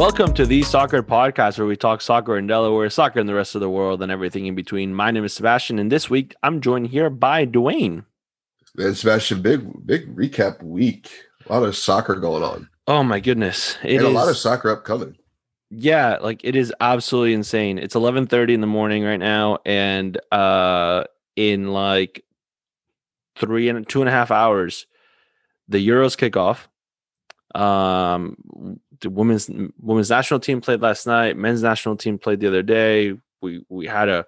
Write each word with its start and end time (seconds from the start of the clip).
Welcome 0.00 0.32
to 0.32 0.46
the 0.46 0.62
Soccer 0.62 1.02
Podcast, 1.02 1.58
where 1.58 1.66
we 1.66 1.76
talk 1.76 2.00
soccer 2.00 2.38
in 2.38 2.46
Delaware, 2.46 2.88
soccer 2.88 3.20
in 3.20 3.26
the 3.26 3.34
rest 3.34 3.54
of 3.54 3.60
the 3.60 3.68
world, 3.68 4.02
and 4.02 4.10
everything 4.10 4.46
in 4.46 4.54
between. 4.54 4.94
My 4.94 5.10
name 5.10 5.26
is 5.26 5.34
Sebastian, 5.34 5.78
and 5.78 5.92
this 5.92 6.08
week 6.08 6.34
I'm 6.42 6.62
joined 6.62 6.86
here 6.86 7.10
by 7.10 7.44
Dwayne. 7.44 8.06
Man, 8.74 8.94
Sebastian, 8.94 9.42
big 9.42 9.86
big 9.86 10.16
recap 10.16 10.62
week. 10.62 11.10
A 11.46 11.52
lot 11.52 11.68
of 11.68 11.76
soccer 11.76 12.14
going 12.14 12.42
on. 12.42 12.70
Oh 12.86 13.02
my 13.02 13.20
goodness, 13.20 13.76
it 13.82 13.96
and 13.96 14.04
is, 14.04 14.08
a 14.08 14.08
lot 14.08 14.30
of 14.30 14.38
soccer 14.38 14.70
upcoming. 14.70 15.18
Yeah, 15.68 16.16
like 16.16 16.40
it 16.44 16.56
is 16.56 16.72
absolutely 16.80 17.34
insane. 17.34 17.76
It's 17.78 17.94
11:30 17.94 18.54
in 18.54 18.62
the 18.62 18.66
morning 18.66 19.04
right 19.04 19.18
now, 19.18 19.58
and 19.66 20.18
uh, 20.32 21.04
in 21.36 21.74
like 21.74 22.24
three 23.36 23.68
and 23.68 23.86
two 23.86 24.00
and 24.00 24.08
a 24.08 24.12
half 24.12 24.30
hours, 24.30 24.86
the 25.68 25.86
Euros 25.86 26.16
kick 26.16 26.38
off. 26.38 26.70
Um, 27.54 28.80
the 29.00 29.10
women's 29.10 29.50
women's 29.80 30.10
national 30.10 30.40
team 30.40 30.60
played 30.60 30.82
last 30.82 31.06
night. 31.06 31.36
Men's 31.36 31.62
national 31.62 31.96
team 31.96 32.18
played 32.18 32.40
the 32.40 32.48
other 32.48 32.62
day. 32.62 33.14
We 33.40 33.64
we 33.68 33.86
had 33.86 34.08
a 34.08 34.26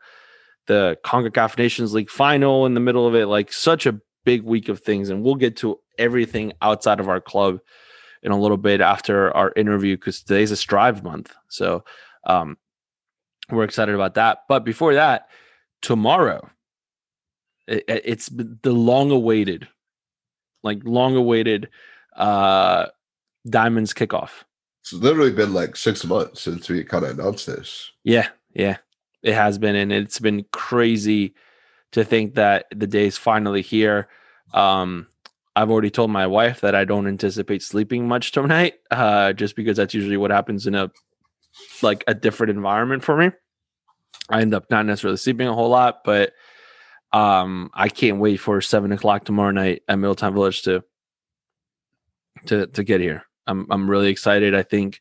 the 0.66 0.96
Concacaf 1.04 1.58
Nations 1.58 1.92
League 1.92 2.10
final 2.10 2.66
in 2.66 2.74
the 2.74 2.80
middle 2.80 3.06
of 3.06 3.14
it. 3.14 3.26
Like 3.26 3.52
such 3.52 3.86
a 3.86 4.00
big 4.24 4.42
week 4.42 4.68
of 4.68 4.80
things, 4.80 5.08
and 5.08 5.22
we'll 5.22 5.34
get 5.34 5.56
to 5.58 5.78
everything 5.98 6.52
outside 6.62 7.00
of 7.00 7.08
our 7.08 7.20
club 7.20 7.60
in 8.22 8.32
a 8.32 8.38
little 8.38 8.56
bit 8.56 8.80
after 8.80 9.34
our 9.36 9.52
interview 9.56 9.96
because 9.96 10.22
today's 10.22 10.50
a 10.50 10.56
Strive 10.56 11.02
month. 11.02 11.34
So 11.48 11.84
um, 12.24 12.56
we're 13.50 13.64
excited 13.64 13.94
about 13.94 14.14
that. 14.14 14.44
But 14.48 14.64
before 14.64 14.94
that, 14.94 15.28
tomorrow, 15.80 16.48
it, 17.66 17.84
it's 17.86 18.28
the 18.28 18.72
long 18.72 19.10
awaited, 19.10 19.68
like 20.62 20.80
long 20.84 21.16
awaited 21.16 21.68
uh, 22.16 22.86
Diamonds 23.48 23.92
kickoff. 23.92 24.30
It's 24.82 24.92
literally 24.92 25.30
been 25.30 25.54
like 25.54 25.76
six 25.76 26.04
months 26.04 26.42
since 26.42 26.68
we 26.68 26.82
kind 26.82 27.04
of 27.04 27.18
announced 27.18 27.46
this. 27.46 27.92
Yeah, 28.02 28.28
yeah, 28.52 28.78
it 29.22 29.34
has 29.34 29.56
been, 29.56 29.76
and 29.76 29.92
it's 29.92 30.18
been 30.18 30.44
crazy 30.52 31.34
to 31.92 32.04
think 32.04 32.34
that 32.34 32.66
the 32.74 32.88
day 32.88 33.06
is 33.06 33.16
finally 33.16 33.62
here. 33.62 34.08
Um, 34.52 35.06
I've 35.54 35.70
already 35.70 35.90
told 35.90 36.10
my 36.10 36.26
wife 36.26 36.62
that 36.62 36.74
I 36.74 36.84
don't 36.84 37.06
anticipate 37.06 37.62
sleeping 37.62 38.08
much 38.08 38.32
tonight, 38.32 38.74
uh, 38.90 39.32
just 39.34 39.54
because 39.54 39.76
that's 39.76 39.94
usually 39.94 40.16
what 40.16 40.32
happens 40.32 40.66
in 40.66 40.74
a 40.74 40.90
like 41.80 42.02
a 42.08 42.14
different 42.14 42.50
environment 42.50 43.04
for 43.04 43.16
me. 43.16 43.30
I 44.30 44.40
end 44.40 44.54
up 44.54 44.68
not 44.68 44.86
necessarily 44.86 45.18
sleeping 45.18 45.46
a 45.46 45.54
whole 45.54 45.68
lot, 45.68 46.02
but 46.04 46.32
um, 47.12 47.70
I 47.74 47.88
can't 47.88 48.18
wait 48.18 48.38
for 48.38 48.60
seven 48.60 48.90
o'clock 48.90 49.24
tomorrow 49.24 49.50
night 49.52 49.82
at 49.86 49.98
Middletown 49.98 50.34
Village 50.34 50.62
to 50.62 50.82
to 52.46 52.66
to 52.66 52.82
get 52.82 53.00
here. 53.00 53.24
I'm 53.46 53.66
I'm 53.70 53.88
really 53.88 54.08
excited. 54.08 54.54
I 54.54 54.62
think 54.62 55.00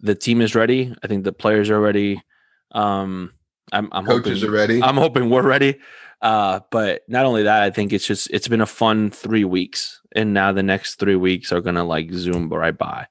the 0.00 0.14
team 0.14 0.40
is 0.40 0.54
ready. 0.54 0.94
I 1.02 1.06
think 1.06 1.24
the 1.24 1.32
players 1.32 1.70
are 1.70 1.80
ready. 1.80 2.22
Um, 2.72 3.32
I'm, 3.72 3.88
I'm 3.92 4.06
coaches 4.06 4.40
hoping, 4.40 4.48
are 4.48 4.56
ready. 4.56 4.82
I'm 4.82 4.96
hoping 4.96 5.30
we're 5.30 5.42
ready. 5.42 5.78
Uh, 6.22 6.60
but 6.70 7.02
not 7.08 7.24
only 7.24 7.44
that, 7.44 7.62
I 7.62 7.70
think 7.70 7.92
it's 7.92 8.06
just 8.06 8.30
it's 8.30 8.48
been 8.48 8.60
a 8.60 8.66
fun 8.66 9.10
three 9.10 9.44
weeks, 9.44 10.00
and 10.14 10.34
now 10.34 10.52
the 10.52 10.62
next 10.62 10.96
three 10.96 11.16
weeks 11.16 11.52
are 11.52 11.60
gonna 11.60 11.84
like 11.84 12.12
zoom 12.12 12.48
right 12.48 12.76
by. 12.76 13.06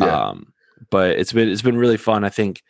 Yeah. 0.00 0.28
Um, 0.28 0.52
but 0.90 1.18
it's 1.18 1.32
been 1.32 1.48
it's 1.48 1.62
been 1.62 1.76
really 1.76 1.96
fun. 1.96 2.24
I 2.24 2.30
think 2.30 2.62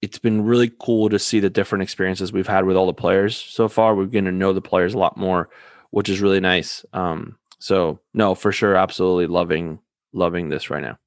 it's 0.00 0.18
been 0.18 0.44
really 0.44 0.70
cool 0.80 1.08
to 1.10 1.18
see 1.18 1.40
the 1.40 1.50
different 1.50 1.82
experiences 1.82 2.32
we've 2.32 2.48
had 2.48 2.64
with 2.64 2.76
all 2.76 2.86
the 2.86 2.94
players 2.94 3.36
so 3.36 3.68
far. 3.68 3.94
We're 3.94 4.06
to 4.06 4.32
know 4.32 4.52
the 4.52 4.60
players 4.60 4.94
a 4.94 4.98
lot 4.98 5.16
more, 5.16 5.48
which 5.90 6.08
is 6.08 6.20
really 6.20 6.40
nice. 6.40 6.84
Um, 6.92 7.36
so 7.62 8.00
no, 8.12 8.34
for 8.34 8.50
sure, 8.50 8.74
absolutely 8.74 9.28
loving 9.28 9.78
loving 10.12 10.48
this 10.48 10.68
right 10.68 10.82
now. 10.82 10.98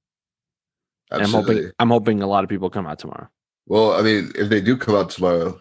I'm 1.11 1.29
hoping 1.29 1.71
I'm 1.79 1.89
hoping 1.89 2.21
a 2.21 2.27
lot 2.27 2.45
of 2.45 2.49
people 2.49 2.69
come 2.69 2.87
out 2.87 2.97
tomorrow. 2.97 3.27
Well, 3.67 3.91
I 3.91 4.01
mean, 4.01 4.31
if 4.35 4.47
they 4.47 4.61
do 4.61 4.77
come 4.77 4.95
out 4.95 5.09
tomorrow, 5.09 5.59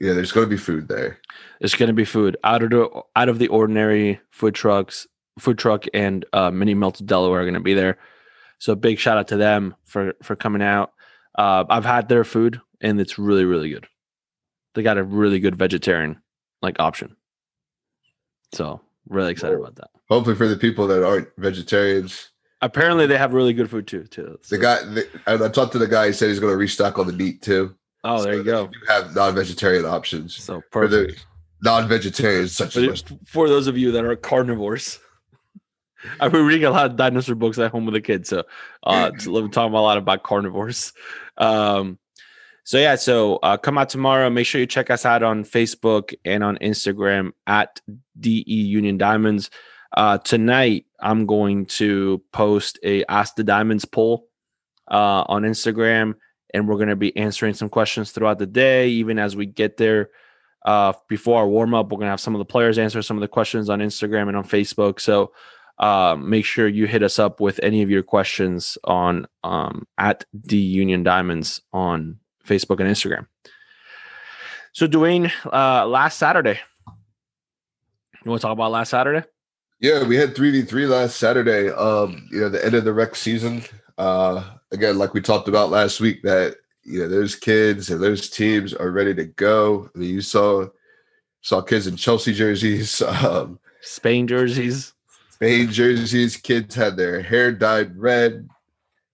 yeah, 0.00 0.14
there's 0.14 0.32
going 0.32 0.46
to 0.46 0.50
be 0.50 0.56
food 0.56 0.88
there. 0.88 1.20
There's 1.60 1.74
going 1.74 1.88
to 1.88 1.94
be 1.94 2.06
food 2.06 2.38
out 2.44 2.62
of 2.62 2.70
the 2.70 3.02
out 3.14 3.28
of 3.28 3.38
the 3.38 3.48
ordinary 3.48 4.18
food 4.30 4.54
trucks, 4.54 5.06
food 5.38 5.58
truck 5.58 5.84
and 5.92 6.24
uh, 6.32 6.50
mini 6.50 6.72
melted 6.72 7.06
Delaware 7.06 7.42
are 7.42 7.44
going 7.44 7.52
to 7.52 7.60
be 7.60 7.74
there. 7.74 7.98
So 8.58 8.74
big 8.74 8.98
shout 8.98 9.18
out 9.18 9.28
to 9.28 9.36
them 9.36 9.74
for 9.84 10.14
for 10.22 10.34
coming 10.34 10.62
out. 10.62 10.94
Uh, 11.38 11.64
I've 11.68 11.84
had 11.84 12.08
their 12.08 12.24
food 12.24 12.58
and 12.80 12.98
it's 12.98 13.18
really 13.18 13.44
really 13.44 13.68
good. 13.68 13.86
They 14.74 14.82
got 14.82 14.96
a 14.96 15.04
really 15.04 15.40
good 15.40 15.56
vegetarian 15.56 16.22
like 16.62 16.80
option. 16.80 17.16
So 18.54 18.80
Really 19.10 19.32
excited 19.32 19.58
about 19.58 19.74
that. 19.74 19.90
Hopefully, 20.08 20.36
for 20.36 20.46
the 20.46 20.56
people 20.56 20.86
that 20.86 21.04
aren't 21.04 21.28
vegetarians. 21.36 22.30
Apparently, 22.62 23.06
they 23.06 23.18
have 23.18 23.34
really 23.34 23.52
good 23.52 23.68
food 23.68 23.88
too. 23.88 24.04
Too. 24.04 24.38
So. 24.42 24.56
The 24.56 24.62
guy, 24.62 24.84
the, 24.84 25.06
I 25.26 25.48
talked 25.48 25.72
to 25.72 25.78
the 25.78 25.88
guy. 25.88 26.06
He 26.06 26.12
said 26.12 26.28
he's 26.28 26.38
going 26.38 26.52
to 26.52 26.56
restock 26.56 26.96
on 26.98 27.08
the 27.08 27.12
meat 27.12 27.42
too. 27.42 27.74
Oh, 28.04 28.18
so 28.18 28.22
there 28.22 28.34
you 28.36 28.44
go. 28.44 28.70
You 28.72 28.86
have 28.86 29.14
non-vegetarian 29.14 29.84
options. 29.84 30.36
So 30.36 30.62
perfect. 30.70 30.72
For 30.72 30.88
the 30.88 31.16
non-vegetarians, 31.62 32.56
such 32.56 32.76
as 32.76 33.04
for 33.26 33.48
those 33.48 33.66
of 33.66 33.76
you 33.76 33.90
that 33.92 34.04
are 34.04 34.14
carnivores. 34.14 35.00
I've 36.20 36.32
been 36.32 36.46
reading 36.46 36.64
a 36.64 36.70
lot 36.70 36.86
of 36.86 36.96
dinosaur 36.96 37.34
books 37.34 37.58
at 37.58 37.72
home 37.72 37.84
with 37.84 37.94
the 37.94 38.00
kids, 38.00 38.28
so 38.28 38.44
uh, 38.84 39.10
talking 39.18 39.54
a 39.54 39.82
lot 39.82 39.98
about 39.98 40.22
carnivores. 40.22 40.92
Um, 41.36 41.98
so 42.64 42.78
yeah, 42.78 42.94
so 42.96 43.36
uh, 43.36 43.56
come 43.56 43.78
out 43.78 43.88
tomorrow. 43.88 44.30
Make 44.30 44.46
sure 44.46 44.60
you 44.60 44.66
check 44.66 44.90
us 44.90 45.04
out 45.04 45.22
on 45.22 45.44
Facebook 45.44 46.14
and 46.24 46.44
on 46.44 46.56
Instagram 46.58 47.32
at 47.46 47.80
DE 48.18 48.44
Union 48.46 48.98
Diamonds. 48.98 49.50
Uh, 49.96 50.18
tonight, 50.18 50.86
I'm 51.00 51.26
going 51.26 51.66
to 51.66 52.22
post 52.32 52.78
a 52.84 53.04
Ask 53.06 53.34
the 53.34 53.44
Diamonds 53.44 53.84
poll 53.84 54.28
uh, 54.90 55.24
on 55.26 55.42
Instagram, 55.42 56.14
and 56.54 56.68
we're 56.68 56.76
going 56.76 56.88
to 56.88 56.96
be 56.96 57.16
answering 57.16 57.54
some 57.54 57.68
questions 57.68 58.12
throughout 58.12 58.38
the 58.38 58.46
day, 58.46 58.88
even 58.88 59.18
as 59.18 59.34
we 59.34 59.46
get 59.46 59.76
there. 59.76 60.10
Uh, 60.64 60.92
before 61.08 61.38
our 61.38 61.48
warm 61.48 61.74
up, 61.74 61.86
we're 61.86 61.96
going 61.96 62.06
to 62.06 62.10
have 62.10 62.20
some 62.20 62.34
of 62.34 62.38
the 62.38 62.44
players 62.44 62.78
answer 62.78 63.00
some 63.02 63.16
of 63.16 63.22
the 63.22 63.28
questions 63.28 63.70
on 63.70 63.80
Instagram 63.80 64.28
and 64.28 64.36
on 64.36 64.44
Facebook. 64.44 65.00
So 65.00 65.32
uh, 65.78 66.14
make 66.20 66.44
sure 66.44 66.68
you 66.68 66.86
hit 66.86 67.02
us 67.02 67.18
up 67.18 67.40
with 67.40 67.58
any 67.62 67.80
of 67.82 67.90
your 67.90 68.02
questions 68.02 68.76
on 68.84 69.26
um, 69.42 69.86
at 69.96 70.24
D 70.38 70.58
Union 70.58 71.02
Diamonds 71.02 71.62
on 71.72 72.18
Facebook 72.50 72.80
and 72.80 72.88
Instagram. 72.88 73.26
So, 74.72 74.86
Dwayne, 74.86 75.30
uh, 75.52 75.86
last 75.86 76.18
Saturday, 76.18 76.58
you 78.24 78.30
want 78.30 78.40
to 78.40 78.46
talk 78.46 78.52
about 78.52 78.70
last 78.70 78.90
Saturday? 78.90 79.26
Yeah, 79.80 80.04
we 80.04 80.16
had 80.16 80.34
3v3 80.34 80.88
last 80.88 81.16
Saturday. 81.16 81.70
Um, 81.70 82.28
you 82.30 82.40
know, 82.40 82.48
the 82.48 82.64
end 82.64 82.74
of 82.74 82.84
the 82.84 82.92
rec 82.92 83.14
season. 83.16 83.62
Uh, 83.96 84.44
again, 84.72 84.98
like 84.98 85.14
we 85.14 85.20
talked 85.20 85.48
about 85.48 85.70
last 85.70 86.00
week, 86.00 86.22
that 86.22 86.56
you 86.84 87.00
know, 87.00 87.08
those 87.08 87.34
kids 87.34 87.90
and 87.90 88.02
those 88.02 88.28
teams 88.28 88.74
are 88.74 88.90
ready 88.90 89.14
to 89.14 89.24
go. 89.24 89.90
I 89.94 89.98
mean, 89.98 90.10
you 90.10 90.20
saw 90.20 90.66
saw 91.42 91.62
kids 91.62 91.86
in 91.86 91.96
Chelsea 91.96 92.34
jerseys, 92.34 93.00
um, 93.02 93.58
Spain 93.80 94.26
jerseys, 94.26 94.92
Spain 95.30 95.70
jerseys. 95.70 96.36
Kids 96.36 96.74
had 96.74 96.96
their 96.96 97.22
hair 97.22 97.52
dyed 97.52 97.96
red, 97.96 98.48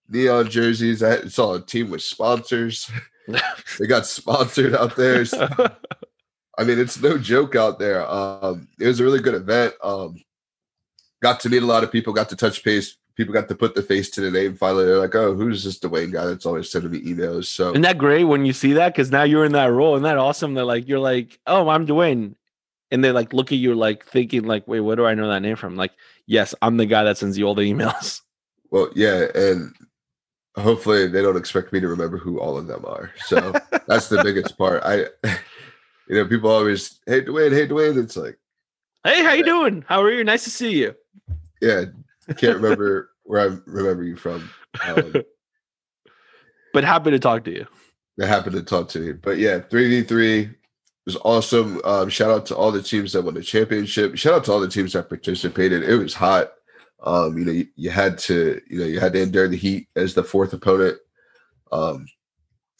neon 0.08 0.50
jerseys. 0.50 1.02
I 1.02 1.26
saw 1.28 1.54
a 1.54 1.60
team 1.60 1.90
with 1.90 2.02
sponsors. 2.02 2.90
they 3.78 3.86
got 3.86 4.06
sponsored 4.06 4.74
out 4.74 4.96
there. 4.96 5.24
So, 5.24 5.48
I 6.58 6.64
mean, 6.64 6.78
it's 6.78 7.00
no 7.00 7.18
joke 7.18 7.56
out 7.56 7.78
there. 7.78 8.08
Um, 8.08 8.68
it 8.80 8.86
was 8.86 9.00
a 9.00 9.04
really 9.04 9.20
good 9.20 9.34
event. 9.34 9.74
Um, 9.82 10.16
got 11.22 11.40
to 11.40 11.48
meet 11.48 11.62
a 11.62 11.66
lot 11.66 11.84
of 11.84 11.92
people, 11.92 12.12
got 12.12 12.28
to 12.30 12.36
touch 12.36 12.62
base. 12.64 12.96
People 13.14 13.32
got 13.32 13.48
to 13.48 13.54
put 13.54 13.74
the 13.74 13.82
face 13.82 14.10
to 14.10 14.20
the 14.20 14.30
name. 14.30 14.54
Finally, 14.54 14.84
they're 14.84 14.98
like, 14.98 15.14
"Oh, 15.14 15.34
who's 15.34 15.64
this 15.64 15.78
Dwayne 15.78 16.12
guy 16.12 16.26
that's 16.26 16.44
always 16.44 16.70
sending 16.70 16.90
me 16.90 17.00
emails?" 17.00 17.46
So, 17.46 17.70
isn't 17.70 17.82
that 17.82 17.96
great 17.96 18.24
when 18.24 18.44
you 18.44 18.52
see 18.52 18.74
that? 18.74 18.92
Because 18.92 19.10
now 19.10 19.22
you're 19.22 19.46
in 19.46 19.52
that 19.52 19.72
role. 19.72 19.94
Isn't 19.94 20.02
that 20.02 20.18
awesome? 20.18 20.54
That 20.54 20.66
like 20.66 20.86
you're 20.86 20.98
like, 20.98 21.38
"Oh, 21.46 21.68
I'm 21.70 21.86
Dwayne," 21.86 22.34
and 22.90 23.02
they 23.02 23.12
like 23.12 23.32
look 23.32 23.52
at 23.52 23.58
you 23.58 23.74
like 23.74 24.04
thinking 24.04 24.44
like, 24.44 24.68
"Wait, 24.68 24.80
where 24.80 24.96
do 24.96 25.06
I 25.06 25.14
know 25.14 25.28
that 25.28 25.40
name 25.40 25.56
from?" 25.56 25.76
Like, 25.76 25.92
yes, 26.26 26.54
I'm 26.60 26.76
the 26.76 26.84
guy 26.84 27.04
that 27.04 27.16
sends 27.16 27.38
you 27.38 27.46
all 27.46 27.54
the 27.54 27.72
emails. 27.72 28.20
Well, 28.70 28.90
yeah, 28.94 29.26
and 29.34 29.72
hopefully 30.56 31.06
they 31.06 31.22
don't 31.22 31.36
expect 31.36 31.72
me 31.72 31.80
to 31.80 31.88
remember 31.88 32.18
who 32.18 32.40
all 32.40 32.56
of 32.56 32.66
them 32.66 32.84
are. 32.86 33.10
So 33.26 33.52
that's 33.86 34.08
the 34.08 34.22
biggest 34.22 34.56
part. 34.56 34.82
I, 34.84 35.06
you 36.08 36.16
know, 36.16 36.26
people 36.26 36.50
always, 36.50 37.00
hey 37.06 37.22
Dwayne, 37.22 37.52
hey 37.52 37.66
Dwayne. 37.66 38.02
It's 38.02 38.16
like, 38.16 38.38
hey, 39.04 39.22
how 39.22 39.32
you 39.32 39.44
doing? 39.44 39.84
How 39.88 40.02
are 40.02 40.10
you? 40.10 40.24
Nice 40.24 40.44
to 40.44 40.50
see 40.50 40.78
you. 40.78 40.94
Yeah, 41.60 41.84
I 42.28 42.32
can't 42.32 42.56
remember 42.60 43.10
where 43.24 43.40
I 43.40 43.56
remember 43.66 44.04
you 44.04 44.16
from. 44.16 44.50
Um, 44.86 45.14
but 46.72 46.84
happy 46.84 47.10
to 47.10 47.18
talk 47.18 47.44
to 47.44 47.52
you. 47.52 47.66
Happy 48.20 48.50
to 48.50 48.62
talk 48.62 48.88
to 48.90 49.02
you. 49.02 49.14
But 49.14 49.38
yeah, 49.38 49.60
three 49.60 49.88
v 49.88 50.06
three 50.06 50.50
was 51.04 51.16
awesome. 51.24 51.80
Um, 51.84 52.08
shout 52.08 52.30
out 52.30 52.46
to 52.46 52.56
all 52.56 52.72
the 52.72 52.82
teams 52.82 53.12
that 53.12 53.22
won 53.22 53.34
the 53.34 53.42
championship. 53.42 54.16
Shout 54.16 54.34
out 54.34 54.44
to 54.44 54.52
all 54.52 54.60
the 54.60 54.68
teams 54.68 54.94
that 54.94 55.08
participated. 55.08 55.82
It 55.82 55.96
was 55.96 56.14
hot. 56.14 56.52
Um, 57.02 57.38
you 57.38 57.44
know, 57.44 57.52
you, 57.52 57.66
you, 57.76 57.90
had 57.90 58.18
to, 58.18 58.60
you 58.68 58.78
know, 58.78 58.86
you 58.86 59.00
had 59.00 59.12
to 59.12 59.22
endure 59.22 59.48
the 59.48 59.56
heat 59.56 59.88
as 59.96 60.14
the 60.14 60.24
fourth 60.24 60.52
opponent. 60.52 60.98
Um, 61.70 62.06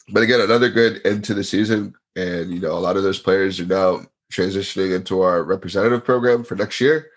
but 0.09 0.23
again, 0.23 0.41
another 0.41 0.69
good 0.69 1.01
end 1.05 1.23
to 1.25 1.33
the 1.33 1.43
season, 1.43 1.93
and 2.15 2.51
you 2.51 2.59
know, 2.59 2.71
a 2.71 2.79
lot 2.79 2.97
of 2.97 3.03
those 3.03 3.19
players 3.19 3.59
are 3.59 3.65
now 3.65 4.01
transitioning 4.31 4.95
into 4.95 5.21
our 5.21 5.43
representative 5.43 6.03
program 6.03 6.43
for 6.43 6.55
next 6.55 6.81
year. 6.81 7.07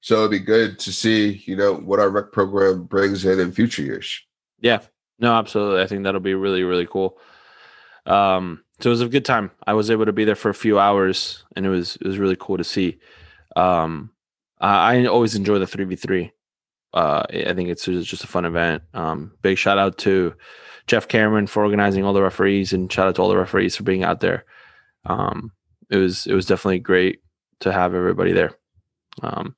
So 0.00 0.18
it'd 0.18 0.30
be 0.30 0.38
good 0.38 0.78
to 0.80 0.92
see, 0.92 1.42
you 1.44 1.56
know, 1.56 1.74
what 1.74 2.00
our 2.00 2.08
rec 2.08 2.32
program 2.32 2.84
brings 2.84 3.24
in 3.24 3.38
in 3.38 3.52
future 3.52 3.82
years. 3.82 4.20
Yeah, 4.60 4.80
no, 5.18 5.34
absolutely. 5.34 5.82
I 5.82 5.86
think 5.86 6.04
that'll 6.04 6.20
be 6.20 6.34
really, 6.34 6.62
really 6.62 6.86
cool. 6.86 7.18
Um, 8.06 8.64
so 8.80 8.88
it 8.88 8.92
was 8.92 9.02
a 9.02 9.08
good 9.08 9.26
time. 9.26 9.50
I 9.66 9.74
was 9.74 9.90
able 9.90 10.06
to 10.06 10.12
be 10.12 10.24
there 10.24 10.34
for 10.34 10.48
a 10.48 10.54
few 10.54 10.78
hours, 10.78 11.44
and 11.54 11.66
it 11.66 11.68
was 11.68 11.96
it 11.96 12.06
was 12.06 12.18
really 12.18 12.36
cool 12.38 12.56
to 12.56 12.64
see. 12.64 12.98
Um, 13.56 14.10
I, 14.60 14.96
I 14.96 15.06
always 15.06 15.34
enjoy 15.34 15.58
the 15.58 15.66
three 15.66 15.84
v 15.84 15.96
three. 15.96 16.32
Uh, 16.92 17.22
I 17.30 17.54
think 17.54 17.68
it's, 17.68 17.84
just 17.84 18.24
a 18.24 18.26
fun 18.26 18.44
event. 18.44 18.82
Um, 18.94 19.32
big 19.42 19.58
shout 19.58 19.78
out 19.78 19.96
to 19.98 20.34
Jeff 20.86 21.06
Cameron 21.06 21.46
for 21.46 21.62
organizing 21.62 22.04
all 22.04 22.12
the 22.12 22.22
referees, 22.22 22.72
and 22.72 22.92
shout 22.92 23.06
out 23.06 23.14
to 23.14 23.22
all 23.22 23.28
the 23.28 23.36
referees 23.36 23.76
for 23.76 23.84
being 23.84 24.02
out 24.02 24.20
there. 24.20 24.44
Um, 25.04 25.52
it 25.88 25.96
was 25.96 26.26
it 26.26 26.34
was 26.34 26.46
definitely 26.46 26.80
great 26.80 27.20
to 27.60 27.72
have 27.72 27.94
everybody 27.94 28.32
there. 28.32 28.52
Um, 29.22 29.54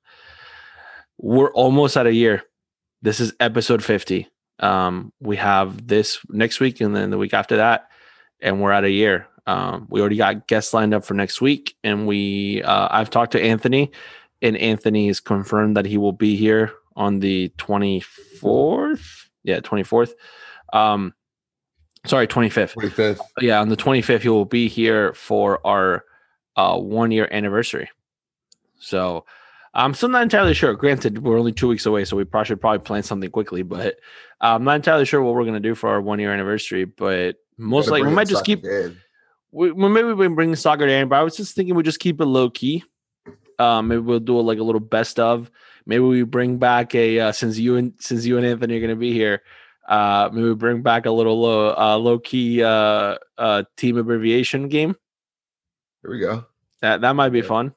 we're 1.18 1.52
almost 1.52 1.96
at 1.96 2.06
a 2.06 2.12
year. 2.12 2.42
This 3.00 3.20
is 3.20 3.32
episode 3.40 3.82
fifty. 3.82 4.28
Um, 4.58 5.12
we 5.20 5.36
have 5.36 5.86
this 5.86 6.18
next 6.28 6.60
week, 6.60 6.80
and 6.80 6.94
then 6.94 7.10
the 7.10 7.18
week 7.18 7.34
after 7.34 7.56
that, 7.56 7.88
and 8.40 8.60
we're 8.60 8.72
at 8.72 8.84
a 8.84 8.90
year. 8.90 9.26
Um, 9.46 9.88
we 9.90 10.00
already 10.00 10.16
got 10.16 10.46
guests 10.46 10.72
lined 10.72 10.94
up 10.94 11.04
for 11.04 11.14
next 11.14 11.40
week, 11.40 11.76
and 11.82 12.06
we 12.06 12.62
uh, 12.62 12.88
I've 12.90 13.10
talked 13.10 13.32
to 13.32 13.42
Anthony, 13.42 13.90
and 14.42 14.56
Anthony 14.56 15.06
has 15.06 15.20
confirmed 15.20 15.76
that 15.76 15.86
he 15.86 15.96
will 15.96 16.12
be 16.12 16.36
here 16.36 16.72
on 16.96 17.20
the 17.20 17.48
twenty 17.56 18.00
fourth. 18.00 19.30
Yeah, 19.44 19.60
twenty 19.60 19.84
fourth. 19.84 20.14
Um, 20.72 21.14
sorry, 22.04 22.26
twenty 22.26 22.50
fifth. 22.50 22.72
Twenty 22.74 22.90
fifth. 22.90 23.20
Yeah, 23.40 23.60
on 23.60 23.68
the 23.68 23.76
twenty 23.76 24.02
fifth, 24.02 24.22
he 24.22 24.28
will 24.28 24.44
be 24.44 24.68
here 24.68 25.14
for 25.14 25.64
our 25.66 26.04
uh, 26.56 26.78
one 26.78 27.10
year 27.10 27.28
anniversary. 27.30 27.88
So 28.78 29.24
I'm 29.74 29.94
still 29.94 30.10
not 30.10 30.22
entirely 30.22 30.54
sure. 30.54 30.74
Granted, 30.74 31.22
we're 31.22 31.38
only 31.38 31.52
two 31.52 31.68
weeks 31.68 31.86
away, 31.86 32.04
so 32.04 32.16
we 32.16 32.24
probably 32.24 32.48
should 32.48 32.60
probably 32.60 32.80
plan 32.80 33.02
something 33.02 33.30
quickly. 33.30 33.62
But 33.62 33.96
I'm 34.40 34.64
not 34.64 34.76
entirely 34.76 35.04
sure 35.04 35.22
what 35.22 35.34
we're 35.34 35.44
gonna 35.44 35.60
do 35.60 35.74
for 35.74 35.88
our 35.88 36.00
one 36.00 36.18
year 36.18 36.32
anniversary. 36.32 36.84
But 36.84 37.36
most 37.56 37.88
likely, 37.88 38.08
we 38.08 38.14
might 38.14 38.28
just 38.28 38.44
keep. 38.44 38.64
We, 39.54 39.70
maybe 39.72 40.14
we 40.14 40.28
bring 40.28 40.56
soccer 40.56 40.86
in, 40.86 41.08
but 41.08 41.16
I 41.16 41.22
was 41.22 41.36
just 41.36 41.54
thinking 41.54 41.74
we 41.74 41.82
just 41.82 42.00
keep 42.00 42.20
it 42.20 42.24
low 42.24 42.48
key. 42.48 42.84
Um, 43.62 43.88
maybe 43.88 44.00
we'll 44.00 44.20
do 44.20 44.38
a, 44.38 44.42
like 44.42 44.58
a 44.58 44.62
little 44.62 44.80
best 44.80 45.20
of. 45.20 45.50
Maybe 45.86 46.00
we 46.00 46.22
bring 46.22 46.58
back 46.58 46.94
a 46.94 47.20
uh, 47.20 47.32
since 47.32 47.58
you 47.58 47.76
and 47.76 47.92
since 47.98 48.24
you 48.24 48.36
and 48.36 48.46
Anthony 48.46 48.76
are 48.76 48.80
gonna 48.80 48.96
be 48.96 49.12
here. 49.12 49.42
Uh, 49.88 50.30
maybe 50.32 50.48
we 50.48 50.54
bring 50.54 50.82
back 50.82 51.06
a 51.06 51.10
little 51.10 51.40
low 51.40 51.74
uh, 51.76 51.96
low 51.96 52.18
key 52.18 52.62
uh, 52.62 53.16
uh, 53.38 53.62
team 53.76 53.96
abbreviation 53.96 54.68
game. 54.68 54.96
Here 56.02 56.10
we 56.10 56.18
go. 56.18 56.46
That 56.80 57.00
that 57.00 57.14
might 57.14 57.30
be 57.30 57.40
yeah. 57.40 57.46
fun. 57.46 57.74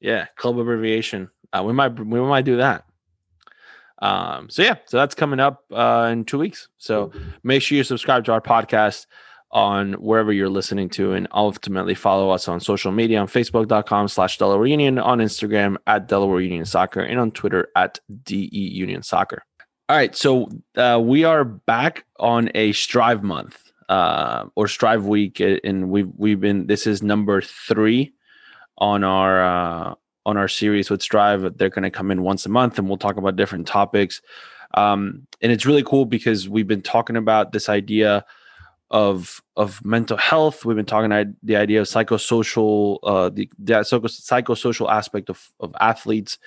Yeah, 0.00 0.26
club 0.36 0.58
abbreviation. 0.58 1.30
Uh, 1.52 1.62
we 1.64 1.72
might 1.72 1.98
we 1.98 2.20
might 2.20 2.44
do 2.44 2.56
that. 2.56 2.84
Um, 3.98 4.50
so 4.50 4.62
yeah, 4.62 4.76
so 4.86 4.98
that's 4.98 5.14
coming 5.14 5.40
up 5.40 5.64
uh, 5.72 6.08
in 6.12 6.24
two 6.24 6.38
weeks. 6.38 6.68
So 6.78 7.12
make 7.42 7.62
sure 7.62 7.78
you 7.78 7.84
subscribe 7.84 8.24
to 8.26 8.32
our 8.32 8.42
podcast 8.42 9.06
on 9.52 9.94
wherever 9.94 10.32
you're 10.32 10.48
listening 10.48 10.88
to 10.88 11.12
and 11.12 11.28
ultimately 11.32 11.94
follow 11.94 12.30
us 12.30 12.48
on 12.48 12.60
social 12.60 12.92
media 12.92 13.20
on 13.20 13.26
facebook.com 13.26 14.08
slash 14.08 14.38
delaware 14.38 14.66
union 14.66 14.98
on 14.98 15.18
instagram 15.18 15.76
at 15.86 16.08
delaware 16.08 16.40
union 16.40 16.64
soccer 16.64 17.00
and 17.00 17.18
on 17.18 17.30
twitter 17.30 17.68
at 17.76 17.98
de 18.24 18.48
union 18.52 19.02
soccer 19.02 19.44
all 19.88 19.96
right 19.96 20.16
so 20.16 20.48
uh, 20.76 21.00
we 21.02 21.24
are 21.24 21.44
back 21.44 22.04
on 22.18 22.50
a 22.54 22.72
strive 22.72 23.22
month 23.22 23.70
uh, 23.88 24.44
or 24.56 24.66
strive 24.66 25.06
week 25.06 25.40
and 25.40 25.90
we've 25.90 26.10
we've 26.16 26.40
been 26.40 26.66
this 26.66 26.86
is 26.86 27.02
number 27.02 27.40
three 27.40 28.12
on 28.78 29.04
our 29.04 29.42
uh, 29.90 29.94
on 30.26 30.36
our 30.36 30.48
series 30.48 30.90
with 30.90 31.00
Strive. 31.00 31.56
They're 31.56 31.70
going 31.70 31.84
to 31.84 31.90
come 31.90 32.10
in 32.10 32.22
once 32.22 32.44
a 32.44 32.50
month, 32.50 32.78
and 32.78 32.88
we'll 32.88 32.98
talk 32.98 33.16
about 33.16 33.36
different 33.36 33.66
topics. 33.66 34.20
Um, 34.74 35.26
and 35.40 35.52
it's 35.52 35.64
really 35.64 35.84
cool 35.84 36.04
because 36.04 36.48
we've 36.48 36.66
been 36.66 36.82
talking 36.82 37.16
about 37.16 37.52
this 37.52 37.68
idea 37.68 38.24
of 38.90 39.42
of 39.56 39.84
mental 39.84 40.16
health. 40.16 40.64
We've 40.64 40.76
been 40.76 40.86
talking 40.86 41.10
about 41.10 41.26
the 41.42 41.56
idea 41.56 41.80
of 41.80 41.86
psychosocial, 41.86 42.98
uh, 43.02 43.30
the, 43.30 43.50
the 43.58 43.74
psychosocial 43.74 44.90
aspect 44.90 45.30
of 45.30 45.50
of 45.60 45.74
athletes. 45.80 46.38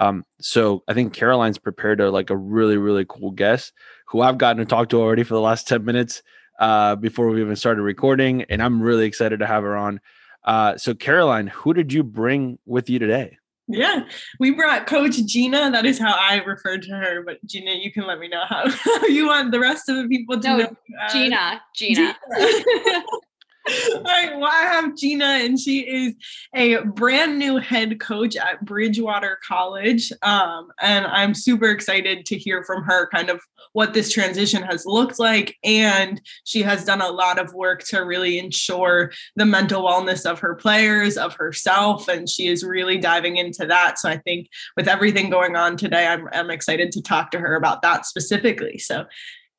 Um, 0.00 0.24
so 0.40 0.82
I 0.88 0.94
think 0.94 1.12
Caroline's 1.12 1.58
prepared 1.58 2.00
a 2.00 2.10
like 2.10 2.30
a 2.30 2.36
really 2.36 2.76
really 2.76 3.04
cool 3.08 3.30
guest 3.30 3.72
who 4.08 4.20
I've 4.22 4.38
gotten 4.38 4.58
to 4.58 4.64
talk 4.64 4.88
to 4.90 5.00
already 5.00 5.22
for 5.22 5.34
the 5.34 5.40
last 5.40 5.68
ten 5.68 5.84
minutes 5.84 6.22
uh, 6.58 6.96
before 6.96 7.28
we 7.28 7.40
even 7.40 7.56
started 7.56 7.82
recording, 7.82 8.42
and 8.44 8.62
I'm 8.62 8.82
really 8.82 9.06
excited 9.06 9.40
to 9.40 9.46
have 9.46 9.62
her 9.62 9.76
on. 9.76 10.00
Uh, 10.44 10.76
so, 10.76 10.94
Caroline, 10.94 11.46
who 11.46 11.74
did 11.74 11.92
you 11.92 12.02
bring 12.02 12.58
with 12.66 12.90
you 12.90 12.98
today? 12.98 13.38
Yeah, 13.68 14.04
we 14.40 14.50
brought 14.50 14.86
Coach 14.86 15.16
Gina. 15.24 15.70
That 15.70 15.86
is 15.86 15.98
how 15.98 16.14
I 16.18 16.42
refer 16.42 16.78
to 16.78 16.90
her. 16.90 17.22
But 17.24 17.44
Gina, 17.46 17.72
you 17.72 17.92
can 17.92 18.06
let 18.06 18.18
me 18.18 18.28
know 18.28 18.42
how, 18.48 18.64
you 19.08 19.28
want 19.28 19.52
the 19.52 19.60
rest 19.60 19.88
of 19.88 19.96
the 19.96 20.08
people 20.08 20.40
to 20.40 20.48
no, 20.48 20.56
know. 20.58 20.76
Gina, 21.10 21.62
Gina. 21.74 22.16
Gina. 22.36 23.02
All 23.68 24.02
right. 24.02 24.36
Well, 24.36 24.50
I 24.50 24.62
have 24.64 24.96
Gina, 24.96 25.24
and 25.24 25.58
she 25.58 25.80
is 25.80 26.14
a 26.54 26.78
brand 26.82 27.38
new 27.38 27.58
head 27.58 28.00
coach 28.00 28.36
at 28.36 28.64
Bridgewater 28.64 29.38
College. 29.46 30.12
Um, 30.22 30.68
and 30.80 31.06
I'm 31.06 31.32
super 31.32 31.70
excited 31.70 32.26
to 32.26 32.38
hear 32.38 32.64
from 32.64 32.82
her 32.82 33.08
kind 33.10 33.30
of 33.30 33.40
what 33.72 33.94
this 33.94 34.12
transition 34.12 34.62
has 34.62 34.84
looked 34.84 35.18
like. 35.20 35.56
And 35.62 36.20
she 36.44 36.62
has 36.62 36.84
done 36.84 37.00
a 37.00 37.08
lot 37.08 37.38
of 37.38 37.54
work 37.54 37.84
to 37.84 38.00
really 38.00 38.38
ensure 38.38 39.12
the 39.36 39.46
mental 39.46 39.82
wellness 39.84 40.28
of 40.28 40.40
her 40.40 40.54
players, 40.54 41.16
of 41.16 41.34
herself. 41.34 42.08
And 42.08 42.28
she 42.28 42.48
is 42.48 42.64
really 42.64 42.98
diving 42.98 43.36
into 43.36 43.64
that. 43.66 43.98
So 43.98 44.08
I 44.08 44.18
think 44.18 44.48
with 44.76 44.88
everything 44.88 45.30
going 45.30 45.54
on 45.54 45.76
today, 45.76 46.06
I'm, 46.06 46.28
I'm 46.32 46.50
excited 46.50 46.90
to 46.92 47.02
talk 47.02 47.30
to 47.30 47.38
her 47.38 47.54
about 47.54 47.82
that 47.82 48.06
specifically. 48.06 48.78
So 48.78 49.06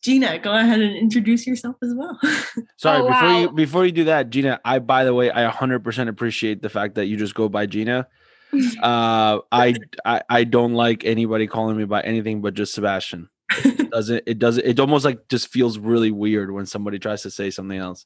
Gina, 0.04 0.38
go 0.38 0.54
ahead 0.54 0.82
and 0.82 0.96
introduce 0.98 1.48
yourself 1.48 1.78
as 1.82 1.94
well. 1.96 2.20
Sorry, 2.78 3.02
oh, 3.02 3.08
before 3.08 3.40
you 3.40 3.52
before 3.52 3.86
you 3.86 3.92
do 3.94 4.04
that, 4.06 4.30
Gina, 4.30 4.60
I 4.66 4.80
by 4.80 5.06
the 5.06 5.14
way, 5.14 5.32
I 5.32 5.50
100% 5.50 6.08
appreciate 6.10 6.62
the 6.62 6.70
fact 6.70 6.96
that 6.96 7.06
you 7.06 7.16
just 7.16 7.34
go 7.34 7.48
by 7.48 7.66
Gina. 7.66 8.08
uh, 8.84 9.40
I, 9.52 9.76
I 10.06 10.22
I 10.30 10.44
don't 10.44 10.74
like 10.74 11.06
anybody 11.06 11.48
calling 11.48 11.78
me 11.78 11.86
by 11.86 12.02
anything 12.02 12.42
but 12.42 12.54
just 12.54 12.74
Sebastian. 12.74 13.30
It 13.64 13.90
doesn't 13.92 14.24
it 14.28 14.40
doesn't 14.40 14.66
it 14.66 14.80
almost 14.80 15.06
like 15.06 15.28
just 15.30 15.48
feels 15.48 15.78
really 15.80 16.12
weird 16.12 16.52
when 16.52 16.66
somebody 16.66 17.00
tries 17.00 17.22
to 17.24 17.32
say 17.32 17.50
something 17.50 17.80
else. 17.80 18.06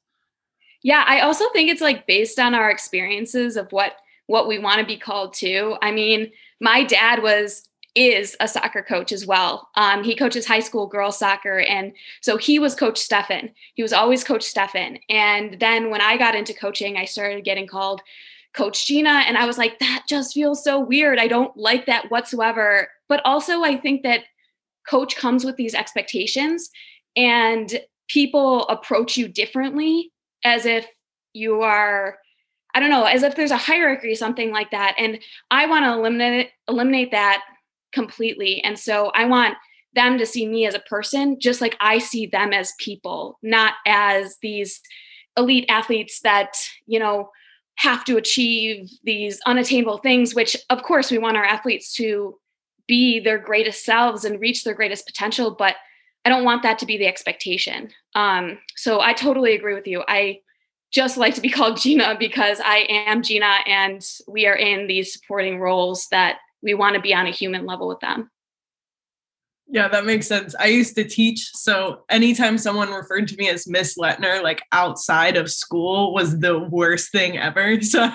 Yeah, 0.84 1.04
I 1.08 1.22
also 1.22 1.46
think 1.52 1.72
it's 1.72 1.82
like 1.82 2.06
based 2.06 2.38
on 2.40 2.54
our 2.54 2.70
experiences 2.70 3.58
of 3.58 3.72
what 3.72 3.94
what 4.28 4.48
we 4.48 4.60
want 4.60 4.80
to 4.80 4.86
be 4.86 4.98
called 4.98 5.34
to. 5.36 5.78
I 5.82 5.92
mean, 5.92 6.32
my 6.62 6.84
dad 6.84 7.24
was 7.24 7.68
is 7.98 8.38
a 8.40 8.48
soccer 8.48 8.84
coach 8.84 9.12
as 9.12 9.26
well. 9.26 9.70
Um, 9.76 10.04
he 10.04 10.16
coaches 10.16 10.46
high 10.46 10.60
school 10.60 10.86
girls 10.86 11.18
soccer. 11.18 11.60
And 11.62 11.94
so 12.22 12.38
he 12.38 12.60
was 12.60 12.76
Coach 12.76 13.00
Stefan. 13.00 13.50
He 13.74 13.82
was 13.82 13.92
always 13.92 14.24
Coach 14.24 14.44
Stefan. 14.44 15.00
And 15.10 15.60
then 15.60 15.90
when 15.90 16.00
I 16.00 16.16
got 16.16 16.36
into 16.36 16.54
coaching, 16.54 16.96
I 16.96 17.06
started 17.06 17.44
getting 17.44 17.66
called 17.66 18.02
Coach 18.54 18.86
Gina. 18.86 19.24
And 19.28 19.36
I 19.36 19.46
was 19.46 19.58
like, 19.58 19.80
that 19.80 20.06
just 20.08 20.36
feels 20.36 20.64
so 20.64 20.80
weird. 20.80 21.18
I 21.18 21.28
don't 21.28 21.58
like 21.58 21.88
that 21.88 22.12
whatsoever. 22.12 22.90
But 23.10 23.22
also, 23.26 23.64
I 23.64 23.78
think 23.78 24.04
that 24.04 24.26
coach 24.88 25.16
comes 25.16 25.44
with 25.44 25.56
these 25.56 25.74
expectations 25.74 26.70
and 27.16 27.82
people 28.08 28.68
approach 28.68 29.18
you 29.18 29.28
differently 29.28 30.12
as 30.44 30.66
if 30.66 30.86
you 31.34 31.62
are 31.62 32.20
I 32.76 32.80
don't 32.80 32.92
know, 32.92 33.06
as 33.06 33.24
if 33.24 33.36
there's 33.36 33.50
a 33.50 33.58
hierarchy 33.58 34.14
something 34.14 34.52
like 34.52 34.70
that. 34.70 34.94
And 35.00 35.18
I 35.50 35.66
want 35.66 35.86
to 35.86 35.94
eliminate 35.94 36.52
eliminate 36.68 37.10
that 37.10 37.42
completely. 37.94 38.62
And 38.64 38.78
so 38.78 39.12
I 39.16 39.26
want 39.26 39.56
them 39.94 40.18
to 40.18 40.26
see 40.26 40.48
me 40.48 40.66
as 40.66 40.76
a 40.76 40.80
person, 40.80 41.40
just 41.40 41.62
like 41.62 41.76
I 41.80 41.98
see 41.98 42.28
them 42.28 42.54
as 42.54 42.74
people, 42.80 43.40
not 43.42 43.74
as 43.86 44.38
these 44.42 44.82
elite 45.36 45.66
athletes 45.70 46.22
that, 46.22 46.58
you 46.86 47.00
know, 47.00 47.30
have 47.78 48.04
to 48.06 48.18
achieve 48.18 48.90
these 49.04 49.40
unattainable 49.46 50.00
things, 50.00 50.34
which 50.34 50.58
of 50.70 50.84
course 50.84 51.12
we 51.12 51.18
want 51.18 51.38
our 51.38 51.46
athletes 51.46 51.94
to 51.94 52.38
be 52.88 53.20
their 53.20 53.38
greatest 53.38 53.86
selves 53.86 54.26
and 54.26 54.40
reach 54.40 54.64
their 54.64 54.74
greatest 54.74 55.06
potential. 55.06 55.52
But 55.52 55.76
I 56.26 56.30
don't 56.30 56.44
want 56.44 56.64
that 56.64 56.80
to 56.80 56.86
be 56.86 56.98
the 56.98 57.08
expectation. 57.08 57.90
Um, 58.16 58.58
so 58.76 59.00
I 59.00 59.14
totally 59.14 59.56
agree 59.56 59.76
with 59.76 59.88
you. 59.88 60.04
I 60.08 60.40
just 60.92 61.18
like 61.18 61.36
to 61.36 61.42
be 61.42 61.50
called 61.58 61.78
Gina 61.78 62.16
because 62.20 62.60
I 62.64 62.88
am 62.90 63.22
Gina 63.22 63.58
and 63.66 64.04
we 64.28 64.48
are 64.48 64.56
in 64.56 64.88
these 64.88 65.14
supporting 65.14 65.60
roles 65.60 66.08
that 66.12 66.38
we 66.62 66.74
want 66.74 66.96
to 66.96 67.02
be 67.02 67.14
on 67.14 67.28
a 67.28 67.32
human 67.32 67.66
level 67.66 67.88
with 67.88 68.00
them. 68.00 68.30
Yeah, 69.70 69.90
that 69.90 70.06
makes 70.06 70.28
sense. 70.28 70.56
I 70.58 70.68
used 70.68 70.96
to 70.96 71.04
teach. 71.04 71.52
So 71.54 72.04
anytime 72.10 72.58
someone 72.58 72.90
referred 72.90 73.28
to 73.28 73.36
me 73.36 73.50
as 73.50 73.68
Miss 73.68 73.98
Letner, 73.98 74.42
like 74.42 74.62
outside 74.72 75.36
of 75.36 75.52
school, 75.52 76.14
was 76.14 76.40
the 76.40 76.58
worst 76.58 77.12
thing 77.12 77.38
ever. 77.38 77.78
So 77.88 78.10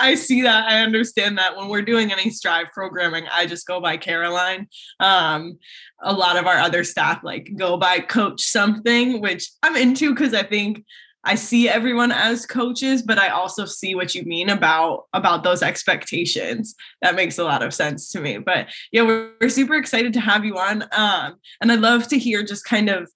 I 0.00 0.14
see 0.14 0.42
that. 0.42 0.66
I 0.66 0.80
understand 0.80 1.38
that 1.38 1.56
when 1.56 1.68
we're 1.68 1.82
doing 1.82 2.10
any 2.10 2.30
Strive 2.30 2.68
programming, 2.72 3.26
I 3.30 3.46
just 3.46 3.66
go 3.66 3.80
by 3.80 3.96
Caroline. 3.96 4.68
Um, 5.00 5.58
a 6.02 6.12
lot 6.12 6.36
of 6.36 6.46
our 6.46 6.58
other 6.58 6.84
staff 6.84 7.22
like 7.22 7.50
go 7.56 7.76
by 7.76 8.00
Coach 8.00 8.42
something, 8.42 9.20
which 9.20 9.50
I'm 9.62 9.76
into 9.76 10.14
because 10.14 10.34
I 10.34 10.42
think 10.42 10.84
I 11.24 11.34
see 11.34 11.68
everyone 11.68 12.12
as 12.12 12.46
coaches, 12.46 13.02
but 13.02 13.18
I 13.18 13.28
also 13.28 13.64
see 13.64 13.94
what 13.94 14.14
you 14.14 14.24
mean 14.24 14.50
about 14.50 15.06
about 15.12 15.42
those 15.42 15.62
expectations. 15.62 16.74
That 17.02 17.14
makes 17.14 17.38
a 17.38 17.44
lot 17.44 17.62
of 17.62 17.74
sense 17.74 18.10
to 18.12 18.20
me. 18.20 18.38
But 18.38 18.68
yeah, 18.92 19.02
we're, 19.02 19.30
we're 19.40 19.48
super 19.48 19.74
excited 19.74 20.12
to 20.14 20.20
have 20.20 20.44
you 20.44 20.58
on, 20.58 20.82
um, 20.92 21.36
and 21.60 21.72
I'd 21.72 21.80
love 21.80 22.08
to 22.08 22.18
hear 22.18 22.42
just 22.42 22.64
kind 22.64 22.88
of 22.88 23.10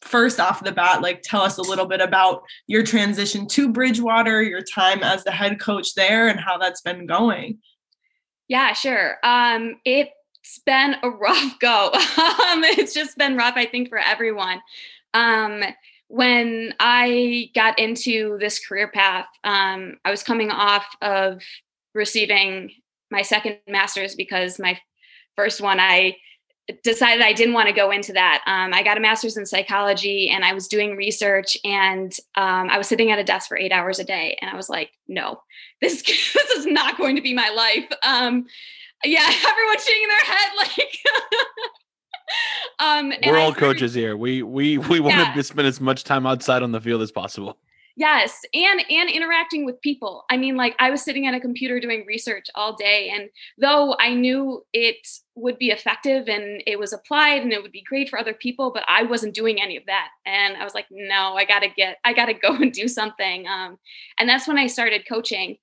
first 0.00 0.40
off 0.40 0.64
the 0.64 0.72
bat, 0.72 1.00
like 1.00 1.22
tell 1.22 1.42
us 1.42 1.58
a 1.58 1.62
little 1.62 1.86
bit 1.86 2.00
about 2.00 2.42
your 2.66 2.82
transition 2.82 3.46
to 3.46 3.68
Bridgewater, 3.68 4.42
your 4.42 4.62
time 4.62 5.02
as 5.02 5.24
the 5.24 5.30
head 5.30 5.60
coach 5.60 5.94
there, 5.94 6.28
and 6.28 6.40
how 6.40 6.58
that's 6.58 6.80
been 6.80 7.06
going. 7.06 7.58
Yeah, 8.48 8.72
sure. 8.72 9.16
Um, 9.22 9.76
it's 9.84 10.58
been 10.66 10.96
a 11.02 11.08
rough 11.08 11.58
go. 11.60 11.90
um, 11.92 12.64
it's 12.64 12.92
just 12.92 13.16
been 13.16 13.36
rough, 13.36 13.54
I 13.56 13.66
think, 13.66 13.88
for 13.88 13.98
everyone. 13.98 14.60
Um, 15.14 15.62
when 16.12 16.74
I 16.78 17.48
got 17.54 17.78
into 17.78 18.36
this 18.38 18.64
career 18.64 18.86
path, 18.86 19.24
um, 19.44 19.96
I 20.04 20.10
was 20.10 20.22
coming 20.22 20.50
off 20.50 20.84
of 21.00 21.42
receiving 21.94 22.70
my 23.10 23.22
second 23.22 23.56
master's 23.66 24.14
because 24.14 24.58
my 24.58 24.78
first 25.36 25.62
one 25.62 25.80
I 25.80 26.18
decided 26.84 27.24
I 27.24 27.32
didn't 27.32 27.54
want 27.54 27.68
to 27.68 27.74
go 27.74 27.90
into 27.90 28.12
that. 28.12 28.42
Um, 28.46 28.74
I 28.74 28.82
got 28.82 28.98
a 28.98 29.00
master's 29.00 29.38
in 29.38 29.46
psychology 29.46 30.28
and 30.28 30.44
I 30.44 30.52
was 30.52 30.68
doing 30.68 30.96
research 30.96 31.56
and 31.64 32.12
um, 32.36 32.68
I 32.68 32.76
was 32.76 32.88
sitting 32.88 33.10
at 33.10 33.18
a 33.18 33.24
desk 33.24 33.48
for 33.48 33.56
eight 33.56 33.72
hours 33.72 33.98
a 33.98 34.04
day. 34.04 34.36
And 34.42 34.50
I 34.50 34.54
was 34.54 34.68
like, 34.68 34.90
no, 35.08 35.40
this, 35.80 36.02
this 36.34 36.50
is 36.50 36.66
not 36.66 36.98
going 36.98 37.16
to 37.16 37.22
be 37.22 37.32
my 37.32 37.48
life. 37.48 37.90
Um, 38.02 38.44
yeah, 39.02 39.24
everyone's 39.48 39.82
shaking 39.82 40.08
their 40.08 40.36
head 40.36 40.50
like, 40.58 40.76
um, 42.78 43.12
we're 43.26 43.38
all 43.38 43.54
coaches 43.54 43.94
here. 43.94 44.16
We, 44.16 44.42
we, 44.42 44.78
we 44.78 45.00
want 45.00 45.16
yeah. 45.16 45.34
to 45.34 45.42
spend 45.42 45.66
as 45.66 45.80
much 45.80 46.04
time 46.04 46.26
outside 46.26 46.62
on 46.62 46.72
the 46.72 46.80
field 46.80 47.02
as 47.02 47.12
possible. 47.12 47.58
Yes, 47.94 48.40
and 48.54 48.82
and 48.90 49.10
interacting 49.10 49.66
with 49.66 49.80
people. 49.82 50.24
I 50.30 50.38
mean, 50.38 50.56
like 50.56 50.74
I 50.78 50.90
was 50.90 51.02
sitting 51.02 51.26
at 51.26 51.34
a 51.34 51.40
computer 51.40 51.78
doing 51.78 52.04
research 52.06 52.46
all 52.54 52.74
day, 52.74 53.12
and 53.14 53.28
though 53.58 53.94
I 53.98 54.14
knew 54.14 54.64
it 54.72 55.06
would 55.34 55.58
be 55.58 55.70
effective 55.70 56.28
and 56.28 56.62
it 56.66 56.78
was 56.78 56.92
applied 56.92 57.42
and 57.42 57.52
it 57.52 57.62
would 57.62 57.72
be 57.72 57.82
great 57.82 58.08
for 58.08 58.18
other 58.18 58.34
people, 58.34 58.70
but 58.72 58.84
I 58.88 59.02
wasn't 59.02 59.34
doing 59.34 59.60
any 59.60 59.76
of 59.76 59.84
that. 59.86 60.08
And 60.24 60.56
I 60.56 60.64
was 60.64 60.74
like, 60.74 60.86
no, 60.90 61.34
I 61.36 61.44
gotta 61.44 61.68
get, 61.74 61.98
I 62.04 62.12
gotta 62.12 62.34
go 62.34 62.54
and 62.60 62.72
do 62.72 62.88
something. 62.88 63.46
Um, 63.46 63.78
and 64.18 64.28
that's 64.28 64.48
when 64.48 64.58
I 64.58 64.66
started 64.66 65.08
coaching. 65.08 65.56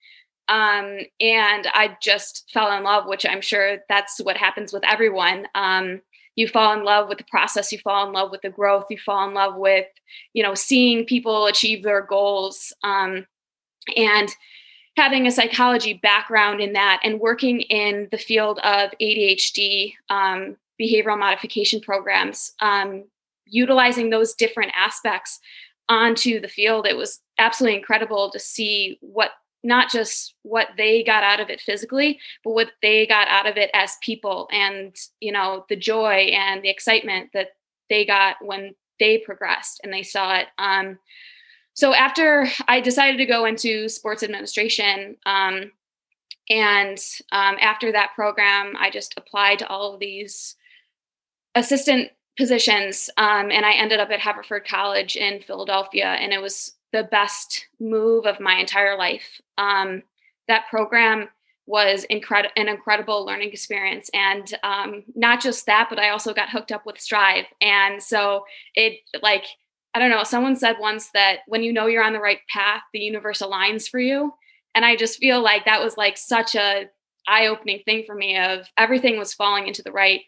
Um, 0.47 0.97
and 1.19 1.67
I 1.73 1.95
just 2.01 2.49
fell 2.51 2.75
in 2.75 2.83
love, 2.83 3.05
which 3.07 3.25
I'm 3.25 3.41
sure 3.41 3.77
that's 3.87 4.19
what 4.19 4.37
happens 4.37 4.73
with 4.73 4.83
everyone. 4.87 5.47
Um, 5.53 6.01
you 6.39 6.47
fall 6.47 6.71
in 6.71 6.85
love 6.85 7.09
with 7.09 7.17
the 7.17 7.25
process 7.25 7.69
you 7.69 7.77
fall 7.79 8.07
in 8.07 8.13
love 8.13 8.31
with 8.31 8.41
the 8.41 8.49
growth 8.49 8.85
you 8.89 8.97
fall 8.97 9.27
in 9.27 9.33
love 9.33 9.55
with 9.57 9.87
you 10.33 10.41
know 10.41 10.53
seeing 10.55 11.05
people 11.05 11.45
achieve 11.47 11.83
their 11.83 12.01
goals 12.01 12.71
um, 12.83 13.25
and 13.97 14.29
having 14.95 15.27
a 15.27 15.31
psychology 15.31 15.93
background 15.93 16.61
in 16.61 16.73
that 16.73 17.01
and 17.03 17.19
working 17.19 17.59
in 17.61 18.07
the 18.11 18.17
field 18.17 18.57
of 18.59 18.89
adhd 19.01 19.93
um, 20.09 20.55
behavioral 20.79 21.19
modification 21.19 21.81
programs 21.81 22.53
um, 22.61 23.03
utilizing 23.45 24.09
those 24.09 24.33
different 24.33 24.71
aspects 24.77 25.41
onto 25.89 26.39
the 26.39 26.47
field 26.47 26.87
it 26.87 26.95
was 26.95 27.19
absolutely 27.37 27.77
incredible 27.77 28.31
to 28.31 28.39
see 28.39 28.97
what 29.01 29.31
not 29.63 29.89
just 29.89 30.35
what 30.43 30.67
they 30.77 31.03
got 31.03 31.23
out 31.23 31.39
of 31.39 31.49
it 31.49 31.61
physically 31.61 32.19
but 32.43 32.51
what 32.51 32.71
they 32.81 33.05
got 33.05 33.27
out 33.27 33.47
of 33.47 33.57
it 33.57 33.69
as 33.73 33.97
people 34.01 34.47
and 34.51 34.95
you 35.19 35.31
know 35.31 35.65
the 35.69 35.75
joy 35.75 36.29
and 36.33 36.63
the 36.63 36.69
excitement 36.69 37.29
that 37.33 37.49
they 37.89 38.05
got 38.05 38.37
when 38.41 38.73
they 38.99 39.17
progressed 39.17 39.81
and 39.83 39.91
they 39.93 40.03
saw 40.03 40.35
it 40.35 40.47
um, 40.57 40.97
so 41.73 41.93
after 41.93 42.47
i 42.67 42.79
decided 42.79 43.17
to 43.17 43.25
go 43.25 43.45
into 43.45 43.89
sports 43.89 44.23
administration 44.23 45.15
um, 45.25 45.71
and 46.49 46.97
um, 47.31 47.57
after 47.61 47.91
that 47.91 48.11
program 48.15 48.73
i 48.79 48.89
just 48.89 49.13
applied 49.17 49.59
to 49.59 49.67
all 49.67 49.93
of 49.93 49.99
these 49.99 50.55
assistant 51.55 52.09
positions 52.37 53.09
um, 53.17 53.51
and 53.51 53.65
i 53.65 53.73
ended 53.73 53.99
up 53.99 54.09
at 54.09 54.19
haverford 54.19 54.65
college 54.65 55.17
in 55.17 55.41
philadelphia 55.41 56.05
and 56.05 56.31
it 56.31 56.41
was 56.41 56.75
the 56.91 57.03
best 57.03 57.67
move 57.79 58.25
of 58.25 58.39
my 58.39 58.55
entire 58.55 58.97
life. 58.97 59.41
Um, 59.59 60.01
that 60.47 60.67
program 60.69 61.29
was 61.69 62.03
an 62.09 62.67
incredible 62.67 63.23
learning 63.25 63.49
experience, 63.49 64.09
and 64.11 64.51
um, 64.63 65.03
not 65.15 65.39
just 65.39 65.67
that, 65.67 65.85
but 65.87 65.99
I 65.99 66.09
also 66.09 66.33
got 66.33 66.49
hooked 66.49 66.71
up 66.71 66.83
with 66.83 66.99
Strive, 66.99 67.45
and 67.61 68.01
so 68.01 68.45
it 68.73 69.01
like 69.21 69.45
I 69.93 69.99
don't 69.99 70.09
know. 70.09 70.23
Someone 70.23 70.55
said 70.55 70.77
once 70.79 71.11
that 71.13 71.39
when 71.47 71.61
you 71.61 71.71
know 71.71 71.85
you're 71.85 72.03
on 72.03 72.13
the 72.13 72.19
right 72.19 72.39
path, 72.51 72.81
the 72.91 72.99
universe 72.99 73.41
aligns 73.41 73.87
for 73.87 73.99
you, 73.99 74.33
and 74.73 74.83
I 74.83 74.95
just 74.95 75.19
feel 75.19 75.41
like 75.41 75.65
that 75.65 75.83
was 75.83 75.95
like 75.95 76.17
such 76.17 76.55
a 76.55 76.89
eye-opening 77.27 77.81
thing 77.85 78.03
for 78.07 78.15
me. 78.15 78.35
Of 78.35 78.67
everything 78.75 79.19
was 79.19 79.35
falling 79.35 79.67
into 79.67 79.83
the 79.83 79.91
right 79.91 80.21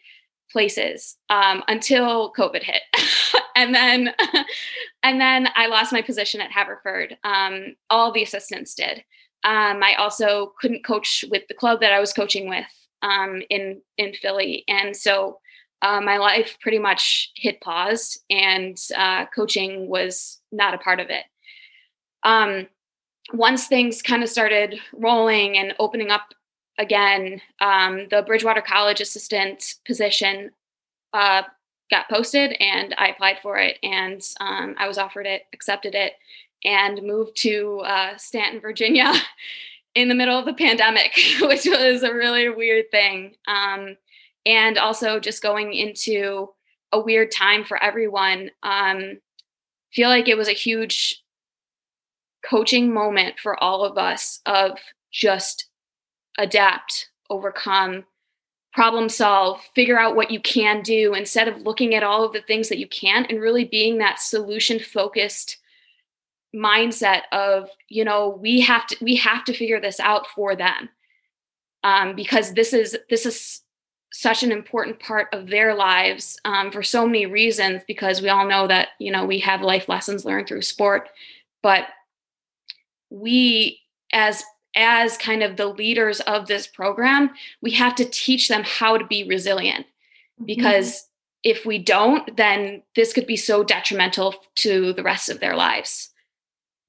places 0.52 1.18
um, 1.32 1.64
until 1.68 2.34
COVID 2.34 2.62
hit, 2.62 2.84
and 3.56 3.74
then 3.74 4.14
and 5.04 5.20
then 5.20 5.50
I 5.56 5.66
lost 5.66 5.92
my 5.92 6.04
position 6.04 6.40
at 6.40 6.52
Haverford. 6.52 7.18
Um, 7.24 7.76
all 7.90 8.12
the 8.12 8.22
assistants 8.22 8.76
did. 8.76 9.04
Um, 9.44 9.84
I 9.84 9.96
also 9.96 10.54
couldn't 10.60 10.86
coach 10.86 11.26
with 11.30 11.48
the 11.48 11.54
club 11.54 11.82
that 11.82 11.94
I 11.94 12.00
was 12.00 12.14
coaching 12.14 12.48
with 12.50 12.66
um, 13.02 13.42
in 13.50 13.82
in 13.98 14.14
Philly, 14.14 14.64
and 14.68 14.96
so 14.96 15.40
uh, 15.82 16.00
my 16.02 16.18
life 16.18 16.58
pretty 16.62 16.80
much 16.80 17.32
hit 17.36 17.60
pause, 17.62 18.20
and 18.30 18.78
uh, 18.96 19.26
coaching 19.28 19.88
was 19.88 20.40
not 20.52 20.74
a 20.74 20.80
part 20.80 21.00
of 21.00 21.10
it. 21.10 21.24
Um, 22.24 22.68
once 23.34 23.68
things 23.68 24.02
kind 24.02 24.24
of 24.24 24.30
started 24.30 24.80
rolling 24.94 25.58
and 25.58 25.74
opening 25.80 26.12
up 26.12 26.34
again, 26.78 27.42
um, 27.60 28.08
the 28.10 28.24
Bridgewater 28.24 28.62
College 28.62 29.02
assistant 29.02 29.76
position 29.86 30.52
uh, 31.14 31.44
got 31.90 32.10
posted 32.10 32.54
and 32.60 32.96
I 32.98 33.10
applied 33.10 33.40
for 33.42 33.58
it 33.58 33.78
and 33.84 34.22
um, 34.40 34.76
I 34.78 34.88
was 34.88 34.98
offered 34.98 35.28
it, 35.28 35.44
accepted 35.54 35.94
it, 35.94 36.14
and 36.64 37.02
moved 37.04 37.36
to 37.38 37.80
uh, 37.86 38.18
Staunton, 38.18 38.62
Virginia 38.62 39.12
in 39.96 40.08
the 40.08 40.16
middle 40.16 40.38
of 40.38 40.46
the 40.46 40.54
pandemic, 40.54 41.12
which 41.42 41.66
was 41.66 42.04
a 42.04 42.14
really 42.14 42.50
weird 42.50 42.86
thing. 42.92 43.36
Um, 43.48 43.98
and 44.46 44.78
also 44.78 45.20
just 45.20 45.44
going 45.44 45.74
into 45.74 46.50
a 46.92 47.00
weird 47.00 47.32
time 47.32 47.64
for 47.64 47.82
everyone. 47.82 48.52
Um, 48.64 49.20
feel 49.94 50.10
like 50.10 50.28
it 50.28 50.38
was 50.38 50.48
a 50.48 50.54
huge 50.54 51.22
coaching 52.44 52.94
moment 52.94 53.40
for 53.40 53.62
all 53.64 53.84
of 53.84 53.98
us 53.98 54.42
of 54.46 54.80
just 55.12 55.68
adapt, 56.38 57.10
overcome, 57.30 58.06
problem 58.74 59.10
solve, 59.10 59.62
figure 59.76 60.00
out 60.00 60.16
what 60.16 60.32
you 60.32 60.40
can 60.40 60.82
do 60.82 61.14
instead 61.14 61.48
of 61.48 61.62
looking 61.62 61.94
at 61.94 62.04
all 62.04 62.24
of 62.24 62.34
the 62.34 62.42
things 62.42 62.70
that 62.70 62.78
you 62.78 62.88
can't 62.88 63.30
and 63.30 63.42
really 63.42 63.66
being 63.66 63.98
that 63.98 64.20
solution 64.20 64.80
focused 64.80 65.58
mindset 66.56 67.22
of 67.32 67.70
you 67.88 68.04
know 68.04 68.38
we 68.42 68.60
have 68.60 68.86
to 68.86 68.98
we 69.02 69.16
have 69.16 69.44
to 69.46 69.54
figure 69.54 69.80
this 69.80 70.00
out 70.00 70.28
for 70.28 70.56
them 70.56 70.90
um, 71.84 72.16
because 72.16 72.54
this 72.54 72.74
is 72.74 72.98
this 73.10 73.26
is 73.26 73.62
such 74.14 74.44
an 74.44 74.52
important 74.52 75.00
part 75.00 75.28
of 75.32 75.48
their 75.48 75.74
lives 75.74 76.38
um, 76.44 76.70
for 76.70 76.84
so 76.84 77.06
many 77.06 77.26
reasons 77.26 77.82
because 77.88 78.22
we 78.22 78.28
all 78.28 78.46
know 78.46 78.68
that 78.68 78.90
you 79.00 79.12
know 79.12 79.26
we 79.26 79.40
have 79.40 79.62
life 79.62 79.88
lessons 79.88 80.26
learned 80.26 80.48
through 80.48 80.62
sport 80.62 81.10
but 81.64 81.86
we 83.10 83.80
as 84.12 84.44
as 84.76 85.18
kind 85.18 85.44
of 85.44 85.58
the 85.58 85.68
leaders 85.68 86.20
of 86.22 86.48
this 86.48 86.68
program, 86.68 87.32
we 87.62 87.72
have 87.72 87.96
to 87.96 88.06
teach 88.06 88.48
them 88.48 88.64
how 88.66 88.98
to 88.98 89.06
be 89.06 89.28
resilient 89.28 89.86
mm-hmm. 89.86 90.46
because 90.46 90.94
mm-hmm. 90.94 91.52
if 91.52 91.66
we 91.66 91.78
don't, 91.78 92.38
then 92.38 92.82
this 92.96 93.14
could 93.14 93.28
be 93.28 93.36
so 93.36 93.64
detrimental 93.64 94.36
to 94.56 94.94
the 94.94 95.04
rest 95.04 95.30
of 95.30 95.40
their 95.40 95.56
lives. 95.56 96.11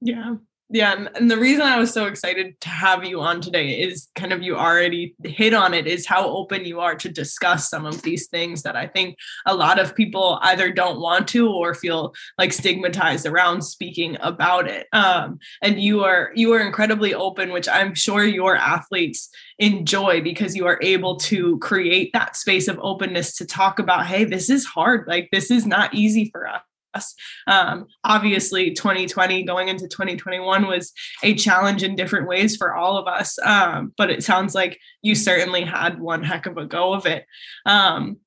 Yeah. 0.03 0.35
Yeah, 0.75 1.07
and 1.15 1.31
the 1.31 1.37
reason 1.37 1.61
I 1.61 1.79
was 1.79 1.93
so 1.93 2.07
excited 2.07 2.59
to 2.63 2.69
have 2.71 3.05
you 3.05 3.21
on 3.21 3.43
today 3.43 3.79
is 3.79 4.09
kind 4.15 4.33
of 4.33 4.41
you 4.41 4.57
already 4.57 5.15
hit 5.23 5.53
on 5.53 5.75
it 5.75 5.87
is 5.87 6.07
how 6.07 6.27
open 6.27 6.65
you 6.65 6.81
are 6.81 6.95
to 6.95 7.11
discuss 7.11 7.69
some 7.69 7.85
of 7.85 8.01
these 8.01 8.29
things 8.29 8.63
that 8.63 8.75
I 8.75 8.87
think 8.87 9.19
a 9.45 9.55
lot 9.55 9.79
of 9.79 9.95
people 9.95 10.39
either 10.41 10.73
don't 10.73 10.99
want 10.99 11.29
to 11.29 11.53
or 11.53 11.75
feel 11.75 12.15
like 12.39 12.55
stigmatized 12.55 13.27
around 13.27 13.61
speaking 13.61 14.17
about 14.21 14.67
it. 14.67 14.87
Um, 14.95 15.41
and 15.61 15.79
you 15.79 16.05
are 16.05 16.33
you 16.35 16.55
are 16.55 16.61
incredibly 16.61 17.13
open, 17.13 17.53
which 17.53 17.69
I'm 17.69 17.95
sure 17.95 18.25
your 18.25 18.57
athletes 18.57 19.29
enjoy 19.59 20.23
because 20.23 20.57
you 20.57 20.67
are 20.67 20.79
able 20.81 21.17
to 21.17 21.59
create 21.59 22.15
that 22.15 22.35
space 22.35 22.67
of 22.67 22.81
openness 22.81 23.37
to 23.37 23.45
talk 23.45 23.79
about, 23.79 24.07
hey, 24.07 24.25
this 24.25 24.49
is 24.49 24.65
hard, 24.65 25.07
like 25.07 25.29
this 25.33 25.51
is 25.51 25.67
not 25.67 25.93
easy 25.93 26.31
for 26.33 26.49
us 26.49 26.63
us. 26.95 27.15
Um, 27.47 27.87
obviously, 28.05 28.73
2020 28.73 29.45
going 29.45 29.69
into 29.69 29.89
2021 29.89 30.67
was 30.67 30.93
a 31.23 31.35
challenge 31.35 31.83
in 31.83 31.97
different 31.97 32.29
ways 32.29 32.57
for 32.57 32.75
all 32.75 32.97
of 32.97 33.07
us. 33.07 33.39
Um, 33.41 33.93
but 33.97 34.11
it 34.11 34.23
sounds 34.23 34.55
like 34.55 34.79
you 35.03 35.15
certainly 35.15 35.65
had 35.65 36.01
one 36.01 36.23
heck 36.23 36.47
of 36.47 36.57
a 36.57 36.67
go 36.67 36.93
of 36.93 37.07
it. 37.07 37.27
Um, 37.67 38.19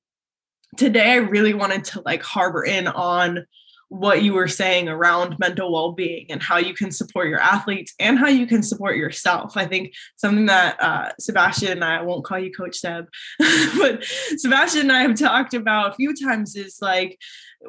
today, 0.76 1.12
I 1.12 1.16
really 1.16 1.54
wanted 1.54 1.84
to 1.84 2.02
like 2.04 2.22
harbor 2.22 2.64
in 2.64 2.86
on 2.86 3.46
what 3.88 4.22
you 4.22 4.34
were 4.34 4.48
saying 4.48 4.88
around 4.88 5.38
mental 5.38 5.72
well-being 5.72 6.26
and 6.30 6.42
how 6.42 6.58
you 6.58 6.74
can 6.74 6.90
support 6.90 7.28
your 7.28 7.40
athletes 7.40 7.94
and 8.00 8.18
how 8.18 8.28
you 8.28 8.46
can 8.46 8.62
support 8.62 8.96
yourself. 8.96 9.56
I 9.56 9.66
think 9.66 9.94
something 10.16 10.46
that 10.46 10.82
uh, 10.82 11.10
sebastian 11.20 11.72
and 11.72 11.84
i, 11.84 11.98
I 11.98 12.02
won't 12.02 12.24
call 12.24 12.38
you 12.38 12.52
coach 12.52 12.76
seb 12.76 13.06
but 13.38 14.04
sebastian 14.36 14.82
and 14.82 14.92
i 14.92 15.02
have 15.02 15.14
talked 15.14 15.54
about 15.54 15.92
a 15.92 15.94
few 15.94 16.14
times 16.14 16.56
is 16.56 16.78
like 16.80 17.18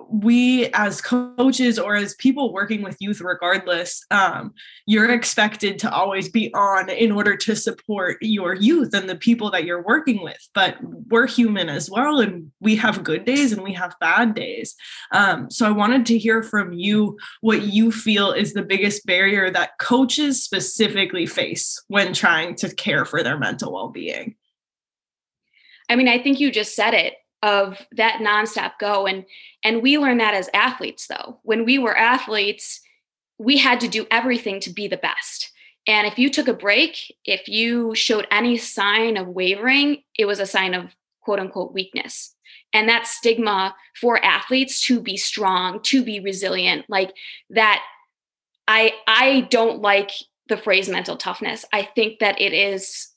we 0.09 0.67
as 0.73 1.01
coaches 1.01 1.79
or 1.79 1.95
as 1.95 2.13
people 2.15 2.53
working 2.53 2.83
with 2.83 2.97
youth 2.99 3.21
regardless 3.21 4.03
um, 4.11 4.53
you're 4.85 5.11
expected 5.11 5.79
to 5.79 5.91
always 5.91 6.29
be 6.29 6.53
on 6.53 6.89
in 6.89 7.11
order 7.11 7.35
to 7.35 7.55
support 7.55 8.17
your 8.21 8.53
youth 8.53 8.93
and 8.93 9.09
the 9.09 9.15
people 9.15 9.49
that 9.49 9.63
you're 9.63 9.83
working 9.83 10.21
with 10.21 10.47
but 10.53 10.77
we're 11.09 11.27
human 11.27 11.69
as 11.69 11.89
well 11.89 12.19
and 12.19 12.51
we 12.59 12.75
have 12.75 13.03
good 13.03 13.25
days 13.25 13.51
and 13.53 13.63
we 13.63 13.73
have 13.73 13.95
bad 13.99 14.35
days. 14.35 14.75
Um, 15.11 15.49
so 15.49 15.65
i 15.65 15.71
wanted 15.71 16.05
to 16.07 16.17
hear 16.17 16.43
from 16.43 16.73
you 16.73 17.17
what 17.41 17.63
you 17.63 17.91
feel 17.91 18.31
is 18.31 18.53
the 18.53 18.61
biggest 18.61 19.05
barrier 19.05 19.51
that 19.51 19.77
coaches 19.79 20.43
specifically 20.43 21.25
face 21.25 21.81
when 21.87 22.13
trying 22.13 22.55
to 22.55 22.73
care 22.73 23.05
for 23.05 23.23
their 23.23 23.37
mental 23.37 23.73
well-being. 23.73 24.35
I 25.89 25.95
mean 25.95 26.07
i 26.07 26.17
think 26.21 26.39
you 26.39 26.51
just 26.51 26.75
said 26.75 26.93
it 26.93 27.15
of 27.43 27.85
that 27.91 28.19
nonstop 28.21 28.73
go 28.79 29.05
and 29.05 29.25
and 29.63 29.81
we 29.81 29.97
learn 29.97 30.17
that 30.17 30.33
as 30.33 30.49
athletes 30.53 31.07
though. 31.07 31.39
When 31.43 31.65
we 31.65 31.77
were 31.77 31.97
athletes 31.97 32.81
we 33.37 33.57
had 33.57 33.79
to 33.81 33.87
do 33.87 34.07
everything 34.09 34.59
to 34.61 34.73
be 34.73 34.87
the 34.87 34.97
best. 34.97 35.51
And 35.85 36.07
if 36.07 36.17
you 36.17 36.29
took 36.29 36.47
a 36.47 36.53
break 36.53 37.15
if 37.25 37.47
you 37.47 37.93
showed 37.95 38.27
any 38.31 38.57
sign 38.57 39.17
of 39.17 39.27
wavering 39.27 40.03
it 40.17 40.25
was 40.25 40.39
a 40.39 40.45
sign 40.45 40.73
of 40.73 40.95
quote 41.21 41.39
unquote 41.39 41.73
weakness 41.73 42.35
and 42.73 42.89
that 42.89 43.07
stigma 43.07 43.75
for 43.99 44.23
athletes 44.23 44.81
to 44.85 45.01
be 45.01 45.17
strong 45.17 45.81
to 45.81 46.03
be 46.03 46.19
resilient 46.19 46.85
like 46.89 47.13
that 47.49 47.81
i 48.67 48.93
i 49.07 49.41
don't 49.49 49.81
like 49.81 50.11
the 50.47 50.57
phrase 50.57 50.89
mental 50.89 51.17
toughness. 51.17 51.65
I 51.73 51.83
think 51.83 52.19
that 52.19 52.39
it 52.41 52.53
is 52.53 53.09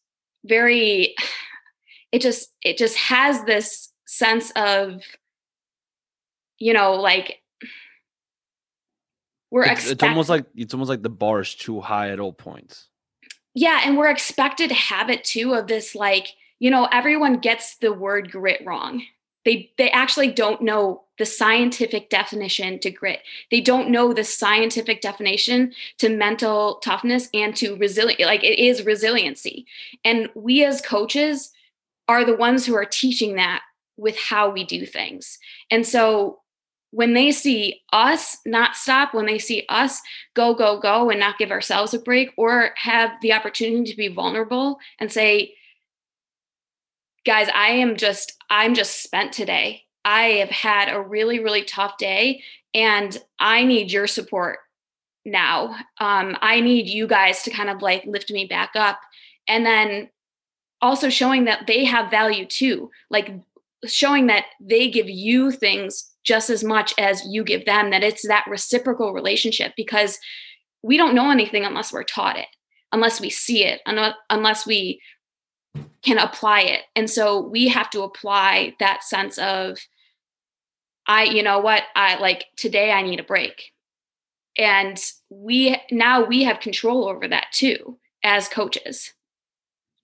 very 0.45 1.14
it 2.12 2.21
just 2.21 2.50
it 2.62 2.76
just 2.76 2.97
has 2.97 3.45
this 3.45 3.92
sense 4.07 4.50
of 4.57 5.02
you 6.59 6.73
know 6.73 6.95
like 6.95 7.40
we're 9.50 9.62
it's, 9.62 9.73
expect- 9.73 9.92
it's 9.92 10.02
almost 10.02 10.28
like 10.28 10.47
it's 10.54 10.75
almost 10.75 10.90
like 10.90 11.02
the 11.02 11.11
bar 11.11 11.40
is 11.40 11.54
too 11.54 11.80
high 11.80 12.11
at 12.11 12.21
all 12.21 12.33
points. 12.33 12.87
Yeah 13.54 13.83
and 13.85 13.97
we're 13.99 14.11
expected 14.11 14.69
to 14.69 14.76
have 14.76 15.11
it 15.11 15.25
too 15.25 15.54
of 15.54 15.66
this 15.66 15.95
like 15.95 16.28
you 16.59 16.71
know 16.71 16.88
everyone 16.92 17.38
gets 17.38 17.76
the 17.76 17.92
word 17.92 18.30
grit 18.30 18.62
wrong 18.64 19.02
they 19.44 19.70
they 19.78 19.90
actually 19.90 20.30
don't 20.30 20.62
know 20.62 21.02
the 21.18 21.26
scientific 21.26 22.09
definition 22.09 22.78
to 22.78 22.90
grit 22.90 23.20
they 23.50 23.61
don't 23.61 23.90
know 23.90 24.12
the 24.12 24.25
scientific 24.25 25.00
definition 25.00 25.73
to 25.99 26.09
mental 26.09 26.76
toughness 26.76 27.28
and 27.35 27.54
to 27.56 27.76
resilient 27.76 28.20
like 28.20 28.42
it 28.42 28.59
is 28.59 28.85
resiliency 28.85 29.66
and 30.04 30.28
we 30.35 30.64
as 30.64 30.80
coaches 30.80 31.52
are 32.11 32.25
the 32.25 32.35
ones 32.35 32.66
who 32.66 32.75
are 32.75 32.85
teaching 32.85 33.37
that 33.37 33.62
with 33.97 34.18
how 34.18 34.50
we 34.50 34.64
do 34.64 34.85
things. 34.85 35.38
And 35.70 35.87
so 35.87 36.40
when 36.90 37.14
they 37.14 37.30
see 37.30 37.82
us 37.92 38.38
not 38.44 38.75
stop, 38.75 39.14
when 39.14 39.26
they 39.26 39.38
see 39.38 39.64
us 39.68 40.00
go, 40.35 40.52
go, 40.54 40.80
go 40.80 41.09
and 41.09 41.20
not 41.20 41.38
give 41.38 41.52
ourselves 41.52 41.94
a 41.94 42.00
break 42.00 42.30
or 42.37 42.70
have 42.75 43.12
the 43.23 43.32
opportunity 43.32 43.88
to 43.88 43.97
be 43.97 44.09
vulnerable 44.09 44.80
and 44.99 45.12
say, 45.12 45.54
guys, 47.24 47.48
I 47.54 47.68
am 47.70 47.96
just, 47.96 48.32
I'm 48.48 48.74
just 48.74 49.02
spent 49.02 49.32
today. 49.32 49.82
I 50.04 50.22
have 50.22 50.50
had 50.50 50.88
a 50.88 51.00
really, 51.00 51.38
really 51.40 51.62
tough 51.62 51.98
day 51.98 52.42
and 52.74 53.16
I 53.38 53.64
need 53.64 53.92
your 53.92 54.06
support 54.06 54.59
now. 55.24 55.76
Um, 55.98 56.37
I 56.40 56.61
need 56.61 56.88
you 56.88 57.06
guys 57.06 57.42
to 57.42 57.50
kind 57.50 57.68
of 57.68 57.83
like 57.83 58.04
lift 58.06 58.30
me 58.30 58.46
back 58.46 58.70
up. 58.74 58.98
And 59.46 59.66
then 59.66 60.09
also 60.80 61.11
showing 61.11 61.44
that 61.44 61.66
they 61.66 61.85
have 61.85 62.11
value 62.11 62.46
too. 62.46 62.90
Like 63.11 63.35
showing 63.87 64.26
that 64.28 64.46
they 64.61 64.90
give 64.90 65.09
you 65.09 65.50
things 65.50 66.11
just 66.24 66.50
as 66.50 66.62
much 66.62 66.94
as 66.98 67.24
you 67.26 67.42
give 67.42 67.64
them 67.64 67.90
that 67.90 68.04
it's 68.04 68.26
that 68.26 68.44
reciprocal 68.48 69.12
relationship 69.12 69.72
because 69.76 70.18
we 70.83 70.96
don't 70.96 71.14
know 71.14 71.30
anything 71.30 71.64
unless 71.64 71.92
we're 71.92 72.02
taught 72.02 72.37
it 72.37 72.46
unless 72.92 73.20
we 73.20 73.30
see 73.30 73.64
it 73.64 73.80
unless 74.28 74.66
we 74.66 75.00
can 76.02 76.18
apply 76.18 76.62
it. 76.62 76.80
And 76.96 77.09
so 77.09 77.40
we 77.40 77.68
have 77.68 77.90
to 77.90 78.02
apply 78.02 78.74
that 78.80 79.04
sense 79.04 79.38
of 79.38 79.78
i 81.06 81.24
you 81.24 81.42
know 81.42 81.59
what? 81.59 81.83
I 81.96 82.18
like 82.18 82.46
today 82.56 82.92
i 82.92 83.02
need 83.02 83.20
a 83.20 83.24
break. 83.24 83.72
And 84.59 85.00
we 85.28 85.80
now 85.90 86.24
we 86.24 86.44
have 86.44 86.61
control 86.61 87.09
over 87.09 87.28
that 87.28 87.46
too 87.52 87.98
as 88.22 88.48
coaches. 88.48 89.12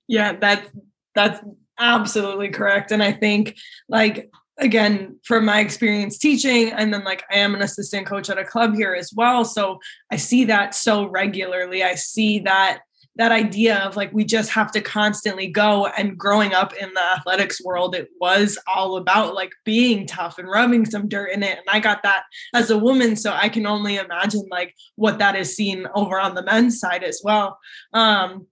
Yeah 0.08 0.32
that's 0.32 0.70
that's 1.14 1.40
absolutely 1.78 2.50
correct. 2.50 2.90
And 2.90 3.02
I 3.02 3.12
think 3.12 3.56
like 3.88 4.30
again 4.58 5.18
from 5.24 5.44
my 5.44 5.60
experience 5.60 6.18
teaching 6.18 6.72
and 6.72 6.92
then 6.92 7.04
like 7.04 7.22
i 7.30 7.36
am 7.36 7.54
an 7.54 7.60
assistant 7.60 8.06
coach 8.06 8.30
at 8.30 8.38
a 8.38 8.44
club 8.44 8.74
here 8.74 8.94
as 8.94 9.12
well 9.14 9.44
so 9.44 9.78
i 10.10 10.16
see 10.16 10.46
that 10.46 10.74
so 10.74 11.06
regularly. 11.06 11.84
I 11.84 11.94
see 11.94 12.38
that 12.40 12.80
that 13.16 13.32
idea 13.32 13.78
of 13.78 13.96
like 13.96 14.12
we 14.12 14.24
just 14.24 14.50
have 14.50 14.70
to 14.72 14.80
constantly 14.80 15.48
go 15.48 15.86
and 15.86 16.18
growing 16.18 16.52
up 16.52 16.74
in 16.74 16.92
the 16.94 17.02
athletics 17.02 17.62
world 17.62 17.94
it 17.94 18.08
was 18.20 18.58
all 18.66 18.96
about 18.96 19.34
like 19.34 19.52
being 19.64 20.06
tough 20.06 20.38
and 20.38 20.48
rubbing 20.48 20.84
some 20.84 21.08
dirt 21.08 21.30
in 21.32 21.42
it 21.42 21.58
and 21.58 21.66
i 21.68 21.80
got 21.80 22.02
that 22.02 22.24
as 22.54 22.70
a 22.70 22.78
woman 22.78 23.16
so 23.16 23.32
i 23.32 23.48
can 23.48 23.66
only 23.66 23.96
imagine 23.96 24.44
like 24.50 24.74
what 24.96 25.18
that 25.18 25.36
is 25.36 25.56
seen 25.56 25.86
over 25.94 26.18
on 26.18 26.34
the 26.34 26.42
men's 26.42 26.78
side 26.78 27.02
as 27.02 27.20
well. 27.24 27.58
Um 27.92 28.46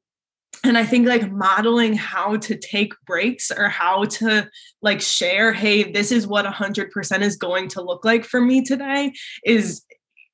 and 0.63 0.79
i 0.79 0.85
think 0.85 1.07
like 1.07 1.31
modeling 1.31 1.95
how 1.95 2.37
to 2.37 2.57
take 2.57 2.95
breaks 3.07 3.51
or 3.51 3.69
how 3.69 4.05
to 4.05 4.49
like 4.83 5.01
share 5.01 5.53
hey 5.53 5.91
this 5.91 6.13
is 6.13 6.27
what 6.27 6.47
100% 6.47 7.21
is 7.23 7.37
going 7.37 7.69
to 7.69 7.83
look 7.83 8.05
like 8.05 8.25
for 8.25 8.41
me 8.41 8.63
today 8.63 9.13
is 9.45 9.83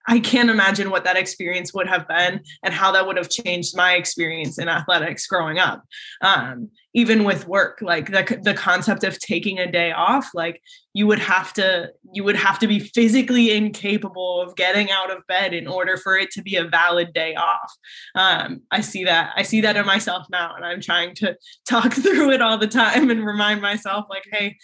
I 0.09 0.19
can't 0.19 0.51
imagine 0.51 0.91
what 0.91 1.05
that 1.05 1.17
experience 1.17 1.75
would 1.75 1.87
have 1.87 2.09
been 2.09 2.41
and 2.63 2.73
how 2.73 2.93
that 2.93 3.07
would 3.07 3.17
have 3.17 3.29
changed 3.29 3.77
my 3.77 3.95
experience 3.95 4.59
in 4.59 4.69
athletics 4.69 5.27
growing 5.27 5.59
up. 5.59 5.85
Um, 6.23 6.71
even 6.95 7.25
with 7.25 7.47
work, 7.47 7.79
like 7.83 8.11
the 8.11 8.41
the 8.43 8.55
concept 8.55 9.05
of 9.05 9.19
taking 9.19 9.59
a 9.59 9.71
day 9.71 9.93
off, 9.93 10.31
like 10.35 10.61
you 10.95 11.07
would 11.07 11.21
have 11.21 11.53
to 11.55 11.91
you 12.13 12.25
would 12.25 12.37
have 12.37 12.59
to 12.61 12.67
be 12.67 12.81
physically 12.81 13.53
incapable 13.53 14.41
of 14.41 14.57
getting 14.57 14.91
out 14.91 15.11
of 15.11 15.27
bed 15.29 15.55
in 15.55 15.69
order 15.69 15.97
for 15.97 16.17
it 16.17 16.31
to 16.33 16.43
be 16.43 16.57
a 16.57 16.65
valid 16.65 17.13
day 17.13 17.35
off. 17.35 17.73
Um, 18.15 18.63
I 18.71 18.81
see 18.81 19.05
that 19.05 19.33
I 19.37 19.43
see 19.43 19.61
that 19.61 19.77
in 19.77 19.87
myself 19.87 20.27
now, 20.31 20.55
and 20.57 20.65
I'm 20.65 20.81
trying 20.81 21.15
to 21.17 21.37
talk 21.69 21.93
through 21.95 22.31
it 22.33 22.43
all 22.43 22.59
the 22.59 22.67
time 22.67 23.11
and 23.11 23.25
remind 23.25 23.63
myself, 23.63 24.07
like, 24.11 24.25
hey, 24.33 24.57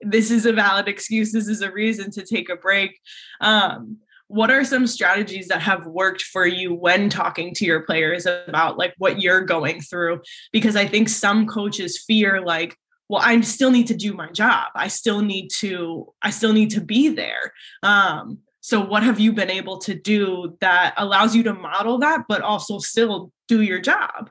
this 0.00 0.30
is 0.30 0.46
a 0.46 0.52
valid 0.52 0.88
excuse. 0.88 1.32
This 1.32 1.48
is 1.48 1.62
a 1.62 1.72
reason 1.72 2.10
to 2.12 2.24
take 2.24 2.48
a 2.48 2.56
break. 2.56 2.98
Um, 3.40 3.98
what 4.28 4.50
are 4.50 4.64
some 4.64 4.86
strategies 4.86 5.48
that 5.48 5.60
have 5.62 5.86
worked 5.86 6.22
for 6.22 6.46
you 6.46 6.74
when 6.74 7.08
talking 7.08 7.54
to 7.54 7.64
your 7.64 7.82
players 7.82 8.26
about 8.26 8.78
like 8.78 8.94
what 8.98 9.20
you're 9.20 9.42
going 9.42 9.80
through? 9.80 10.20
Because 10.52 10.76
i 10.76 10.86
think 10.86 11.08
some 11.08 11.46
coaches 11.46 12.02
fear 12.06 12.40
like 12.44 12.76
well 13.08 13.22
i 13.24 13.38
still 13.42 13.70
need 13.70 13.86
to 13.88 13.94
do 13.94 14.12
my 14.14 14.30
job. 14.30 14.68
I 14.74 14.88
still 14.88 15.20
need 15.20 15.48
to 15.60 16.12
i 16.22 16.30
still 16.30 16.52
need 16.52 16.70
to 16.70 16.80
be 16.80 17.08
there. 17.08 17.52
Um 17.82 18.38
so 18.60 18.80
what 18.80 19.02
have 19.02 19.20
you 19.20 19.32
been 19.32 19.50
able 19.50 19.76
to 19.78 19.94
do 19.94 20.56
that 20.60 20.94
allows 20.96 21.36
you 21.36 21.42
to 21.42 21.52
model 21.52 21.98
that 21.98 22.24
but 22.28 22.40
also 22.40 22.78
still 22.78 23.30
do 23.46 23.60
your 23.62 23.80
job? 23.80 24.30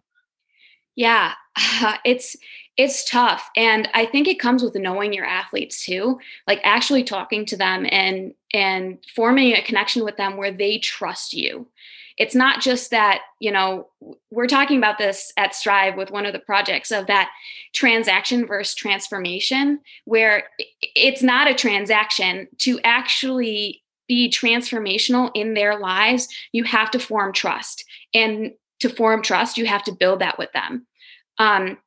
Yeah 0.95 1.33
it's 2.05 2.35
it's 2.75 3.07
tough 3.07 3.49
and 3.55 3.87
i 3.93 4.05
think 4.05 4.27
it 4.27 4.39
comes 4.39 4.63
with 4.63 4.75
knowing 4.75 5.13
your 5.13 5.25
athletes 5.25 5.85
too 5.85 6.19
like 6.47 6.59
actually 6.63 7.03
talking 7.03 7.45
to 7.45 7.55
them 7.55 7.85
and 7.91 8.33
and 8.53 8.99
forming 9.15 9.53
a 9.53 9.61
connection 9.61 10.03
with 10.03 10.17
them 10.17 10.37
where 10.37 10.51
they 10.51 10.77
trust 10.77 11.33
you. 11.33 11.67
It's 12.17 12.35
not 12.35 12.61
just 12.61 12.91
that 12.91 13.21
you 13.39 13.51
know 13.51 13.87
we're 14.29 14.47
talking 14.47 14.77
about 14.77 14.99
this 14.99 15.33
at 15.35 15.55
strive 15.55 15.97
with 15.97 16.11
one 16.11 16.25
of 16.25 16.33
the 16.33 16.39
projects 16.39 16.91
of 16.91 17.07
that 17.07 17.31
transaction 17.73 18.45
versus 18.45 18.75
transformation 18.75 19.79
where 20.05 20.43
it's 20.79 21.23
not 21.23 21.49
a 21.49 21.55
transaction. 21.55 22.47
To 22.59 22.79
actually 22.83 23.81
be 24.07 24.29
transformational 24.29 25.31
in 25.33 25.53
their 25.53 25.79
lives 25.79 26.27
you 26.51 26.63
have 26.65 26.91
to 26.91 26.99
form 26.99 27.33
trust. 27.33 27.83
And 28.13 28.51
to 28.81 28.89
form 28.89 29.23
trust 29.23 29.57
you 29.57 29.65
have 29.65 29.83
to 29.83 29.91
build 29.91 30.19
that 30.19 30.37
with 30.37 30.51
them. 30.51 30.85
Um, 31.39 31.77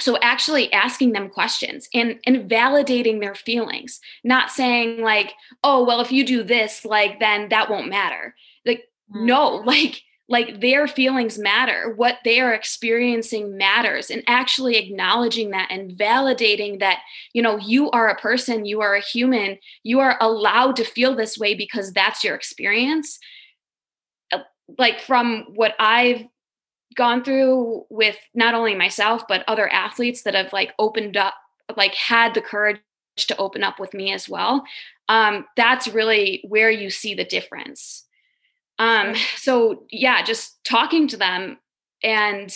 so 0.00 0.16
actually 0.22 0.72
asking 0.72 1.12
them 1.12 1.28
questions 1.28 1.88
and 1.92 2.18
and 2.26 2.48
validating 2.48 3.20
their 3.20 3.34
feelings 3.34 4.00
not 4.22 4.50
saying 4.50 5.00
like 5.00 5.34
oh 5.64 5.84
well 5.84 6.00
if 6.00 6.12
you 6.12 6.24
do 6.24 6.42
this 6.42 6.84
like 6.84 7.18
then 7.20 7.48
that 7.48 7.70
won't 7.70 7.88
matter. 7.88 8.34
Like 8.64 8.84
mm-hmm. 9.12 9.26
no 9.26 9.48
like 9.66 10.02
like 10.30 10.60
their 10.60 10.86
feelings 10.86 11.38
matter. 11.38 11.94
What 11.96 12.18
they 12.22 12.38
are 12.38 12.52
experiencing 12.52 13.56
matters 13.56 14.10
and 14.10 14.22
actually 14.26 14.76
acknowledging 14.76 15.50
that 15.50 15.68
and 15.70 15.92
validating 15.92 16.80
that 16.80 17.00
you 17.32 17.42
know 17.42 17.56
you 17.56 17.90
are 17.90 18.08
a 18.08 18.20
person 18.20 18.66
you 18.66 18.80
are 18.80 18.94
a 18.94 19.00
human 19.00 19.58
you 19.82 20.00
are 20.00 20.16
allowed 20.20 20.76
to 20.76 20.84
feel 20.84 21.14
this 21.14 21.38
way 21.38 21.54
because 21.54 21.92
that's 21.92 22.22
your 22.22 22.34
experience. 22.34 23.18
Uh, 24.32 24.40
like 24.76 25.00
from 25.00 25.46
what 25.54 25.74
i've 25.78 26.24
gone 26.98 27.24
through 27.24 27.86
with 27.88 28.16
not 28.34 28.52
only 28.52 28.74
myself 28.74 29.22
but 29.26 29.42
other 29.48 29.72
athletes 29.72 30.22
that 30.22 30.34
have 30.34 30.52
like 30.52 30.74
opened 30.78 31.16
up 31.16 31.34
like 31.76 31.94
had 31.94 32.34
the 32.34 32.42
courage 32.42 32.80
to 33.16 33.36
open 33.38 33.64
up 33.64 33.80
with 33.80 33.94
me 33.94 34.12
as 34.12 34.28
well 34.28 34.64
um, 35.08 35.46
that's 35.56 35.88
really 35.88 36.44
where 36.46 36.70
you 36.70 36.90
see 36.90 37.14
the 37.14 37.24
difference. 37.24 38.04
Um, 38.78 39.14
so 39.36 39.84
yeah, 39.90 40.22
just 40.22 40.62
talking 40.64 41.08
to 41.08 41.16
them 41.16 41.58
and 42.02 42.54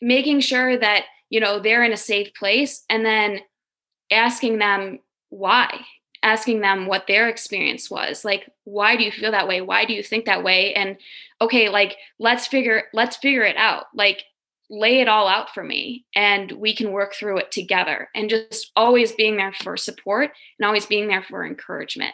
making 0.00 0.40
sure 0.40 0.78
that 0.78 1.04
you 1.28 1.40
know 1.40 1.58
they're 1.58 1.84
in 1.84 1.92
a 1.92 1.98
safe 1.98 2.32
place, 2.34 2.84
and 2.88 3.04
then 3.04 3.40
asking 4.10 4.58
them 4.58 5.00
why, 5.30 5.80
asking 6.26 6.60
them 6.60 6.86
what 6.86 7.06
their 7.06 7.28
experience 7.28 7.88
was. 7.88 8.24
Like, 8.24 8.50
why 8.64 8.96
do 8.96 9.04
you 9.04 9.12
feel 9.12 9.30
that 9.30 9.46
way? 9.46 9.60
Why 9.60 9.84
do 9.84 9.94
you 9.94 10.02
think 10.02 10.24
that 10.24 10.42
way? 10.42 10.74
And 10.74 10.96
okay, 11.40 11.68
like 11.68 11.96
let's 12.18 12.48
figure 12.48 12.84
let's 12.92 13.16
figure 13.16 13.44
it 13.44 13.56
out. 13.56 13.84
Like 13.94 14.24
lay 14.68 15.00
it 15.00 15.06
all 15.06 15.28
out 15.28 15.54
for 15.54 15.62
me 15.62 16.04
and 16.16 16.50
we 16.50 16.74
can 16.74 16.90
work 16.90 17.14
through 17.14 17.38
it 17.38 17.52
together 17.52 18.08
and 18.16 18.28
just 18.28 18.72
always 18.74 19.12
being 19.12 19.36
there 19.36 19.52
for 19.62 19.76
support 19.76 20.32
and 20.58 20.66
always 20.66 20.86
being 20.86 21.06
there 21.06 21.22
for 21.22 21.46
encouragement 21.46 22.12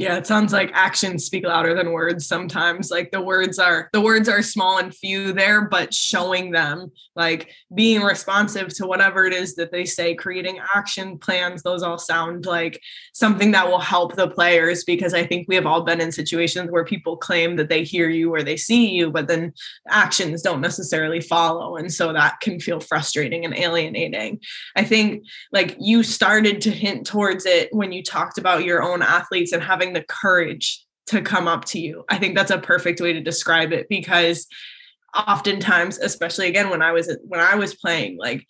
yeah, 0.00 0.16
it 0.16 0.26
sounds 0.26 0.50
like 0.50 0.70
actions 0.72 1.26
speak 1.26 1.44
louder 1.44 1.74
than 1.74 1.92
words 1.92 2.26
sometimes. 2.26 2.90
Like 2.90 3.10
the 3.10 3.20
words 3.20 3.58
are 3.58 3.90
the 3.92 4.00
words 4.00 4.30
are 4.30 4.40
small 4.40 4.78
and 4.78 4.94
few 4.94 5.34
there, 5.34 5.68
but 5.68 5.92
showing 5.92 6.52
them, 6.52 6.90
like 7.14 7.50
being 7.74 8.00
responsive 8.00 8.68
to 8.76 8.86
whatever 8.86 9.26
it 9.26 9.34
is 9.34 9.56
that 9.56 9.72
they 9.72 9.84
say, 9.84 10.14
creating 10.14 10.58
action 10.74 11.18
plans, 11.18 11.62
those 11.62 11.82
all 11.82 11.98
sound 11.98 12.46
like 12.46 12.80
something 13.12 13.50
that 13.50 13.68
will 13.68 13.78
help 13.78 14.16
the 14.16 14.26
players 14.26 14.84
because 14.84 15.12
I 15.12 15.26
think 15.26 15.46
we 15.46 15.54
have 15.54 15.66
all 15.66 15.82
been 15.82 16.00
in 16.00 16.12
situations 16.12 16.70
where 16.70 16.84
people 16.86 17.18
claim 17.18 17.56
that 17.56 17.68
they 17.68 17.84
hear 17.84 18.08
you 18.08 18.32
or 18.32 18.42
they 18.42 18.56
see 18.56 18.88
you, 18.88 19.10
but 19.10 19.28
then 19.28 19.52
actions 19.90 20.40
don't 20.40 20.62
necessarily 20.62 21.20
follow. 21.20 21.76
And 21.76 21.92
so 21.92 22.14
that 22.14 22.40
can 22.40 22.58
feel 22.58 22.80
frustrating 22.80 23.44
and 23.44 23.54
alienating. 23.54 24.40
I 24.76 24.82
think 24.82 25.26
like 25.52 25.76
you 25.78 26.02
started 26.02 26.62
to 26.62 26.70
hint 26.70 27.06
towards 27.06 27.44
it 27.44 27.68
when 27.72 27.92
you 27.92 28.02
talked 28.02 28.38
about 28.38 28.64
your 28.64 28.82
own 28.82 29.02
athletes 29.02 29.52
and 29.52 29.62
having 29.62 29.89
having 29.90 30.00
the 30.00 30.06
courage 30.06 30.84
to 31.06 31.22
come 31.22 31.48
up 31.48 31.64
to 31.66 31.80
you. 31.80 32.04
I 32.08 32.18
think 32.18 32.36
that's 32.36 32.50
a 32.50 32.58
perfect 32.58 33.00
way 33.00 33.12
to 33.12 33.20
describe 33.20 33.72
it 33.72 33.88
because 33.88 34.46
oftentimes, 35.16 35.98
especially 35.98 36.48
again 36.48 36.70
when 36.70 36.82
I 36.82 36.92
was 36.92 37.16
when 37.24 37.40
I 37.40 37.56
was 37.56 37.74
playing, 37.74 38.16
like 38.18 38.46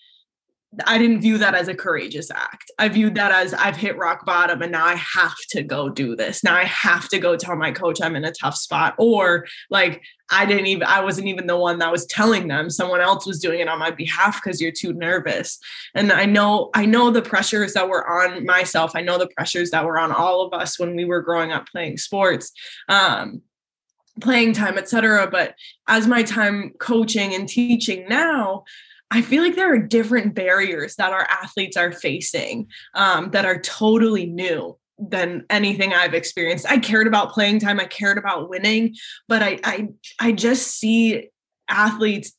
I 0.86 0.98
didn't 0.98 1.20
view 1.20 1.36
that 1.38 1.56
as 1.56 1.66
a 1.66 1.74
courageous 1.74 2.30
act. 2.30 2.70
I 2.78 2.88
viewed 2.88 3.16
that 3.16 3.32
as 3.32 3.52
I've 3.52 3.76
hit 3.76 3.98
rock 3.98 4.24
bottom 4.24 4.62
and 4.62 4.70
now 4.70 4.84
I 4.84 4.94
have 4.94 5.36
to 5.50 5.64
go 5.64 5.88
do 5.88 6.14
this. 6.14 6.44
Now 6.44 6.54
I 6.54 6.62
have 6.64 7.08
to 7.08 7.18
go 7.18 7.36
tell 7.36 7.56
my 7.56 7.72
coach 7.72 8.00
I'm 8.00 8.14
in 8.14 8.24
a 8.24 8.30
tough 8.30 8.54
spot. 8.54 8.94
Or 8.96 9.46
like 9.68 10.00
I 10.30 10.46
didn't 10.46 10.66
even, 10.66 10.84
I 10.84 11.00
wasn't 11.00 11.26
even 11.26 11.48
the 11.48 11.56
one 11.56 11.80
that 11.80 11.90
was 11.90 12.06
telling 12.06 12.46
them. 12.46 12.70
Someone 12.70 13.00
else 13.00 13.26
was 13.26 13.40
doing 13.40 13.58
it 13.58 13.66
on 13.66 13.80
my 13.80 13.90
behalf 13.90 14.40
because 14.40 14.60
you're 14.60 14.70
too 14.70 14.92
nervous. 14.92 15.58
And 15.96 16.12
I 16.12 16.24
know, 16.24 16.70
I 16.72 16.86
know 16.86 17.10
the 17.10 17.22
pressures 17.22 17.74
that 17.74 17.88
were 17.88 18.08
on 18.08 18.46
myself. 18.46 18.92
I 18.94 19.00
know 19.00 19.18
the 19.18 19.30
pressures 19.36 19.70
that 19.70 19.84
were 19.84 19.98
on 19.98 20.12
all 20.12 20.46
of 20.46 20.52
us 20.52 20.78
when 20.78 20.94
we 20.94 21.04
were 21.04 21.20
growing 21.20 21.50
up 21.50 21.66
playing 21.68 21.96
sports. 21.96 22.52
Um, 22.88 23.42
playing 24.20 24.52
time 24.52 24.76
etc 24.76 25.26
but 25.30 25.54
as 25.88 26.06
my 26.06 26.22
time 26.22 26.72
coaching 26.78 27.32
and 27.32 27.48
teaching 27.48 28.06
now 28.08 28.64
I 29.10 29.22
feel 29.22 29.42
like 29.42 29.56
there 29.56 29.72
are 29.72 29.78
different 29.78 30.34
barriers 30.34 30.96
that 30.96 31.12
our 31.12 31.26
athletes 31.28 31.76
are 31.76 31.92
facing 31.92 32.68
um, 32.94 33.30
that 33.30 33.44
are 33.44 33.60
totally 33.60 34.26
new 34.26 34.76
than 34.98 35.44
anything 35.50 35.92
I've 35.92 36.14
experienced. 36.14 36.66
I 36.68 36.78
cared 36.78 37.06
about 37.06 37.32
playing 37.32 37.60
time, 37.60 37.80
I 37.80 37.86
cared 37.86 38.18
about 38.18 38.48
winning, 38.48 38.94
but 39.28 39.42
I 39.42 39.58
I 39.64 39.88
I 40.20 40.32
just 40.32 40.78
see 40.78 41.30
athletes 41.68 42.32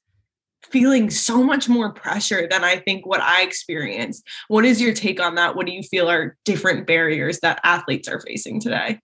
feeling 0.63 1.10
so 1.10 1.43
much 1.43 1.67
more 1.67 1.91
pressure 1.91 2.47
than 2.49 2.63
I 2.63 2.77
think 2.77 3.05
what 3.05 3.19
I 3.19 3.41
experienced. 3.41 4.25
What 4.47 4.63
is 4.63 4.81
your 4.81 4.93
take 4.93 5.19
on 5.19 5.36
that? 5.36 5.55
What 5.55 5.65
do 5.65 5.73
you 5.73 5.84
feel 5.84 6.10
are 6.10 6.38
different 6.45 6.88
barriers 6.88 7.39
that 7.39 7.60
athletes 7.63 8.07
are 8.07 8.21
facing 8.21 8.62
today? 8.62 8.99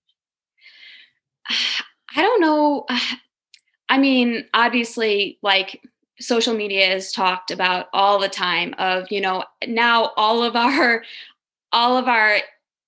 I 2.15 2.21
don't 2.21 2.41
know. 2.41 2.85
I 3.89 3.97
mean, 3.97 4.45
obviously, 4.53 5.39
like 5.41 5.81
social 6.19 6.53
media 6.53 6.93
is 6.93 7.11
talked 7.11 7.51
about 7.51 7.87
all 7.93 8.19
the 8.19 8.29
time 8.29 8.73
of 8.77 9.11
you 9.11 9.21
know 9.21 9.43
now 9.67 10.11
all 10.17 10.43
of 10.43 10.55
our 10.55 11.03
all 11.71 11.97
of 11.97 12.07
our 12.07 12.37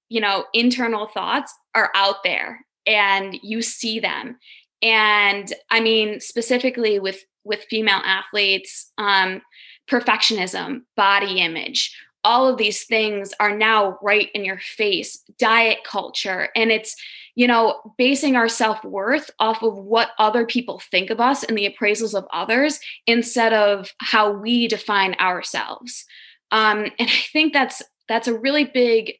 you 0.09 0.21
know 0.21 0.45
internal 0.53 1.07
thoughts 1.07 1.53
are 1.75 1.91
out 1.95 2.23
there 2.23 2.65
and 2.87 3.37
you 3.43 3.61
see 3.61 3.99
them. 3.99 4.37
And 4.81 5.53
i 5.69 5.79
mean 5.79 6.19
specifically 6.19 6.99
with 6.99 7.25
with 7.43 7.65
female 7.69 8.01
athletes 8.05 8.91
um 8.97 9.41
perfectionism 9.89 10.83
body 10.95 11.39
image 11.41 11.93
all 12.23 12.47
of 12.47 12.57
these 12.57 12.83
things 12.85 13.33
are 13.39 13.55
now 13.55 13.97
right 14.01 14.29
in 14.33 14.43
your 14.43 14.59
face 14.59 15.23
diet 15.37 15.79
culture. 15.83 16.49
And 16.55 16.71
it's 16.71 16.95
you 17.35 17.47
know, 17.47 17.93
basing 17.97 18.35
our 18.35 18.47
self 18.47 18.83
worth 18.83 19.29
off 19.39 19.63
of 19.63 19.77
what 19.77 20.11
other 20.17 20.45
people 20.45 20.81
think 20.91 21.09
of 21.09 21.19
us 21.19 21.43
and 21.43 21.57
the 21.57 21.69
appraisals 21.69 22.13
of 22.13 22.27
others 22.33 22.79
instead 23.07 23.53
of 23.53 23.93
how 24.01 24.31
we 24.31 24.67
define 24.67 25.13
ourselves. 25.15 26.05
Um, 26.51 26.85
and 26.99 27.09
I 27.09 27.23
think 27.31 27.53
that's 27.53 27.81
that's 28.07 28.27
a 28.27 28.37
really 28.37 28.65
big 28.65 29.13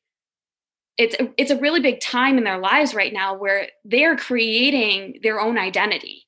it's 0.98 1.16
it's 1.38 1.52
a 1.52 1.58
really 1.58 1.80
big 1.80 2.02
time 2.02 2.38
in 2.38 2.44
their 2.44 2.60
lives 2.60 2.94
right 2.94 3.14
now 3.14 3.36
where 3.36 3.70
they're 3.86 4.18
creating 4.18 5.20
their 5.24 5.40
own 5.40 5.58
identity 5.58 6.26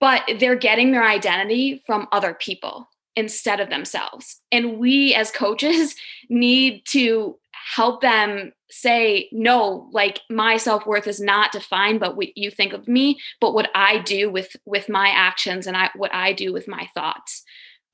but 0.00 0.22
they're 0.38 0.54
getting 0.54 0.92
their 0.92 1.02
identity 1.02 1.82
from 1.86 2.06
other 2.12 2.34
people 2.34 2.88
instead 3.16 3.58
of 3.58 3.70
themselves 3.70 4.40
and 4.52 4.78
we 4.78 5.14
as 5.14 5.30
coaches 5.30 5.94
need 6.28 6.82
to 6.86 7.38
help 7.74 8.00
them 8.00 8.52
say 8.70 9.28
no 9.32 9.88
like 9.92 10.20
my 10.30 10.56
self-worth 10.56 11.06
is 11.06 11.20
not 11.20 11.52
defined 11.52 12.00
but 12.00 12.16
what 12.16 12.36
you 12.36 12.50
think 12.50 12.72
of 12.72 12.88
me 12.88 13.18
but 13.40 13.54
what 13.54 13.70
i 13.74 13.98
do 13.98 14.30
with 14.30 14.56
with 14.64 14.88
my 14.88 15.08
actions 15.08 15.66
and 15.66 15.76
i 15.76 15.90
what 15.94 16.12
i 16.12 16.32
do 16.32 16.52
with 16.52 16.68
my 16.68 16.88
thoughts. 16.94 17.44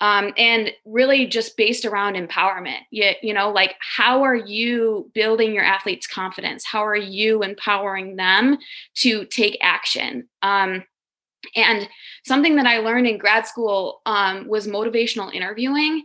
Um, 0.01 0.35
and 0.37 0.73
really 0.85 1.25
just 1.25 1.57
based 1.57 1.85
around 1.85 2.17
empowerment. 2.17 2.81
You, 2.91 3.13
you 3.23 3.33
know 3.33 3.51
like 3.51 3.77
how 3.79 4.23
are 4.23 4.35
you 4.35 5.11
building 5.15 5.55
your 5.55 5.65
athletes 5.65 6.07
confidence? 6.07 6.65
How 6.67 6.85
are 6.85 6.97
you 6.97 7.43
empowering 7.43 8.17
them 8.17 8.59
to 8.97 9.25
take 9.27 9.57
action? 9.63 10.29
Um, 10.43 10.85
and 11.55 11.89
something 12.25 12.57
that 12.57 12.67
i 12.67 12.79
learned 12.79 13.07
in 13.07 13.19
grad 13.19 13.47
school 13.47 14.03
um, 14.05 14.49
was 14.49 14.67
motivational 14.67 15.33
interviewing. 15.33 16.05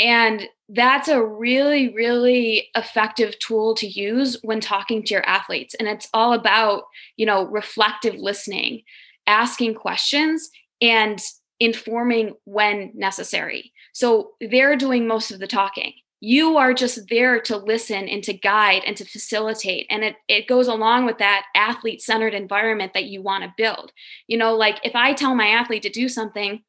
And 0.00 0.48
that's 0.68 1.08
a 1.08 1.24
really, 1.24 1.94
really 1.94 2.68
effective 2.74 3.38
tool 3.38 3.74
to 3.76 3.86
use 3.86 4.36
when 4.42 4.60
talking 4.60 5.02
to 5.02 5.14
your 5.14 5.26
athletes. 5.26 5.74
And 5.78 5.88
it's 5.88 6.08
all 6.12 6.34
about, 6.34 6.84
you 7.16 7.24
know, 7.24 7.44
reflective 7.46 8.16
listening, 8.16 8.82
asking 9.26 9.74
questions, 9.74 10.50
and 10.80 11.20
informing 11.58 12.34
when 12.44 12.92
necessary. 12.94 13.72
So 13.92 14.32
they're 14.40 14.76
doing 14.76 15.06
most 15.06 15.30
of 15.30 15.40
the 15.40 15.46
talking. 15.46 15.94
You 16.20 16.56
are 16.56 16.74
just 16.74 17.08
there 17.08 17.40
to 17.42 17.56
listen 17.56 18.08
and 18.08 18.22
to 18.24 18.32
guide 18.32 18.82
and 18.84 18.96
to 18.96 19.04
facilitate. 19.04 19.86
And 19.88 20.04
it, 20.04 20.16
it 20.28 20.48
goes 20.48 20.66
along 20.66 21.06
with 21.06 21.18
that 21.18 21.44
athlete 21.54 22.02
centered 22.02 22.34
environment 22.34 22.92
that 22.94 23.04
you 23.04 23.22
want 23.22 23.44
to 23.44 23.54
build. 23.56 23.92
You 24.26 24.36
know, 24.36 24.54
like 24.54 24.80
if 24.84 24.94
I 24.94 25.14
tell 25.14 25.34
my 25.34 25.48
athlete 25.48 25.82
to 25.84 25.90
do 25.90 26.08
something, 26.08 26.62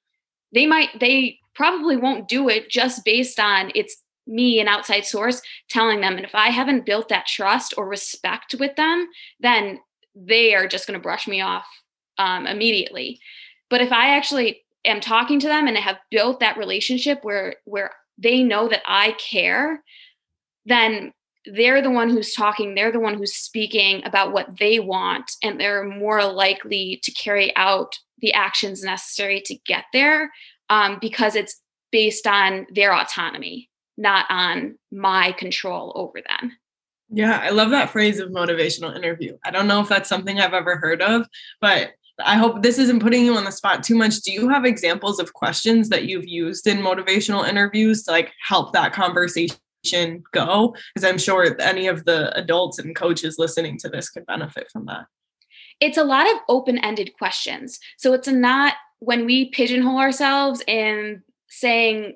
they 0.54 0.66
might, 0.66 1.00
they 1.00 1.40
probably 1.60 1.98
won't 1.98 2.30
do 2.30 2.48
it 2.48 2.70
just 2.70 3.04
based 3.04 3.38
on 3.38 3.70
it's 3.76 4.02
me, 4.26 4.62
an 4.62 4.70
outside 4.70 5.06
source, 5.06 5.42
telling 5.70 6.00
them. 6.00 6.16
And 6.16 6.24
if 6.24 6.34
I 6.34 6.52
haven't 6.52 6.86
built 6.86 7.10
that 7.10 7.28
trust 7.28 7.74
or 7.76 7.86
respect 7.86 8.56
with 8.58 8.78
them, 8.78 9.10
then 9.42 9.80
they 10.16 10.56
are 10.56 10.70
just 10.70 10.88
going 10.88 10.98
to 10.98 11.04
brush 11.04 11.28
me 11.28 11.42
off 11.42 11.66
um, 12.18 12.48
immediately. 12.48 13.20
But 13.70 13.82
if 13.82 13.92
I 13.92 14.16
actually 14.16 14.62
am 14.86 15.02
talking 15.02 15.38
to 15.42 15.48
them 15.48 15.68
and 15.68 15.78
I 15.78 15.82
have 15.82 15.98
built 16.10 16.40
that 16.40 16.58
relationship 16.58 17.26
where 17.26 17.56
where 17.66 17.92
they 18.18 18.42
know 18.42 18.70
that 18.70 18.84
I 18.86 19.18
care, 19.20 19.84
then 20.66 21.12
they're 21.46 21.82
the 21.82 21.92
one 21.92 22.10
who's 22.10 22.34
talking, 22.34 22.74
they're 22.74 22.92
the 22.92 23.02
one 23.02 23.16
who's 23.16 23.36
speaking 23.36 24.02
about 24.06 24.32
what 24.32 24.60
they 24.60 24.80
want, 24.80 25.30
and 25.44 25.60
they're 25.60 25.84
more 25.84 26.24
likely 26.24 27.02
to 27.04 27.12
carry 27.12 27.54
out 27.58 28.00
the 28.20 28.32
actions 28.34 28.82
necessary 28.82 29.42
to 29.46 29.56
get 29.66 29.84
there 29.92 30.32
um, 30.70 30.98
because 31.02 31.36
it's 31.36 31.62
based 31.92 32.28
on 32.28 32.68
their 32.74 32.94
autonomy, 32.94 33.70
not 33.98 34.26
on 34.30 34.78
my 34.92 35.32
control 35.34 35.92
over 35.96 36.22
them. 36.22 36.52
Yeah, 37.12 37.40
I 37.42 37.50
love 37.50 37.72
that 37.72 37.90
phrase 37.90 38.20
of 38.20 38.30
motivational 38.30 38.96
interview. 38.96 39.38
I 39.44 39.50
don't 39.50 39.68
know 39.68 39.82
if 39.82 39.90
that's 39.90 40.10
something 40.10 40.40
I've 40.40 40.54
ever 40.54 40.78
heard 40.78 41.02
of, 41.02 41.28
but 41.60 41.94
I 42.24 42.36
hope 42.36 42.62
this 42.62 42.78
isn't 42.78 43.02
putting 43.02 43.26
you 43.26 43.36
on 43.36 43.46
the 43.46 43.52
spot 43.52 43.84
too 43.84 43.96
much. 43.96 44.18
Do 44.22 44.32
you 44.32 44.50
have 44.50 44.66
examples 44.66 45.20
of 45.20 45.34
questions 45.34 45.90
that 45.90 46.06
you've 46.06 46.28
used 46.28 46.68
in 46.68 46.80
motivational 46.80 47.48
interviews 47.48 48.04
to 48.04 48.12
like 48.12 48.34
help 48.46 48.74
that 48.74 48.94
conversation 48.94 50.24
go? 50.34 50.76
Because 50.94 51.10
I'm 51.10 51.18
sure 51.18 51.60
any 51.60 51.88
of 51.88 52.06
the 52.06 52.36
adults 52.38 52.78
and 52.78 52.96
coaches 52.96 53.38
listening 53.40 53.78
to 53.80 53.90
this 53.90 54.10
could 54.10 54.26
benefit 54.26 54.70
from 54.72 54.86
that. 54.86 55.06
It's 55.80 55.98
a 55.98 56.04
lot 56.04 56.30
of 56.30 56.38
open 56.50 56.78
ended 56.80 57.14
questions. 57.18 57.80
So 57.98 58.14
it's 58.14 58.28
not 58.28 58.74
when 59.00 59.26
we 59.26 59.50
pigeonhole 59.50 60.00
ourselves 60.00 60.62
in 60.68 61.24
saying 61.48 62.16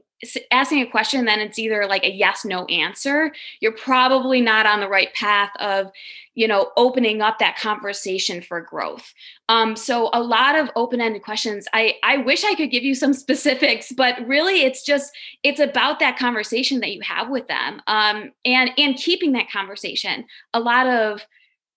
asking 0.52 0.82
a 0.82 0.90
question 0.90 1.26
then 1.26 1.40
it's 1.40 1.60
either 1.60 1.86
like 1.86 2.04
a 2.04 2.12
yes 2.12 2.46
no 2.46 2.66
answer 2.66 3.34
you're 3.60 3.74
probably 3.74 4.40
not 4.40 4.66
on 4.66 4.80
the 4.80 4.88
right 4.88 5.14
path 5.14 5.50
of 5.60 5.92
you 6.36 6.48
know 6.48 6.72
opening 6.78 7.22
up 7.22 7.40
that 7.40 7.58
conversation 7.58 8.42
for 8.42 8.62
growth. 8.62 9.14
Um, 9.50 9.76
so 9.76 10.10
a 10.14 10.22
lot 10.22 10.56
of 10.58 10.70
open-ended 10.76 11.24
questions. 11.24 11.68
I 11.74 11.96
i 12.04 12.18
wish 12.18 12.44
i 12.44 12.56
could 12.56 12.72
give 12.72 12.84
you 12.84 12.96
some 12.96 13.14
specifics 13.26 13.92
but 13.92 14.16
really 14.28 14.62
it's 14.62 14.84
just 14.84 15.12
it's 15.44 15.60
about 15.60 16.00
that 16.00 16.18
conversation 16.18 16.80
that 16.80 16.92
you 16.92 17.02
have 17.02 17.30
with 17.30 17.48
them 17.48 17.82
um, 17.88 18.32
and 18.46 18.72
and 18.78 18.96
keeping 18.96 19.34
that 19.34 19.52
conversation. 19.52 20.26
A 20.54 20.60
lot 20.60 20.88
of 20.88 21.26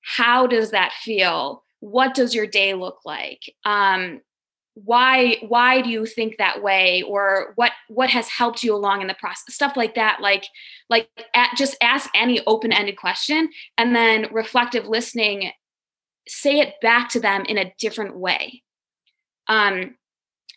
how 0.02 0.46
does 0.46 0.70
that 0.70 0.92
feel? 0.92 1.64
What 1.80 2.14
does 2.14 2.34
your 2.34 2.46
day 2.46 2.74
look 2.74 3.00
like? 3.04 3.52
Um, 3.64 4.20
why 4.84 5.38
why 5.48 5.80
do 5.80 5.88
you 5.88 6.04
think 6.04 6.36
that 6.36 6.62
way? 6.62 7.02
Or 7.02 7.54
what 7.56 7.72
what 7.88 8.10
has 8.10 8.28
helped 8.28 8.62
you 8.62 8.74
along 8.74 9.00
in 9.00 9.06
the 9.06 9.14
process? 9.14 9.54
Stuff 9.54 9.74
like 9.74 9.94
that 9.94 10.18
like 10.20 10.44
like 10.90 11.08
at, 11.34 11.56
just 11.56 11.76
ask 11.80 12.10
any 12.14 12.44
open-ended 12.46 12.98
question 12.98 13.48
and 13.78 13.96
then 13.96 14.26
reflective 14.30 14.86
listening 14.86 15.50
say 16.28 16.58
it 16.58 16.74
back 16.82 17.08
to 17.08 17.20
them 17.20 17.44
in 17.46 17.56
a 17.56 17.72
different 17.78 18.18
way. 18.18 18.62
Um 19.48 19.96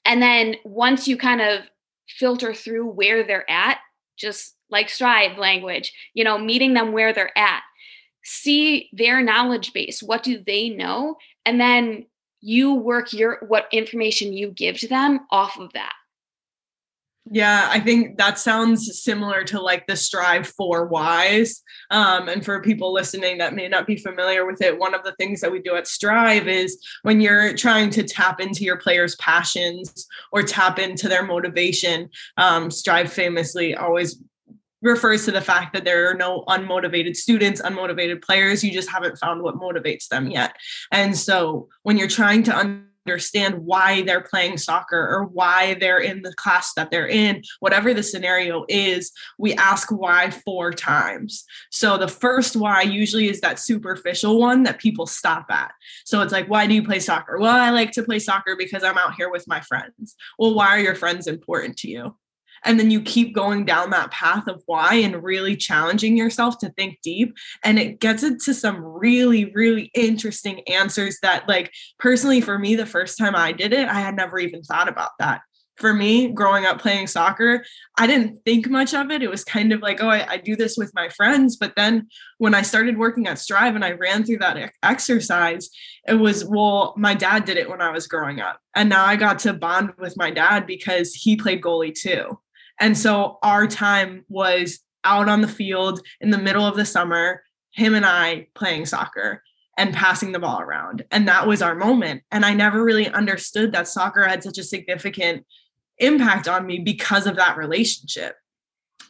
and 0.04 0.22
then 0.22 0.56
once 0.66 1.08
you 1.08 1.16
kind 1.16 1.40
of 1.40 1.62
filter 2.10 2.54
through 2.54 2.90
where 2.90 3.24
they're 3.24 3.50
at 3.50 3.78
just 4.18 4.56
like 4.70 4.90
strive 4.90 5.38
language 5.38 5.94
you 6.14 6.26
know 6.26 6.38
meeting 6.38 6.74
them 6.74 6.92
where 6.92 7.14
they're 7.14 7.38
at. 7.38 7.62
See 8.26 8.90
their 8.92 9.24
knowledge 9.24 9.72
base. 9.72 10.04
What 10.04 10.24
do 10.24 10.44
they 10.46 10.68
know? 10.68 11.16
And 11.46 11.62
then 11.62 12.06
you 12.42 12.76
work 12.76 13.14
your 13.14 13.40
what 13.48 13.68
information 13.72 14.34
you 14.34 14.52
give 14.52 14.78
to 14.80 14.88
them 14.88 15.20
off 15.32 15.58
of 15.60 15.72
that 15.74 15.94
yeah, 17.32 17.68
I 17.70 17.80
think 17.80 18.18
that 18.18 18.40
sounds 18.40 19.04
similar 19.04 19.44
to 19.46 19.62
like 19.62 19.86
the 19.86 19.96
strive 19.96 20.48
four 20.48 20.88
whys. 20.88 21.62
Um, 21.92 22.28
and 22.28 22.44
for 22.44 22.60
people 22.62 22.92
listening 22.92 23.38
that 23.38 23.54
may 23.54 23.68
not 23.68 23.86
be 23.86 23.98
familiar 23.98 24.48
with 24.48 24.62
it, 24.64 24.80
one 24.80 24.96
of 24.96 25.04
the 25.04 25.12
things 25.14 25.42
that 25.42 25.52
we 25.52 25.62
do 25.62 25.76
at 25.76 25.88
Strive 25.88 26.48
is 26.48 26.84
when 27.04 27.22
you're 27.22 27.54
trying 27.54 27.92
to 27.92 28.04
tap 28.04 28.40
into 28.42 28.64
your 28.64 28.78
players' 28.78 29.16
passions 29.18 30.08
or 30.32 30.42
tap 30.42 30.80
into 30.80 31.08
their 31.08 31.24
motivation, 31.24 32.10
um, 32.38 32.72
Strive 32.72 33.14
famously 33.14 33.76
always 33.76 34.20
refers 34.82 35.26
to 35.26 35.32
the 35.32 35.42
fact 35.42 35.74
that 35.74 35.86
there 35.86 36.10
are 36.10 36.14
no 36.14 36.44
unmotivated 36.48 37.16
students, 37.16 37.62
unmotivated 37.62 38.24
players. 38.24 38.64
You 38.64 38.72
just 38.72 38.90
haven't 38.90 39.18
found 39.18 39.42
what 39.42 39.56
motivates 39.56 40.08
them 40.08 40.32
yet. 40.32 40.56
And 40.92 41.18
so 41.18 41.68
when 41.84 41.98
you're 41.98 42.08
trying 42.08 42.44
to 42.44 42.56
understand 43.06 43.66
why 43.66 44.04
they're 44.04 44.22
playing 44.22 44.58
soccer 44.58 44.98
or 44.98 45.24
why 45.26 45.74
they're 45.76 46.00
in 46.00 46.22
the 46.22 46.34
class 46.34 46.74
that 46.76 46.92
they're 46.92 47.08
in, 47.08 47.42
whatever 47.60 47.94
the 47.94 48.04
scenario 48.04 48.66
is, 48.70 49.12
we 49.38 49.54
ask 49.56 49.90
why 49.92 50.30
four 50.30 50.72
times. 50.72 51.44
So 51.72 51.98
the 51.98 52.08
first 52.08 52.56
why 52.56 52.84
usually 52.84 53.28
is 53.30 53.42
that 53.42 53.60
superficial 53.60 54.40
one 54.40 54.64
that 54.64 54.80
people 54.80 55.08
stop 55.08 55.48
at. 55.50 55.72
So 56.06 56.22
it's 56.22 56.34
like, 56.34 56.50
why 56.50 56.68
do 56.68 56.74
you 56.74 56.84
play 56.84 57.00
soccer? 57.00 57.38
Well, 57.40 57.56
I 57.56 57.72
like 57.72 57.92
to 57.94 58.04
play 58.04 58.20
soccer 58.20 58.56
because 58.56 58.84
I'm 58.84 58.98
out 58.98 59.16
here 59.16 59.32
with 59.32 59.48
my 59.48 59.62
friends. 59.62 60.16
Well, 60.38 60.54
why 60.54 60.68
are 60.68 60.80
your 60.80 60.96
friends 60.96 61.26
important 61.28 61.78
to 61.78 61.90
you? 61.90 62.16
And 62.66 62.80
then 62.80 62.92
you 62.92 63.02
keep 63.02 63.34
going 63.34 63.66
down 63.66 63.90
that 63.90 64.12
path 64.12 64.48
of 64.48 64.62
why 64.66 64.96
and 64.96 65.24
really 65.24 65.56
challenging 65.56 66.18
yourself 66.18 66.58
to 66.60 66.70
think 66.70 67.00
deep. 67.02 67.36
And 67.64 67.80
it 67.80 68.00
gets 68.00 68.24
into 68.24 68.54
some 68.54 68.84
really 68.84 69.52
really 69.54 69.92
interesting 69.94 70.62
answers 70.68 71.18
that 71.22 71.48
like 71.48 71.72
personally 71.98 72.42
for 72.42 72.58
me 72.58 72.76
the 72.76 72.86
first 72.86 73.18
time 73.18 73.36
i 73.36 73.52
did 73.52 73.74
it 73.74 73.88
i 73.88 74.00
had 74.00 74.16
never 74.16 74.40
even 74.40 74.62
thought 74.64 74.90
about 74.90 75.12
that. 75.20 75.42
For 75.78 75.94
me 75.94 76.28
growing 76.28 76.66
up 76.66 76.82
playing 76.82 77.08
soccer 77.08 77.64
i 77.98 78.06
didn't 78.06 78.44
think 78.46 78.70
much 78.70 78.94
of 78.94 79.12
it. 79.12 79.24
It 79.24 79.30
was 79.30 79.44
kind 79.44 79.72
of 79.72 79.82
like 79.82 80.02
oh 80.02 80.10
I, 80.10 80.32
I, 80.34 80.38
do 80.38 80.56
this 80.56 80.76
with 80.78 80.92
my 80.94 81.10
friends. 81.10 81.56
But 81.56 81.76
then 81.76 82.08
when 82.38 82.54
i 82.54 82.62
started 82.62 82.98
working 82.98 83.28
at 83.28 83.40
strive 83.40 83.76
and 83.76 83.86
i 83.86 83.92
ran 83.92 84.24
through 84.24 84.40
that 84.40 84.74
exercise 84.84 85.70
it 86.08 86.16
was 86.16 86.46
well 86.46 86.94
my 86.98 87.14
dad 87.14 87.46
did 87.46 87.58
it 87.58 87.70
when 87.70 87.82
i 87.82 87.92
was 87.92 88.08
growing 88.08 88.40
up. 88.42 88.60
And 88.76 88.90
now 88.90 89.06
i 89.06 89.16
got 89.16 89.40
to 89.40 89.54
bond 89.54 89.92
with 89.98 90.18
my 90.18 90.32
dad 90.32 90.68
because 90.68 91.14
he 91.14 91.36
played 91.36 91.62
goalie 91.62 91.94
too 91.94 92.40
and 92.80 92.98
so 92.98 93.38
our 93.44 93.68
time 93.68 94.26
was 94.30 94.80
out 95.04 95.30
on 95.30 95.42
the 95.42 95.48
field 95.48 96.02
in 96.22 96.30
the 96.30 96.38
middle 96.38 96.66
of 96.66 96.76
the 96.76 96.86
summer, 96.86 97.44
him 97.72 97.94
and 97.96 98.06
I 98.06 98.48
playing 98.54 98.86
soccer 98.86 99.44
and 99.78 99.94
passing 99.94 100.32
the 100.32 100.40
ball 100.40 100.60
around. 100.60 101.06
And 101.12 101.28
that 101.28 101.48
was 101.48 101.62
our 101.62 101.76
moment. 101.76 102.24
And 102.32 102.46
I 102.46 102.54
never 102.54 102.84
really 102.84 103.08
understood 103.08 103.72
that 103.72 103.88
soccer 103.88 104.24
had 104.24 104.44
such 104.44 104.58
a 104.58 104.64
significant 104.64 105.46
impact 105.98 106.48
on 106.48 106.66
me 106.66 106.80
because 106.80 107.26
of 107.28 107.38
that 107.38 107.58
relationship. 107.58 108.36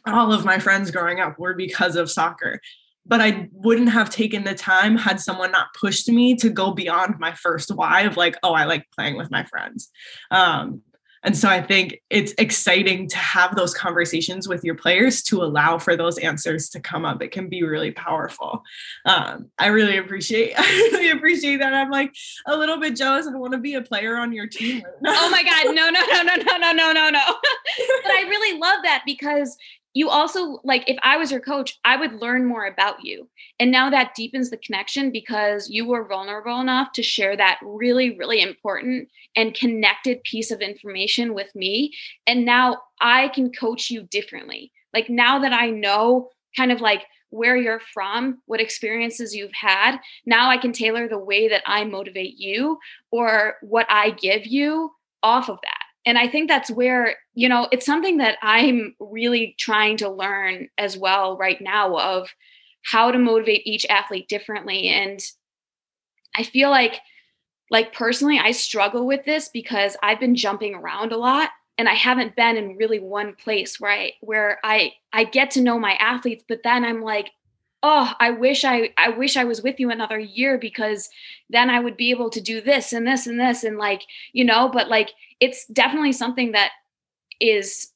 All 0.06 0.32
of 0.32 0.44
my 0.44 0.58
friends 0.58 0.90
growing 0.90 1.20
up 1.20 1.38
were 1.38 1.54
because 1.54 1.96
of 1.96 2.10
soccer. 2.10 2.60
But 3.04 3.20
I 3.20 3.48
wouldn't 3.52 3.88
have 3.88 4.10
taken 4.10 4.44
the 4.44 4.54
time 4.54 4.96
had 4.96 5.20
someone 5.20 5.50
not 5.50 5.74
pushed 5.78 6.08
me 6.08 6.36
to 6.36 6.50
go 6.50 6.72
beyond 6.72 7.16
my 7.18 7.32
first 7.32 7.74
why 7.74 8.02
of 8.02 8.16
like, 8.16 8.36
oh, 8.42 8.52
I 8.52 8.64
like 8.64 8.86
playing 8.94 9.16
with 9.16 9.30
my 9.30 9.44
friends. 9.44 9.90
Um, 10.30 10.82
and 11.22 11.36
so 11.36 11.48
I 11.48 11.60
think 11.60 12.00
it's 12.08 12.32
exciting 12.38 13.06
to 13.08 13.16
have 13.18 13.54
those 13.54 13.74
conversations 13.74 14.48
with 14.48 14.64
your 14.64 14.74
players 14.74 15.22
to 15.24 15.42
allow 15.42 15.78
for 15.78 15.94
those 15.94 16.18
answers 16.18 16.70
to 16.70 16.80
come 16.80 17.04
up. 17.04 17.22
It 17.22 17.30
can 17.30 17.48
be 17.48 17.62
really 17.62 17.90
powerful. 17.90 18.62
Um, 19.04 19.50
I 19.58 19.66
really 19.66 19.98
appreciate, 19.98 20.54
I 20.58 20.62
really 20.92 21.10
appreciate 21.10 21.58
that. 21.58 21.74
I'm 21.74 21.90
like 21.90 22.14
a 22.46 22.56
little 22.56 22.78
bit 22.78 22.96
jealous 22.96 23.26
and 23.26 23.38
want 23.38 23.52
to 23.52 23.58
be 23.58 23.74
a 23.74 23.82
player 23.82 24.16
on 24.16 24.32
your 24.32 24.46
team. 24.46 24.82
oh 25.06 25.30
my 25.30 25.42
God. 25.42 25.74
No, 25.74 25.90
no, 25.90 26.00
no, 26.10 26.22
no, 26.22 26.36
no, 26.36 26.56
no, 26.56 26.72
no, 26.72 26.92
no, 26.92 27.10
no. 27.10 27.20
but 28.02 28.12
I 28.12 28.24
really 28.28 28.58
love 28.58 28.78
that 28.84 29.02
because 29.04 29.56
you 29.92 30.08
also 30.08 30.60
like 30.64 30.88
if 30.88 30.96
i 31.02 31.16
was 31.16 31.30
your 31.30 31.40
coach 31.40 31.78
i 31.84 31.96
would 31.96 32.20
learn 32.20 32.46
more 32.46 32.66
about 32.66 33.04
you. 33.04 33.28
And 33.58 33.70
now 33.70 33.90
that 33.90 34.14
deepens 34.14 34.50
the 34.50 34.56
connection 34.56 35.10
because 35.10 35.68
you 35.68 35.86
were 35.86 36.06
vulnerable 36.06 36.60
enough 36.60 36.92
to 36.92 37.02
share 37.02 37.36
that 37.36 37.58
really 37.62 38.16
really 38.16 38.40
important 38.40 39.08
and 39.36 39.54
connected 39.54 40.22
piece 40.24 40.50
of 40.50 40.60
information 40.60 41.34
with 41.34 41.54
me. 41.54 41.92
And 42.26 42.44
now 42.44 42.78
i 43.00 43.28
can 43.28 43.52
coach 43.52 43.90
you 43.90 44.02
differently. 44.02 44.72
Like 44.94 45.08
now 45.10 45.38
that 45.40 45.52
i 45.52 45.70
know 45.70 46.30
kind 46.56 46.72
of 46.72 46.80
like 46.80 47.04
where 47.30 47.56
you're 47.56 47.80
from 47.80 48.38
what 48.46 48.60
experiences 48.60 49.34
you've 49.34 49.52
had 49.52 49.98
now 50.26 50.50
i 50.50 50.56
can 50.56 50.72
tailor 50.72 51.08
the 51.08 51.18
way 51.18 51.48
that 51.48 51.62
i 51.64 51.84
motivate 51.84 52.36
you 52.38 52.76
or 53.12 53.54
what 53.62 53.86
i 53.88 54.10
give 54.10 54.46
you 54.46 54.90
off 55.22 55.48
of 55.48 55.58
that 55.62 55.79
and 56.06 56.18
i 56.18 56.28
think 56.28 56.48
that's 56.48 56.70
where 56.70 57.16
you 57.34 57.48
know 57.48 57.68
it's 57.72 57.86
something 57.86 58.18
that 58.18 58.38
i'm 58.42 58.94
really 59.00 59.54
trying 59.58 59.96
to 59.96 60.08
learn 60.08 60.68
as 60.78 60.96
well 60.96 61.36
right 61.36 61.60
now 61.60 61.96
of 61.96 62.28
how 62.82 63.10
to 63.10 63.18
motivate 63.18 63.66
each 63.66 63.86
athlete 63.88 64.28
differently. 64.28 64.88
And 64.88 65.20
i 66.36 66.42
feel 66.42 66.70
like 66.70 67.00
like 67.70 67.92
personally 67.92 68.38
i 68.38 68.52
struggle 68.52 69.04
with 69.04 69.24
this 69.24 69.48
because 69.48 69.96
i've 70.02 70.20
been 70.20 70.36
jumping 70.36 70.76
around 70.76 71.10
a 71.10 71.16
lot 71.16 71.50
and 71.76 71.88
i 71.88 71.94
haven't 71.94 72.36
been 72.36 72.56
in 72.56 72.76
really 72.76 73.00
one 73.00 73.34
place 73.34 73.80
where 73.80 73.90
i 73.90 74.12
where 74.20 74.58
i 74.62 74.92
i 75.12 75.24
get 75.24 75.50
to 75.50 75.60
know 75.60 75.76
my 75.76 75.94
athletes 75.94 76.44
but 76.48 76.60
then 76.62 76.84
i'm 76.84 77.02
like 77.02 77.32
oh 77.82 78.12
i 78.20 78.30
wish 78.30 78.64
i 78.64 78.90
i 78.96 79.08
wish 79.08 79.36
i 79.36 79.42
was 79.42 79.60
with 79.60 79.80
you 79.80 79.90
another 79.90 80.20
year 80.20 80.56
because 80.56 81.08
then 81.48 81.68
i 81.68 81.80
would 81.80 81.96
be 81.96 82.10
able 82.10 82.30
to 82.30 82.40
do 82.40 82.60
this 82.60 82.92
and 82.92 83.04
this 83.04 83.26
and 83.26 83.40
this 83.40 83.64
and 83.64 83.76
like 83.76 84.02
you 84.32 84.44
know 84.44 84.68
but 84.68 84.88
like 84.88 85.10
it's 85.40 85.66
definitely 85.66 86.12
something 86.12 86.52
that 86.52 86.72
is 87.40 87.92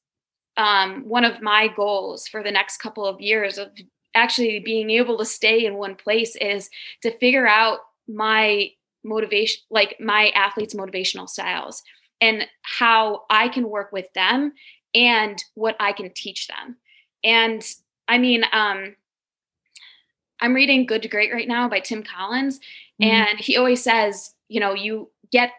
um, 0.56 1.08
one 1.08 1.24
of 1.24 1.42
my 1.42 1.68
goals 1.68 2.26
for 2.28 2.42
the 2.42 2.50
next 2.50 2.78
couple 2.78 3.04
of 3.04 3.20
years 3.20 3.58
of 3.58 3.68
actually 4.14 4.60
being 4.60 4.90
able 4.90 5.18
to 5.18 5.24
stay 5.24 5.66
in 5.66 5.74
one 5.74 5.96
place 5.96 6.36
is 6.36 6.70
to 7.02 7.16
figure 7.18 7.46
out 7.46 7.80
my 8.08 8.70
motivation 9.02 9.60
like 9.70 9.96
my 10.00 10.28
athletes 10.30 10.74
motivational 10.74 11.28
styles 11.28 11.82
and 12.22 12.46
how 12.62 13.22
i 13.28 13.48
can 13.48 13.68
work 13.68 13.92
with 13.92 14.10
them 14.14 14.52
and 14.94 15.44
what 15.54 15.76
i 15.78 15.92
can 15.92 16.10
teach 16.14 16.46
them 16.48 16.76
and 17.22 17.62
i 18.08 18.16
mean 18.16 18.44
um 18.52 18.94
I'm 20.40 20.54
reading 20.54 20.84
Good 20.84 21.02
to 21.02 21.08
Great 21.08 21.32
right 21.32 21.48
now 21.48 21.68
by 21.68 21.80
Tim 21.80 22.02
Collins. 22.02 22.58
Mm-hmm. 23.00 23.04
And 23.04 23.40
he 23.40 23.56
always 23.56 23.82
says, 23.82 24.34
you 24.48 24.60
know, 24.60 24.74
you 24.74 25.10
get 25.32 25.50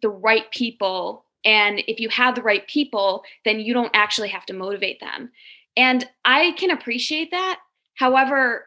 the 0.00 0.08
right 0.08 0.48
people. 0.52 1.24
And 1.44 1.82
if 1.86 2.00
you 2.00 2.08
have 2.08 2.34
the 2.34 2.42
right 2.42 2.66
people, 2.66 3.24
then 3.44 3.60
you 3.60 3.72
don't 3.72 3.90
actually 3.94 4.28
have 4.28 4.46
to 4.46 4.52
motivate 4.52 5.00
them. 5.00 5.30
And 5.76 6.08
I 6.24 6.52
can 6.52 6.70
appreciate 6.70 7.30
that. 7.30 7.60
However, 7.94 8.66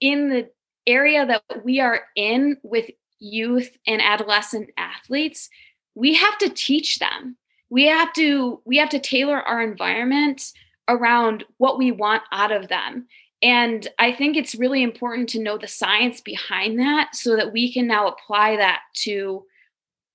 in 0.00 0.28
the 0.28 0.50
area 0.86 1.26
that 1.26 1.64
we 1.64 1.80
are 1.80 2.02
in 2.16 2.56
with 2.62 2.90
youth 3.20 3.76
and 3.86 4.00
adolescent 4.02 4.70
athletes, 4.76 5.48
we 5.94 6.14
have 6.14 6.38
to 6.38 6.48
teach 6.48 6.98
them. 6.98 7.36
We 7.70 7.86
have 7.86 8.12
to 8.14 8.60
we 8.64 8.78
have 8.78 8.88
to 8.90 8.98
tailor 8.98 9.40
our 9.40 9.62
environment 9.62 10.52
around 10.88 11.44
what 11.58 11.78
we 11.78 11.92
want 11.92 12.22
out 12.32 12.50
of 12.50 12.68
them. 12.68 13.06
And 13.42 13.86
I 13.98 14.12
think 14.12 14.36
it's 14.36 14.54
really 14.54 14.82
important 14.82 15.28
to 15.30 15.42
know 15.42 15.58
the 15.58 15.68
science 15.68 16.20
behind 16.20 16.78
that 16.80 17.14
so 17.14 17.36
that 17.36 17.52
we 17.52 17.72
can 17.72 17.86
now 17.86 18.08
apply 18.08 18.56
that 18.56 18.80
to 19.04 19.44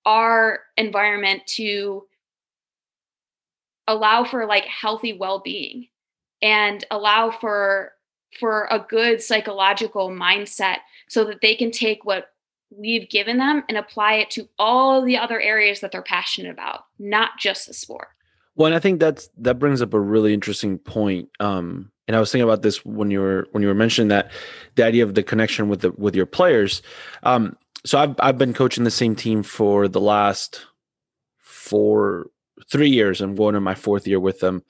our 0.05 0.59
environment 0.77 1.41
to 1.45 2.05
allow 3.87 4.23
for 4.23 4.45
like 4.45 4.65
healthy 4.65 5.13
well-being 5.13 5.87
and 6.41 6.83
allow 6.91 7.31
for 7.31 7.91
for 8.39 8.67
a 8.71 8.79
good 8.89 9.21
psychological 9.21 10.09
mindset 10.09 10.77
so 11.07 11.23
that 11.23 11.41
they 11.41 11.55
can 11.55 11.71
take 11.71 12.03
what 12.03 12.29
we've 12.71 13.09
given 13.09 13.37
them 13.37 13.63
and 13.69 13.77
apply 13.77 14.15
it 14.15 14.31
to 14.31 14.49
all 14.57 15.03
the 15.03 15.17
other 15.17 15.39
areas 15.39 15.81
that 15.81 15.91
they're 15.91 16.01
passionate 16.01 16.51
about, 16.51 16.85
not 16.97 17.31
just 17.39 17.67
the 17.67 17.73
sport. 17.73 18.07
Well, 18.55 18.67
and 18.67 18.75
I 18.75 18.79
think 18.79 18.99
that's 18.99 19.29
that 19.37 19.59
brings 19.59 19.81
up 19.81 19.93
a 19.93 19.99
really 19.99 20.33
interesting 20.33 20.77
point. 20.77 21.29
Um, 21.39 21.91
and 22.07 22.15
I 22.15 22.19
was 22.19 22.31
thinking 22.31 22.47
about 22.47 22.61
this 22.61 22.83
when 22.85 23.09
you 23.11 23.21
were 23.21 23.47
when 23.51 23.63
you 23.63 23.69
were 23.69 23.75
mentioning 23.75 24.09
that 24.09 24.31
the 24.75 24.83
idea 24.83 25.03
of 25.03 25.15
the 25.15 25.23
connection 25.23 25.69
with 25.69 25.81
the 25.81 25.91
with 25.91 26.15
your 26.15 26.25
players. 26.25 26.81
Um, 27.23 27.57
so 27.85 27.99
I've 27.99 28.15
I've 28.19 28.37
been 28.37 28.53
coaching 28.53 28.83
the 28.83 28.91
same 28.91 29.15
team 29.15 29.43
for 29.43 29.87
the 29.87 30.01
last 30.01 30.65
four 31.39 32.27
three 32.69 32.89
years. 32.89 33.21
I'm 33.21 33.35
going 33.35 33.55
in 33.55 33.63
my 33.63 33.75
fourth 33.75 34.07
year 34.07 34.19
with 34.19 34.39
them, 34.39 34.63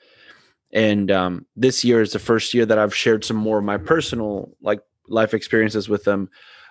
and 0.72 1.12
um, 1.12 1.46
this 1.56 1.84
year 1.84 2.02
is 2.02 2.14
the 2.14 2.20
first 2.20 2.54
year 2.54 2.66
that 2.66 2.80
I've 2.80 2.96
shared 2.96 3.24
some 3.24 3.38
more 3.38 3.60
of 3.60 3.64
my 3.64 3.78
personal 3.78 4.56
like 4.62 4.82
life 5.08 5.34
experiences 5.34 5.90
with 5.90 6.04
them. 6.04 6.30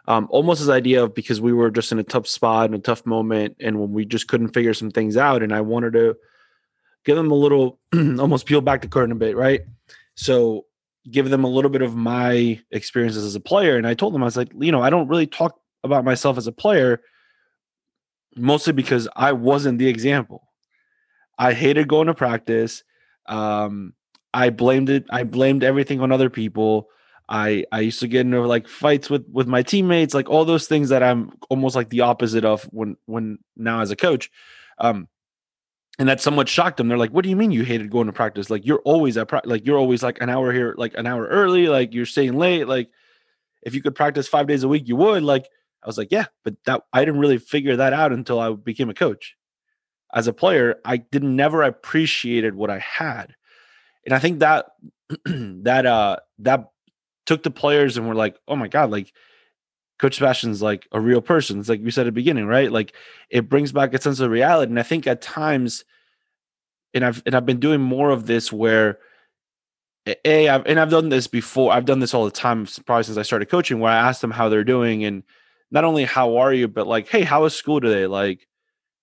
Um, 0.09 0.27
almost 0.31 0.61
as 0.61 0.69
idea 0.69 1.05
of 1.05 1.15
because 1.15 1.41
we 1.41 1.53
were 1.53 1.71
just 1.71 1.93
in 1.93 2.01
a 2.01 2.05
tough 2.05 2.27
spot 2.27 2.67
and 2.67 2.75
a 2.75 2.79
tough 2.79 3.07
moment, 3.07 3.57
and 3.61 3.79
when 3.79 3.93
we 3.93 4.05
just 4.05 4.27
couldn't 4.27 4.49
figure 4.49 4.75
some 4.75 4.91
things 4.91 5.17
out, 5.17 5.43
and 5.43 5.53
I 5.55 5.61
wanted 5.61 5.93
to 5.93 6.17
give 7.05 7.17
them 7.17 7.31
a 7.31 7.37
little 7.37 7.79
almost 7.95 8.47
peel 8.47 8.61
back 8.61 8.83
the 8.83 8.89
curtain 8.89 9.13
a 9.13 9.17
bit, 9.17 9.37
right? 9.37 9.61
So 10.17 10.67
give 11.11 11.31
them 11.31 11.45
a 11.45 11.49
little 11.49 11.71
bit 11.71 11.83
of 11.83 11.97
my 11.97 12.61
experiences 12.71 13.25
as 13.25 13.35
a 13.35 13.41
player. 13.41 13.77
And 13.77 13.87
I 13.87 13.95
told 13.95 14.15
them, 14.15 14.23
I 14.23 14.27
was 14.27 14.37
like, 14.37 14.53
you 14.59 14.71
know, 14.71 14.83
I 14.83 14.91
don't 14.91 15.09
really 15.09 15.27
talk 15.27 15.59
about 15.85 16.05
myself 16.05 16.39
as 16.39 16.47
a 16.47 16.53
player, 16.53 17.01
mostly 18.37 18.73
because 18.73 19.09
I 19.17 19.33
wasn't 19.33 19.79
the 19.79 19.89
example. 19.89 20.49
I 21.39 21.53
hated 21.53 21.89
going 21.89 22.07
to 22.07 22.15
practice. 22.15 22.85
Um, 23.27 23.95
I 24.35 24.51
blamed 24.51 24.91
it. 24.91 25.07
I 25.11 25.25
blamed 25.25 25.65
everything 25.65 26.01
on 26.01 26.13
other 26.13 26.31
people. 26.31 26.89
I 27.29 27.65
I 27.73 27.81
used 27.81 28.01
to 28.01 28.09
get 28.09 28.23
into 28.23 28.43
like 28.43 28.69
fights 28.69 29.09
with 29.09 29.25
with 29.31 29.47
my 29.47 29.63
teammates, 29.63 30.15
like 30.15 30.29
all 30.29 30.45
those 30.45 30.67
things 30.67 30.89
that 30.91 31.03
I'm 31.03 31.33
almost 31.49 31.77
like 31.77 31.89
the 31.89 32.03
opposite 32.03 32.45
of 32.45 32.65
when 32.65 32.97
when 33.07 33.39
now 33.57 33.81
as 33.81 33.91
a 33.91 33.97
coach. 33.97 34.31
Um, 34.79 35.09
and 35.99 36.09
that 36.09 36.21
somewhat 36.21 36.49
shocked 36.49 36.79
them. 36.79 36.89
They're 36.89 36.99
like, 36.99 37.11
"What 37.11 37.23
do 37.23 37.31
you 37.31 37.37
mean 37.37 37.51
you 37.51 37.65
hated 37.65 37.91
going 37.91 38.07
to 38.07 38.13
practice? 38.13 38.51
Like 38.51 38.67
you're 38.67 38.83
always 38.85 39.17
at 39.17 39.29
practice. 39.29 39.51
Like 39.51 39.67
you're 39.67 39.79
always 39.79 40.03
like 40.03 40.21
an 40.21 40.31
hour 40.31 40.53
here, 40.53 40.75
like 40.77 40.95
an 40.95 41.07
hour 41.07 41.27
early. 41.27 41.69
Like 41.69 41.93
you're 41.95 42.07
staying 42.07 42.35
late. 42.35 42.67
Like 42.67 42.91
if 43.63 43.75
you 43.75 43.83
could 43.83 43.95
practice 43.95 44.27
five 44.29 44.47
days 44.47 44.63
a 44.63 44.69
week, 44.69 44.89
you 44.89 44.97
would." 44.97 45.23
Like 45.23 45.49
I 45.83 45.87
was 45.87 45.99
like, 45.99 46.09
"Yeah," 46.11 46.27
but 46.45 46.55
that 46.67 46.83
I 46.93 47.05
didn't 47.05 47.21
really 47.21 47.39
figure 47.39 47.77
that 47.77 47.93
out 47.93 48.13
until 48.13 48.41
I 48.41 48.53
became 48.53 48.91
a 48.91 48.95
coach. 48.95 49.37
As 50.15 50.27
a 50.27 50.33
player, 50.33 50.77
I 50.85 50.99
didn't 50.99 51.35
never 51.37 51.63
appreciated 51.63 52.55
what 52.55 52.71
I 52.71 52.79
had, 52.79 53.35
and 54.05 54.15
I 54.15 54.19
think 54.19 54.41
that 54.41 54.67
that 55.27 55.87
uh 55.87 56.17
that 56.41 56.71
took 57.27 57.43
the 57.43 57.51
players 57.51 57.97
and 57.97 58.09
were 58.09 58.15
like, 58.15 58.37
"Oh 58.49 58.57
my 58.57 58.69
god!" 58.69 58.91
Like 58.91 59.13
Coach 60.03 60.17
Sebastian's 60.17 60.61
like 60.61 60.89
a 60.91 61.01
real 61.01 61.21
person. 61.21 61.61
It's 61.61 61.69
like 61.69 61.81
we 61.81 61.93
said 61.93 62.03
at 62.03 62.07
the 62.07 62.13
beginning, 62.13 62.47
right? 62.47 62.73
Like 62.73 62.93
it 63.31 63.49
brings 63.49 63.71
back 63.71 63.95
a 63.95 64.01
sense 64.01 64.19
of 64.19 64.33
reality. 64.33 64.71
And 64.71 64.81
I 64.81 64.83
think 64.83 65.07
at 65.07 65.23
times, 65.23 65.85
and 66.93 67.05
I've 67.05 67.23
and 67.25 67.37
I've 67.37 67.47
been 67.47 67.61
doing 67.61 67.81
more 67.81 68.11
of 68.11 68.27
this 68.27 68.53
where 68.53 68.99
a 70.25 70.49
I've 70.49 70.67
and 70.67 70.81
I've 70.81 70.91
done 70.91 71.09
this 71.09 71.29
before. 71.29 71.73
I've 71.73 71.85
done 71.85 72.01
this 72.01 72.15
all 72.15 72.25
the 72.25 72.33
time, 72.33 72.67
probably 72.85 73.05
since 73.05 73.17
I 73.17 73.23
started 73.23 73.49
coaching, 73.49 73.79
where 73.79 73.93
I 73.93 74.09
ask 74.09 74.21
them 74.21 74.33
how 74.33 74.49
they're 74.49 74.65
doing, 74.65 75.05
and 75.05 75.23
not 75.73 75.85
only 75.85 76.05
how 76.05 76.37
are 76.37 76.53
you, 76.53 76.69
but 76.69 76.87
like, 76.87 77.09
hey, 77.09 77.23
how 77.23 77.43
was 77.43 77.57
school 77.57 77.81
today? 77.81 78.07
Like, 78.07 78.47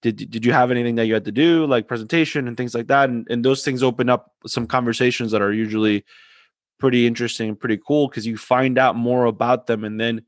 did 0.02 0.30
did 0.30 0.46
you 0.46 0.54
have 0.54 0.72
anything 0.72 0.96
that 0.96 1.08
you 1.08 1.14
had 1.16 1.26
to 1.26 1.32
do, 1.32 1.66
like 1.66 1.88
presentation 1.88 2.48
and 2.48 2.56
things 2.56 2.74
like 2.74 2.88
that? 2.88 3.10
And 3.10 3.28
and 3.30 3.44
those 3.44 3.66
things 3.66 3.84
open 3.84 4.08
up 4.08 4.32
some 4.46 4.68
conversations 4.68 5.32
that 5.32 5.42
are 5.42 5.52
usually 5.52 6.06
pretty 6.80 7.06
interesting 7.06 7.50
and 7.50 7.60
pretty 7.60 7.78
cool 7.86 8.08
because 8.08 8.26
you 8.26 8.38
find 8.38 8.78
out 8.78 8.96
more 8.96 9.26
about 9.26 9.68
them, 9.68 9.84
and 9.84 10.00
then 10.00 10.22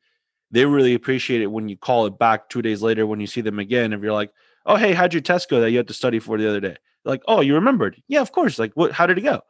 they 0.49 0.65
really 0.65 0.95
appreciate 0.95 1.41
it 1.41 1.47
when 1.51 1.69
you 1.69 1.77
call 1.77 2.07
it 2.07 2.19
back 2.19 2.49
two 2.49 2.61
days 2.61 2.81
later 2.81 3.05
when 3.05 3.21
you 3.21 3.27
see 3.27 3.41
them 3.41 3.59
again. 3.59 3.93
If 3.93 4.01
you're 4.01 4.11
like, 4.11 4.31
oh, 4.65 4.75
hey, 4.75 4.93
how'd 4.93 5.13
your 5.13 5.21
test 5.21 5.49
go 5.49 5.61
that 5.61 5.71
you 5.71 5.77
had 5.77 5.87
to 5.87 5.93
study 5.93 6.19
for 6.19 6.37
the 6.37 6.49
other 6.49 6.59
day? 6.59 6.75
Like, 7.05 7.21
oh, 7.27 7.41
you 7.41 7.53
remembered? 7.55 8.01
Yeah, 8.07 8.21
of 8.21 8.31
course. 8.31 8.59
Like, 8.59 8.73
what? 8.73 8.91
How 8.91 9.05
did 9.05 9.19
it 9.19 9.21
go? 9.21 9.41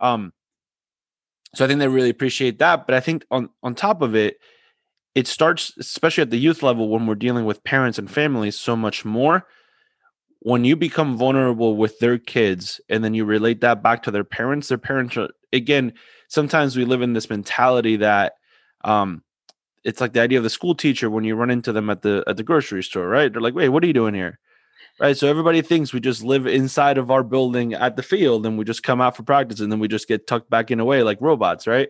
Um, 0.00 0.32
so 1.54 1.64
I 1.64 1.68
think 1.68 1.80
they 1.80 1.88
really 1.88 2.10
appreciate 2.10 2.60
that. 2.60 2.86
But 2.86 2.94
I 2.94 3.00
think 3.00 3.26
on 3.30 3.50
on 3.62 3.74
top 3.74 4.02
of 4.02 4.14
it, 4.14 4.38
it 5.18 5.26
starts, 5.26 5.72
especially 5.80 6.22
at 6.22 6.30
the 6.30 6.38
youth 6.38 6.62
level, 6.62 6.88
when 6.88 7.04
we're 7.04 7.16
dealing 7.16 7.44
with 7.44 7.64
parents 7.64 7.98
and 7.98 8.08
families, 8.08 8.56
so 8.56 8.76
much 8.76 9.04
more. 9.04 9.48
When 10.42 10.64
you 10.64 10.76
become 10.76 11.16
vulnerable 11.16 11.76
with 11.76 11.98
their 11.98 12.18
kids, 12.18 12.80
and 12.88 13.02
then 13.02 13.14
you 13.14 13.24
relate 13.24 13.60
that 13.62 13.82
back 13.82 14.04
to 14.04 14.12
their 14.12 14.22
parents, 14.22 14.68
their 14.68 14.78
parents 14.78 15.16
are 15.16 15.30
again. 15.52 15.94
Sometimes 16.28 16.76
we 16.76 16.84
live 16.84 17.02
in 17.02 17.14
this 17.14 17.28
mentality 17.28 17.96
that 17.96 18.34
um, 18.84 19.24
it's 19.82 20.00
like 20.00 20.12
the 20.12 20.20
idea 20.20 20.38
of 20.38 20.44
the 20.44 20.50
school 20.50 20.76
teacher 20.76 21.10
when 21.10 21.24
you 21.24 21.34
run 21.34 21.50
into 21.50 21.72
them 21.72 21.90
at 21.90 22.02
the 22.02 22.22
at 22.28 22.36
the 22.36 22.44
grocery 22.44 22.84
store, 22.84 23.08
right? 23.08 23.32
They're 23.32 23.42
like, 23.42 23.56
"Wait, 23.56 23.70
what 23.70 23.82
are 23.82 23.88
you 23.88 23.92
doing 23.92 24.14
here?" 24.14 24.38
Right? 25.00 25.16
So 25.16 25.26
everybody 25.26 25.62
thinks 25.62 25.92
we 25.92 25.98
just 25.98 26.22
live 26.22 26.46
inside 26.46 26.96
of 26.96 27.10
our 27.10 27.24
building 27.24 27.74
at 27.74 27.96
the 27.96 28.04
field 28.04 28.46
and 28.46 28.56
we 28.56 28.64
just 28.64 28.84
come 28.84 29.00
out 29.00 29.16
for 29.16 29.24
practice 29.24 29.58
and 29.58 29.72
then 29.72 29.80
we 29.80 29.88
just 29.88 30.06
get 30.06 30.28
tucked 30.28 30.48
back 30.48 30.70
in 30.70 30.78
away 30.78 31.02
like 31.02 31.18
robots, 31.20 31.66
right? 31.66 31.88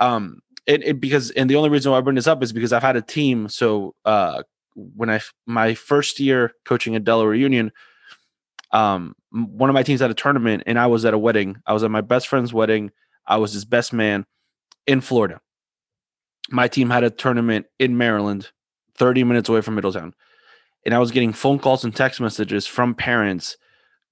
Um 0.00 0.40
it, 0.66 0.82
it 0.84 1.00
because 1.00 1.30
and 1.30 1.48
the 1.48 1.56
only 1.56 1.70
reason 1.70 1.92
why 1.92 1.98
I 1.98 2.02
bring 2.02 2.16
this 2.16 2.26
up 2.26 2.42
is 2.42 2.52
because 2.52 2.72
I've 2.72 2.82
had 2.82 2.96
a 2.96 3.02
team 3.02 3.48
so 3.48 3.94
uh 4.04 4.42
when 4.74 5.10
I 5.10 5.20
my 5.46 5.74
first 5.74 6.20
year 6.20 6.52
coaching 6.64 6.94
at 6.96 7.04
Delaware 7.04 7.34
Union 7.34 7.72
um 8.72 9.14
one 9.30 9.70
of 9.70 9.74
my 9.74 9.82
teams 9.82 10.00
had 10.00 10.10
a 10.10 10.14
tournament 10.14 10.64
and 10.66 10.78
I 10.78 10.86
was 10.86 11.04
at 11.04 11.14
a 11.14 11.18
wedding. 11.18 11.56
I 11.66 11.72
was 11.72 11.84
at 11.84 11.90
my 11.90 12.00
best 12.00 12.28
friend's 12.28 12.52
wedding. 12.52 12.90
I 13.26 13.36
was 13.36 13.52
his 13.52 13.64
best 13.64 13.92
man 13.92 14.26
in 14.86 15.00
Florida 15.00 15.40
my 16.50 16.68
team 16.68 16.90
had 16.90 17.04
a 17.04 17.10
tournament 17.10 17.66
in 17.78 17.96
Maryland, 17.96 18.50
30 18.96 19.24
minutes 19.24 19.48
away 19.48 19.60
from 19.60 19.76
Middletown. 19.76 20.14
And 20.84 20.94
I 20.94 20.98
was 20.98 21.10
getting 21.10 21.32
phone 21.32 21.58
calls 21.58 21.84
and 21.84 21.94
text 21.94 22.20
messages 22.20 22.66
from 22.66 22.94
parents 22.94 23.56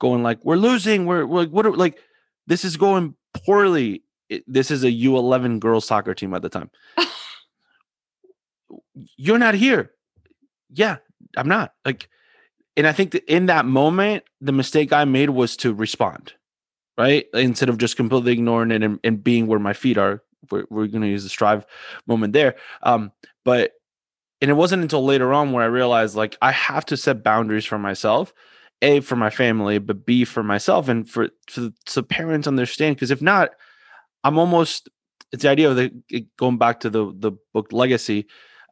going 0.00 0.22
like, 0.22 0.44
"We're 0.44 0.56
losing. 0.56 1.06
We're, 1.06 1.26
we're 1.26 1.40
like, 1.40 1.50
what? 1.50 1.66
Are, 1.66 1.72
like, 1.72 1.98
this 2.46 2.64
is 2.64 2.76
going 2.76 3.14
poorly." 3.32 4.02
It, 4.28 4.44
this 4.46 4.70
is 4.70 4.84
a 4.84 4.90
U11 4.90 5.60
girls 5.60 5.86
soccer 5.86 6.14
team 6.14 6.34
at 6.34 6.42
the 6.42 6.48
time. 6.48 6.70
You're 9.16 9.38
not 9.38 9.54
here. 9.54 9.92
Yeah, 10.70 10.96
I'm 11.36 11.48
not. 11.48 11.72
Like, 11.84 12.08
and 12.76 12.86
I 12.86 12.92
think 12.92 13.12
that 13.12 13.24
in 13.24 13.46
that 13.46 13.64
moment, 13.64 14.24
the 14.40 14.52
mistake 14.52 14.92
I 14.92 15.04
made 15.04 15.30
was 15.30 15.56
to 15.58 15.72
respond, 15.72 16.34
right? 16.96 17.26
Instead 17.32 17.68
of 17.68 17.78
just 17.78 17.96
completely 17.96 18.32
ignoring 18.32 18.70
it 18.70 18.82
and, 18.82 19.00
and 19.02 19.22
being 19.24 19.46
where 19.46 19.58
my 19.58 19.72
feet 19.72 19.98
are 19.98 20.22
we're, 20.50 20.64
we're 20.70 20.86
going 20.86 21.02
to 21.02 21.08
use 21.08 21.22
the 21.22 21.28
strive 21.28 21.66
moment 22.06 22.32
there. 22.32 22.56
Um, 22.82 23.12
but 23.44 23.72
and 24.40 24.50
it 24.50 24.54
wasn't 24.54 24.82
until 24.82 25.04
later 25.04 25.32
on 25.32 25.52
where 25.52 25.64
I 25.64 25.68
realized 25.68 26.14
like 26.14 26.36
I 26.40 26.52
have 26.52 26.86
to 26.86 26.96
set 26.96 27.24
boundaries 27.24 27.64
for 27.64 27.78
myself, 27.78 28.32
a 28.82 29.00
for 29.00 29.16
my 29.16 29.30
family, 29.30 29.78
but 29.78 30.06
b 30.06 30.24
for 30.24 30.42
myself 30.42 30.88
and 30.88 31.08
for 31.08 31.30
so, 31.48 31.72
so 31.86 32.02
parents 32.02 32.46
understand. 32.46 32.96
Because 32.96 33.10
if 33.10 33.22
not, 33.22 33.50
I'm 34.28 34.38
almost 34.38 34.90
it's 35.32 35.42
the 35.42 35.48
idea 35.48 35.70
of 35.70 35.76
the 35.76 35.90
going 36.36 36.58
back 36.58 36.80
to 36.80 36.90
the 36.90 37.12
the 37.18 37.32
book 37.54 37.72
legacy. 37.72 38.26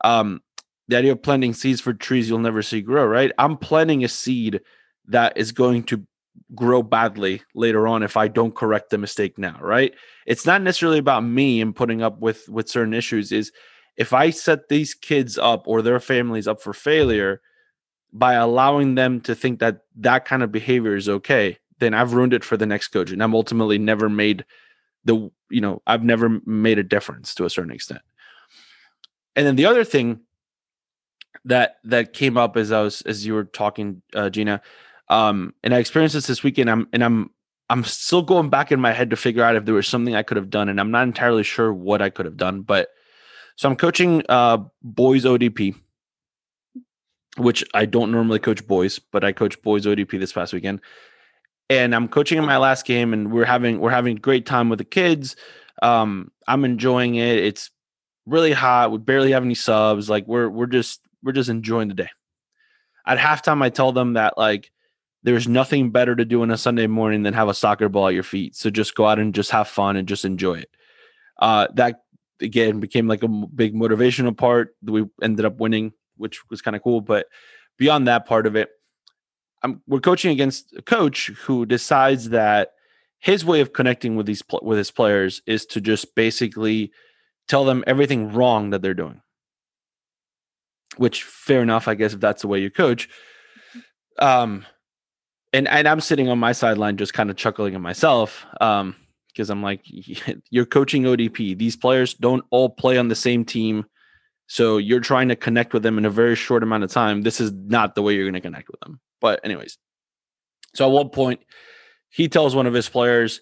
Um, 0.04 0.42
the 0.88 0.98
idea 0.98 1.12
of 1.12 1.22
planting 1.22 1.54
seeds 1.54 1.80
for 1.80 1.94
trees 1.94 2.28
you'll 2.28 2.38
never 2.38 2.62
see 2.62 2.82
grow. 2.82 3.06
Right, 3.06 3.32
I'm 3.38 3.56
planting 3.56 4.04
a 4.04 4.08
seed 4.08 4.60
that 5.06 5.36
is 5.36 5.52
going 5.52 5.84
to 5.84 6.06
grow 6.54 6.82
badly 6.82 7.42
later 7.54 7.88
on 7.88 8.02
if 8.02 8.18
I 8.18 8.28
don't 8.28 8.54
correct 8.54 8.90
the 8.90 8.98
mistake 8.98 9.38
now, 9.38 9.58
right? 9.62 9.94
It's 10.26 10.44
not 10.44 10.60
necessarily 10.60 10.98
about 10.98 11.24
me 11.24 11.62
and 11.62 11.74
putting 11.74 12.02
up 12.02 12.20
with 12.20 12.46
with 12.50 12.68
certain 12.68 12.92
issues 12.92 13.32
is 13.32 13.50
if 13.96 14.12
I 14.12 14.28
set 14.28 14.68
these 14.68 14.92
kids 14.92 15.38
up 15.38 15.66
or 15.66 15.80
their 15.80 16.00
families 16.00 16.46
up 16.46 16.60
for 16.60 16.74
failure 16.74 17.40
by 18.12 18.34
allowing 18.34 18.94
them 18.94 19.22
to 19.22 19.34
think 19.34 19.60
that 19.60 19.78
that 19.96 20.26
kind 20.26 20.42
of 20.42 20.52
behavior 20.52 20.96
is 20.96 21.08
okay, 21.08 21.56
then 21.78 21.94
I've 21.94 22.12
ruined 22.12 22.34
it 22.34 22.44
for 22.44 22.58
the 22.58 22.66
next 22.66 22.88
coach 22.88 23.10
and 23.10 23.22
I'm 23.22 23.34
ultimately 23.34 23.78
never 23.78 24.10
made 24.10 24.44
the 25.06 25.30
you 25.48 25.60
know, 25.60 25.80
I've 25.86 26.04
never 26.04 26.40
made 26.44 26.78
a 26.78 26.82
difference 26.82 27.34
to 27.36 27.44
a 27.44 27.50
certain 27.50 27.72
extent. 27.72 28.02
And 29.34 29.46
then 29.46 29.56
the 29.56 29.66
other 29.66 29.84
thing 29.84 30.20
that 31.44 31.76
that 31.84 32.12
came 32.12 32.36
up 32.36 32.56
as 32.56 32.72
I 32.72 32.82
was 32.82 33.02
as 33.02 33.24
you 33.24 33.34
were 33.34 33.44
talking 33.44 34.02
uh, 34.14 34.30
Gina 34.30 34.60
um, 35.08 35.54
and 35.62 35.74
I 35.74 35.78
experienced 35.78 36.14
this 36.14 36.26
this 36.26 36.42
weekend. 36.42 36.70
I'm 36.70 36.88
and 36.92 37.04
I'm 37.04 37.30
I'm 37.70 37.84
still 37.84 38.22
going 38.22 38.50
back 38.50 38.72
in 38.72 38.80
my 38.80 38.92
head 38.92 39.10
to 39.10 39.16
figure 39.16 39.42
out 39.42 39.56
if 39.56 39.64
there 39.64 39.74
was 39.74 39.88
something 39.88 40.14
I 40.14 40.22
could 40.22 40.36
have 40.36 40.50
done, 40.50 40.68
and 40.68 40.80
I'm 40.80 40.90
not 40.90 41.04
entirely 41.04 41.42
sure 41.42 41.72
what 41.72 42.02
I 42.02 42.10
could 42.10 42.26
have 42.26 42.36
done. 42.36 42.62
But 42.62 42.88
so 43.56 43.68
I'm 43.68 43.76
coaching 43.76 44.22
uh, 44.28 44.58
boys 44.82 45.24
ODP, 45.24 45.76
which 47.36 47.64
I 47.72 47.86
don't 47.86 48.10
normally 48.10 48.38
coach 48.38 48.66
boys, 48.66 48.98
but 48.98 49.24
I 49.24 49.32
coach 49.32 49.60
boys 49.62 49.86
ODP 49.86 50.18
this 50.18 50.32
past 50.32 50.52
weekend, 50.52 50.80
and 51.68 51.94
I'm 51.94 52.08
coaching 52.08 52.38
in 52.38 52.44
my 52.44 52.58
last 52.58 52.86
game, 52.86 53.12
and 53.12 53.32
we're 53.32 53.44
having 53.44 53.80
we're 53.80 53.90
having 53.90 54.16
a 54.16 54.20
great 54.20 54.46
time 54.46 54.68
with 54.68 54.78
the 54.78 54.84
kids. 54.84 55.36
Um, 55.82 56.30
I'm 56.46 56.64
enjoying 56.64 57.16
it. 57.16 57.38
It's 57.38 57.70
really 58.24 58.52
hot. 58.52 58.92
We 58.92 58.98
barely 58.98 59.32
have 59.32 59.44
any 59.44 59.54
subs. 59.54 60.08
Like 60.08 60.26
we're 60.26 60.48
we're 60.48 60.66
just 60.66 61.00
we're 61.22 61.32
just 61.32 61.50
enjoying 61.50 61.88
the 61.88 61.94
day. 61.94 62.10
At 63.06 63.18
halftime, 63.18 63.62
I 63.62 63.70
tell 63.70 63.92
them 63.92 64.14
that 64.14 64.36
like 64.36 64.70
there's 65.22 65.48
nothing 65.48 65.90
better 65.90 66.14
to 66.14 66.24
do 66.24 66.42
on 66.42 66.50
a 66.50 66.58
Sunday 66.58 66.86
morning 66.86 67.24
than 67.24 67.34
have 67.34 67.48
a 67.48 67.54
soccer 67.54 67.88
ball 67.88 68.08
at 68.08 68.14
your 68.14 68.22
feet. 68.22 68.54
So 68.54 68.70
just 68.70 68.94
go 68.94 69.06
out 69.06 69.18
and 69.18 69.34
just 69.34 69.50
have 69.50 69.68
fun 69.68 69.96
and 69.96 70.06
just 70.06 70.24
enjoy 70.24 70.54
it. 70.54 70.70
Uh, 71.38 71.66
that 71.74 72.02
again 72.40 72.80
became 72.80 73.08
like 73.08 73.22
a 73.22 73.28
big 73.28 73.74
motivational 73.74 74.36
part. 74.36 74.76
We 74.82 75.06
ended 75.22 75.44
up 75.44 75.58
winning, 75.58 75.92
which 76.16 76.48
was 76.48 76.62
kind 76.62 76.76
of 76.76 76.82
cool. 76.82 77.00
But 77.00 77.26
beyond 77.76 78.06
that 78.06 78.26
part 78.26 78.46
of 78.46 78.56
it, 78.56 78.70
I'm, 79.66 79.82
we're 79.86 80.00
coaching 80.00 80.30
against 80.30 80.72
a 80.76 80.82
coach 80.82 81.28
who 81.28 81.66
decides 81.66 82.30
that 82.30 82.72
his 83.18 83.44
way 83.44 83.60
of 83.60 83.72
connecting 83.72 84.14
with 84.14 84.26
these 84.26 84.42
with 84.62 84.78
his 84.78 84.90
players 84.90 85.42
is 85.46 85.66
to 85.66 85.80
just 85.80 86.14
basically 86.14 86.92
tell 87.48 87.64
them 87.64 87.82
everything 87.86 88.32
wrong 88.32 88.70
that 88.70 88.80
they're 88.80 88.94
doing. 88.94 89.20
Which 90.96 91.24
fair 91.24 91.62
enough, 91.62 91.88
I 91.88 91.94
guess, 91.94 92.14
if 92.14 92.20
that's 92.20 92.42
the 92.42 92.48
way 92.48 92.60
you 92.60 92.70
coach. 92.70 93.08
Um, 94.18 94.64
and 95.52 95.66
and 95.68 95.88
I'm 95.88 96.00
sitting 96.00 96.28
on 96.28 96.38
my 96.38 96.52
sideline 96.52 96.96
just 96.96 97.14
kind 97.14 97.30
of 97.30 97.36
chuckling 97.36 97.74
at 97.74 97.80
myself 97.80 98.46
um 98.60 98.94
because 99.28 99.50
I'm 99.50 99.62
like 99.62 99.80
you're 100.50 100.66
coaching 100.66 101.02
ODP 101.02 101.58
these 101.58 101.76
players 101.76 102.14
don't 102.14 102.44
all 102.50 102.68
play 102.68 102.98
on 102.98 103.08
the 103.08 103.14
same 103.14 103.44
team 103.44 103.84
so 104.46 104.78
you're 104.78 105.00
trying 105.00 105.28
to 105.28 105.36
connect 105.36 105.72
with 105.72 105.82
them 105.82 105.98
in 105.98 106.04
a 106.04 106.10
very 106.10 106.36
short 106.36 106.62
amount 106.62 106.84
of 106.84 106.90
time 106.90 107.22
this 107.22 107.40
is 107.40 107.52
not 107.52 107.94
the 107.94 108.02
way 108.02 108.14
you're 108.14 108.24
going 108.24 108.34
to 108.34 108.40
connect 108.40 108.68
with 108.68 108.80
them 108.80 109.00
but 109.26 109.44
anyways 109.44 109.78
so 110.74 110.86
at 110.86 110.92
one 110.92 111.08
point 111.08 111.40
he 112.08 112.28
tells 112.28 112.54
one 112.54 112.66
of 112.66 112.74
his 112.74 112.88
players 112.88 113.40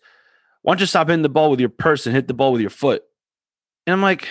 why 0.63 0.73
don't 0.73 0.81
you 0.81 0.87
stop 0.87 1.09
hitting 1.09 1.21
the 1.21 1.29
ball 1.29 1.51
with 1.51 1.61
your 1.61 1.69
purse 1.69 2.07
and 2.07 2.15
hit 2.15 2.27
the 2.27 2.33
ball 2.33 2.51
with 2.51 2.63
your 2.63 2.71
foot? 2.71 3.03
And 3.87 3.93
I'm 3.93 4.01
like 4.01 4.29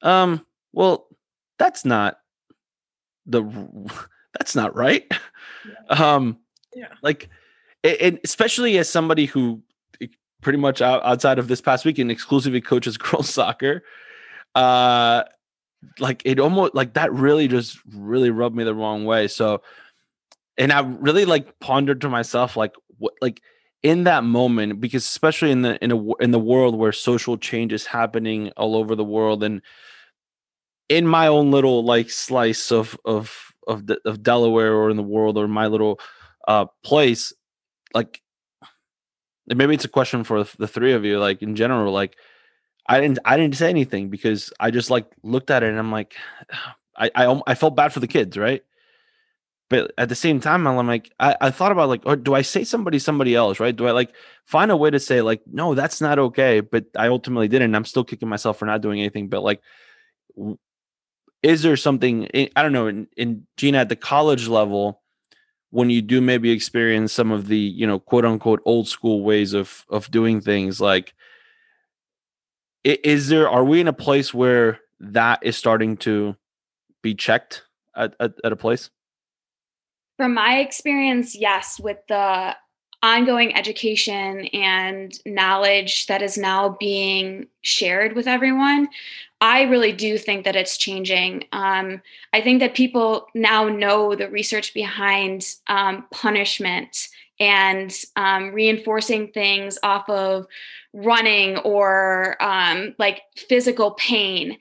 um 0.00 0.46
well 0.72 1.06
that's 1.58 1.84
not 1.84 2.18
the 3.26 3.42
that's 4.38 4.56
not 4.56 4.74
right. 4.74 5.04
Um, 5.90 6.38
yeah. 6.74 6.88
Like, 7.02 7.28
and 7.84 8.18
especially 8.24 8.78
as 8.78 8.88
somebody 8.88 9.26
who 9.26 9.62
pretty 10.40 10.58
much 10.58 10.80
outside 10.80 11.38
of 11.38 11.48
this 11.48 11.60
past 11.60 11.84
weekend 11.84 12.10
exclusively 12.10 12.60
coaches 12.60 12.96
girls 12.96 13.28
soccer, 13.28 13.82
uh, 14.54 15.24
like 15.98 16.22
it 16.24 16.40
almost 16.40 16.74
like 16.74 16.94
that 16.94 17.12
really 17.12 17.48
just 17.48 17.78
really 17.94 18.30
rubbed 18.30 18.56
me 18.56 18.64
the 18.64 18.74
wrong 18.74 19.04
way. 19.04 19.28
So, 19.28 19.62
and 20.56 20.72
I 20.72 20.80
really 20.80 21.24
like 21.24 21.58
pondered 21.60 22.00
to 22.02 22.08
myself 22.08 22.56
like 22.56 22.74
what 22.98 23.14
like 23.20 23.40
in 23.82 24.04
that 24.04 24.24
moment 24.24 24.80
because 24.80 25.04
especially 25.04 25.50
in 25.52 25.62
the 25.62 25.82
in 25.82 25.92
a 25.92 26.14
in 26.16 26.30
the 26.32 26.38
world 26.38 26.76
where 26.76 26.92
social 26.92 27.36
change 27.36 27.72
is 27.72 27.86
happening 27.86 28.50
all 28.56 28.76
over 28.76 28.96
the 28.96 29.04
world 29.04 29.44
and 29.44 29.62
in 30.88 31.06
my 31.06 31.26
own 31.26 31.50
little 31.50 31.84
like 31.84 32.10
slice 32.10 32.72
of 32.72 32.98
of 33.04 33.52
of 33.66 33.86
the, 33.86 34.00
of 34.04 34.22
Delaware 34.22 34.74
or 34.74 34.90
in 34.90 34.96
the 34.96 35.02
world 35.02 35.36
or 35.36 35.46
my 35.46 35.66
little 35.66 36.00
uh, 36.48 36.64
place, 36.82 37.32
like 37.94 38.22
maybe 39.46 39.74
it's 39.74 39.84
a 39.84 39.88
question 39.88 40.24
for 40.24 40.44
the 40.58 40.66
three 40.66 40.92
of 40.92 41.04
you. 41.04 41.18
Like 41.18 41.42
in 41.42 41.54
general, 41.54 41.92
like 41.92 42.16
I 42.88 43.00
didn't 43.00 43.18
I 43.24 43.36
didn't 43.36 43.56
say 43.56 43.68
anything 43.68 44.08
because 44.08 44.52
I 44.58 44.70
just 44.70 44.90
like 44.90 45.06
looked 45.22 45.50
at 45.50 45.62
it 45.62 45.70
and 45.70 45.78
I'm 45.78 45.92
like, 45.92 46.14
I 46.96 47.10
I, 47.14 47.40
I 47.46 47.54
felt 47.54 47.76
bad 47.76 47.92
for 47.92 48.00
the 48.00 48.08
kids, 48.08 48.36
right? 48.36 48.62
But 49.70 49.92
at 49.98 50.08
the 50.08 50.14
same 50.14 50.40
time, 50.40 50.66
I'm 50.66 50.86
like, 50.86 51.12
I, 51.20 51.36
I 51.42 51.50
thought 51.50 51.72
about 51.72 51.90
like, 51.90 52.00
or 52.06 52.16
do 52.16 52.34
I 52.34 52.40
say 52.40 52.64
somebody 52.64 52.98
somebody 52.98 53.34
else, 53.34 53.60
right? 53.60 53.76
Do 53.76 53.86
I 53.86 53.90
like 53.90 54.14
find 54.46 54.70
a 54.70 54.76
way 54.76 54.88
to 54.90 54.98
say 54.98 55.20
like, 55.20 55.42
no, 55.46 55.74
that's 55.74 56.00
not 56.00 56.18
okay? 56.18 56.60
But 56.60 56.86
I 56.96 57.08
ultimately 57.08 57.48
didn't. 57.48 57.74
I'm 57.74 57.84
still 57.84 58.04
kicking 58.04 58.30
myself 58.30 58.58
for 58.58 58.64
not 58.64 58.80
doing 58.80 59.00
anything. 59.00 59.28
But 59.28 59.42
like, 59.42 59.60
is 61.42 61.62
there 61.62 61.76
something 61.76 62.28
eh, 62.34 62.48
i 62.56 62.62
don't 62.62 62.72
know 62.72 62.86
in, 62.86 63.06
in 63.16 63.46
gina 63.56 63.78
at 63.78 63.88
the 63.88 63.96
college 63.96 64.48
level 64.48 65.02
when 65.70 65.90
you 65.90 66.00
do 66.00 66.20
maybe 66.20 66.50
experience 66.50 67.12
some 67.12 67.30
of 67.30 67.48
the 67.48 67.58
you 67.58 67.86
know 67.86 67.98
quote 67.98 68.24
unquote 68.24 68.60
old 68.64 68.88
school 68.88 69.22
ways 69.22 69.52
of 69.52 69.84
of 69.88 70.10
doing 70.10 70.40
things 70.40 70.80
like 70.80 71.14
is 72.88 73.28
there 73.28 73.48
are 73.48 73.64
we 73.64 73.80
in 73.80 73.88
a 73.88 73.92
place 73.92 74.32
where 74.32 74.80
that 75.00 75.40
is 75.42 75.56
starting 75.56 75.96
to 75.98 76.36
be 77.02 77.14
checked 77.14 77.62
at, 77.96 78.14
at, 78.20 78.32
at 78.44 78.52
a 78.52 78.56
place 78.56 78.90
from 80.16 80.34
my 80.34 80.58
experience 80.58 81.34
yes 81.34 81.78
with 81.78 81.98
the 82.08 82.54
ongoing 83.02 83.54
education 83.56 84.46
and 84.46 85.20
knowledge 85.24 86.06
that 86.06 86.20
is 86.20 86.36
now 86.36 86.76
being 86.80 87.46
shared 87.62 88.14
with 88.14 88.26
everyone 88.26 88.88
I 89.40 89.62
really 89.62 89.92
do 89.92 90.18
think 90.18 90.44
that 90.44 90.56
it's 90.56 90.76
changing. 90.76 91.44
Um, 91.52 92.02
I 92.32 92.40
think 92.40 92.60
that 92.60 92.74
people 92.74 93.28
now 93.34 93.68
know 93.68 94.14
the 94.16 94.28
research 94.28 94.74
behind 94.74 95.54
um, 95.68 96.06
punishment 96.10 97.08
and 97.40 97.94
um, 98.16 98.52
reinforcing 98.52 99.28
things 99.28 99.78
off 99.82 100.08
of 100.08 100.46
running 100.92 101.58
or 101.58 102.36
um, 102.42 102.94
like 102.98 103.22
physical 103.48 103.92
pain. 103.92 104.58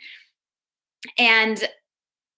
And 1.17 1.57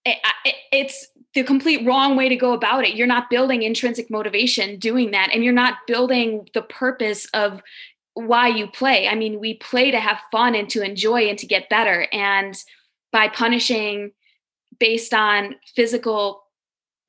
it, 0.06 0.18
it, 0.46 0.56
it's 0.72 1.08
the 1.34 1.44
complete 1.44 1.86
wrong 1.86 2.16
way 2.16 2.30
to 2.30 2.36
go 2.36 2.54
about 2.54 2.86
it. 2.86 2.96
You're 2.96 3.08
not 3.08 3.30
building 3.30 3.64
intrinsic 3.64 4.10
motivation 4.10 4.80
doing 4.80 5.12
that, 5.12 5.30
and 5.34 5.44
you're 5.44 5.54
not 5.54 5.76
building 5.88 6.48
the 6.54 6.62
purpose 6.62 7.28
of 7.34 7.62
why 8.14 8.48
you 8.48 8.68
play. 8.68 9.08
I 9.08 9.16
mean, 9.16 9.40
we 9.40 9.56
play 9.56 9.92
to 9.92 10.00
have 10.00 10.20
fun 10.32 10.56
and 10.56 10.70
to 10.72 10.82
enjoy 10.82 11.30
and 11.30 11.38
to 11.40 11.48
get 11.48 11.70
better. 11.70 12.08
And 12.12 12.56
by 13.12 13.28
punishing 13.28 14.12
based 14.80 15.14
on 15.14 15.56
physical 15.76 16.44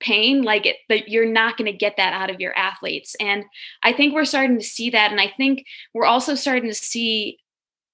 pain, 0.01 0.42
like 0.42 0.66
it, 0.66 0.76
but 0.88 1.09
you're 1.09 1.30
not 1.30 1.57
going 1.57 1.70
to 1.70 1.76
get 1.76 1.96
that 1.96 2.12
out 2.12 2.30
of 2.30 2.40
your 2.40 2.57
athletes. 2.57 3.14
And 3.20 3.44
I 3.82 3.92
think 3.92 4.14
we're 4.14 4.24
starting 4.24 4.59
to 4.59 4.64
see 4.64 4.90
that. 4.90 5.11
And 5.11 5.20
I 5.20 5.32
think 5.36 5.66
we're 5.94 6.07
also 6.07 6.34
starting 6.34 6.68
to 6.68 6.74
see 6.74 7.38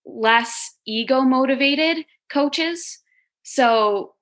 less 0.05 0.75
ego 0.87 1.23
motivated 1.23 2.05
coaches. 2.33 2.99
So 3.43 4.15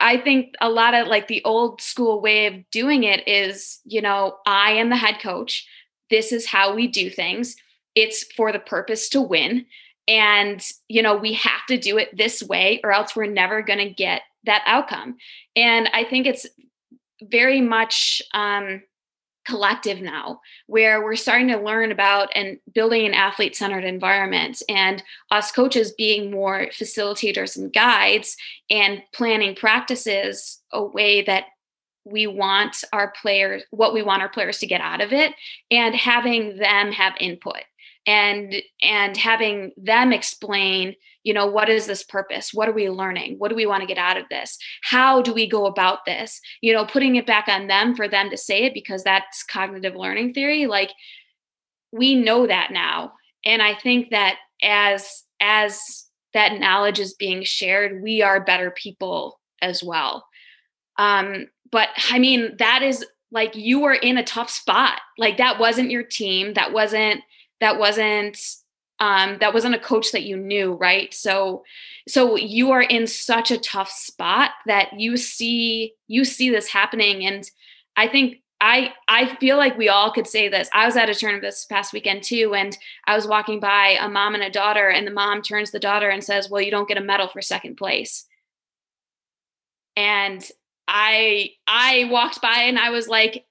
I 0.00 0.18
think 0.18 0.54
a 0.60 0.68
lot 0.68 0.94
of 0.94 1.06
like 1.06 1.28
the 1.28 1.42
old 1.44 1.80
school 1.80 2.20
way 2.20 2.46
of 2.46 2.54
doing 2.70 3.04
it 3.04 3.26
is, 3.26 3.80
you 3.84 4.02
know, 4.02 4.36
I 4.46 4.72
am 4.72 4.90
the 4.90 4.96
head 4.96 5.20
coach. 5.20 5.66
This 6.10 6.32
is 6.32 6.46
how 6.46 6.74
we 6.74 6.88
do 6.88 7.08
things 7.08 7.56
it's 7.94 8.24
for 8.34 8.52
the 8.52 8.58
purpose 8.58 9.08
to 9.10 9.20
win 9.20 9.66
and 10.08 10.64
you 10.88 11.02
know 11.02 11.16
we 11.16 11.34
have 11.34 11.64
to 11.68 11.78
do 11.78 11.98
it 11.98 12.16
this 12.16 12.42
way 12.42 12.80
or 12.84 12.92
else 12.92 13.14
we're 13.14 13.26
never 13.26 13.62
going 13.62 13.78
to 13.78 13.90
get 13.90 14.22
that 14.44 14.62
outcome 14.66 15.16
and 15.56 15.88
i 15.92 16.04
think 16.04 16.26
it's 16.26 16.46
very 17.22 17.60
much 17.60 18.22
um, 18.34 18.82
collective 19.46 20.00
now 20.00 20.40
where 20.66 21.02
we're 21.02 21.16
starting 21.16 21.48
to 21.48 21.58
learn 21.58 21.90
about 21.90 22.28
and 22.34 22.58
building 22.74 23.06
an 23.06 23.14
athlete 23.14 23.56
centered 23.56 23.84
environment 23.84 24.62
and 24.68 25.02
us 25.30 25.50
coaches 25.50 25.92
being 25.96 26.30
more 26.30 26.66
facilitators 26.72 27.56
and 27.56 27.72
guides 27.72 28.36
and 28.68 29.02
planning 29.14 29.54
practices 29.54 30.60
a 30.72 30.84
way 30.84 31.22
that 31.22 31.44
we 32.04 32.26
want 32.26 32.84
our 32.92 33.12
players 33.20 33.62
what 33.70 33.94
we 33.94 34.02
want 34.02 34.22
our 34.22 34.28
players 34.28 34.58
to 34.58 34.66
get 34.66 34.80
out 34.80 35.00
of 35.00 35.12
it 35.12 35.32
and 35.70 35.94
having 35.94 36.56
them 36.56 36.92
have 36.92 37.14
input 37.18 37.62
and 38.06 38.54
and 38.82 39.16
having 39.16 39.72
them 39.76 40.12
explain 40.12 40.94
you 41.22 41.34
know 41.34 41.46
what 41.46 41.68
is 41.68 41.86
this 41.86 42.02
purpose? 42.02 42.52
What 42.52 42.68
are 42.68 42.72
we 42.72 42.88
learning? 42.88 43.36
What 43.38 43.48
do 43.48 43.54
we 43.54 43.66
want 43.66 43.82
to 43.82 43.86
get 43.86 43.98
out 43.98 44.16
of 44.16 44.28
this? 44.30 44.58
How 44.82 45.22
do 45.22 45.32
we 45.32 45.48
go 45.48 45.66
about 45.66 46.04
this? 46.06 46.40
You 46.60 46.72
know 46.72 46.84
putting 46.84 47.16
it 47.16 47.26
back 47.26 47.48
on 47.48 47.66
them 47.66 47.94
for 47.94 48.08
them 48.08 48.30
to 48.30 48.36
say 48.36 48.64
it 48.64 48.74
because 48.74 49.04
that's 49.04 49.42
cognitive 49.42 49.96
learning 49.96 50.34
theory 50.34 50.66
like 50.66 50.90
we 51.92 52.14
know 52.14 52.46
that 52.46 52.70
now. 52.72 53.12
And 53.44 53.62
i 53.62 53.74
think 53.74 54.10
that 54.10 54.36
as 54.62 55.24
as 55.40 56.06
that 56.32 56.60
knowledge 56.60 57.00
is 57.00 57.14
being 57.14 57.42
shared 57.42 58.02
we 58.02 58.22
are 58.22 58.44
better 58.44 58.70
people 58.70 59.40
as 59.62 59.82
well. 59.82 60.26
Um 60.98 61.48
but 61.70 61.88
i 62.10 62.18
mean 62.18 62.56
that 62.58 62.82
is 62.82 63.04
like 63.32 63.54
you 63.54 63.80
were 63.80 63.94
in 63.94 64.18
a 64.18 64.24
tough 64.24 64.50
spot. 64.50 65.00
Like 65.18 65.36
that 65.38 65.58
wasn't 65.58 65.90
your 65.90 66.02
team. 66.02 66.54
That 66.54 66.72
wasn't 66.72 67.22
that 67.60 67.78
wasn't 67.78 68.38
um, 69.00 69.38
that 69.40 69.54
wasn't 69.54 69.74
a 69.74 69.78
coach 69.78 70.12
that 70.12 70.24
you 70.24 70.36
knew 70.36 70.74
right? 70.74 71.12
So 71.12 71.64
so 72.06 72.36
you 72.36 72.70
are 72.70 72.82
in 72.82 73.06
such 73.06 73.50
a 73.50 73.58
tough 73.58 73.90
spot 73.90 74.50
that 74.66 74.98
you 74.98 75.16
see 75.16 75.94
you 76.06 76.24
see 76.24 76.50
this 76.50 76.68
happening. 76.68 77.24
And 77.24 77.50
i 77.96 78.06
think 78.06 78.42
i 78.60 78.92
i 79.08 79.34
feel 79.36 79.56
like 79.56 79.76
we 79.76 79.88
all 79.88 80.12
could 80.12 80.26
say 80.26 80.48
this. 80.48 80.68
I 80.72 80.86
was 80.86 80.96
at 80.96 81.10
a 81.10 81.14
tournament 81.14 81.42
this 81.42 81.64
past 81.64 81.92
weekend 81.92 82.22
too 82.22 82.54
and 82.54 82.76
i 83.06 83.16
was 83.16 83.26
walking 83.26 83.58
by 83.58 83.96
a 84.00 84.08
mom 84.08 84.34
and 84.34 84.44
a 84.44 84.50
daughter 84.50 84.88
and 84.88 85.06
the 85.06 85.12
mom 85.12 85.42
turns 85.42 85.70
the 85.70 85.80
daughter 85.80 86.10
and 86.10 86.22
says 86.22 86.50
well 86.50 86.62
you 86.62 86.70
don't 86.70 86.88
get 86.88 86.98
a 86.98 87.02
medal 87.02 87.28
for 87.28 87.42
second 87.42 87.76
place. 87.76 88.26
And 89.96 90.46
i 90.86 91.50
i 91.66 92.08
walked 92.10 92.42
by 92.42 92.64
and 92.64 92.78
i 92.78 92.90
was 92.90 93.08
like 93.08 93.46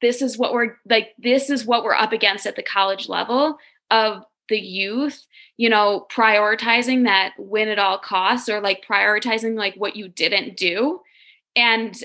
this 0.00 0.22
is 0.22 0.38
what 0.38 0.52
we're 0.52 0.76
like 0.88 1.14
this 1.18 1.50
is 1.50 1.66
what 1.66 1.84
we're 1.84 1.94
up 1.94 2.12
against 2.12 2.46
at 2.46 2.56
the 2.56 2.62
college 2.62 3.08
level 3.08 3.58
of 3.90 4.24
the 4.48 4.58
youth 4.58 5.26
you 5.56 5.68
know 5.68 6.06
prioritizing 6.10 7.04
that 7.04 7.34
win 7.38 7.68
at 7.68 7.78
all 7.78 7.98
costs 7.98 8.48
or 8.48 8.60
like 8.60 8.84
prioritizing 8.86 9.56
like 9.56 9.74
what 9.76 9.96
you 9.96 10.08
didn't 10.08 10.56
do 10.56 11.00
and 11.54 12.04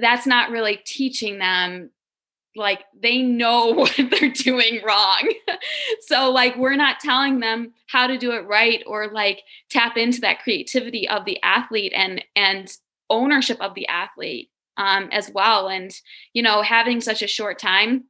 that's 0.00 0.26
not 0.26 0.50
really 0.50 0.76
teaching 0.84 1.38
them 1.38 1.90
like 2.56 2.84
they 3.00 3.22
know 3.22 3.66
what 3.72 3.94
they're 4.10 4.30
doing 4.30 4.80
wrong. 4.84 5.32
so 6.00 6.30
like 6.30 6.56
we're 6.56 6.76
not 6.76 7.00
telling 7.00 7.40
them 7.40 7.72
how 7.86 8.06
to 8.06 8.18
do 8.18 8.32
it 8.32 8.46
right 8.46 8.82
or 8.86 9.08
like 9.08 9.42
tap 9.70 9.96
into 9.96 10.20
that 10.20 10.42
creativity 10.42 11.08
of 11.08 11.24
the 11.24 11.40
athlete 11.42 11.92
and 11.94 12.24
and 12.34 12.76
ownership 13.08 13.60
of 13.60 13.74
the 13.74 13.86
athlete 13.86 14.50
um, 14.76 15.08
as 15.12 15.30
well. 15.30 15.68
And 15.68 15.92
you 16.32 16.42
know, 16.42 16.62
having 16.62 17.00
such 17.00 17.22
a 17.22 17.28
short 17.28 17.58
time 17.58 18.04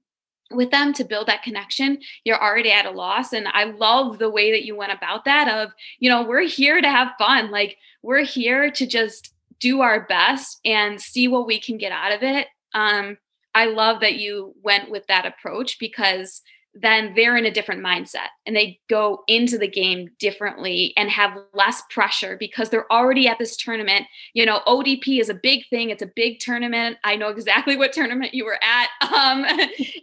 with 0.53 0.71
them 0.71 0.93
to 0.93 1.05
build 1.05 1.27
that 1.27 1.43
connection 1.43 1.99
you're 2.25 2.43
already 2.43 2.71
at 2.71 2.87
a 2.87 2.91
loss. 2.91 3.33
And 3.33 3.49
i 3.49 3.65
love 3.65 4.19
the 4.19 4.31
way 4.31 4.53
that 4.53 4.65
you 4.65 4.77
went 4.77 4.93
about 4.93 5.25
that 5.25 5.49
of 5.49 5.73
you 5.99 6.09
know 6.09 6.23
we're 6.23 6.43
here 6.43 6.81
to 6.81 6.91
have 6.91 7.13
fun. 7.19 7.51
Like 7.51 7.79
we're 8.03 8.25
here 8.25 8.71
to 8.71 8.87
just 8.87 9.35
do 9.59 9.81
our 9.81 10.07
best 10.07 10.61
and 10.65 11.01
see 11.01 11.29
what 11.29 11.47
we 11.47 11.59
can 11.59 11.79
get 11.79 11.93
out 11.93 12.13
of 12.13 12.23
it. 12.23 12.47
Um, 12.75 13.19
I 13.55 13.67
love 13.67 14.01
that 14.01 14.17
you 14.17 14.55
went 14.63 14.91
with 14.91 15.07
that 15.07 15.25
approach 15.25 15.79
because 15.79 16.43
then 16.79 17.15
they're 17.17 17.37
in 17.37 17.47
a 17.47 17.51
different 17.51 17.83
mindset 17.83 18.29
and 18.45 18.55
they 18.55 18.79
go 18.89 19.23
into 19.29 19.57
the 19.57 19.69
game 19.69 20.09
differently 20.19 20.93
and 20.97 21.09
have 21.11 21.39
less 21.55 21.83
pressure 21.91 22.37
because 22.39 22.69
they're 22.69 22.91
already 22.93 23.27
at 23.27 23.39
this 23.39 23.57
tournament. 23.57 24.05
You 24.35 24.45
know, 24.45 24.61
ODP 24.67 25.21
is 25.21 25.31
a 25.31 25.35
big 25.35 25.67
thing. 25.71 25.89
It's 25.89 26.03
a 26.03 26.11
big 26.15 26.39
tournament. 26.39 26.99
I 27.03 27.17
know 27.17 27.29
exactly 27.29 27.77
what 27.77 27.93
tournament 27.93 28.35
you 28.35 28.45
were 28.45 28.59
at. 28.63 28.89
Um, 29.17 29.47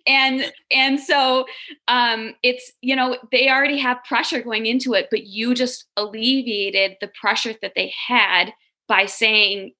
and 0.07 0.51
and 0.71 0.99
so 0.99 1.45
um, 1.87 2.33
it's 2.41 2.71
you 2.81 2.95
know 2.95 3.17
they 3.31 3.49
already 3.49 3.77
have 3.77 4.03
pressure 4.05 4.41
going 4.41 4.65
into 4.65 4.93
it, 4.93 5.07
but 5.11 5.27
you 5.27 5.53
just 5.53 5.85
alleviated 5.97 6.97
the 6.99 7.11
pressure 7.19 7.53
that 7.61 7.73
they 7.75 7.93
had 8.07 8.53
by 8.87 9.05
saying, 9.05 9.73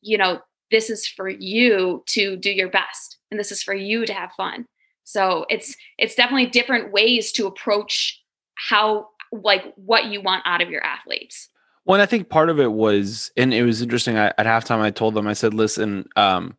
you 0.00 0.18
know, 0.18 0.40
this 0.70 0.90
is 0.90 1.06
for 1.06 1.28
you 1.28 2.02
to 2.08 2.36
do 2.36 2.50
your 2.50 2.68
best 2.68 3.18
and 3.30 3.38
this 3.38 3.52
is 3.52 3.62
for 3.62 3.74
you 3.74 4.06
to 4.06 4.12
have 4.12 4.32
fun 4.36 4.66
so 5.04 5.46
it's 5.48 5.76
it's 5.98 6.14
definitely 6.14 6.46
different 6.46 6.92
ways 6.92 7.32
to 7.32 7.46
approach 7.46 8.22
how 8.54 9.06
like 9.32 9.72
what 9.76 10.06
you 10.06 10.20
want 10.20 10.42
out 10.46 10.60
of 10.60 10.70
your 10.70 10.84
athletes 10.84 11.48
well 11.84 12.00
i 12.00 12.06
think 12.06 12.28
part 12.28 12.50
of 12.50 12.58
it 12.60 12.72
was 12.72 13.30
and 13.36 13.54
it 13.54 13.64
was 13.64 13.82
interesting 13.82 14.16
I, 14.16 14.28
at 14.38 14.46
halftime 14.46 14.80
i 14.80 14.90
told 14.90 15.14
them 15.14 15.26
i 15.26 15.32
said 15.32 15.54
listen 15.54 16.08
um 16.16 16.56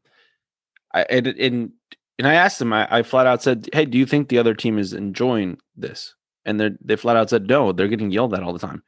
i 0.93 1.03
and, 1.09 1.27
and 1.27 1.71
and 2.17 2.27
i 2.27 2.33
asked 2.33 2.59
them 2.59 2.73
I, 2.73 2.87
I 2.89 3.03
flat 3.03 3.27
out 3.27 3.43
said 3.43 3.69
hey 3.73 3.85
do 3.85 3.97
you 3.97 4.05
think 4.05 4.29
the 4.29 4.39
other 4.39 4.53
team 4.53 4.77
is 4.77 4.93
enjoying 4.93 5.57
this 5.75 6.15
and 6.45 6.59
they 6.59 6.71
they 6.83 6.95
flat 6.95 7.17
out 7.17 7.29
said 7.29 7.47
no 7.47 7.71
they're 7.71 7.87
getting 7.87 8.11
yelled 8.11 8.33
at 8.33 8.43
all 8.43 8.53
the 8.53 8.59
time 8.59 8.83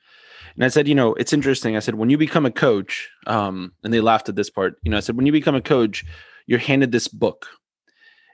and 0.55 0.63
I 0.63 0.67
said, 0.67 0.87
you 0.87 0.95
know, 0.95 1.13
it's 1.15 1.33
interesting. 1.33 1.75
I 1.75 1.79
said, 1.79 1.95
when 1.95 2.09
you 2.09 2.17
become 2.17 2.45
a 2.45 2.51
coach, 2.51 3.09
um, 3.27 3.73
and 3.83 3.93
they 3.93 4.01
laughed 4.01 4.29
at 4.29 4.35
this 4.35 4.49
part, 4.49 4.75
you 4.83 4.91
know, 4.91 4.97
I 4.97 4.99
said, 4.99 5.17
when 5.17 5.25
you 5.25 5.31
become 5.31 5.55
a 5.55 5.61
coach, 5.61 6.05
you're 6.45 6.59
handed 6.59 6.91
this 6.91 7.07
book. 7.07 7.47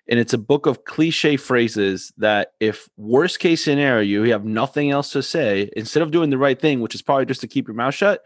And 0.10 0.20
it's 0.20 0.34
a 0.34 0.40
book 0.40 0.66
of 0.66 0.86
cliche 0.86 1.38
phrases 1.38 2.12
that, 2.18 2.54
if 2.60 2.90
worst 2.98 3.40
case 3.40 3.64
scenario, 3.64 4.02
you 4.02 4.32
have 4.32 4.44
nothing 4.44 4.90
else 4.90 5.12
to 5.12 5.22
say, 5.22 5.70
instead 5.78 6.02
of 6.02 6.12
doing 6.12 6.32
the 6.32 6.38
right 6.38 6.60
thing, 6.60 6.82
which 6.82 6.96
is 6.96 7.02
probably 7.02 7.28
just 7.28 7.42
to 7.42 7.48
keep 7.48 7.68
your 7.68 7.76
mouth 7.76 7.94
shut, 7.94 8.24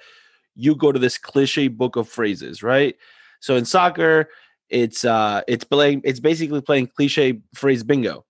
you 0.55 0.75
go 0.75 0.91
to 0.91 0.99
this 0.99 1.17
cliche 1.17 1.67
book 1.67 1.97
of 1.97 2.07
phrases, 2.07 2.63
right? 2.63 2.95
So 3.41 3.55
in 3.57 3.65
soccer, 3.65 4.29
it's 4.69 5.03
uh 5.03 5.41
it's 5.47 5.65
playing 5.65 6.01
it's 6.05 6.21
basically 6.21 6.61
playing 6.61 6.87
cliche 6.87 7.41
phrase 7.53 7.83
bingo. 7.83 8.25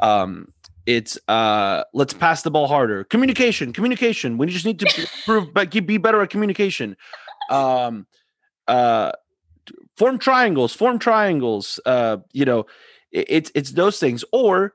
Um, 0.00 0.52
it's 0.88 1.18
uh 1.28 1.84
let's 1.92 2.14
pass 2.14 2.42
the 2.42 2.50
ball 2.50 2.66
harder 2.66 3.04
communication 3.04 3.74
communication 3.74 4.38
we 4.38 4.46
just 4.46 4.64
need 4.64 4.80
to 4.80 4.86
improve 5.26 5.52
but 5.52 5.70
be 5.86 5.98
better 5.98 6.22
at 6.22 6.30
communication 6.30 6.96
um 7.50 8.06
uh 8.68 9.12
form 9.98 10.18
triangles 10.18 10.72
form 10.72 10.98
triangles 10.98 11.78
uh 11.84 12.16
you 12.32 12.46
know 12.46 12.64
it's 13.12 13.50
it's 13.54 13.72
those 13.72 13.98
things 13.98 14.24
or 14.32 14.74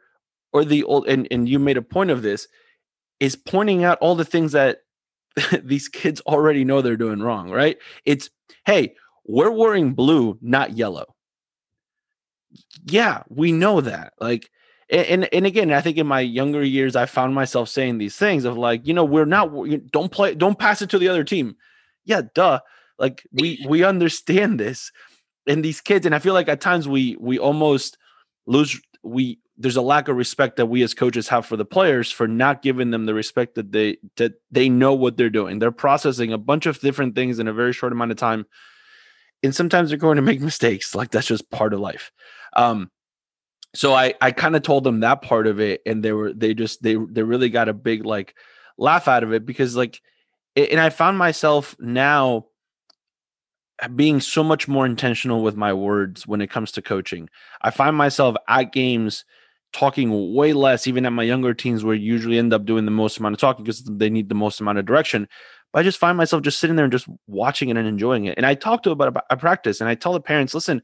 or 0.51 0.65
the 0.65 0.83
old 0.83 1.07
and 1.07 1.27
and 1.31 1.47
you 1.47 1.59
made 1.59 1.77
a 1.77 1.81
point 1.81 2.11
of 2.11 2.21
this 2.21 2.47
is 3.19 3.35
pointing 3.35 3.83
out 3.83 3.97
all 3.99 4.15
the 4.15 4.25
things 4.25 4.51
that 4.51 4.79
these 5.63 5.87
kids 5.87 6.21
already 6.21 6.63
know 6.63 6.81
they're 6.81 6.97
doing 6.97 7.21
wrong 7.21 7.49
right 7.49 7.77
it's 8.05 8.29
hey 8.65 8.93
we're 9.25 9.51
wearing 9.51 9.93
blue 9.93 10.37
not 10.41 10.77
yellow 10.77 11.15
yeah 12.85 13.23
we 13.29 13.51
know 13.51 13.81
that 13.81 14.13
like 14.19 14.49
and, 14.89 15.33
and 15.33 15.45
again, 15.45 15.71
I 15.71 15.81
think 15.81 15.97
in 15.97 16.05
my 16.05 16.19
younger 16.19 16.63
years, 16.63 16.95
I 16.95 17.05
found 17.05 17.33
myself 17.33 17.69
saying 17.69 17.97
these 17.97 18.15
things 18.15 18.45
of 18.45 18.57
like, 18.57 18.85
you 18.85 18.93
know, 18.93 19.05
we're 19.05 19.25
not 19.25 19.51
don't 19.91 20.11
play, 20.11 20.35
don't 20.35 20.59
pass 20.59 20.81
it 20.81 20.89
to 20.91 20.99
the 20.99 21.07
other 21.07 21.23
team. 21.23 21.55
Yeah, 22.05 22.21
duh. 22.35 22.59
Like 22.99 23.25
we 23.31 23.65
we 23.67 23.83
understand 23.83 24.59
this, 24.59 24.91
and 25.47 25.65
these 25.65 25.81
kids, 25.81 26.05
and 26.05 26.13
I 26.13 26.19
feel 26.19 26.33
like 26.33 26.47
at 26.47 26.61
times 26.61 26.87
we 26.87 27.17
we 27.19 27.39
almost 27.39 27.97
lose 28.45 28.79
we 29.03 29.39
there's 29.57 29.75
a 29.75 29.81
lack 29.81 30.07
of 30.07 30.15
respect 30.15 30.57
that 30.57 30.65
we 30.65 30.81
as 30.81 30.93
coaches 30.93 31.27
have 31.27 31.45
for 31.45 31.57
the 31.57 31.65
players 31.65 32.11
for 32.11 32.27
not 32.27 32.61
giving 32.61 32.91
them 32.91 33.05
the 33.05 33.13
respect 33.13 33.55
that 33.55 33.71
they 33.71 33.97
that 34.17 34.33
they 34.51 34.69
know 34.69 34.93
what 34.93 35.17
they're 35.17 35.29
doing. 35.29 35.59
They're 35.59 35.71
processing 35.71 36.33
a 36.33 36.37
bunch 36.37 36.65
of 36.65 36.79
different 36.79 37.15
things 37.15 37.39
in 37.39 37.47
a 37.47 37.53
very 37.53 37.73
short 37.73 37.91
amount 37.91 38.11
of 38.11 38.17
time. 38.17 38.45
And 39.43 39.53
sometimes 39.53 39.89
they're 39.89 39.97
going 39.97 40.15
to 40.15 40.21
make 40.21 40.41
mistakes. 40.51 40.95
Like 40.95 41.11
that's 41.11 41.27
just 41.27 41.51
part 41.51 41.73
of 41.73 41.79
life. 41.79 42.11
Um, 42.55 42.89
so 43.75 43.93
I 43.93 44.13
I 44.21 44.31
kind 44.31 44.55
of 44.55 44.63
told 44.63 44.83
them 44.83 45.01
that 45.01 45.21
part 45.21 45.47
of 45.47 45.59
it, 45.59 45.81
and 45.85 46.03
they 46.03 46.13
were 46.13 46.33
they 46.33 46.53
just 46.53 46.81
they 46.81 46.95
they 46.95 47.23
really 47.23 47.49
got 47.49 47.69
a 47.69 47.73
big 47.73 48.05
like 48.05 48.35
laugh 48.77 49.07
out 49.07 49.23
of 49.23 49.33
it 49.33 49.45
because 49.45 49.75
like, 49.75 50.01
and 50.55 50.79
I 50.79 50.89
found 50.89 51.17
myself 51.17 51.75
now 51.79 52.45
being 53.89 54.19
so 54.19 54.43
much 54.43 54.67
more 54.67 54.85
intentional 54.85 55.41
with 55.41 55.55
my 55.55 55.73
words 55.73 56.27
when 56.27 56.41
it 56.41 56.49
comes 56.49 56.71
to 56.73 56.81
coaching. 56.81 57.29
I 57.61 57.71
find 57.71 57.95
myself 57.95 58.35
at 58.47 58.71
games 58.71 59.25
talking 59.73 60.33
way 60.33 60.53
less, 60.53 60.87
even 60.87 61.05
at 61.05 61.13
my 61.13 61.23
younger 61.23 61.53
teams, 61.53 61.83
where 61.83 61.95
you 61.95 62.13
usually 62.13 62.37
end 62.37 62.53
up 62.53 62.65
doing 62.65 62.85
the 62.85 62.91
most 62.91 63.17
amount 63.17 63.33
of 63.33 63.39
talking 63.39 63.65
because 63.65 63.83
they 63.83 64.09
need 64.09 64.29
the 64.29 64.35
most 64.35 64.61
amount 64.61 64.77
of 64.77 64.85
direction. 64.85 65.27
But 65.71 65.79
I 65.79 65.83
just 65.83 65.97
find 65.97 66.17
myself 66.17 66.43
just 66.43 66.59
sitting 66.59 66.75
there 66.75 66.85
and 66.85 66.91
just 66.91 67.07
watching 67.27 67.69
it 67.69 67.77
and 67.77 67.87
enjoying 67.87 68.25
it. 68.25 68.35
And 68.37 68.45
I 68.45 68.53
talk 68.53 68.83
to 68.83 68.91
about 68.91 69.23
a 69.29 69.37
practice, 69.37 69.81
and 69.81 69.89
I 69.89 69.95
tell 69.95 70.13
the 70.13 70.21
parents, 70.21 70.53
listen, 70.53 70.83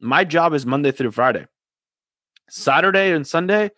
my 0.00 0.24
job 0.24 0.54
is 0.54 0.64
Monday 0.64 0.90
through 0.90 1.12
Friday. 1.12 1.46
Saturday 2.48 3.12
and 3.12 3.26
Sunday 3.26 3.70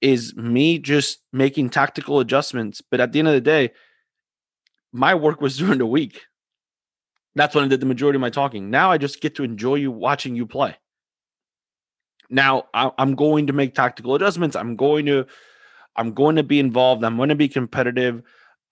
is 0.00 0.34
me 0.36 0.78
just 0.78 1.20
making 1.32 1.70
tactical 1.70 2.20
adjustments. 2.20 2.82
But 2.90 3.00
at 3.00 3.12
the 3.12 3.18
end 3.18 3.28
of 3.28 3.34
the 3.34 3.40
day, 3.40 3.70
my 4.92 5.14
work 5.14 5.40
was 5.40 5.56
during 5.58 5.78
the 5.78 5.86
week. 5.86 6.22
That's 7.40 7.54
when 7.54 7.64
I 7.64 7.68
did 7.68 7.80
the 7.80 7.86
majority 7.86 8.16
of 8.16 8.20
my 8.20 8.30
talking. 8.30 8.70
Now 8.70 8.90
I 8.90 8.98
just 8.98 9.20
get 9.20 9.36
to 9.36 9.44
enjoy 9.44 9.76
you 9.76 9.90
watching 9.90 10.36
you 10.36 10.46
play. 10.46 10.76
Now 12.28 12.66
I'm 12.74 13.14
going 13.16 13.48
to 13.48 13.52
make 13.52 13.74
tactical 13.74 14.14
adjustments. 14.14 14.54
I'm 14.54 14.76
going 14.76 15.06
to, 15.06 15.26
I'm 15.96 16.12
going 16.12 16.36
to 16.36 16.44
be 16.44 16.60
involved. 16.60 17.02
I'm 17.02 17.16
going 17.16 17.30
to 17.30 17.34
be 17.34 17.48
competitive. 17.48 18.22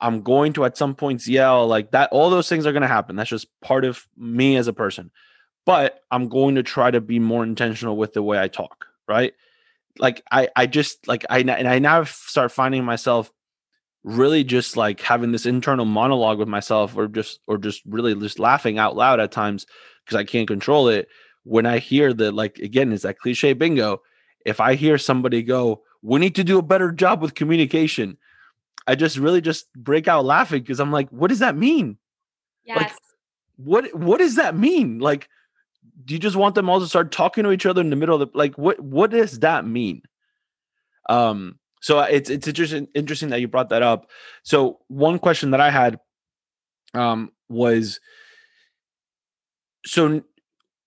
I'm 0.01 0.23
going 0.23 0.53
to 0.53 0.65
at 0.65 0.77
some 0.77 0.95
points 0.95 1.27
yell 1.27 1.67
like 1.67 1.91
that. 1.91 2.11
All 2.13 2.31
those 2.31 2.49
things 2.49 2.67
are 2.67 2.73
going 2.73 2.83
to 2.83 2.89
happen. 2.89 3.17
That's 3.17 3.31
just 3.31 3.49
part 3.61 3.85
of 3.85 4.07
me 4.17 4.57
as 4.57 4.69
a 4.69 4.73
person. 4.73 5.11
But 5.67 6.03
I'm 6.11 6.29
going 6.29 6.55
to 6.55 6.63
try 6.63 6.91
to 6.91 7.01
be 7.01 7.19
more 7.19 7.43
intentional 7.43 7.97
with 7.97 8.13
the 8.13 8.23
way 8.23 8.39
I 8.39 8.49
talk 8.49 8.89
right? 9.09 9.33
Like 9.99 10.23
I 10.31 10.49
I 10.55 10.67
just 10.67 11.09
like 11.09 11.25
I 11.29 11.41
and 11.41 11.67
I 11.67 11.81
now 11.81 12.05
start 12.05 12.53
finding 12.53 12.85
myself 12.85 13.33
really 14.09 14.43
just 14.43 14.75
like 14.75 15.03
having 15.03 15.33
this 15.33 15.45
internal 15.45 15.85
monologue 15.85 16.39
with 16.39 16.49
myself 16.49 16.97
or 16.97 17.07
just 17.07 17.41
or 17.47 17.59
just 17.59 17.83
really 17.85 18.15
just 18.15 18.39
laughing 18.39 18.79
out 18.79 18.97
loud 18.97 19.21
at 19.21 19.31
times 19.31 19.67
because 20.03 20.17
I 20.17 20.25
can't 20.25 20.49
control 20.49 20.89
it 20.89 21.09
when 21.45 21.67
I 21.67 21.79
hear 21.79 22.15
that 22.15 22.33
like 22.33 22.59
again 22.59 22.91
it's 22.91 23.03
that 23.03 23.19
cliche 23.19 23.53
bingo 23.53 24.01
if 24.47 24.61
I 24.61 24.77
hear 24.77 24.97
somebody 24.97 25.43
go 25.43 25.83
we 26.01 26.19
need 26.19 26.35
to 26.37 26.45
do 26.45 26.59
a 26.59 26.63
better 26.63 26.91
job 26.91 27.21
with 27.21 27.35
communication 27.35 28.17
I 28.87 28.95
just 28.95 29.19
really 29.19 29.43
just 29.43 29.71
break 29.75 30.09
out 30.09 30.25
laughing 30.25 30.63
because 30.63 30.81
I'm 30.81 30.91
like 30.91 31.11
what 31.11 31.29
does 31.29 31.41
that 31.41 31.55
mean? 31.55 31.99
Yes. 32.65 32.79
like, 32.79 32.93
what 33.57 33.95
what 33.95 34.21
does 34.21 34.37
that 34.37 34.57
mean? 34.57 35.01
Like 35.01 35.29
do 36.07 36.15
you 36.15 36.21
just 36.21 36.37
want 36.37 36.55
them 36.55 36.71
all 36.71 36.81
to 36.81 36.89
start 36.89 37.13
talking 37.13 37.45
to 37.45 37.53
each 37.53 37.67
other 37.67 37.83
in 37.83 37.91
the 37.91 37.97
middle 37.97 38.15
of 38.15 38.33
the 38.33 38.39
like 38.39 38.57
what 38.57 38.81
what 38.81 39.11
does 39.11 39.41
that 39.41 39.67
mean? 39.67 40.01
Um 41.11 41.59
so 41.81 42.01
it's 42.01 42.31
it's 42.31 42.47
interesting 42.49 42.89
interesting 42.95 43.29
that 43.31 43.41
you 43.41 43.49
brought 43.49 43.69
that 43.69 43.83
up 43.83 44.11
so 44.43 44.79
one 44.89 45.19
question 45.19 45.51
that 45.51 45.61
i 45.61 45.71
had 45.71 45.99
um 46.95 47.31
was 47.49 48.01
so 49.85 50.23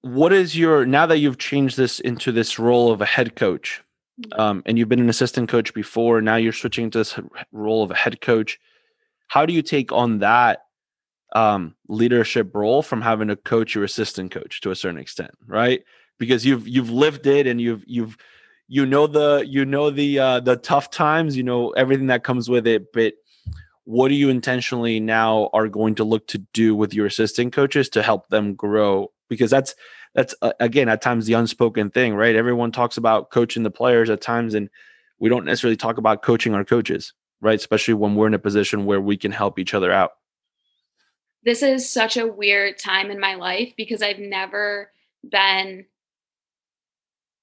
what 0.02 0.34
is 0.34 0.58
your 0.58 0.86
now 0.86 1.06
that 1.06 1.20
you've 1.20 1.38
changed 1.38 1.78
this 1.78 2.00
into 2.00 2.32
this 2.32 2.58
role 2.58 2.92
of 2.92 3.02
a 3.02 3.06
head 3.06 3.36
coach 3.36 3.84
mm-hmm. 4.22 4.40
um, 4.40 4.64
and 4.66 4.78
you've 4.78 4.90
been 4.90 5.00
an 5.00 5.10
assistant 5.10 5.50
coach 5.50 5.74
before 5.74 6.22
now 6.22 6.36
you're 6.36 6.54
switching 6.54 6.90
to 6.90 7.00
this 7.00 7.20
role 7.52 7.84
of 7.84 7.92
a 7.92 7.96
head 7.96 8.22
coach 8.22 8.60
how 9.28 9.46
do 9.46 9.54
you 9.54 9.62
take 9.62 9.92
on 9.92 10.20
that 10.20 10.64
um, 11.34 11.76
leadership 11.88 12.54
role 12.54 12.82
from 12.82 13.02
having 13.02 13.30
to 13.30 13.36
coach 13.36 13.76
your 13.76 13.84
assistant 13.84 14.32
coach 14.32 14.62
to 14.62 14.72
a 14.72 14.76
certain 14.76 15.00
extent, 15.00 15.32
right? 15.48 15.84
Because 16.18 16.46
you've 16.46 16.68
you've 16.68 16.90
lived 16.90 17.26
it 17.28 17.48
and 17.48 17.62
you've 17.62 17.84
you've 17.88 18.18
you 18.74 18.86
know 18.86 19.06
the 19.06 19.44
you 19.46 19.66
know 19.66 19.90
the 19.90 20.18
uh, 20.18 20.40
the 20.40 20.56
tough 20.56 20.90
times, 20.92 21.36
you 21.36 21.44
know 21.44 21.72
everything 21.72 22.08
that 22.08 22.24
comes 22.24 22.50
with 22.50 22.66
it. 22.66 22.94
But 22.94 23.16
what 23.84 24.08
do 24.08 24.14
you 24.14 24.30
intentionally 24.30 25.02
now 25.02 25.50
are 25.52 25.68
going 25.68 25.96
to 25.96 26.06
look 26.06 26.26
to 26.28 26.38
do 26.54 26.74
with 26.74 26.94
your 26.94 27.06
assistant 27.06 27.52
coaches 27.52 27.90
to 27.90 28.02
help 28.02 28.30
them 28.30 28.56
grow? 28.56 29.12
Because 29.28 29.52
that's 29.52 29.76
that's 30.16 30.34
uh, 30.42 30.54
again 30.62 30.88
at 30.88 31.02
times 31.02 31.26
the 31.26 31.34
unspoken 31.34 31.90
thing, 31.92 32.16
right? 32.16 32.34
Everyone 32.34 32.72
talks 32.72 32.96
about 32.96 33.30
coaching 33.30 33.64
the 33.64 33.72
players 33.72 34.10
at 34.10 34.22
times, 34.22 34.54
and 34.54 34.70
we 35.20 35.28
don't 35.28 35.44
necessarily 35.44 35.76
talk 35.76 35.98
about 35.98 36.22
coaching 36.22 36.56
our 36.56 36.64
coaches, 36.64 37.12
right? 37.42 37.60
Especially 37.60 37.96
when 37.96 38.16
we're 38.16 38.28
in 38.28 38.34
a 38.34 38.40
position 38.40 38.86
where 38.86 39.02
we 39.02 39.18
can 39.18 39.34
help 39.34 39.60
each 39.60 39.74
other 39.74 39.92
out. 39.92 40.12
This 41.44 41.62
is 41.62 41.92
such 41.92 42.16
a 42.16 42.26
weird 42.26 42.80
time 42.80 43.12
in 43.12 43.20
my 43.20 43.36
life 43.36 43.74
because 43.76 44.02
I've 44.02 44.20
never 44.20 44.94
been 45.30 45.88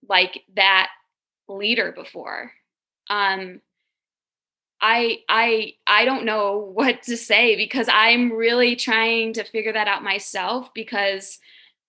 like 0.09 0.45
that 0.57 0.89
leader 1.49 1.93
before. 1.93 2.53
Um, 3.09 3.61
I 4.81 5.19
I 5.29 5.75
I 5.87 6.05
don't 6.05 6.25
know 6.25 6.59
what 6.75 7.03
to 7.05 7.17
say 7.17 7.57
because 7.57 7.89
I'm 7.93 8.33
really 8.33 8.77
trying 8.77 9.33
to 9.35 9.45
figure 9.45 9.73
that 9.73 9.89
out 9.89 10.03
myself 10.03 10.73
because 10.75 11.39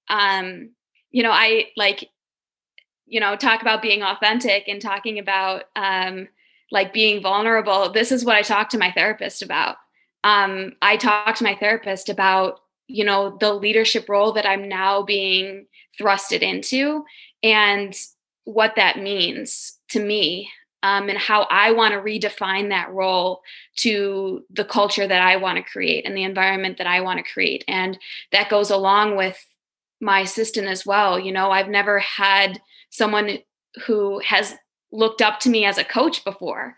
um 0.10 0.72
you 1.12 1.24
know 1.24 1.32
I 1.32 1.68
like 1.78 2.10
you 3.06 3.20
know 3.20 3.36
talk 3.36 3.62
about 3.62 3.82
being 3.82 4.04
authentic 4.04 4.68
and 4.68 4.82
talking 4.82 5.20
about 5.20 5.66
um 5.76 6.28
like 6.72 6.94
being 6.94 7.22
vulnerable 7.22 7.92
this 7.92 8.12
is 8.12 8.26
what 8.26 8.36
I 8.36 8.42
talk 8.42 8.70
to 8.70 8.78
my 8.78 8.92
therapist 8.92 9.42
about 9.42 9.78
um 10.24 10.74
I 10.82 10.98
talk 10.98 11.36
to 11.36 11.44
my 11.44 11.56
therapist 11.56 12.10
about 12.10 12.62
you 12.88 13.04
know 13.04 13.38
the 13.40 13.54
leadership 13.54 14.10
role 14.10 14.32
that 14.34 14.48
I'm 14.48 14.68
now 14.68 15.04
being 15.04 15.68
thrusted 16.00 16.42
into 16.42 17.06
and 17.44 17.96
what 18.50 18.76
that 18.76 18.98
means 18.98 19.78
to 19.90 20.00
me 20.00 20.50
um, 20.82 21.08
and 21.08 21.18
how 21.18 21.44
I 21.52 21.72
want 21.72 21.94
to 21.94 22.00
redefine 22.00 22.70
that 22.70 22.92
role 22.92 23.42
to 23.78 24.44
the 24.50 24.66
culture 24.66 25.08
that 25.08 25.22
I 25.22 25.36
want 25.36 25.58
to 25.58 25.72
create 25.72 26.06
and 26.06 26.18
the 26.18 26.24
environment 26.24 26.78
that 26.80 26.88
I 26.88 27.02
want 27.02 27.24
to 27.24 27.32
create. 27.32 27.64
And 27.68 28.00
that 28.32 28.50
goes 28.50 28.72
along 28.72 29.18
with 29.18 29.38
my 30.02 30.22
assistant 30.22 30.68
as 30.68 30.86
well. 30.86 31.20
You 31.20 31.32
know, 31.32 31.52
I've 31.52 31.68
never 31.68 32.00
had 32.00 32.60
someone 32.90 33.40
who 33.86 34.20
has 34.20 34.56
looked 34.92 35.22
up 35.22 35.40
to 35.42 35.50
me 35.50 35.66
as 35.66 35.78
a 35.78 35.84
coach 35.84 36.24
before. 36.24 36.76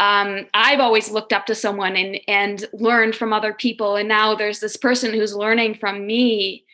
Um, 0.00 0.46
I've 0.52 0.80
always 0.80 1.10
looked 1.10 1.32
up 1.32 1.46
to 1.46 1.54
someone 1.54 1.96
and 1.96 2.20
and 2.26 2.68
learned 2.74 3.14
from 3.14 3.32
other 3.32 3.54
people, 3.54 3.96
and 3.96 4.08
now 4.08 4.34
there's 4.34 4.58
this 4.58 4.76
person 4.76 5.14
who's 5.14 5.34
learning 5.34 5.76
from 5.76 6.06
me 6.06 6.64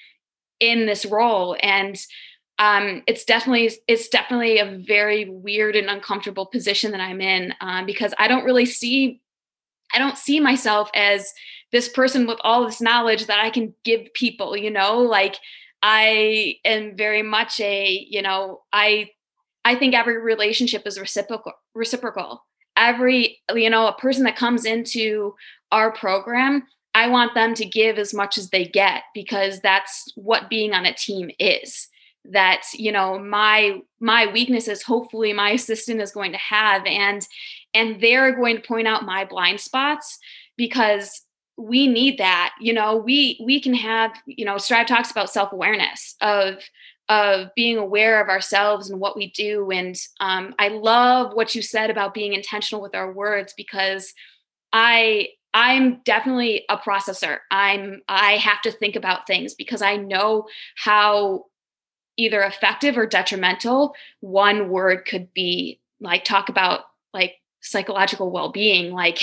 in 0.58 0.86
this 0.86 1.04
role. 1.04 1.56
And 1.62 1.96
um, 2.60 3.02
it's 3.06 3.24
definitely 3.24 3.72
it's 3.88 4.08
definitely 4.08 4.58
a 4.58 4.78
very 4.86 5.28
weird 5.28 5.74
and 5.74 5.88
uncomfortable 5.88 6.44
position 6.44 6.92
that 6.92 7.00
I'm 7.00 7.22
in 7.22 7.54
um, 7.62 7.86
because 7.86 8.12
I 8.18 8.28
don't 8.28 8.44
really 8.44 8.66
see 8.66 9.20
I 9.94 9.98
don't 9.98 10.18
see 10.18 10.38
myself 10.38 10.90
as 10.94 11.32
this 11.72 11.88
person 11.88 12.26
with 12.26 12.38
all 12.42 12.64
this 12.64 12.80
knowledge 12.80 13.26
that 13.26 13.40
I 13.42 13.50
can 13.50 13.74
give 13.82 14.12
people. 14.14 14.56
You 14.56 14.70
know, 14.70 14.98
like 14.98 15.36
I 15.82 16.56
am 16.66 16.96
very 16.96 17.22
much 17.22 17.58
a 17.60 18.06
you 18.08 18.20
know 18.20 18.60
I 18.74 19.08
I 19.64 19.74
think 19.74 19.94
every 19.94 20.20
relationship 20.20 20.86
is 20.86 21.00
reciprocal 21.00 21.54
reciprocal. 21.74 22.44
Every 22.76 23.38
you 23.54 23.70
know 23.70 23.88
a 23.88 23.94
person 23.94 24.24
that 24.24 24.36
comes 24.36 24.66
into 24.66 25.34
our 25.72 25.90
program 25.90 26.66
I 26.92 27.08
want 27.08 27.34
them 27.34 27.54
to 27.54 27.64
give 27.64 27.98
as 27.98 28.12
much 28.12 28.36
as 28.36 28.50
they 28.50 28.64
get 28.64 29.04
because 29.14 29.60
that's 29.60 30.12
what 30.16 30.50
being 30.50 30.72
on 30.72 30.84
a 30.84 30.92
team 30.92 31.30
is 31.38 31.88
that 32.24 32.62
you 32.74 32.92
know 32.92 33.18
my 33.18 33.80
my 33.98 34.26
weaknesses 34.26 34.82
hopefully 34.82 35.32
my 35.32 35.50
assistant 35.50 36.00
is 36.00 36.12
going 36.12 36.32
to 36.32 36.38
have 36.38 36.84
and 36.86 37.26
and 37.72 38.00
they're 38.00 38.34
going 38.34 38.56
to 38.56 38.62
point 38.62 38.86
out 38.86 39.04
my 39.04 39.24
blind 39.24 39.58
spots 39.58 40.18
because 40.56 41.22
we 41.56 41.86
need 41.86 42.18
that 42.18 42.52
you 42.60 42.72
know 42.72 42.96
we 42.96 43.40
we 43.44 43.60
can 43.60 43.74
have 43.74 44.12
you 44.26 44.44
know 44.44 44.58
strive 44.58 44.86
talks 44.86 45.10
about 45.10 45.30
self-awareness 45.30 46.16
of 46.20 46.56
of 47.08 47.48
being 47.56 47.76
aware 47.76 48.22
of 48.22 48.28
ourselves 48.28 48.88
and 48.88 49.00
what 49.00 49.16
we 49.16 49.30
do 49.32 49.70
and 49.70 49.96
um, 50.20 50.54
i 50.58 50.68
love 50.68 51.32
what 51.34 51.54
you 51.54 51.62
said 51.62 51.90
about 51.90 52.14
being 52.14 52.32
intentional 52.32 52.82
with 52.82 52.94
our 52.94 53.12
words 53.12 53.52
because 53.56 54.14
i 54.72 55.26
i'm 55.52 56.00
definitely 56.04 56.64
a 56.68 56.76
processor. 56.76 57.38
I'm 57.50 58.02
i 58.08 58.32
have 58.32 58.62
to 58.62 58.72
think 58.72 58.96
about 58.96 59.26
things 59.26 59.54
because 59.54 59.82
i 59.82 59.96
know 59.96 60.46
how 60.76 61.46
either 62.20 62.42
effective 62.42 62.98
or 62.98 63.06
detrimental 63.06 63.94
one 64.20 64.68
word 64.68 65.06
could 65.06 65.32
be 65.32 65.80
like 66.00 66.24
talk 66.24 66.48
about 66.48 66.82
like 67.12 67.34
psychological 67.60 68.30
well-being. 68.30 68.92
Like 68.92 69.18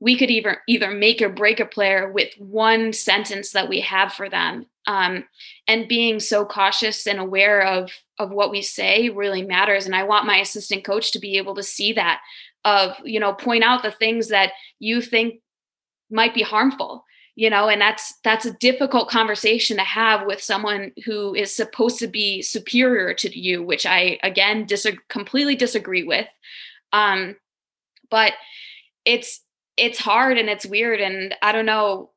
we 0.00 0.16
could 0.16 0.30
either 0.30 0.58
either 0.68 0.90
make 0.90 1.20
or 1.20 1.28
break 1.28 1.60
a 1.60 1.66
player 1.66 2.10
with 2.12 2.32
one 2.38 2.92
sentence 2.92 3.52
that 3.52 3.68
we 3.68 3.80
have 3.80 4.12
for 4.12 4.28
them. 4.28 4.66
Um, 4.86 5.24
and 5.66 5.88
being 5.88 6.18
so 6.18 6.46
cautious 6.46 7.06
and 7.06 7.18
aware 7.18 7.62
of 7.62 7.90
of 8.18 8.30
what 8.30 8.50
we 8.50 8.62
say 8.62 9.10
really 9.10 9.42
matters. 9.42 9.86
And 9.86 9.94
i 9.94 10.02
want 10.02 10.26
my 10.26 10.38
assistant 10.38 10.84
coach 10.84 11.12
to 11.12 11.18
be 11.18 11.36
able 11.36 11.54
to 11.56 11.62
see 11.62 11.92
that 11.94 12.20
of 12.64 12.96
you 13.04 13.20
know 13.20 13.32
point 13.32 13.64
out 13.64 13.82
the 13.82 13.90
things 13.90 14.28
that 14.28 14.52
you 14.78 15.00
think 15.00 15.40
might 16.10 16.34
be 16.34 16.42
harmful 16.42 17.04
you 17.38 17.48
know 17.48 17.68
and 17.68 17.80
that's 17.80 18.14
that's 18.24 18.46
a 18.46 18.52
difficult 18.54 19.08
conversation 19.08 19.76
to 19.76 19.84
have 19.84 20.26
with 20.26 20.42
someone 20.42 20.90
who 21.04 21.36
is 21.36 21.54
supposed 21.54 21.96
to 22.00 22.08
be 22.08 22.42
superior 22.42 23.14
to 23.14 23.38
you 23.38 23.62
which 23.62 23.86
i 23.86 24.18
again 24.24 24.66
dis- 24.66 24.88
completely 25.08 25.54
disagree 25.54 26.02
with. 26.02 26.26
Um 26.92 27.36
but 28.10 28.32
it's 29.04 29.40
it's 29.76 30.00
hard 30.00 30.36
and 30.36 30.48
it's 30.48 30.66
weird 30.66 31.00
and 31.00 31.32
i 31.40 31.52
don't 31.52 31.64
know 31.64 32.10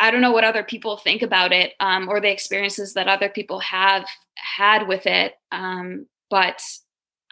i 0.00 0.10
don't 0.10 0.20
know 0.20 0.32
what 0.32 0.42
other 0.42 0.64
people 0.64 0.96
think 0.96 1.22
about 1.22 1.52
it 1.52 1.74
um, 1.78 2.08
or 2.08 2.20
the 2.20 2.32
experiences 2.32 2.94
that 2.94 3.06
other 3.06 3.28
people 3.28 3.60
have 3.60 4.04
had 4.34 4.88
with 4.88 5.06
it. 5.06 5.34
Um, 5.52 6.06
but 6.28 6.60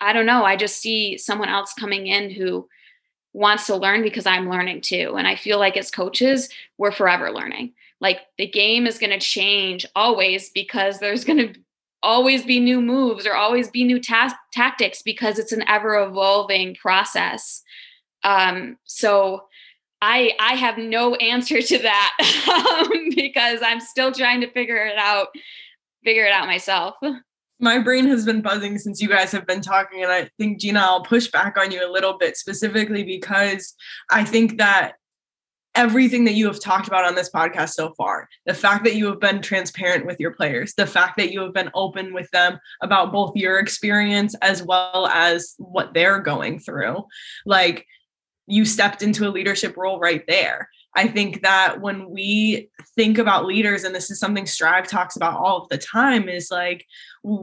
i 0.01 0.12
don't 0.12 0.27
know 0.27 0.45
i 0.45 0.55
just 0.55 0.81
see 0.81 1.19
someone 1.19 1.49
else 1.49 1.75
coming 1.75 2.07
in 2.07 2.31
who 2.31 2.69
wants 3.33 3.66
to 3.66 3.76
learn 3.76 4.03
because 4.03 4.26
I'm 4.26 4.49
learning 4.49 4.81
too. 4.81 5.14
And 5.16 5.26
I 5.26 5.37
feel 5.37 5.59
like 5.59 5.76
as 5.76 5.91
coaches, 5.91 6.49
we're 6.76 6.93
forever 6.93 7.31
learning. 7.31 7.72
Like 8.01 8.20
the 8.37 8.47
game 8.47 8.87
is 8.87 8.99
going 8.99 9.11
to 9.11 9.18
change 9.18 9.87
always 9.95 10.51
because 10.51 10.99
there's 10.99 11.24
going 11.24 11.39
to 11.39 11.61
always 12.03 12.45
be 12.45 12.61
new 12.61 12.81
moves 12.81 13.26
or 13.26 13.35
always 13.35 13.68
be 13.68 13.85
new 13.85 14.01
ta- 14.01 14.39
tactics 14.53 15.03
because 15.03 15.39
it's 15.39 15.53
an 15.53 15.64
ever 15.68 16.01
evolving 16.01 16.74
process. 16.74 17.62
Um, 18.22 18.79
so 18.85 19.47
I 20.01 20.33
I 20.39 20.55
have 20.55 20.79
no 20.79 21.16
answer 21.16 21.61
to 21.61 21.79
that 21.79 22.89
because 23.16 23.61
I'm 23.62 23.81
still 23.81 24.12
trying 24.12 24.41
to 24.43 24.51
figure 24.51 24.87
it 24.87 24.97
out, 24.97 25.29
figure 26.05 26.24
it 26.24 26.33
out 26.33 26.47
myself 26.47 26.95
my 27.61 27.78
brain 27.78 28.06
has 28.06 28.24
been 28.24 28.40
buzzing 28.40 28.78
since 28.78 29.00
you 29.00 29.09
guys 29.09 29.32
have 29.32 29.46
been 29.46 29.61
talking 29.61 30.02
and 30.02 30.12
i 30.12 30.28
think 30.38 30.61
gina 30.61 30.80
i'll 30.80 31.02
push 31.02 31.28
back 31.28 31.56
on 31.59 31.70
you 31.70 31.86
a 31.86 31.90
little 31.90 32.16
bit 32.18 32.36
specifically 32.36 33.02
because 33.02 33.74
i 34.11 34.24
think 34.24 34.59
that 34.59 34.94
everything 35.74 36.24
that 36.24 36.32
you 36.32 36.46
have 36.46 36.61
talked 36.61 36.88
about 36.88 37.04
on 37.04 37.14
this 37.14 37.30
podcast 37.30 37.70
so 37.70 37.92
far 37.94 38.28
the 38.46 38.54
fact 38.54 38.84
that 38.84 38.94
you 38.94 39.06
have 39.06 39.20
been 39.20 39.40
transparent 39.40 40.06
with 40.06 40.18
your 40.18 40.32
players 40.32 40.74
the 40.74 40.86
fact 40.86 41.16
that 41.16 41.32
you 41.32 41.40
have 41.40 41.52
been 41.52 41.70
open 41.74 42.12
with 42.12 42.30
them 42.30 42.59
about 42.82 43.12
both 43.12 43.36
your 43.36 43.59
experience 43.59 44.34
as 44.42 44.62
well 44.62 45.06
as 45.09 45.54
what 45.59 45.94
they're 45.94 46.20
going 46.20 46.59
through 46.59 47.04
like 47.44 47.86
you 48.46 48.64
stepped 48.64 49.02
into 49.02 49.28
a 49.28 49.30
leadership 49.30 49.76
role 49.76 50.00
right 50.00 50.24
there 50.26 50.68
I 50.99 51.07
think 51.07 51.42
that 51.42 51.80
when 51.80 52.11
we 52.11 52.70
think 52.96 53.18
about 53.18 53.46
leaders, 53.46 53.84
and 53.84 53.94
this 53.94 54.11
is 54.11 54.18
something 54.18 54.46
Strive 54.46 54.88
talks 54.88 55.14
about 55.14 55.38
all 55.38 55.62
of 55.62 55.68
the 55.68 55.78
time, 55.78 56.28
is 56.28 56.51
like 56.51 56.84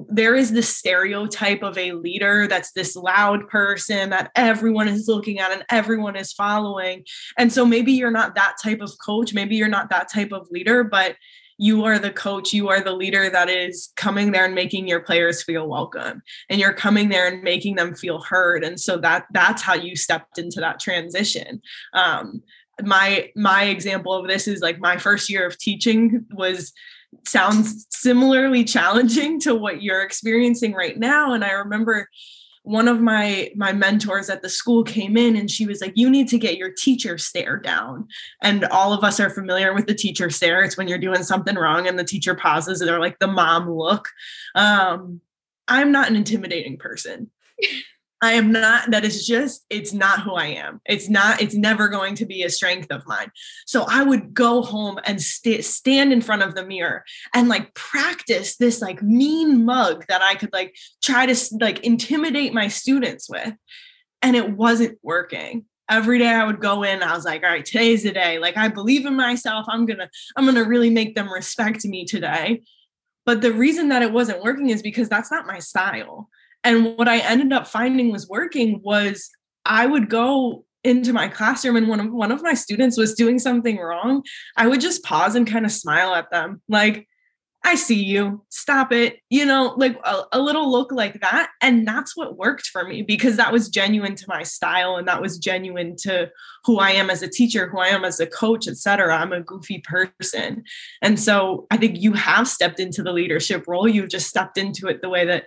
there 0.10 0.36
is 0.36 0.51
this 0.51 0.76
stereotype 0.76 1.64
of 1.64 1.78
a 1.78 1.93
leader 1.93 2.47
that's 2.47 2.74
this 2.74 2.97
loud 2.97 3.47
person 3.47 4.10
that 4.10 4.30
everyone 4.36 4.89
is 4.89 5.08
looking 5.08 5.39
at 5.39 5.51
and 5.51 5.64
everyone 5.70 6.18
is 6.18 6.34
following. 6.34 7.06
And 7.38 7.53
so 7.53 7.66
maybe 7.66 7.93
you're 7.93 8.12
not 8.12 8.36
that 8.36 8.56
type 8.62 8.82
of 8.82 8.91
coach, 9.06 9.34
maybe 9.34 9.56
you're 9.56 9.70
not 9.70 9.89
that 9.89 10.12
type 10.12 10.34
of 10.34 10.49
leader, 10.51 10.84
but 10.84 11.16
you 11.58 11.86
are 11.86 11.97
the 11.97 12.12
coach 12.12 12.51
you 12.51 12.68
are 12.68 12.82
the 12.82 12.91
leader 12.91 13.30
that 13.30 13.49
is 13.49 13.93
coming 13.95 14.34
there 14.34 14.43
and 14.43 14.53
making 14.53 14.89
your 14.89 14.99
players 14.99 15.41
feel 15.41 15.70
welcome. 15.70 16.22
And 16.49 16.60
you're 16.60 16.74
coming 16.74 17.08
there 17.08 17.30
and 17.30 17.41
making 17.41 17.76
them 17.76 17.95
feel 17.95 18.20
heard. 18.20 18.66
And 18.66 18.78
so 18.78 18.97
that 18.97 19.28
that's 19.32 19.62
how 19.62 19.76
you 19.76 19.95
stepped 19.95 20.38
into 20.38 20.60
that 20.60 20.82
transition. 20.82 21.62
Um, 21.93 22.43
my 22.84 23.30
my 23.36 23.66
example 23.66 24.14
of 24.14 24.28
this 24.28 24.48
is 24.48 24.62
like 24.62 24.80
my 24.80 24.98
first 24.98 25.30
year 25.30 25.46
of 25.46 25.58
teaching 25.58 26.26
was 26.32 26.74
sounds 27.26 27.88
similarly 27.90 28.64
challenging 28.64 29.40
to 29.40 29.56
what 29.56 29.82
you're 29.82 30.02
experiencing 30.02 30.74
right 30.74 30.98
now. 30.98 31.34
And 31.34 31.44
i 31.44 31.52
remember 31.52 32.10
one 32.64 32.88
of 32.88 33.00
my 33.00 33.52
my 33.56 33.72
mentors 33.72 34.30
at 34.30 34.42
the 34.42 34.50
school 34.50 34.84
came 34.84 35.16
in 35.16 35.36
and 35.36 35.52
she 35.52 35.68
was 35.68 35.82
like 35.82 35.94
you 35.96 36.10
need 36.10 36.28
to 36.28 36.40
get 36.40 36.58
your 36.58 36.72
teacher 36.72 37.18
stare 37.18 37.58
down. 37.58 38.08
And 38.42 38.66
all 38.66 38.92
of 38.92 39.04
us 39.04 39.20
are 39.20 39.30
familiar 39.30 39.74
with 39.74 39.86
the 39.86 39.94
teacher 39.94 40.30
stare. 40.30 40.64
It's 40.64 40.76
when 40.76 40.88
you're 40.88 40.98
doing 40.98 41.24
something 41.24 41.56
wrong 41.56 41.88
and 41.88 41.98
the 41.98 42.04
teacher 42.04 42.36
pauses 42.36 42.82
and 42.82 42.90
they're 42.90 43.00
like 43.00 43.20
the 43.20 43.28
mom 43.28 43.70
look. 43.70 44.10
Um, 44.56 45.22
i'm 45.68 45.92
not 45.92 46.10
an 46.10 46.16
intimidating 46.16 46.78
person 46.78 47.32
I 48.22 48.34
am 48.34 48.51
not, 48.51 48.91
that 48.91 49.03
is 49.03 49.28
just, 49.28 49.66
it's 49.70 49.93
not 49.93 50.22
who 50.22 50.34
I 50.34 50.47
am. 50.47 50.82
It's 50.86 51.09
not, 51.09 51.41
it's 51.41 51.53
never 51.53 51.89
going 51.89 52.16
to 52.16 52.26
be 52.26 52.43
a 52.43 52.49
strength 52.49 52.89
of 52.89 53.05
mine. 53.05 53.30
So 53.66 53.86
I 53.88 54.03
would 54.03 54.34
go 54.34 54.61
home 54.61 54.99
and 55.05 55.22
st- 55.22 55.66
stand 55.66 56.13
in 56.13 56.22
front 56.22 56.41
of 56.41 56.55
the 56.55 56.66
mirror 56.66 57.03
and 57.34 57.49
like 57.49 57.74
practice 57.74 58.55
this 58.55 58.82
like 58.82 59.03
mean 59.03 59.66
mug 59.66 60.05
that 60.07 60.22
I 60.22 60.36
could 60.36 60.53
like 60.53 60.76
try 61.03 61.26
to 61.26 61.36
like 61.59 61.80
intimidate 61.82 62.53
my 62.53 62.68
students 62.68 63.30
with. 63.30 63.53
And 64.22 64.36
it 64.36 64.51
wasn't 64.51 64.97
working 65.03 65.66
every 65.89 66.20
day 66.20 66.30
I 66.30 66.45
would 66.45 66.59
go 66.59 66.84
in, 66.84 67.03
I 67.03 67.16
was 67.16 67.26
like, 67.26 67.43
all 67.43 67.49
right, 67.49 67.66
today's 67.66 68.03
the 68.03 68.11
day. 68.11 68.39
Like 68.39 68.57
I 68.57 68.68
believe 68.68 69.05
in 69.05 69.16
myself. 69.16 69.66
I'm 69.70 69.86
gonna, 69.86 70.09
I'm 70.36 70.45
gonna 70.45 70.63
really 70.63 70.89
make 70.89 71.16
them 71.16 71.32
respect 71.32 71.86
me 71.86 72.05
today. 72.05 72.63
But 73.26 73.41
the 73.41 73.53
reason 73.53 73.89
that 73.89 74.01
it 74.01 74.11
wasn't 74.11 74.43
working 74.43 74.70
is 74.70 74.82
because 74.82 75.09
that's 75.09 75.32
not 75.32 75.47
my 75.47 75.59
style. 75.59 76.30
And 76.66 76.97
what 76.97 77.07
I 77.07 77.20
ended 77.20 77.53
up 77.53 77.68
finding 77.68 78.11
was 78.11 78.28
working 78.28 78.82
was 78.84 79.30
I 79.66 79.86
would 79.86 80.09
go 80.09 80.66
into 80.84 81.13
my 81.13 81.28
classroom 81.28 81.76
and 81.78 81.88
one 81.88 81.99
of 81.99 82.11
one 82.11 82.32
of 82.32 82.43
my 82.43 82.53
students 82.53 82.97
was 82.97 83.16
doing 83.16 83.39
something 83.39 83.78
wrong, 83.78 84.24
I 84.57 84.68
would 84.68 84.82
just 84.82 85.03
pause 85.03 85.36
and 85.36 85.47
kind 85.47 85.66
of 85.66 85.72
smile 85.72 86.13
at 86.13 86.30
them. 86.32 86.61
Like, 86.68 87.07
I 87.66 87.74
see 87.74 88.03
you. 88.03 88.45
Stop 88.49 88.91
it. 88.91 89.18
You 89.32 89.43
know, 89.43 89.74
like 89.78 89.99
a, 90.03 90.22
a, 90.34 90.39
little 90.39 90.72
look 90.72 90.91
like 90.91 91.20
that. 91.22 91.49
And 91.61 91.88
that's 91.88 92.16
what 92.16 92.38
worked 92.38 92.68
for 92.68 92.88
me 92.88 93.01
because 93.01 93.38
that 93.38 93.51
was 93.51 93.70
genuine 93.70 94.13
to 94.16 94.26
my 94.28 94.43
style 94.43 94.97
and 94.97 95.07
that 95.07 95.20
was 95.20 95.39
genuine 95.39 95.95
to 96.01 96.30
who 96.63 96.78
I 96.78 96.91
am 96.91 97.09
as 97.09 97.24
a 97.24 97.28
teacher, 97.28 97.68
who 97.68 97.80
I 97.80 97.88
am 97.88 98.05
as 98.05 98.20
a 98.20 98.28
coach, 98.28 98.68
etc. 98.68 99.16
I'm 99.18 99.34
a 99.34 99.41
goofy 99.41 99.80
person. 99.80 100.63
And 101.01 101.20
so 101.20 101.66
I 101.72 101.78
think 101.78 101.99
you 101.99 102.13
have 102.13 102.47
stepped 102.47 102.80
into 102.80 103.01
the 103.01 103.11
leadership 103.11 103.63
role. 103.68 103.88
You've 103.88 104.09
just 104.09 104.28
stepped 104.28 104.59
into 104.59 104.88
it 104.88 105.01
the 105.01 105.09
way 105.09 105.26
that 105.26 105.45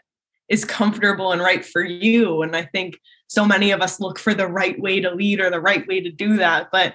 is 0.49 0.64
comfortable 0.64 1.32
and 1.32 1.42
right 1.42 1.64
for 1.64 1.84
you. 1.84 2.42
And 2.42 2.57
I 2.57 2.62
think 2.62 2.99
so 3.26 3.44
many 3.44 3.70
of 3.70 3.80
us 3.80 4.01
look 4.01 4.18
for 4.18 4.34
the 4.34 4.46
right 4.46 4.78
way 4.80 5.01
to 5.01 5.14
lead 5.14 5.40
or 5.40 5.51
the 5.51 5.61
right 5.61 5.86
way 5.86 6.01
to 6.01 6.11
do 6.11 6.36
that. 6.38 6.68
But 6.72 6.94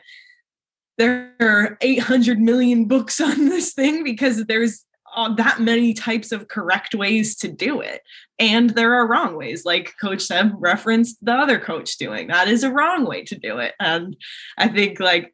there 0.98 1.34
are 1.40 1.78
800 1.82 2.40
million 2.40 2.86
books 2.86 3.22
on 3.22 3.50
this 3.50 3.74
thing 3.74 4.04
because 4.04 4.46
there's 4.46 4.86
uh, 5.16 5.34
that 5.36 5.62
many 5.62 5.94
types 5.94 6.32
of 6.32 6.48
correct 6.48 6.96
ways 6.96 7.36
to 7.38 7.48
do 7.48 7.82
it. 7.82 8.02
And 8.40 8.72
there 8.72 8.96
are 8.96 9.08
wrong 9.08 9.36
ways, 9.36 9.64
like 9.64 9.94
Coach 10.02 10.22
Seb 10.22 10.52
referenced 10.58 11.24
the 11.24 11.34
other 11.34 11.60
coach 11.60 11.98
doing. 11.98 12.28
That 12.28 12.48
is 12.48 12.64
a 12.64 12.72
wrong 12.72 13.06
way 13.06 13.24
to 13.26 13.38
do 13.38 13.60
it. 13.60 13.76
And 13.80 14.18
I 14.58 14.68
think, 14.68 15.00
like, 15.00 15.34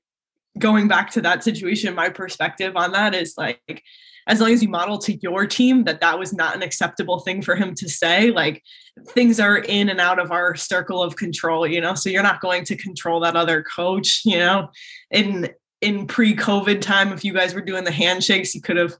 going 0.57 0.89
back 0.89 1.11
to 1.11 1.21
that 1.21 1.43
situation, 1.45 1.95
my 1.95 2.09
perspective 2.09 2.75
on 2.75 2.91
that 2.91 3.15
is 3.15 3.35
like, 3.37 3.83
as 4.27 4.39
long 4.39 4.51
as 4.51 4.61
you 4.61 4.69
model 4.69 4.97
to 4.97 5.17
your 5.21 5.45
team 5.45 5.83
that 5.83 6.01
that 6.01 6.19
was 6.19 6.33
not 6.33 6.55
an 6.55 6.61
acceptable 6.61 7.19
thing 7.19 7.41
for 7.41 7.55
him 7.55 7.73
to 7.75 7.89
say 7.89 8.31
like 8.31 8.63
things 9.09 9.39
are 9.39 9.57
in 9.57 9.89
and 9.89 9.99
out 9.99 10.19
of 10.19 10.31
our 10.31 10.55
circle 10.55 11.01
of 11.01 11.15
control 11.15 11.67
you 11.67 11.81
know? 11.81 11.95
So 11.95 12.09
you're 12.09 12.23
not 12.23 12.41
going 12.41 12.65
to 12.65 12.75
control 12.75 13.19
that 13.21 13.35
other 13.35 13.63
coach 13.63 14.21
you 14.25 14.37
know? 14.37 14.69
In 15.11 15.49
in 15.81 16.07
pre-covid 16.07 16.81
time 16.81 17.13
if 17.13 17.23
you 17.23 17.33
guys 17.33 17.53
were 17.53 17.61
doing 17.61 17.83
the 17.83 17.91
handshakes 17.91 18.53
you 18.53 18.61
could 18.61 18.77
have 18.77 18.95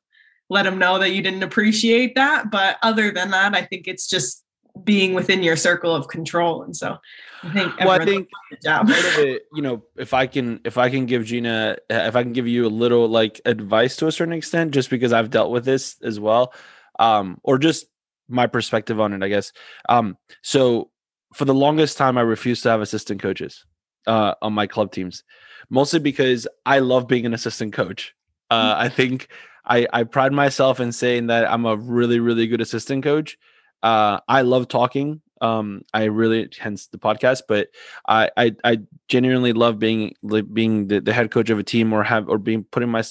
let 0.50 0.64
them 0.64 0.80
know 0.80 0.98
that 0.98 1.12
you 1.12 1.22
didn't 1.22 1.44
appreciate 1.44 2.16
that. 2.16 2.50
But 2.50 2.78
other 2.82 3.12
than 3.12 3.32
that 3.32 3.56
i 3.56 3.62
think 3.64 3.88
it's 3.88 4.08
just 4.08 4.44
being 4.84 5.14
within 5.14 5.44
your 5.44 5.56
circle 5.56 5.94
of 5.94 6.08
control 6.08 6.64
and 6.64 6.76
so 6.76 6.98
I 7.44 7.54
think 7.54 7.80
well, 7.80 7.92
I 7.92 8.06
think 8.06 8.30
of 8.66 8.90
it, 8.90 9.44
you 9.54 9.62
know, 9.62 9.84
if 9.98 10.14
I 10.14 10.28
can, 10.28 10.60
if 10.66 10.78
I 10.78 10.90
can 10.90 11.06
give 11.06 11.26
Gina, 11.26 11.78
if 11.90 12.16
I 12.16 12.24
can 12.24 12.34
give 12.34 12.48
you 12.48 12.66
a 12.66 12.70
little 12.70 13.08
like 13.08 13.40
advice 13.46 13.96
to 13.98 14.08
a 14.08 14.12
certain 14.12 14.34
extent, 14.34 14.72
just 14.72 14.90
because 14.90 15.14
I've 15.14 15.30
dealt 15.30 15.52
with 15.52 15.64
this 15.64 15.96
as 16.04 16.20
well, 16.20 16.54
um, 17.00 17.40
or 17.44 17.58
just 17.58 17.86
my 18.28 18.48
perspective 18.48 19.00
on 19.00 19.14
it, 19.14 19.24
I 19.24 19.30
guess. 19.30 19.54
Um, 19.88 20.18
so 20.42 20.92
for 21.34 21.46
the 21.46 21.54
longest 21.54 21.98
time, 21.98 22.18
I 22.18 22.22
refused 22.22 22.64
to 22.64 22.70
have 22.70 22.82
assistant 22.82 23.22
coaches 23.22 23.66
uh, 24.06 24.34
on 24.42 24.54
my 24.54 24.68
club 24.68 24.92
teams, 24.92 25.24
mostly 25.70 26.00
because 26.00 26.48
I 26.66 26.80
love 26.80 27.08
being 27.08 27.26
an 27.26 27.34
assistant 27.34 27.74
coach. 27.74 28.14
Uh, 28.52 28.76
I 28.78 28.90
think 28.90 29.30
I, 29.66 29.88
I 29.94 30.04
pride 30.04 30.34
myself 30.34 30.80
in 30.80 30.92
saying 30.92 31.28
that 31.28 31.50
I'm 31.50 31.66
a 31.66 31.78
really, 31.78 32.20
really 32.20 32.48
good 32.48 32.62
assistant 32.62 33.04
coach. 33.04 33.38
Uh, 33.82 34.20
I 34.28 34.42
love 34.42 34.68
talking 34.68 35.22
um 35.42 35.82
i 35.94 36.04
really 36.04 36.50
hence 36.60 36.88
the 36.88 36.98
podcast 36.98 37.44
but 37.48 37.70
i 38.08 38.30
i, 38.38 38.52
I 38.64 38.80
genuinely 39.08 39.54
love 39.54 39.80
being 39.80 40.14
like, 40.22 40.52
being 40.54 40.88
the, 40.88 41.00
the 41.00 41.14
head 41.14 41.32
coach 41.32 41.50
of 41.50 41.60
a 41.60 41.64
team 41.64 41.94
or 41.94 42.04
have 42.04 42.28
or 42.28 42.38
being 42.38 42.66
put 42.66 42.84
in 42.84 42.90
my 42.90 43.04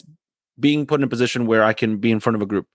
being 0.61 0.87
put 0.87 1.01
in 1.01 1.05
a 1.05 1.09
position 1.09 1.47
where 1.47 1.65
i 1.65 1.73
can 1.73 1.99
be 1.99 2.11
in 2.11 2.21
front 2.21 2.37
of 2.37 2.43
a 2.43 2.47
group. 2.47 2.67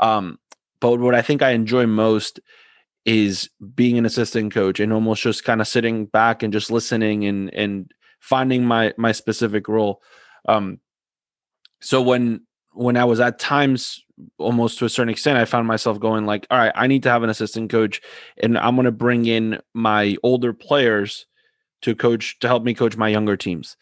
Um 0.00 0.38
but 0.80 0.98
what 0.98 1.14
i 1.14 1.22
think 1.22 1.42
i 1.42 1.50
enjoy 1.50 1.86
most 1.86 2.40
is 3.04 3.50
being 3.74 3.98
an 3.98 4.06
assistant 4.06 4.52
coach 4.52 4.80
and 4.80 4.92
almost 4.92 5.22
just 5.22 5.44
kind 5.44 5.60
of 5.60 5.68
sitting 5.68 6.06
back 6.06 6.42
and 6.42 6.52
just 6.52 6.70
listening 6.70 7.24
and 7.24 7.52
and 7.54 7.92
finding 8.20 8.64
my 8.64 8.92
my 8.96 9.12
specific 9.12 9.68
role. 9.68 10.02
Um 10.48 10.78
so 11.80 12.00
when 12.02 12.46
when 12.74 12.96
i 12.96 13.04
was 13.04 13.20
at 13.20 13.38
times 13.38 14.02
almost 14.38 14.78
to 14.78 14.84
a 14.84 14.88
certain 14.88 15.10
extent, 15.10 15.38
I 15.38 15.44
found 15.44 15.66
myself 15.66 15.98
going 15.98 16.26
like, 16.26 16.46
all 16.50 16.58
right, 16.58 16.72
I 16.74 16.86
need 16.86 17.02
to 17.04 17.10
have 17.10 17.22
an 17.22 17.30
assistant 17.30 17.70
coach, 17.70 18.00
and 18.38 18.58
I'm 18.58 18.74
going 18.74 18.84
to 18.84 18.92
bring 18.92 19.26
in 19.26 19.60
my 19.74 20.16
older 20.22 20.52
players 20.52 21.26
to 21.82 21.94
coach 21.94 22.38
to 22.40 22.48
help 22.48 22.62
me 22.62 22.74
coach 22.74 22.96
my 22.96 23.08
younger 23.08 23.36
teams. 23.36 23.76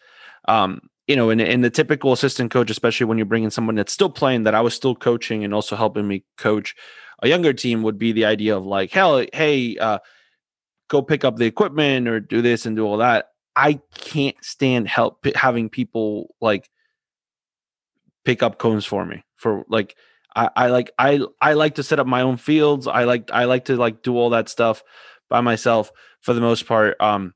Um, 0.48 0.88
you 1.06 1.16
know, 1.16 1.30
in, 1.30 1.40
in 1.40 1.60
the 1.60 1.70
typical 1.70 2.12
assistant 2.12 2.50
coach, 2.50 2.70
especially 2.70 3.06
when 3.06 3.18
you're 3.18 3.26
bringing 3.26 3.50
someone 3.50 3.74
that's 3.74 3.92
still 3.92 4.10
playing, 4.10 4.44
that 4.44 4.54
I 4.54 4.60
was 4.60 4.74
still 4.74 4.94
coaching 4.94 5.44
and 5.44 5.52
also 5.52 5.76
helping 5.76 6.06
me 6.06 6.24
coach 6.38 6.74
a 7.22 7.28
younger 7.28 7.52
team, 7.52 7.82
would 7.82 7.98
be 7.98 8.12
the 8.12 8.24
idea 8.24 8.56
of 8.56 8.64
like, 8.64 8.92
hell, 8.92 9.24
hey, 9.32 9.76
uh, 9.76 9.98
go 10.88 11.02
pick 11.02 11.24
up 11.24 11.36
the 11.36 11.46
equipment 11.46 12.08
or 12.08 12.20
do 12.20 12.42
this 12.42 12.64
and 12.64 12.76
do 12.76 12.86
all 12.86 12.98
that. 12.98 13.30
I 13.56 13.80
can't 13.94 14.36
stand 14.40 14.88
help 14.88 15.26
having 15.34 15.68
people 15.68 16.34
like 16.40 16.70
pick 18.24 18.42
up 18.42 18.58
cones 18.58 18.84
for 18.84 19.04
me 19.04 19.24
for 19.36 19.64
like 19.68 19.96
I, 20.34 20.50
I 20.56 20.66
like 20.68 20.90
I 20.98 21.20
I 21.40 21.54
like 21.54 21.76
to 21.76 21.82
set 21.82 21.98
up 21.98 22.06
my 22.06 22.22
own 22.22 22.36
fields. 22.36 22.86
I 22.86 23.04
like 23.04 23.30
I 23.32 23.44
like 23.44 23.66
to 23.66 23.76
like 23.76 24.02
do 24.02 24.16
all 24.16 24.30
that 24.30 24.48
stuff 24.48 24.82
by 25.28 25.40
myself 25.40 25.90
for 26.20 26.34
the 26.34 26.40
most 26.40 26.66
part. 26.66 27.00
Um, 27.00 27.34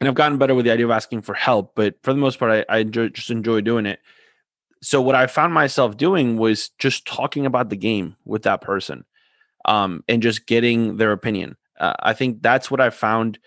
and 0.00 0.08
I've 0.08 0.14
gotten 0.14 0.38
better 0.38 0.54
with 0.54 0.66
the 0.66 0.70
idea 0.70 0.84
of 0.84 0.90
asking 0.90 1.22
for 1.22 1.34
help, 1.34 1.74
but 1.74 1.94
for 2.02 2.12
the 2.12 2.18
most 2.18 2.38
part, 2.38 2.66
I, 2.68 2.74
I 2.74 2.78
enjoy, 2.78 3.08
just 3.08 3.30
enjoy 3.30 3.62
doing 3.62 3.86
it. 3.86 4.00
So 4.82 5.00
what 5.00 5.14
I 5.14 5.26
found 5.26 5.54
myself 5.54 5.96
doing 5.96 6.36
was 6.36 6.68
just 6.78 7.06
talking 7.06 7.46
about 7.46 7.70
the 7.70 7.76
game 7.76 8.16
with 8.26 8.42
that 8.42 8.60
person, 8.60 9.04
um, 9.64 10.04
and 10.06 10.22
just 10.22 10.46
getting 10.46 10.98
their 10.98 11.12
opinion. 11.12 11.56
Uh, 11.80 11.94
I 11.98 12.12
think 12.12 12.42
that's 12.42 12.70
what 12.70 12.80
I 12.80 12.90
found, 12.90 13.38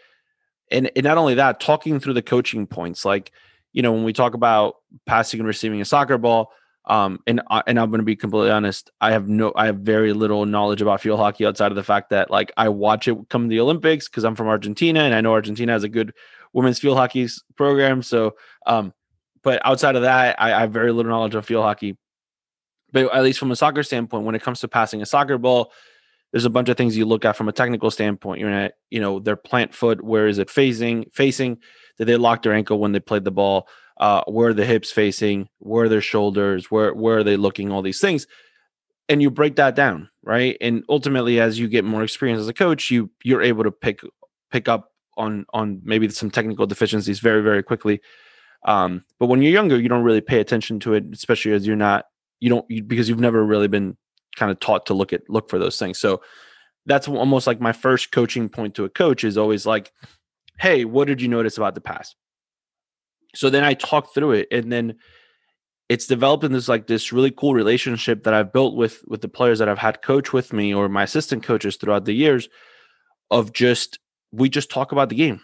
and, 0.72 0.90
and 0.96 1.04
not 1.04 1.20
only 1.20 1.36
that, 1.36 1.60
talking 1.60 2.00
through 2.00 2.14
the 2.16 2.24
coaching 2.24 2.66
points, 2.66 3.06
like 3.06 3.32
you 3.74 3.82
know 3.82 3.92
when 3.92 4.04
we 4.04 4.14
talk 4.14 4.34
about 4.34 4.76
passing 5.06 5.40
and 5.40 5.48
receiving 5.48 5.82
a 5.82 5.86
soccer 5.86 6.18
ball 6.18 6.52
um, 6.90 7.20
and 7.28 7.42
and 7.68 7.80
I'm 7.80 7.90
going 7.92 8.00
to 8.00 8.06
be 8.06 8.16
completely 8.16 8.50
honest. 8.50 8.90
I 9.00 9.12
have 9.12 9.28
no, 9.28 9.54
I 9.56 9.68
have 9.68 9.78
very 9.78 10.12
little 10.12 10.46
knowledge 10.48 10.82
about 10.82 11.02
field 11.02 11.20
hockey 11.20 11.46
outside 11.46 11.72
of 11.72 11.76
the 11.76 11.84
fact 11.84 12.10
that 12.10 12.32
like 12.32 12.52
I 12.58 12.70
watch 12.70 13.08
it 13.08 13.16
come 13.30 13.48
the 13.48 13.60
Olympics 13.60 14.10
because 14.10 14.24
I'm 14.24 14.36
from 14.36 14.48
Argentina 14.48 15.02
and 15.02 15.14
I 15.14 15.22
know 15.22 15.34
Argentina 15.34 15.72
has 15.72 15.84
a 15.84 15.90
good 15.90 16.14
women's 16.52 16.80
field 16.80 16.98
hockey 16.98 17.28
program. 17.56 18.02
So, 18.02 18.36
um, 18.66 18.92
but 19.44 19.64
outside 19.64 19.96
of 19.96 20.02
that, 20.02 20.42
I, 20.42 20.52
I 20.52 20.62
have 20.62 20.72
very 20.72 20.92
little 20.92 21.12
knowledge 21.12 21.36
of 21.36 21.46
field 21.46 21.64
hockey. 21.64 21.96
But 22.92 23.14
at 23.14 23.24
least 23.24 23.38
from 23.38 23.52
a 23.52 23.56
soccer 23.56 23.84
standpoint, 23.84 24.26
when 24.26 24.34
it 24.34 24.42
comes 24.42 24.62
to 24.62 24.68
passing 24.68 25.04
a 25.04 25.06
soccer 25.06 25.38
ball, 25.38 25.72
there's 26.32 26.46
a 26.46 26.50
bunch 26.50 26.70
of 26.70 26.78
things 26.78 26.98
you 26.98 27.06
look 27.06 27.24
at 27.24 27.36
from 27.36 27.50
a 27.50 27.52
technical 27.52 27.92
standpoint. 27.92 28.40
You're 28.40 28.50
at, 28.50 28.74
you 28.90 29.00
know, 29.00 29.20
their 29.20 29.36
plant 29.36 29.76
foot. 29.76 30.04
Where 30.04 30.28
is 30.28 30.40
it 30.40 30.50
facing? 30.50 31.06
Facing? 31.14 31.60
Did 32.00 32.08
they 32.08 32.16
lock 32.18 32.42
their 32.42 32.54
ankle 32.54 32.80
when 32.80 32.94
they 32.94 33.00
played 33.00 33.26
the 33.26 33.32
ball? 33.32 33.68
uh, 34.00 34.24
where 34.28 34.50
are 34.50 34.54
the 34.54 34.66
hips 34.66 34.92
facing, 34.92 35.50
where 35.60 35.86
are 35.86 35.90
their 35.90 36.02
shoulders, 36.02 36.72
where 36.72 36.94
where 36.94 37.18
are 37.18 37.24
they 37.24 37.38
looking, 37.38 37.72
all 37.72 37.82
these 37.82 38.00
things, 38.00 38.28
and 39.10 39.22
you 39.22 39.30
break 39.30 39.58
that 39.58 39.76
down, 39.76 40.10
right? 40.24 40.58
And 40.62 40.84
ultimately, 40.90 41.40
as 41.40 41.60
you 41.60 41.68
get 41.68 41.84
more 41.84 42.04
experience 42.04 42.40
as 42.40 42.48
a 42.48 42.54
coach, 42.54 42.90
you 42.90 43.12
you're 43.24 43.42
able 43.42 43.64
to 43.64 43.72
pick 43.72 44.02
pick 44.52 44.68
up 44.70 44.92
on 45.18 45.46
on 45.54 45.82
maybe 45.84 46.08
some 46.10 46.32
technical 46.32 46.66
deficiencies 46.66 47.20
very 47.20 47.42
very 47.42 47.62
quickly. 47.62 48.02
Um, 48.66 49.04
but 49.20 49.28
when 49.28 49.42
you're 49.42 49.52
younger, 49.52 49.80
you 49.80 49.90
don't 49.90 50.04
really 50.04 50.22
pay 50.22 50.40
attention 50.40 50.80
to 50.82 50.94
it, 50.94 51.06
especially 51.12 51.52
as 51.52 51.68
you're 51.68 51.76
not 51.76 52.06
you 52.40 52.50
don't 52.50 52.66
you, 52.70 52.84
because 52.84 53.10
you've 53.10 53.20
never 53.20 53.46
really 53.46 53.68
been 53.68 53.98
kind 54.38 54.52
of 54.52 54.60
taught 54.62 54.86
to 54.86 54.94
look 54.94 55.12
at 55.12 55.30
look 55.30 55.50
for 55.50 55.60
those 55.60 55.78
things. 55.78 56.00
So 56.00 56.22
that's 56.86 57.08
almost 57.08 57.48
like 57.48 57.60
my 57.60 57.74
first 57.74 58.12
coaching 58.12 58.48
point 58.48 58.76
to 58.76 58.86
a 58.86 58.90
coach 58.90 59.24
is 59.26 59.38
always 59.38 59.66
like, 59.66 59.92
hey, 60.60 60.86
what 60.86 61.08
did 61.08 61.22
you 61.22 61.28
notice 61.28 61.58
about 61.58 61.76
the 61.76 61.82
past? 61.82 62.16
so 63.36 63.50
then 63.50 63.64
I 63.64 63.74
talk 63.74 64.14
through 64.14 64.32
it 64.32 64.48
and 64.52 64.72
then 64.72 64.96
it's 65.88 66.08
developed 66.08 66.44
in 66.44 66.52
this 66.52 66.68
like 66.68 66.88
this 66.88 67.12
really 67.12 67.32
cool 67.32 67.54
relationship 67.54 68.24
that 68.24 68.34
I've 68.34 68.54
built 68.54 68.76
with 68.76 69.04
with 69.08 69.22
the 69.22 69.28
players 69.28 69.60
that 69.60 69.70
I've 69.70 69.80
had 69.80 70.02
coach 70.02 70.34
with 70.34 70.54
me 70.54 70.74
or 70.74 70.90
my 70.90 71.04
assistant 71.04 71.44
coaches 71.44 71.78
throughout 71.78 72.06
the 72.06 72.14
years 72.14 72.50
of 73.32 73.54
just 73.54 74.00
we 74.32 74.50
just 74.50 74.70
talk 74.70 74.92
about 74.92 75.10
the 75.10 75.16
game. 75.16 75.42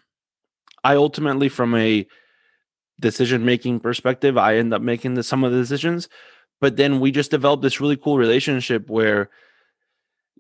I 0.84 0.96
ultimately 0.96 1.50
from 1.50 1.76
a 1.76 2.08
decision 3.00 3.44
making 3.44 3.80
perspective, 3.80 4.38
I 4.38 4.58
end 4.58 4.74
up 4.74 4.82
making 4.82 5.16
the, 5.16 5.24
some 5.24 5.44
of 5.44 5.52
the 5.52 5.58
decisions, 5.58 6.08
but 6.62 6.78
then 6.78 7.00
we 7.00 7.12
just 7.12 7.32
developed 7.32 7.64
this 7.64 7.82
really 7.82 7.98
cool 7.98 8.18
relationship 8.18 8.90
where 8.90 9.30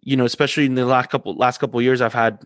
you 0.01 0.15
know, 0.15 0.26
especially 0.26 0.67
in 0.67 0.76
the 0.76 0.86
last 0.86 1.09
couple 1.09 1.36
last 1.36 1.59
couple 1.59 1.82
years 1.82 2.01
I've 2.01 2.13
had 2.13 2.43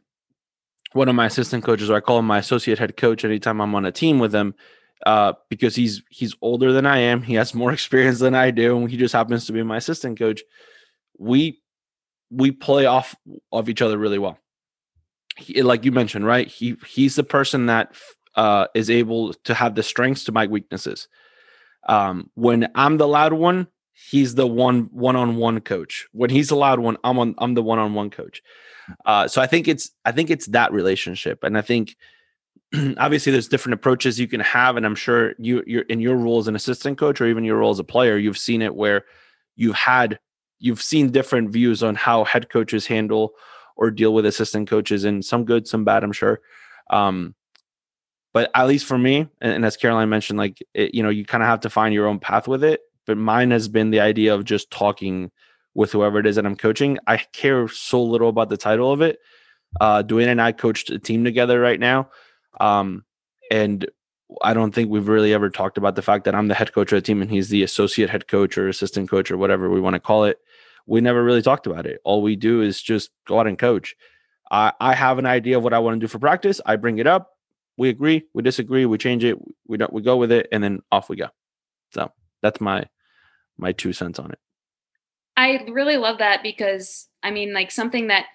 one 0.94 1.10
of 1.10 1.16
my 1.16 1.28
assistant 1.28 1.64
coaches, 1.64 1.90
or 1.90 1.96
I 1.96 2.00
call 2.00 2.20
him 2.20 2.26
my 2.26 2.40
associate 2.40 2.80
head 2.80 2.98
coach 2.98 3.24
anytime 3.24 3.62
I'm 3.62 3.76
on 3.76 3.86
a 3.86 3.92
team 3.92 4.20
with 4.20 4.34
him, 4.34 4.56
uh, 5.06 5.34
because 5.50 5.76
he's 5.76 6.02
he's 6.10 6.36
older 6.42 6.72
than 6.72 6.86
I 6.86 7.00
am. 7.00 7.22
He 7.22 7.36
has 7.36 7.54
more 7.54 7.72
experience 7.74 8.20
than 8.20 8.36
I 8.36 8.52
do, 8.52 8.78
and 8.78 8.90
he 8.90 8.98
just 8.98 9.14
happens 9.14 9.46
to 9.46 9.54
be 9.54 9.64
my 9.64 9.78
assistant 9.78 10.18
coach. 10.20 10.42
We 11.18 11.62
we 12.32 12.52
play 12.52 12.86
off 12.86 13.16
of 13.52 13.70
each 13.70 13.82
other 13.82 13.98
really 13.98 14.20
well. 14.20 14.38
He, 15.38 15.62
like 15.62 15.86
you 15.86 15.92
mentioned, 15.92 16.26
right? 16.26 16.48
He 16.48 16.76
he's 16.86 17.16
the 17.16 17.24
person 17.24 17.68
that 17.68 17.94
uh, 18.36 18.68
is 18.74 18.90
able 18.90 19.34
to 19.34 19.54
have 19.54 19.76
the 19.76 19.84
strengths 19.84 20.24
to 20.26 20.32
my 20.32 20.48
weaknesses. 20.48 21.08
Um, 21.88 22.30
when 22.36 22.70
I'm 22.76 22.98
the 22.98 23.08
loud 23.08 23.34
one, 23.34 23.68
he's 23.94 24.36
the 24.36 24.48
one 24.48 24.90
one 24.92 25.16
on 25.16 25.38
one 25.38 25.62
coach. 25.62 26.08
When 26.12 26.30
he's 26.30 26.50
the 26.50 26.56
loud 26.56 26.80
one, 26.80 26.98
I'm 27.04 27.20
on 27.20 27.36
I'm 27.38 27.54
the 27.54 27.64
one 27.64 27.80
on 27.80 27.94
one 27.94 28.10
coach. 28.10 28.42
Uh, 29.06 29.28
so 29.28 29.42
I 29.42 29.48
think 29.48 29.68
it's 29.68 29.92
I 30.06 30.12
think 30.12 30.30
it's 30.30 30.48
that 30.48 30.72
relationship, 30.72 31.44
and 31.44 31.58
I 31.58 31.62
think 31.62 31.96
obviously 32.98 33.32
there's 33.32 33.48
different 33.48 33.74
approaches 33.74 34.20
you 34.20 34.28
can 34.28 34.40
have, 34.42 34.78
and 34.78 34.86
I'm 34.86 34.96
sure 34.96 35.34
you 35.40 35.64
you're 35.66 35.84
in 35.84 36.00
your 36.00 36.16
role 36.16 36.40
as 36.40 36.48
an 36.48 36.56
assistant 36.56 36.98
coach 36.98 37.22
or 37.22 37.28
even 37.28 37.44
your 37.44 37.58
role 37.58 37.72
as 37.72 37.80
a 37.80 37.84
player, 37.84 38.18
you've 38.18 38.38
seen 38.38 38.62
it 38.62 38.76
where 38.76 39.06
you've 39.56 39.76
had 39.76 40.20
you've 40.60 40.82
seen 40.82 41.12
different 41.12 41.52
views 41.52 41.82
on 41.82 41.96
how 41.96 42.24
head 42.24 42.50
coaches 42.50 42.86
handle 42.86 43.34
or 43.76 43.90
deal 43.90 44.14
with 44.14 44.26
assistant 44.26 44.70
coaches, 44.70 45.06
and 45.06 45.24
some 45.24 45.46
good, 45.46 45.68
some 45.68 45.86
bad, 45.86 46.04
I'm 46.04 46.12
sure. 46.12 46.42
Um, 46.90 47.34
but 48.34 48.52
at 48.54 48.68
least 48.68 48.86
for 48.86 48.98
me, 48.98 49.28
and, 49.42 49.54
and 49.54 49.66
as 49.66 49.78
Caroline 49.78 50.10
mentioned, 50.10 50.38
like 50.38 50.60
it, 50.74 50.94
you 50.94 51.02
know, 51.02 51.10
you 51.10 51.26
kind 51.26 51.42
of 51.42 51.50
have 51.50 51.62
to 51.62 51.70
find 51.70 51.94
your 51.94 52.08
own 52.08 52.20
path 52.20 52.48
with 52.48 52.64
it. 52.64 52.82
But 53.06 53.18
mine 53.18 53.52
has 53.52 53.68
been 53.68 53.90
the 53.90 54.02
idea 54.02 54.36
of 54.36 54.44
just 54.44 54.70
talking 54.70 55.32
with 55.80 55.94
whoever 55.94 56.20
it 56.20 56.28
is 56.28 56.36
that 56.36 56.46
I'm 56.46 56.58
coaching. 56.58 56.98
I 57.08 57.16
care 57.32 57.70
so 57.70 58.04
little 58.04 58.28
about 58.28 58.50
the 58.50 58.58
title 58.58 58.92
of 58.92 59.00
it. 59.00 59.18
Uh, 59.80 60.04
Dwayne 60.04 60.28
and 60.28 60.42
I 60.42 60.52
coached 60.52 60.90
a 60.90 61.00
team 61.00 61.24
together 61.24 61.58
right 61.58 61.80
now. 61.80 62.10
Um, 62.60 63.06
and 63.50 63.90
I 64.42 64.54
don't 64.54 64.76
think 64.76 64.90
we've 64.90 65.08
really 65.08 65.34
ever 65.34 65.50
talked 65.50 65.78
about 65.78 65.96
the 65.96 66.02
fact 66.02 66.26
that 66.26 66.36
I'm 66.36 66.50
the 66.50 66.54
head 66.54 66.74
coach 66.74 66.92
of 66.92 66.98
the 66.98 67.02
team 67.02 67.22
and 67.22 67.32
he's 67.32 67.48
the 67.48 67.64
associate 67.64 68.10
head 68.10 68.28
coach 68.28 68.58
or 68.58 68.68
assistant 68.68 69.10
coach 69.10 69.32
or 69.32 69.38
whatever 69.38 69.70
we 69.70 69.80
want 69.80 69.94
to 69.94 70.02
call 70.02 70.26
it. 70.26 70.40
We 70.86 71.00
never 71.00 71.24
really 71.24 71.42
talked 71.42 71.66
about 71.66 71.86
it. 71.86 72.02
All 72.04 72.22
we 72.22 72.36
do 72.36 72.62
is 72.62 72.82
just 72.82 73.12
go 73.26 73.40
out 73.40 73.48
and 73.48 73.58
coach. 73.58 73.96
I, 74.52 74.74
I 74.82 74.94
have 74.96 75.18
an 75.18 75.26
idea 75.26 75.58
of 75.58 75.64
what 75.64 75.74
I 75.74 75.80
want 75.80 75.96
to 75.96 76.02
do 76.02 76.10
for 76.10 76.20
practice. 76.20 76.60
I 76.66 76.76
bring 76.76 76.98
it 76.98 77.08
up. 77.08 77.30
We 77.78 77.88
agree, 77.88 78.26
we 78.34 78.44
disagree, 78.44 78.86
we 78.86 78.98
change 78.98 79.24
it, 79.24 79.38
we 79.66 79.78
don't 79.78 79.94
we 79.94 80.02
go 80.02 80.18
with 80.18 80.34
it, 80.34 80.50
and 80.52 80.62
then 80.62 80.82
off 80.92 81.08
we 81.08 81.16
go. 81.16 81.30
So 81.94 82.12
that's 82.42 82.60
my 82.60 82.84
my 83.58 83.72
two 83.72 83.94
cents 83.94 84.20
on 84.20 84.32
it. 84.32 84.40
I 85.40 85.64
really 85.70 85.96
love 85.96 86.18
that 86.18 86.44
because 86.44 87.08
I 87.24 87.32
mean, 87.32 87.54
like 87.54 87.72
something 87.72 88.08
that 88.08 88.26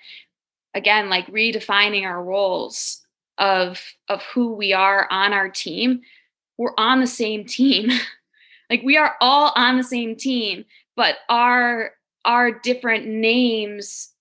again, 0.72 1.10
like 1.10 1.26
redefining 1.26 2.04
our 2.04 2.22
roles 2.24 3.02
of 3.36 3.80
of 4.08 4.22
who 4.22 4.54
we 4.54 4.72
are 4.72 5.06
on 5.10 5.34
our 5.34 5.50
team. 5.50 6.00
We're 6.56 6.72
on 6.78 7.00
the 7.00 7.06
same 7.06 7.44
team. 7.44 7.90
like 8.70 8.82
we 8.82 8.96
are 8.96 9.16
all 9.20 9.52
on 9.54 9.76
the 9.76 9.84
same 9.84 10.16
team, 10.16 10.64
but 10.96 11.16
our 11.28 11.90
our 12.24 12.50
different 12.50 13.06
names 13.06 14.13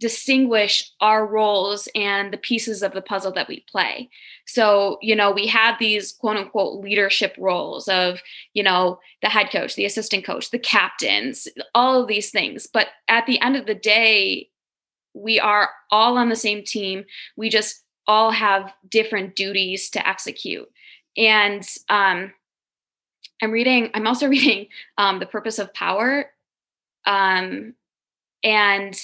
distinguish 0.00 0.90
our 1.00 1.26
roles 1.26 1.86
and 1.94 2.32
the 2.32 2.38
pieces 2.38 2.82
of 2.82 2.92
the 2.92 3.02
puzzle 3.02 3.30
that 3.32 3.48
we 3.48 3.64
play. 3.70 4.08
So, 4.46 4.98
you 5.02 5.14
know, 5.14 5.30
we 5.30 5.46
have 5.46 5.78
these 5.78 6.12
quote 6.12 6.38
unquote 6.38 6.82
leadership 6.82 7.36
roles 7.38 7.86
of, 7.86 8.20
you 8.54 8.62
know, 8.62 8.98
the 9.22 9.28
head 9.28 9.50
coach, 9.52 9.76
the 9.76 9.84
assistant 9.84 10.24
coach, 10.24 10.50
the 10.50 10.58
captains, 10.58 11.46
all 11.74 12.00
of 12.00 12.08
these 12.08 12.30
things. 12.30 12.66
But 12.66 12.88
at 13.08 13.26
the 13.26 13.40
end 13.40 13.56
of 13.56 13.66
the 13.66 13.74
day, 13.74 14.48
we 15.12 15.38
are 15.38 15.68
all 15.90 16.16
on 16.16 16.30
the 16.30 16.36
same 16.36 16.64
team. 16.64 17.04
We 17.36 17.50
just 17.50 17.82
all 18.06 18.30
have 18.30 18.72
different 18.88 19.36
duties 19.36 19.90
to 19.90 20.08
execute. 20.08 20.68
And 21.16 21.66
um, 21.90 22.32
I'm 23.42 23.50
reading, 23.50 23.90
I'm 23.92 24.06
also 24.06 24.28
reading 24.28 24.68
um, 24.96 25.18
The 25.20 25.26
Purpose 25.26 25.58
of 25.58 25.74
Power. 25.74 26.30
Um, 27.04 27.74
and 28.42 28.98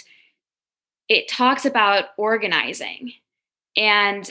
it 1.08 1.28
talks 1.28 1.64
about 1.64 2.06
organizing. 2.16 3.12
And 3.76 4.30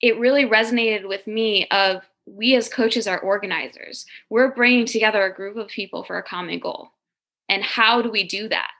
it 0.00 0.18
really 0.18 0.44
resonated 0.44 1.06
with 1.06 1.26
me 1.26 1.66
of 1.68 2.02
we 2.26 2.54
as 2.54 2.68
coaches 2.68 3.06
are 3.06 3.20
organizers. 3.20 4.06
We're 4.30 4.54
bringing 4.54 4.86
together 4.86 5.24
a 5.24 5.34
group 5.34 5.56
of 5.56 5.68
people 5.68 6.04
for 6.04 6.16
a 6.16 6.22
common 6.22 6.58
goal. 6.58 6.90
And 7.48 7.62
how 7.62 8.00
do 8.00 8.10
we 8.10 8.24
do 8.24 8.48
that 8.48 8.70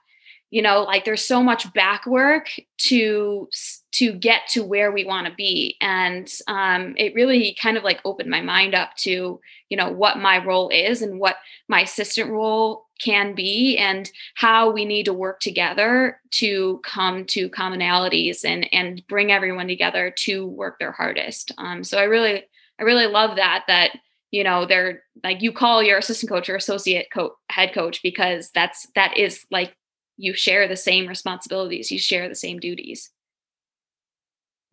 you 0.51 0.61
know 0.61 0.83
like 0.83 1.05
there's 1.05 1.25
so 1.25 1.41
much 1.41 1.73
back 1.73 2.05
work 2.05 2.49
to 2.77 3.49
to 3.93 4.13
get 4.13 4.47
to 4.49 4.63
where 4.63 4.91
we 4.91 5.03
want 5.03 5.27
to 5.27 5.33
be. 5.33 5.75
And 5.81 6.31
um, 6.47 6.95
it 6.97 7.13
really 7.13 7.55
kind 7.61 7.77
of 7.77 7.83
like 7.83 7.99
opened 8.05 8.29
my 8.29 8.41
mind 8.41 8.73
up 8.73 8.95
to 8.97 9.39
you 9.69 9.77
know 9.77 9.89
what 9.89 10.17
my 10.17 10.43
role 10.43 10.69
is 10.69 11.01
and 11.01 11.19
what 11.19 11.37
my 11.67 11.81
assistant 11.81 12.29
role 12.29 12.85
can 13.01 13.33
be 13.33 13.77
and 13.77 14.11
how 14.35 14.71
we 14.71 14.85
need 14.85 15.05
to 15.05 15.13
work 15.13 15.39
together 15.39 16.19
to 16.31 16.79
come 16.83 17.25
to 17.25 17.49
commonalities 17.49 18.45
and 18.45 18.71
and 18.73 19.05
bring 19.07 19.31
everyone 19.31 19.67
together 19.67 20.13
to 20.17 20.45
work 20.45 20.77
their 20.79 20.91
hardest. 20.91 21.51
Um, 21.57 21.83
so 21.83 21.97
i 21.97 22.03
really 22.03 22.43
i 22.79 22.83
really 22.83 23.07
love 23.07 23.37
that 23.37 23.63
that 23.67 23.91
you 24.31 24.43
know 24.43 24.65
they're 24.65 25.03
like 25.23 25.41
you 25.41 25.51
call 25.51 25.83
your 25.83 25.97
assistant 25.97 26.29
coach 26.29 26.49
or 26.49 26.55
associate 26.55 27.07
coach 27.13 27.33
head 27.49 27.73
coach 27.73 28.01
because 28.01 28.49
that's 28.51 28.87
that 28.95 29.17
is 29.17 29.45
like 29.51 29.75
you 30.21 30.33
share 30.33 30.67
the 30.67 30.77
same 30.77 31.07
responsibilities 31.07 31.91
you 31.91 31.99
share 31.99 32.29
the 32.29 32.35
same 32.35 32.59
duties. 32.59 33.09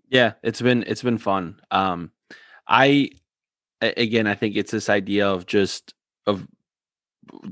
Yeah 0.08 0.32
it's 0.42 0.60
been 0.60 0.84
it's 0.86 1.02
been 1.02 1.18
fun. 1.18 1.60
Um 1.70 2.12
i 2.66 3.10
again 3.80 4.26
i 4.26 4.34
think 4.34 4.56
it's 4.56 4.72
this 4.72 4.88
idea 4.88 5.26
of 5.26 5.46
just 5.46 5.94
of 6.26 6.46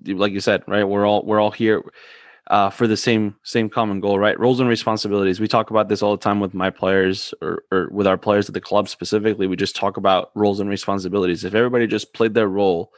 like 0.06 0.32
you 0.32 0.40
said 0.40 0.62
right 0.66 0.84
we're 0.84 1.06
all 1.06 1.22
we're 1.24 1.40
all 1.40 1.50
here 1.50 1.82
uh, 2.48 2.70
for 2.70 2.86
the 2.86 2.96
same 2.96 3.34
same 3.42 3.68
common 3.68 4.00
goal 4.00 4.18
right? 4.18 4.38
Roles 4.38 4.60
and 4.60 4.68
responsibilities. 4.68 5.40
We 5.40 5.48
talk 5.48 5.70
about 5.70 5.88
this 5.88 6.02
all 6.02 6.16
the 6.16 6.22
time 6.22 6.40
with 6.40 6.54
my 6.54 6.70
players 6.70 7.34
or, 7.42 7.64
or 7.72 7.88
with 7.90 8.06
our 8.06 8.16
players 8.16 8.48
at 8.48 8.54
the 8.54 8.60
club 8.60 8.88
specifically. 8.88 9.46
We 9.46 9.56
just 9.56 9.76
talk 9.76 9.96
about 9.96 10.30
roles 10.34 10.60
and 10.60 10.70
responsibilities. 10.70 11.44
If 11.44 11.54
everybody 11.54 11.86
just 11.86 12.14
played 12.14 12.34
their 12.34 12.48
role 12.48 12.92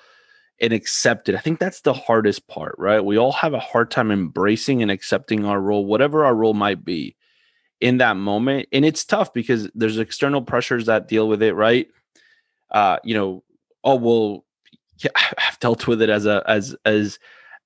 and 0.60 0.72
accept 0.72 1.28
it. 1.28 1.34
I 1.34 1.38
think 1.38 1.58
that's 1.58 1.82
the 1.82 1.92
hardest 1.92 2.48
part, 2.48 2.74
right? 2.78 3.04
We 3.04 3.16
all 3.16 3.32
have 3.32 3.54
a 3.54 3.60
hard 3.60 3.90
time 3.90 4.10
embracing 4.10 4.82
and 4.82 4.90
accepting 4.90 5.44
our 5.44 5.60
role, 5.60 5.84
whatever 5.84 6.24
our 6.24 6.34
role 6.34 6.54
might 6.54 6.84
be 6.84 7.16
in 7.80 7.98
that 7.98 8.16
moment. 8.16 8.68
And 8.72 8.84
it's 8.84 9.04
tough 9.04 9.32
because 9.32 9.70
there's 9.74 9.98
external 9.98 10.42
pressures 10.42 10.86
that 10.86 11.08
deal 11.08 11.28
with 11.28 11.42
it, 11.42 11.54
right? 11.54 11.88
Uh, 12.70 12.98
you 13.04 13.14
know, 13.14 13.44
oh 13.84 13.96
well, 13.96 14.44
yeah, 14.98 15.10
I've 15.16 15.58
dealt 15.60 15.86
with 15.86 16.02
it 16.02 16.10
as 16.10 16.26
a 16.26 16.42
as 16.46 16.74
as 16.84 17.18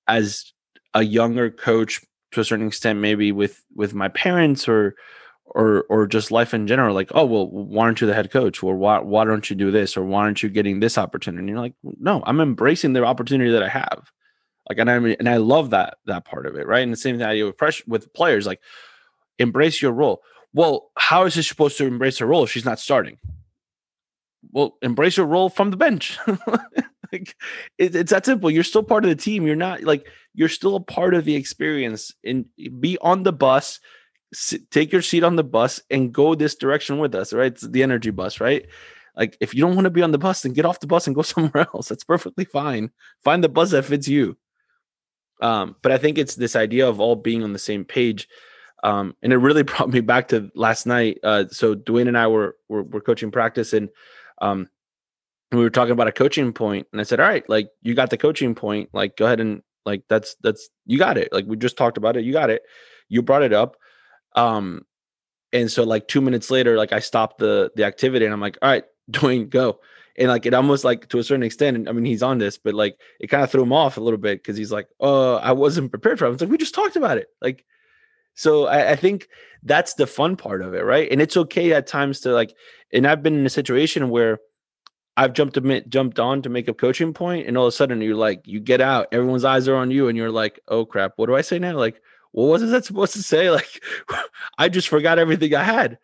as 0.09 0.53
a 0.95 1.03
younger 1.03 1.51
coach 1.51 2.01
to 2.33 2.41
a 2.41 2.45
certain 2.45 2.67
extent, 2.67 2.99
maybe 2.99 3.33
with 3.33 3.63
with 3.75 3.95
my 3.95 4.09
parents 4.09 4.69
or 4.69 4.95
or 5.55 5.83
or 5.89 6.07
just 6.07 6.31
life 6.31 6.55
in 6.55 6.67
general 6.67 6.95
like 6.95 7.11
oh 7.15 7.25
well 7.25 7.49
why 7.49 7.85
aren't 7.85 8.01
you 8.01 8.07
the 8.07 8.15
head 8.15 8.31
coach? 8.31 8.63
Or 8.63 8.75
why, 8.77 9.01
why 9.01 9.25
don't 9.25 9.49
you 9.49 9.57
do 9.57 9.71
this? 9.71 9.97
Or 9.97 10.05
why 10.05 10.23
aren't 10.23 10.43
you 10.43 10.49
getting 10.49 10.81
this 10.81 10.99
opportunity? 10.99 11.41
And 11.41 11.49
you're 11.49 11.61
like 11.61 11.75
no 11.83 12.23
i'm 12.27 12.41
embracing 12.41 12.93
the 12.93 13.05
opportunity 13.05 13.51
that 13.51 13.63
i 13.63 13.69
have. 13.69 14.11
Like 14.69 14.79
and 14.79 14.91
i 14.91 14.95
and 14.95 15.29
i 15.29 15.37
love 15.37 15.71
that 15.71 15.99
that 16.07 16.25
part 16.25 16.47
of 16.47 16.57
it 16.57 16.67
right? 16.67 16.83
And 16.83 16.93
the 16.93 16.97
same 16.97 17.19
thing 17.19 17.27
idea 17.27 17.47
with 17.47 17.57
pressure 17.57 17.85
with 17.87 18.13
players 18.15 18.47
like 18.47 18.61
embrace 19.39 19.81
your 19.81 19.93
role. 19.93 20.23
Well 20.53 20.91
how 20.97 21.25
is 21.25 21.35
she 21.35 21.43
supposed 21.43 21.79
to 21.79 21.87
embrace 21.87 22.19
her 22.19 22.27
role 22.27 22.45
if 22.45 22.51
she's 22.51 22.65
not 22.65 22.81
starting? 22.81 23.19
Well 24.51 24.77
embrace 24.83 25.17
your 25.17 25.27
role 25.27 25.49
from 25.49 25.71
the 25.71 25.77
bench. 25.77 26.19
Like 27.13 27.37
it, 27.77 27.95
it's 27.95 28.11
that 28.11 28.25
simple. 28.25 28.51
You're 28.51 28.65
still 28.65 28.83
part 28.83 29.05
of 29.05 29.11
the 29.11 29.17
team. 29.17 29.47
You're 29.47 29.55
not 29.55 29.83
like 29.83 30.07
you're 30.35 30.49
still 30.49 30.77
a 30.77 30.81
part 30.81 31.13
of 31.13 31.27
the 31.27 31.35
experience. 31.35 32.15
And 32.25 32.47
be 32.81 32.97
on 33.03 33.23
the 33.23 33.35
bus 33.35 33.81
take 34.71 34.93
your 34.93 35.03
seat 35.03 35.25
on 35.25 35.37
the 35.37 35.45
bus 35.45 35.81
and 35.91 36.13
go 36.13 36.35
this 36.35 36.55
direction 36.55 36.99
with 36.99 37.15
us, 37.15 37.33
right? 37.33 37.53
It's 37.53 37.63
the 37.63 37.83
energy 37.83 38.11
bus, 38.11 38.41
right? 38.41 38.67
Like 39.17 39.37
if 39.41 39.55
you 39.55 39.61
don't 39.61 39.75
want 39.75 39.85
to 39.85 39.91
be 39.91 40.03
on 40.03 40.13
the 40.13 40.19
bus, 40.19 40.43
then 40.43 40.53
get 40.53 40.65
off 40.65 40.81
the 40.81 40.87
bus 40.87 41.07
and 41.07 41.15
go 41.15 41.23
somewhere 41.23 41.67
else. 41.75 41.89
That's 41.89 42.05
perfectly 42.05 42.45
fine. 42.45 42.91
Find 43.23 43.45
the 43.45 43.49
bus 43.49 43.71
that 43.71 43.85
fits 43.85 44.09
you. 44.09 44.37
Um, 45.41 45.77
but 45.83 45.93
I 45.93 45.99
think 45.99 46.19
it's 46.19 46.37
this 46.37 46.55
idea 46.57 46.89
of 46.89 47.01
all 47.01 47.17
being 47.17 47.43
on 47.43 47.53
the 47.53 47.59
same 47.59 47.85
page. 47.85 48.29
Um, 48.85 49.17
and 49.23 49.33
it 49.33 49.39
really 49.39 49.63
brought 49.65 49.91
me 49.91 50.01
back 50.01 50.29
to 50.29 50.51
last 50.55 50.87
night. 50.87 51.19
Uh, 51.23 51.45
so 51.51 51.75
Dwayne 51.75 52.09
and 52.09 52.19
I 52.19 52.27
were, 52.29 52.57
were, 52.69 52.85
were 52.85 53.01
coaching 53.01 53.31
practice 53.31 53.73
and 53.73 53.89
um, 54.41 54.69
we 55.51 55.59
were 55.59 55.71
talking 55.71 55.93
about 55.93 56.09
a 56.09 56.13
coaching 56.13 56.53
point 56.53 56.87
and 56.93 57.01
I 57.01 57.05
said, 57.05 57.21
all 57.21 57.29
right, 57.29 57.47
like 57.49 57.69
you 57.83 57.95
got 57.95 58.11
the 58.11 58.17
coaching 58.17 58.55
point, 58.55 58.89
like 58.93 59.17
go 59.17 59.27
ahead 59.27 59.41
and 59.41 59.63
like, 59.85 60.05
that's, 60.09 60.37
that's, 60.43 60.71
you 60.87 60.97
got 60.97 61.19
it. 61.19 61.33
Like 61.33 61.45
we 61.47 61.57
just 61.57 61.77
talked 61.77 61.99
about 61.99 62.17
it. 62.17 62.25
You 62.25 62.33
got 62.33 62.51
it. 62.51 62.63
You 63.09 63.21
brought 63.21 63.43
it 63.43 63.53
up. 63.53 63.77
Um, 64.35 64.85
and 65.53 65.71
so 65.71 65.85
like 65.85 66.09
two 66.09 66.21
minutes 66.21 66.51
later, 66.51 66.77
like 66.77 66.93
I 66.93 67.01
stopped 67.01 67.39
the 67.39 67.71
the 67.77 67.85
activity 67.85 68.25
and 68.25 68.33
I'm 68.33 68.41
like, 68.41 68.59
all 68.63 68.71
right, 68.71 68.85
Dwayne, 69.11 69.49
go. 69.49 69.81
And 70.17 70.29
like 70.29 70.45
it 70.45 70.55
almost 70.55 70.85
like 70.85 71.09
to 71.09 71.19
a 71.19 71.25
certain 71.25 71.43
extent, 71.43 71.89
I 71.89 71.93
mean, 71.93 72.05
he's 72.05 72.23
on 72.23 72.39
this, 72.39 72.59
but 72.59 72.75
like 72.75 72.99
it 73.19 73.29
kind 73.29 73.43
of 73.43 73.51
threw 73.51 73.63
him 73.63 73.73
off 73.73 73.97
a 73.97 74.01
little 74.01 74.19
bit 74.19 74.43
because 74.43 74.57
he's 74.57 74.73
like, 74.73 74.89
oh, 75.01 75.37
I 75.37 75.53
wasn't 75.53 75.91
prepared 75.91 76.19
for 76.19 76.27
it. 76.27 76.29
I 76.29 76.31
was 76.33 76.41
like, 76.41 76.51
we 76.51 76.59
just 76.59 76.75
talked 76.75 76.97
about 76.97 77.19
it. 77.19 77.29
Like, 77.41 77.65
so 78.35 78.67
I, 78.67 78.93
I 78.93 78.97
think 78.97 79.29
that's 79.63 79.95
the 79.95 80.07
fun 80.07 80.37
part 80.37 80.63
of 80.63 80.75
it, 80.75 80.85
right? 80.85 81.11
And 81.11 81.21
it's 81.21 81.37
okay 81.37 81.73
at 81.73 81.87
times 81.87 82.21
to 82.21 82.33
like, 82.33 82.55
and 82.93 83.07
I've 83.07 83.23
been 83.23 83.39
in 83.39 83.47
a 83.47 83.51
situation 83.51 84.11
where 84.11 84.39
I've 85.17 85.35
jumped 85.35 85.57
a 85.57 85.81
jumped 85.83 86.19
on 86.19 86.43
to 86.43 86.49
make 86.49 86.69
a 86.69 86.75
coaching 86.75 87.13
point, 87.13 87.47
and 87.47 87.57
all 87.59 87.67
of 87.67 87.69
a 87.69 87.77
sudden 87.77 88.01
you're 88.01 88.17
like, 88.17 88.47
you 88.47 88.61
get 88.61 88.81
out, 88.81 89.09
everyone's 89.13 89.45
eyes 89.45 89.69
are 89.69 89.77
on 89.77 89.91
you, 89.91 90.09
and 90.09 90.17
you're 90.17 90.31
like, 90.31 90.61
oh 90.69 90.87
crap, 90.87 91.13
what 91.17 91.27
do 91.27 91.37
I 91.37 91.43
say 91.43 91.59
now? 91.59 91.77
Like, 91.77 92.01
what 92.33 92.61
was 92.61 92.71
that 92.71 92.85
supposed 92.85 93.13
to 93.15 93.23
say? 93.23 93.51
Like, 93.51 93.83
I 94.59 94.69
just 94.69 94.89
forgot 94.89 95.19
everything 95.19 95.55
I 95.55 95.63
had. 95.63 95.99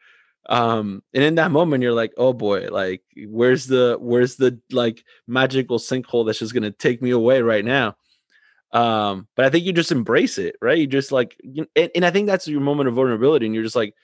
Um, 0.49 1.03
and 1.13 1.23
in 1.23 1.35
that 1.35 1.51
moment, 1.51 1.83
you're 1.83 1.93
like, 1.93 2.13
oh 2.17 2.33
boy, 2.33 2.69
like, 2.71 3.03
where's 3.27 3.67
the 3.67 3.99
where's 4.01 4.37
the 4.37 4.59
like 4.71 5.05
magical 5.27 5.79
sinkhole 5.79 6.25
that's 6.25 6.39
just 6.39 6.55
gonna 6.55 6.71
take 6.71 7.03
me 7.03 7.11
away 7.11 7.43
right 7.43 7.65
now? 7.65 7.97
Um, 8.73 9.29
but 9.35 9.45
I 9.45 9.51
think 9.51 9.65
you 9.65 9.73
just 9.73 9.93
embrace 9.93 10.39
it, 10.39 10.57
right? 10.61 10.79
You 10.79 10.87
just 10.87 11.13
like, 11.13 11.37
you, 11.43 11.67
and, 11.75 11.91
and 11.95 12.05
I 12.05 12.11
think 12.11 12.27
that's 12.27 12.49
your 12.49 12.61
moment 12.61 12.89
of 12.89 12.95
vulnerability, 12.95 13.47
and 13.47 13.55
you're 13.55 13.65
just 13.65 13.77
like, 13.77 13.95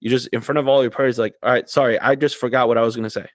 you 0.00 0.10
just 0.10 0.28
in 0.28 0.40
front 0.40 0.58
of 0.58 0.68
all 0.68 0.82
your 0.82 0.90
parents, 0.90 1.18
like, 1.18 1.34
all 1.42 1.52
right, 1.52 1.68
sorry, 1.68 1.98
I 1.98 2.14
just 2.14 2.36
forgot 2.36 2.68
what 2.68 2.78
I 2.78 2.82
was 2.82 2.96
gonna 2.96 3.10
say. 3.10 3.26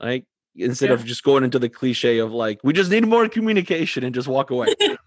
Like 0.00 0.26
instead 0.56 0.90
yeah. 0.90 0.94
of 0.94 1.04
just 1.04 1.22
going 1.22 1.44
into 1.44 1.58
the 1.58 1.68
cliche 1.68 2.18
of 2.18 2.32
like, 2.32 2.60
we 2.62 2.72
just 2.72 2.90
need 2.90 3.06
more 3.06 3.28
communication 3.28 4.04
and 4.04 4.14
just 4.14 4.28
walk 4.28 4.50
away. 4.50 4.74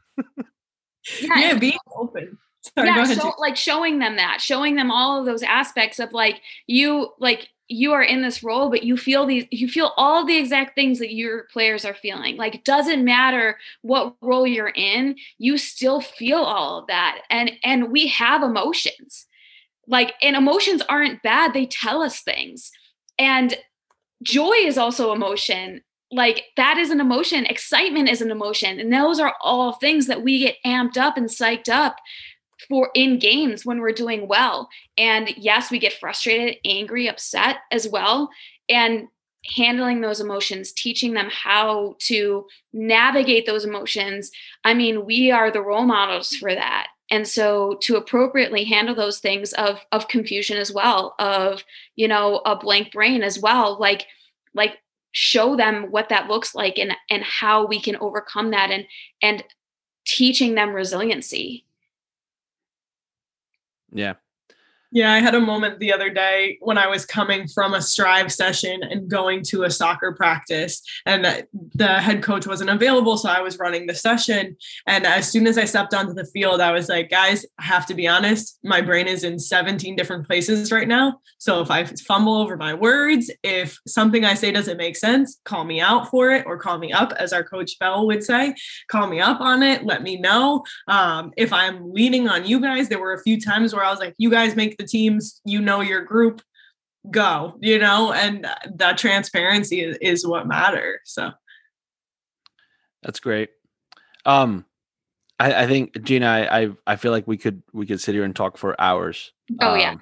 yeah, 1.21 1.39
yeah, 1.39 1.57
being 1.57 1.77
open. 1.95 2.37
Sorry, 2.61 2.87
yeah, 2.87 3.05
show, 3.05 3.33
like 3.37 3.55
showing 3.55 3.99
them 3.99 4.15
that, 4.15 4.41
showing 4.41 4.75
them 4.75 4.89
all 4.89 5.19
of 5.19 5.25
those 5.25 5.43
aspects 5.43 5.99
of 5.99 6.13
like 6.13 6.41
you, 6.65 7.13
like 7.19 7.49
you 7.67 7.93
are 7.93 8.03
in 8.03 8.21
this 8.21 8.43
role, 8.43 8.69
but 8.69 8.83
you 8.83 8.97
feel 8.97 9.25
these, 9.25 9.45
you 9.51 9.67
feel 9.67 9.91
all 9.97 10.25
the 10.25 10.37
exact 10.37 10.75
things 10.75 10.99
that 10.99 11.13
your 11.13 11.43
players 11.53 11.85
are 11.85 11.93
feeling. 11.93 12.37
Like 12.37 12.63
doesn't 12.63 13.03
matter 13.03 13.57
what 13.81 14.15
role 14.21 14.47
you're 14.47 14.73
in, 14.75 15.15
you 15.37 15.57
still 15.57 16.01
feel 16.01 16.39
all 16.39 16.79
of 16.79 16.87
that, 16.87 17.21
and 17.29 17.51
and 17.63 17.91
we 17.91 18.07
have 18.07 18.43
emotions, 18.43 19.27
like 19.87 20.13
and 20.21 20.35
emotions 20.35 20.81
aren't 20.89 21.21
bad; 21.21 21.53
they 21.53 21.67
tell 21.67 22.01
us 22.01 22.21
things, 22.21 22.71
and 23.19 23.55
joy 24.23 24.53
is 24.53 24.77
also 24.77 25.13
emotion 25.13 25.81
like 26.11 26.45
that 26.55 26.77
is 26.77 26.91
an 26.91 27.01
emotion. 27.01 27.45
Excitement 27.45 28.09
is 28.09 28.21
an 28.21 28.31
emotion. 28.31 28.79
And 28.79 28.93
those 28.93 29.19
are 29.19 29.33
all 29.41 29.73
things 29.73 30.07
that 30.07 30.23
we 30.23 30.39
get 30.39 30.55
amped 30.65 30.97
up 30.97 31.17
and 31.17 31.27
psyched 31.27 31.69
up 31.69 31.97
for 32.69 32.89
in 32.95 33.19
games 33.19 33.65
when 33.65 33.79
we're 33.79 33.91
doing 33.91 34.27
well. 34.27 34.69
And 34.97 35.29
yes 35.35 35.71
we 35.71 35.79
get 35.79 35.93
frustrated 35.93 36.57
angry 36.63 37.07
upset 37.07 37.57
as 37.71 37.87
well. 37.87 38.29
And 38.69 39.07
handling 39.55 40.01
those 40.01 40.19
emotions 40.19 40.71
teaching 40.71 41.13
them 41.13 41.29
how 41.31 41.95
to 41.99 42.47
navigate 42.73 43.45
those 43.45 43.65
emotions. 43.65 44.31
I 44.63 44.73
mean 44.73 45.05
we 45.05 45.31
are 45.31 45.51
the 45.51 45.61
role 45.61 45.85
models 45.85 46.35
for 46.35 46.53
that. 46.53 46.87
And 47.11 47.27
so 47.27 47.77
to 47.81 47.97
appropriately 47.97 48.63
handle 48.63 48.95
those 48.95 49.19
things 49.19 49.53
of 49.53 49.81
of 49.91 50.07
confusion 50.07 50.57
as 50.57 50.71
well 50.71 51.15
of 51.19 51.63
you 51.95 52.07
know 52.07 52.41
a 52.45 52.55
blank 52.55 52.91
brain 52.91 53.21
as 53.21 53.39
well 53.39 53.77
like 53.79 54.07
like 54.53 54.77
show 55.17 55.55
them 55.55 55.85
what 55.91 56.09
that 56.09 56.27
looks 56.27 56.53
like 56.53 56.77
and 56.77 56.93
and 57.09 57.23
how 57.23 57.65
we 57.65 57.79
can 57.79 57.95
overcome 57.95 58.51
that 58.51 58.69
and 58.69 58.85
and 59.21 59.43
teaching 60.05 60.55
them 60.55 60.73
resiliency. 60.73 61.65
Yeah 63.93 64.15
yeah, 64.95 65.11
I 65.11 65.19
had 65.19 65.35
a 65.35 65.41
moment 65.41 65.79
the 65.79 65.91
other 65.91 66.09
day 66.09 66.57
when 66.61 66.77
I 66.77 66.87
was 66.87 67.05
coming 67.05 67.49
from 67.49 67.73
a 67.73 67.81
Strive 67.81 68.31
session 68.31 68.81
and 68.81 69.09
going 69.09 69.43
to 69.47 69.63
a 69.63 69.69
soccer 69.69 70.13
practice, 70.13 70.81
and 71.05 71.45
the 71.73 71.99
head 71.99 72.23
coach 72.23 72.47
wasn't 72.47 72.69
available. 72.69 73.17
So 73.17 73.27
I 73.27 73.41
was 73.41 73.59
running 73.59 73.87
the 73.87 73.93
session. 73.93 74.55
And 74.87 75.05
as 75.05 75.29
soon 75.29 75.47
as 75.47 75.57
I 75.57 75.65
stepped 75.65 75.93
onto 75.93 76.13
the 76.13 76.23
field, 76.23 76.61
I 76.61 76.71
was 76.71 76.87
like, 76.87 77.09
guys, 77.09 77.45
I 77.59 77.63
have 77.65 77.85
to 77.87 77.93
be 77.93 78.07
honest, 78.07 78.57
my 78.63 78.79
brain 78.79 79.05
is 79.05 79.25
in 79.25 79.37
17 79.37 79.97
different 79.97 80.25
places 80.25 80.71
right 80.71 80.87
now. 80.87 81.19
So 81.39 81.59
if 81.59 81.69
I 81.69 81.83
fumble 81.83 82.37
over 82.37 82.55
my 82.55 82.73
words, 82.73 83.29
if 83.43 83.77
something 83.85 84.23
I 84.23 84.33
say 84.33 84.53
doesn't 84.53 84.77
make 84.77 84.95
sense, 84.95 85.41
call 85.43 85.65
me 85.65 85.81
out 85.81 86.09
for 86.09 86.31
it 86.31 86.45
or 86.45 86.57
call 86.57 86.77
me 86.77 86.93
up, 86.93 87.11
as 87.19 87.33
our 87.33 87.43
coach 87.43 87.77
Bell 87.79 88.07
would 88.07 88.23
say, 88.23 88.55
call 88.89 89.07
me 89.07 89.19
up 89.19 89.41
on 89.41 89.61
it. 89.61 89.83
Let 89.83 90.03
me 90.03 90.15
know. 90.17 90.63
Um, 90.87 91.33
if 91.35 91.51
I'm 91.51 91.91
leaning 91.91 92.29
on 92.29 92.45
you 92.45 92.61
guys, 92.61 92.87
there 92.87 93.01
were 93.01 93.13
a 93.13 93.21
few 93.21 93.41
times 93.41 93.75
where 93.75 93.83
I 93.83 93.91
was 93.91 93.99
like, 93.99 94.15
you 94.17 94.29
guys 94.31 94.55
make 94.55 94.77
the 94.77 94.84
teams, 94.85 95.41
you 95.45 95.61
know 95.61 95.81
your 95.81 96.01
group, 96.01 96.41
go, 97.11 97.55
you 97.61 97.79
know, 97.79 98.13
and 98.13 98.47
that 98.75 98.97
transparency 98.97 99.81
is, 99.81 99.97
is 100.01 100.27
what 100.27 100.47
matters. 100.47 100.99
So 101.05 101.31
that's 103.03 103.19
great. 103.19 103.49
Um, 104.25 104.65
I, 105.39 105.63
I 105.63 105.67
think 105.67 106.01
Gina, 106.03 106.25
I, 106.25 106.61
I, 106.61 106.69
I 106.87 106.95
feel 106.95 107.11
like 107.11 107.27
we 107.27 107.37
could 107.37 107.61
we 107.73 107.85
could 107.85 108.01
sit 108.01 108.15
here 108.15 108.23
and 108.23 108.35
talk 108.35 108.57
for 108.57 108.79
hours. 108.79 109.31
Oh 109.61 109.73
um, 109.73 109.79
yeah. 109.79 109.95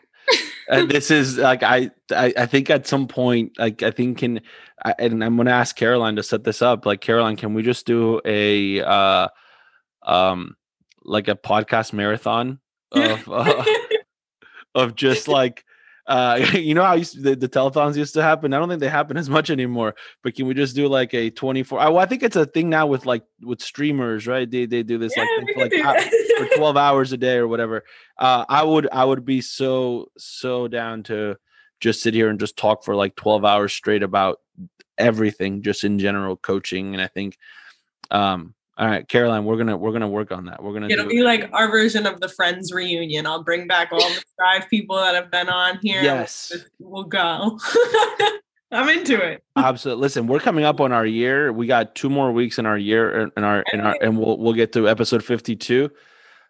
and 0.70 0.90
this 0.90 1.12
is 1.12 1.38
like 1.38 1.64
I, 1.64 1.92
I 2.12 2.34
I 2.38 2.46
think 2.46 2.70
at 2.70 2.88
some 2.88 3.08
point 3.08 3.58
like 3.58 3.84
I 3.84 3.92
think 3.92 4.20
can 4.20 4.42
I, 4.84 4.96
and 5.00 5.24
I'm 5.24 5.36
gonna 5.36 5.52
ask 5.52 5.76
Caroline 5.76 6.16
to 6.16 6.24
set 6.24 6.44
this 6.44 6.62
up. 6.62 6.86
Like 6.86 7.02
Caroline, 7.02 7.36
can 7.36 7.54
we 7.54 7.64
just 7.64 7.86
do 7.86 8.22
a 8.26 8.82
uh 8.82 9.28
um 10.04 10.56
like 11.04 11.28
a 11.28 11.36
podcast 11.36 11.94
marathon 11.94 12.60
of 12.94 13.28
uh, 13.30 13.66
of 14.76 14.96
just 14.96 15.28
like 15.40 15.66
uh 16.06 16.46
you 16.54 16.74
know 16.74 16.84
how 16.84 16.96
used 16.96 17.14
to, 17.14 17.22
the, 17.22 17.36
the 17.36 17.50
telethons 17.50 17.96
used 17.96 18.14
to 18.14 18.22
happen? 18.22 18.54
I 18.54 18.60
don't 18.60 18.70
think 18.70 18.82
they 18.82 18.90
happen 18.90 19.18
as 19.18 19.30
much 19.30 19.50
anymore 19.50 19.96
but 20.22 20.36
can 20.36 20.48
we 20.48 20.54
just 20.54 20.76
do 20.76 20.88
like 20.88 21.14
a 21.14 21.30
24 21.30 21.80
I, 21.80 21.90
well, 21.90 22.00
I 22.00 22.06
think 22.06 22.24
it's 22.24 22.36
a 22.36 22.46
thing 22.46 22.70
now 22.70 22.88
with 22.88 23.06
like 23.06 23.24
with 23.42 23.62
streamers 23.62 24.28
right? 24.28 24.50
They 24.50 24.66
they 24.66 24.84
do 24.84 24.98
this 24.98 25.14
yeah, 25.16 25.24
like, 25.24 25.74
for, 25.74 25.82
like 25.82 26.50
for 26.50 26.56
12 26.58 26.78
hours 26.78 27.14
a 27.14 27.18
day 27.18 27.38
or 27.38 27.48
whatever. 27.48 27.84
Uh 28.18 28.46
i 28.50 28.64
would 28.64 28.88
i 28.92 29.04
would 29.04 29.26
be 29.26 29.42
so 29.42 30.10
so 30.18 30.68
down 30.68 31.04
to 31.04 31.38
just 31.80 32.02
sit 32.02 32.14
here 32.14 32.30
and 32.30 32.40
just 32.40 32.56
talk 32.56 32.84
for 32.84 32.96
like 32.96 33.16
12 33.16 33.44
hours 33.44 33.74
straight 33.74 34.04
about 34.04 34.40
everything 34.98 35.62
just 35.62 35.84
in 35.84 36.00
general 36.00 36.38
coaching 36.38 36.94
and 36.94 37.02
i 37.02 37.08
think 37.08 37.38
um 38.12 38.54
all 38.76 38.88
right, 38.88 39.08
Caroline, 39.08 39.46
we're 39.46 39.58
gonna 39.58 39.78
we're 39.78 39.92
gonna 39.92 40.08
work 40.08 40.32
on 40.32 40.46
that. 40.46 40.64
We're 40.64 40.74
gonna. 40.74 40.88
It'll 40.90 41.08
be 41.08 41.20
it. 41.20 41.24
like 41.24 41.48
our 41.54 41.70
version 41.70 42.08
of 42.08 42.20
the 42.20 42.30
Friends 42.30 42.74
reunion. 42.74 43.28
I'll 43.28 43.44
bring 43.44 43.68
back 43.68 43.90
all 43.92 44.00
the 44.00 44.24
five 44.40 44.68
people 44.68 44.96
that 44.96 45.14
have 45.14 45.30
been 45.30 45.48
on 45.48 45.78
here. 45.84 46.02
Yes, 46.02 46.52
we'll 46.80 47.04
go. 47.04 47.60
I'm 48.72 48.90
into 48.90 49.22
it. 49.22 49.44
Absolutely. 49.56 50.02
Listen, 50.02 50.26
we're 50.26 50.40
coming 50.40 50.66
up 50.66 50.82
on 50.82 50.92
our 50.92 51.06
year. 51.06 51.54
We 51.54 51.68
got 51.68 51.94
two 51.94 52.10
more 52.10 52.32
weeks 52.32 52.58
in 52.58 52.66
our 52.66 52.78
year, 52.78 53.32
in 53.38 53.44
our 53.44 53.64
in 53.72 53.80
our, 53.80 53.96
and 54.02 54.18
we'll 54.18 54.40
we'll 54.40 54.54
get 54.54 54.74
to 54.74 54.90
episode 54.90 55.24
52. 55.24 55.92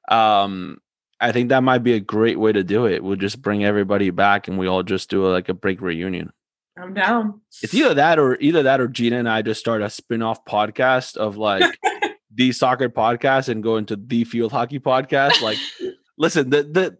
Um, 0.07 0.79
I 1.19 1.33
think 1.33 1.49
that 1.49 1.61
might 1.61 1.83
be 1.83 1.93
a 1.93 1.99
great 1.99 2.39
way 2.39 2.53
to 2.53 2.63
do 2.63 2.85
it. 2.85 3.03
We'll 3.03 3.17
just 3.17 3.41
bring 3.41 3.65
everybody 3.65 4.11
back, 4.11 4.47
and 4.47 4.57
we 4.57 4.67
all 4.67 4.83
just 4.83 5.09
do 5.09 5.27
a, 5.27 5.29
like 5.29 5.49
a 5.49 5.53
break 5.53 5.81
reunion. 5.81 6.31
I'm 6.77 6.93
down. 6.93 7.41
It's 7.61 7.73
either 7.73 7.93
that 7.95 8.17
or 8.17 8.37
either 8.39 8.63
that 8.63 8.79
or 8.79 8.87
Gina 8.87 9.19
and 9.19 9.29
I 9.29 9.41
just 9.41 9.59
start 9.59 9.81
a 9.81 9.89
spin-off 9.89 10.43
podcast 10.45 11.17
of 11.17 11.37
like 11.37 11.77
the 12.35 12.51
soccer 12.51 12.89
podcast 12.89 13.49
and 13.49 13.63
go 13.63 13.77
into 13.77 13.95
the 13.95 14.23
field 14.23 14.51
hockey 14.51 14.79
podcast. 14.79 15.41
Like, 15.41 15.57
listen, 16.17 16.49
the 16.49 16.63
the 16.63 16.97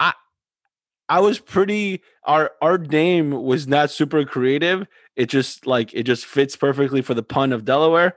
I 0.00 0.12
I 1.08 1.20
was 1.20 1.38
pretty 1.38 2.02
our 2.24 2.52
our 2.60 2.78
name 2.78 3.30
was 3.30 3.66
not 3.66 3.90
super 3.90 4.24
creative. 4.24 4.86
It 5.16 5.26
just 5.26 5.66
like 5.66 5.92
it 5.94 6.04
just 6.04 6.26
fits 6.26 6.56
perfectly 6.56 7.02
for 7.02 7.14
the 7.14 7.22
pun 7.22 7.52
of 7.52 7.64
Delaware. 7.64 8.16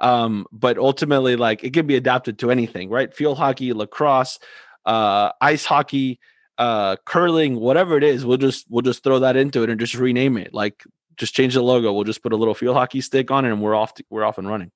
Um, 0.00 0.46
but 0.52 0.78
ultimately, 0.78 1.36
like 1.36 1.64
it 1.64 1.72
can 1.72 1.86
be 1.86 1.96
adapted 1.96 2.38
to 2.40 2.50
anything, 2.50 2.90
right? 2.90 3.12
Field 3.12 3.38
hockey, 3.38 3.72
lacrosse, 3.72 4.38
uh, 4.84 5.32
ice 5.40 5.64
hockey, 5.64 6.20
uh, 6.58 6.96
curling, 7.04 7.58
whatever 7.58 7.96
it 7.96 8.04
is. 8.04 8.24
We'll 8.24 8.36
just 8.36 8.66
we'll 8.68 8.82
just 8.82 9.02
throw 9.02 9.20
that 9.20 9.36
into 9.36 9.62
it 9.62 9.70
and 9.70 9.80
just 9.80 9.94
rename 9.94 10.36
it. 10.36 10.52
Like 10.52 10.84
just 11.16 11.34
change 11.34 11.54
the 11.54 11.62
logo. 11.62 11.92
We'll 11.92 12.04
just 12.04 12.22
put 12.22 12.32
a 12.32 12.36
little 12.36 12.54
field 12.54 12.76
hockey 12.76 13.00
stick 13.00 13.30
on 13.30 13.44
it, 13.44 13.52
and 13.52 13.62
we're 13.62 13.74
off. 13.74 13.94
To, 13.94 14.04
we're 14.10 14.24
off 14.24 14.38
and 14.38 14.48
running. 14.48 14.70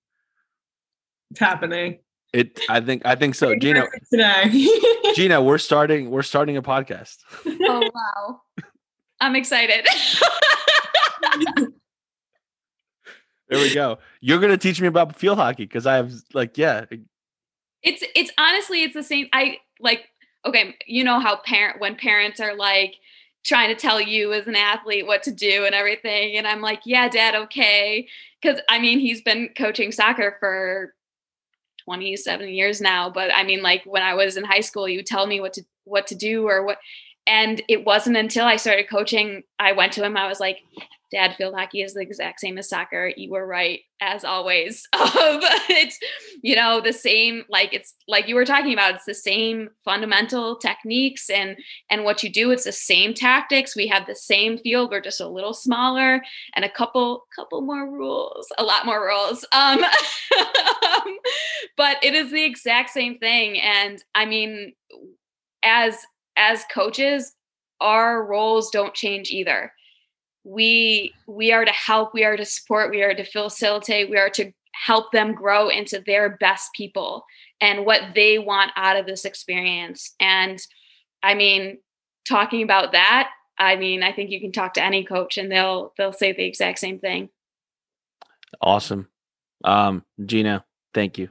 It's 1.31 1.41
happening. 1.41 1.99
It. 2.33 2.61
I 2.69 2.81
think. 2.81 3.03
I 3.05 3.15
think 3.17 3.35
so. 3.35 3.55
Gina. 3.57 3.87
Today. 4.11 4.69
Gina, 5.15 5.43
we're 5.43 5.59
starting. 5.59 6.11
We're 6.11 6.23
starting 6.23 6.57
a 6.57 6.63
podcast. 6.63 7.19
Oh 7.63 7.89
wow! 7.95 8.41
I'm 9.21 9.37
excited. 9.37 9.87
there 13.49 13.59
we 13.59 13.75
go. 13.75 13.99
You're 14.21 14.41
gonna 14.41 14.57
teach 14.57 14.81
me 14.81 14.89
about 14.89 15.17
field 15.17 15.39
hockey 15.39 15.65
because 15.65 15.87
I 15.87 15.97
have 15.97 16.13
like 16.35 16.59
yeah. 16.59 16.87
It's 17.83 18.05
it's 18.15 18.31
honestly 18.39 18.83
it's 18.83 18.95
the 18.95 19.03
same. 19.03 19.29
I 19.33 19.59
like 19.79 20.09
okay. 20.47 20.75
You 20.87 21.05
know 21.05 21.21
how 21.21 21.37
parent 21.37 21.81
when 21.81 21.97
parents 21.97 22.41
are 22.41 22.55
like 22.57 22.97
trying 23.45 23.69
to 23.69 23.81
tell 23.81 24.01
you 24.01 24.33
as 24.33 24.47
an 24.47 24.57
athlete 24.57 25.07
what 25.07 25.23
to 25.25 25.33
do 25.33 25.65
and 25.65 25.75
everything, 25.75 26.37
and 26.37 26.47
I'm 26.47 26.61
like, 26.61 26.81
yeah, 26.85 27.09
dad, 27.09 27.35
okay. 27.35 28.09
Because 28.41 28.61
I 28.69 28.79
mean, 28.79 28.99
he's 28.99 29.23
been 29.23 29.51
coaching 29.57 29.93
soccer 29.93 30.37
for 30.41 30.95
27 31.91 32.49
years 32.51 32.81
now 32.81 33.11
but 33.11 33.33
i 33.35 33.43
mean 33.43 33.63
like 33.63 33.83
when 33.85 34.01
i 34.01 34.15
was 34.15 34.37
in 34.37 34.45
high 34.45 34.61
school 34.61 34.89
you 34.89 35.03
tell 35.03 35.27
me 35.27 35.41
what 35.41 35.53
to 35.53 35.63
what 35.83 36.07
to 36.07 36.15
do 36.15 36.47
or 36.47 36.65
what 36.65 36.79
and 37.27 37.63
it 37.67 37.85
wasn't 37.85 38.17
until 38.17 38.47
i 38.47 38.55
started 38.55 38.89
coaching 38.89 39.43
i 39.59 39.73
went 39.73 39.93
to 39.93 40.05
him 40.05 40.17
i 40.17 40.29
was 40.29 40.39
like 40.39 40.59
dad 41.11 41.35
field 41.37 41.55
hockey 41.55 41.83
is 41.83 41.95
the 41.95 42.01
exact 42.01 42.41
same 42.41 42.59
as 42.59 42.69
soccer. 42.69 43.13
You 43.17 43.31
were 43.31 43.47
right 43.47 43.81
as 44.01 44.25
always. 44.25 44.89
Um, 45.21 45.41
it's 45.69 45.99
you 46.43 46.55
know 46.55 46.81
the 46.81 46.93
same 46.93 47.45
like 47.49 47.75
it's 47.75 47.95
like 48.07 48.29
you 48.29 48.35
were 48.35 48.45
talking 48.45 48.73
about. 48.73 48.95
It's 48.95 49.05
the 49.05 49.15
same 49.15 49.71
fundamental 49.85 50.57
techniques 50.57 51.29
and 51.29 51.57
and 51.91 52.05
what 52.05 52.23
you 52.23 52.31
do. 52.31 52.51
It's 52.51 52.65
the 52.65 52.73
same 52.73 53.13
tactics. 53.13 53.75
We 53.75 53.89
have 53.89 54.07
the 54.07 54.15
same 54.15 54.57
field. 54.57 54.91
We're 54.91 55.01
just 55.01 55.21
a 55.21 55.29
little 55.29 55.53
smaller 55.53 56.23
and 56.55 56.65
a 56.65 56.71
couple 56.71 57.25
couple 57.35 57.61
more 57.61 57.91
rules, 57.91 58.47
a 58.57 58.63
lot 58.63 58.87
more 58.87 59.05
rules. 59.05 59.45
Um, 59.53 59.85
but 61.77 62.03
it 62.03 62.15
is 62.15 62.31
the 62.31 62.45
exact 62.45 62.91
same 62.91 63.19
thing. 63.19 63.59
And 63.61 64.03
I 64.15 64.27
mean, 64.27 64.75
as 65.63 65.99
as 66.37 66.65
coaches, 66.73 67.35
our 67.81 68.25
roles 68.25 68.71
don't 68.71 68.95
change 68.95 69.31
either 69.31 69.73
we 70.45 71.13
we 71.27 71.53
are 71.53 71.65
to 71.65 71.73
help 71.73 72.15
we 72.15 72.25
are 72.25 72.37
to 72.37 72.45
support 72.45 72.91
we 72.91 73.03
are 73.03 73.15
to 73.15 73.25
facilitate 73.25 74.09
we 74.09 74.17
are 74.17 74.31
to 74.31 74.53
help 74.87 75.13
them 75.13 75.35
grow 75.35 75.69
into 75.69 76.03
their 76.07 76.37
best 76.39 76.73
people 76.75 77.25
and 77.61 77.85
what 77.85 78.01
they 78.15 78.39
want 78.39 78.71
out 78.77 78.97
of 78.97 79.07
this 79.07 79.25
experience. 79.25 80.15
And 80.21 80.59
i 81.23 81.35
mean 81.35 81.79
talking 82.27 82.63
about 82.63 82.93
that 82.93 83.31
i 83.59 83.77
mean 83.77 84.03
i 84.03 84.13
think 84.13 84.31
you 84.31 84.41
can 84.41 84.53
talk 84.53 84.75
to 84.75 84.83
any 84.83 85.05
coach 85.05 85.37
and 85.37 85.51
they'll 85.51 85.93
they'll 85.99 86.13
say 86.13 86.33
the 86.33 86.45
exact 86.45 86.79
same 86.79 86.99
thing. 86.99 87.29
Awesome. 88.61 89.09
Um 89.65 90.05
gina 90.25 90.65
thank 90.95 91.19
you. 91.19 91.29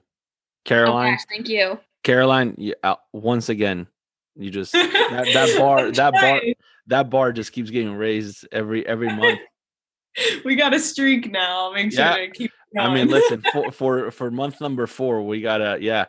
Caroline? 0.65 1.17
oh, 1.19 1.23
thank 1.29 1.49
you. 1.49 1.79
Caroline 2.03 2.53
you, 2.57 2.75
uh, 2.83 2.95
once 3.13 3.49
again 3.49 3.87
you 4.35 4.51
just 4.51 4.73
that, 4.73 5.27
that 5.33 5.57
bar 5.57 5.91
that 5.91 6.13
bar 6.13 6.41
that 6.89 7.09
bar 7.09 7.31
just 7.31 7.51
keeps 7.51 7.69
getting 7.69 7.93
raised 7.93 8.47
every 8.51 8.85
every 8.85 9.07
month. 9.07 9.39
we 10.45 10.55
got 10.55 10.73
a 10.73 10.79
streak 10.79 11.31
now. 11.31 11.71
Make 11.73 11.93
sure 11.93 12.05
yeah. 12.05 12.17
to 12.17 12.29
keep. 12.29 12.51
Going. 12.75 12.87
I 12.87 12.93
mean, 12.93 13.07
listen 13.07 13.43
for, 13.53 13.71
for 13.71 14.11
for 14.11 14.29
month 14.29 14.61
number 14.61 14.85
four, 14.85 15.25
we 15.25 15.41
gotta 15.41 15.77
yeah. 15.81 16.05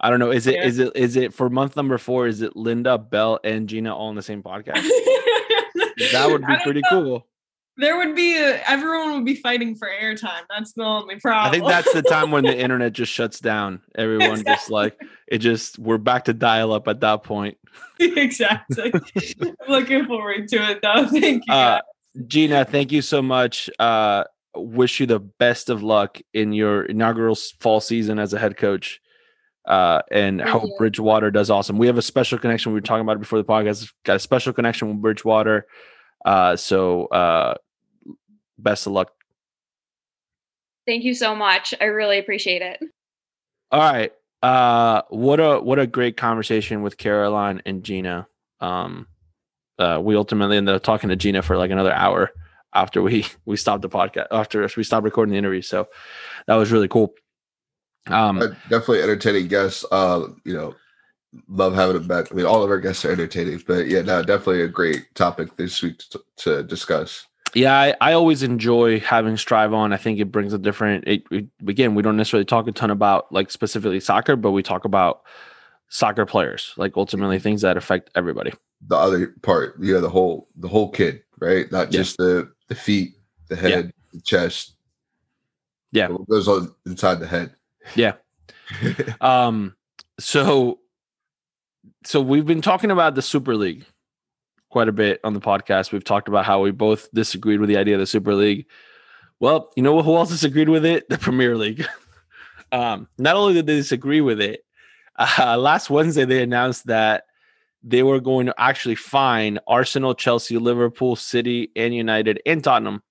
I 0.00 0.10
don't 0.10 0.20
know. 0.20 0.30
Is 0.30 0.46
it 0.46 0.54
yeah. 0.54 0.64
is 0.64 0.78
it 0.78 0.92
is 0.94 1.16
it 1.16 1.34
for 1.34 1.50
month 1.50 1.76
number 1.76 1.98
four? 1.98 2.26
Is 2.28 2.40
it 2.40 2.54
Linda, 2.56 2.96
Bell, 2.98 3.40
and 3.42 3.68
Gina 3.68 3.94
all 3.94 4.08
on 4.08 4.14
the 4.14 4.22
same 4.22 4.42
podcast? 4.42 4.74
that 6.12 6.28
would 6.30 6.46
be 6.46 6.56
pretty 6.62 6.82
know. 6.90 7.02
cool. 7.02 7.26
There 7.78 7.96
would 7.96 8.16
be 8.16 8.36
a, 8.36 8.60
everyone 8.68 9.14
would 9.14 9.24
be 9.24 9.36
fighting 9.36 9.76
for 9.76 9.88
airtime. 9.88 10.42
That's 10.50 10.72
the 10.72 10.82
only 10.82 11.20
problem. 11.20 11.46
I 11.46 11.50
think 11.50 11.66
that's 11.66 11.92
the 11.92 12.02
time 12.02 12.32
when 12.32 12.42
the 12.42 12.58
internet 12.58 12.92
just 12.92 13.12
shuts 13.12 13.38
down. 13.38 13.80
Everyone 13.94 14.40
exactly. 14.40 14.54
just 14.54 14.70
like 14.70 15.00
it 15.28 15.38
just 15.38 15.78
we're 15.78 15.98
back 15.98 16.24
to 16.24 16.34
dial 16.34 16.72
up 16.72 16.88
at 16.88 17.00
that 17.00 17.22
point. 17.22 17.56
exactly. 18.00 18.92
Looking 19.68 20.06
forward 20.06 20.48
to 20.48 20.56
it 20.70 20.80
though. 20.82 21.06
Thank 21.06 21.44
you. 21.46 21.54
Uh, 21.54 21.80
Gina, 22.26 22.64
thank 22.64 22.90
you 22.90 23.00
so 23.00 23.22
much. 23.22 23.70
Uh, 23.78 24.24
wish 24.56 24.98
you 24.98 25.06
the 25.06 25.20
best 25.20 25.70
of 25.70 25.82
luck 25.82 26.20
in 26.34 26.52
your 26.52 26.84
inaugural 26.84 27.36
fall 27.60 27.80
season 27.80 28.18
as 28.18 28.34
a 28.34 28.40
head 28.40 28.56
coach. 28.56 29.00
Uh, 29.68 30.02
and 30.10 30.40
thank 30.40 30.50
hope 30.50 30.64
you. 30.64 30.74
Bridgewater 30.78 31.30
does 31.30 31.48
awesome. 31.48 31.78
We 31.78 31.86
have 31.86 31.98
a 31.98 32.02
special 32.02 32.38
connection. 32.38 32.72
We 32.72 32.78
were 32.78 32.80
talking 32.80 33.02
about 33.02 33.16
it 33.16 33.20
before 33.20 33.38
the 33.38 33.44
podcast. 33.44 33.92
Got 34.04 34.16
a 34.16 34.18
special 34.18 34.52
connection 34.52 34.88
with 34.88 35.00
Bridgewater. 35.00 35.66
Uh, 36.24 36.56
so 36.56 37.06
uh, 37.06 37.54
best 38.58 38.86
of 38.86 38.92
luck. 38.92 39.12
Thank 40.86 41.04
you 41.04 41.14
so 41.14 41.34
much. 41.34 41.74
I 41.80 41.84
really 41.84 42.18
appreciate 42.18 42.62
it. 42.62 42.80
All 43.70 43.80
right. 43.80 44.12
Uh, 44.42 45.02
what 45.10 45.40
a 45.40 45.60
what 45.60 45.78
a 45.78 45.86
great 45.86 46.16
conversation 46.16 46.82
with 46.82 46.96
Caroline 46.96 47.60
and 47.66 47.82
Gina. 47.82 48.26
Um, 48.60 49.06
uh, 49.78 50.00
we 50.02 50.16
ultimately 50.16 50.56
ended 50.56 50.74
up 50.74 50.82
talking 50.82 51.10
to 51.10 51.16
Gina 51.16 51.42
for 51.42 51.56
like 51.56 51.70
another 51.70 51.92
hour 51.92 52.30
after 52.74 53.02
we 53.02 53.26
we 53.44 53.56
stopped 53.56 53.82
the 53.82 53.88
podcast 53.88 54.28
after 54.30 54.68
we 54.76 54.84
stopped 54.84 55.04
recording 55.04 55.32
the 55.32 55.38
interview. 55.38 55.62
So 55.62 55.88
that 56.46 56.54
was 56.54 56.72
really 56.72 56.88
cool. 56.88 57.14
Um, 58.06 58.38
uh, 58.38 58.48
definitely 58.70 59.02
entertaining 59.02 59.48
guests. 59.48 59.84
Uh, 59.90 60.28
you 60.44 60.54
know, 60.54 60.74
love 61.48 61.74
having 61.74 61.96
them 61.96 62.08
back. 62.08 62.32
I 62.32 62.34
mean, 62.34 62.46
all 62.46 62.62
of 62.62 62.70
our 62.70 62.80
guests 62.80 63.04
are 63.04 63.12
entertaining, 63.12 63.62
but 63.66 63.88
yeah, 63.88 64.02
no, 64.02 64.22
definitely 64.22 64.62
a 64.62 64.68
great 64.68 65.14
topic 65.14 65.56
this 65.56 65.82
week 65.82 65.98
to, 66.10 66.20
to 66.38 66.62
discuss. 66.62 67.26
Yeah, 67.54 67.78
I, 67.78 67.94
I, 68.00 68.12
always 68.12 68.42
enjoy 68.42 69.00
having 69.00 69.36
Strive 69.36 69.72
on. 69.72 69.92
I 69.92 69.96
think 69.96 70.18
it 70.18 70.26
brings 70.26 70.52
a 70.52 70.58
different. 70.58 71.04
It, 71.06 71.22
it, 71.30 71.46
again, 71.66 71.94
we 71.94 72.02
don't 72.02 72.16
necessarily 72.16 72.44
talk 72.44 72.66
a 72.68 72.72
ton 72.72 72.90
about 72.90 73.32
like 73.32 73.50
specifically 73.50 74.00
soccer, 74.00 74.36
but 74.36 74.50
we 74.50 74.62
talk 74.62 74.84
about 74.84 75.22
soccer 75.88 76.26
players, 76.26 76.74
like 76.76 76.96
ultimately 76.96 77.36
mm-hmm. 77.36 77.42
things 77.42 77.62
that 77.62 77.76
affect 77.76 78.10
everybody. 78.14 78.52
The 78.86 78.96
other 78.96 79.34
part, 79.42 79.76
yeah, 79.80 79.98
the 79.98 80.08
whole 80.08 80.48
the 80.56 80.68
whole 80.68 80.90
kid, 80.90 81.22
right? 81.40 81.70
Not 81.72 81.90
just 81.90 82.16
the 82.18 82.52
the 82.68 82.74
feet, 82.74 83.14
the 83.48 83.56
head, 83.56 83.70
yeah. 83.70 83.90
the 84.12 84.20
chest. 84.20 84.74
Yeah, 85.90 86.08
what 86.08 86.28
goes 86.28 86.48
on 86.48 86.74
inside 86.86 87.16
the 87.16 87.26
head. 87.26 87.54
Yeah. 87.94 88.14
um. 89.20 89.74
So, 90.20 90.80
so 92.04 92.20
we've 92.20 92.46
been 92.46 92.60
talking 92.60 92.90
about 92.90 93.14
the 93.14 93.22
Super 93.22 93.54
League 93.54 93.86
quite 94.70 94.88
a 94.88 94.92
bit 94.92 95.20
on 95.24 95.34
the 95.34 95.40
podcast. 95.40 95.92
We've 95.92 96.04
talked 96.04 96.28
about 96.28 96.44
how 96.44 96.60
we 96.60 96.70
both 96.70 97.10
disagreed 97.12 97.60
with 97.60 97.68
the 97.68 97.76
idea 97.76 97.94
of 97.94 98.00
the 98.00 98.06
Super 98.06 98.34
League. 98.34 98.66
Well, 99.40 99.70
you 99.76 99.82
know 99.82 100.02
who 100.02 100.16
else 100.16 100.30
disagreed 100.30 100.68
with 100.68 100.84
it? 100.84 101.08
The 101.08 101.18
Premier 101.18 101.56
League. 101.56 101.86
um, 102.72 103.08
not 103.18 103.36
only 103.36 103.54
did 103.54 103.66
they 103.66 103.76
disagree 103.76 104.20
with 104.20 104.40
it, 104.40 104.64
uh, 105.16 105.56
last 105.56 105.90
Wednesday 105.90 106.24
they 106.24 106.42
announced 106.42 106.86
that 106.86 107.24
they 107.82 108.02
were 108.02 108.20
going 108.20 108.46
to 108.46 108.54
actually 108.58 108.96
fine 108.96 109.58
Arsenal, 109.66 110.14
Chelsea, 110.14 110.58
Liverpool, 110.58 111.16
City, 111.16 111.70
and 111.76 111.94
United 111.94 112.40
and 112.44 112.62
Tottenham 112.62 113.02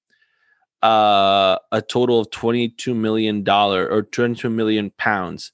uh, 0.83 1.57
a 1.71 1.81
total 1.81 2.19
of 2.19 2.29
twenty-two 2.31 2.93
million 2.93 3.43
dollar 3.43 3.87
or 3.89 4.03
twenty-two 4.03 4.49
million 4.49 4.91
pounds 4.97 5.51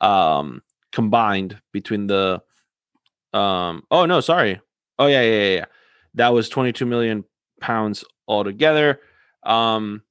um, 0.00 0.62
combined 0.92 1.60
between 1.72 2.06
the. 2.06 2.42
Um, 3.32 3.84
oh 3.90 4.06
no, 4.06 4.20
sorry, 4.20 4.60
Oh 4.98 5.06
yeah, 5.06 5.22
yeah, 5.22 5.40
yeah. 5.40 5.54
yeah. 5.56 5.64
That 6.14 6.32
was 6.32 6.48
22 6.48 6.86
million 6.86 7.24
pounds 7.60 8.04
altogether. 8.26 9.00
Um, 9.44 10.02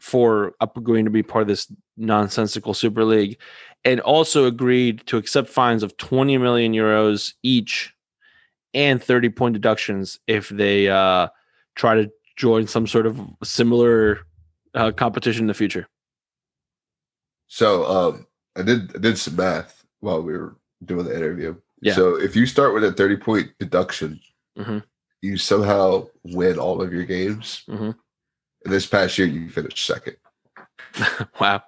for 0.00 0.54
up 0.60 0.82
going 0.82 1.04
to 1.04 1.10
be 1.10 1.22
part 1.22 1.42
of 1.42 1.48
this 1.48 1.70
nonsensical 1.96 2.74
Super 2.74 3.04
League, 3.04 3.38
and 3.84 4.00
also 4.00 4.46
agreed 4.46 5.06
to 5.06 5.16
accept 5.16 5.48
fines 5.48 5.82
of 5.82 5.96
20 5.98 6.38
million 6.38 6.72
euros 6.72 7.34
each 7.42 7.94
and 8.74 9.02
30 9.02 9.28
point 9.30 9.52
deductions 9.52 10.18
if 10.26 10.48
they 10.48 10.88
uh, 10.88 11.28
try 11.74 11.94
to 11.94 12.10
join 12.36 12.66
some 12.66 12.86
sort 12.86 13.06
of 13.06 13.20
similar 13.44 14.20
uh, 14.74 14.90
competition 14.92 15.44
in 15.44 15.48
the 15.48 15.54
future. 15.54 15.86
So 17.48 17.84
um, 17.84 18.26
I 18.56 18.62
did 18.62 18.96
I 18.96 18.98
did 18.98 19.18
some 19.18 19.36
math 19.36 19.84
while 20.00 20.22
we 20.22 20.32
were 20.32 20.56
doing 20.84 21.04
the 21.04 21.14
interview. 21.14 21.56
Yeah. 21.82 21.94
So 21.94 22.14
if 22.14 22.36
you 22.36 22.46
start 22.46 22.74
with 22.74 22.84
a 22.84 22.92
30 22.92 23.16
point 23.16 23.50
deduction 23.58 24.20
mm-hmm. 24.60 24.78
you 25.22 25.36
somehow 25.36 26.06
win 26.24 26.58
all 26.58 26.82
of 26.82 26.92
your 26.92 27.04
games. 27.04 27.64
Mm-hmm. 27.68 27.90
This 28.64 28.86
past 28.86 29.16
year, 29.18 29.26
you 29.26 29.48
finished 29.48 29.86
second. 29.86 30.16
wow. 31.40 31.62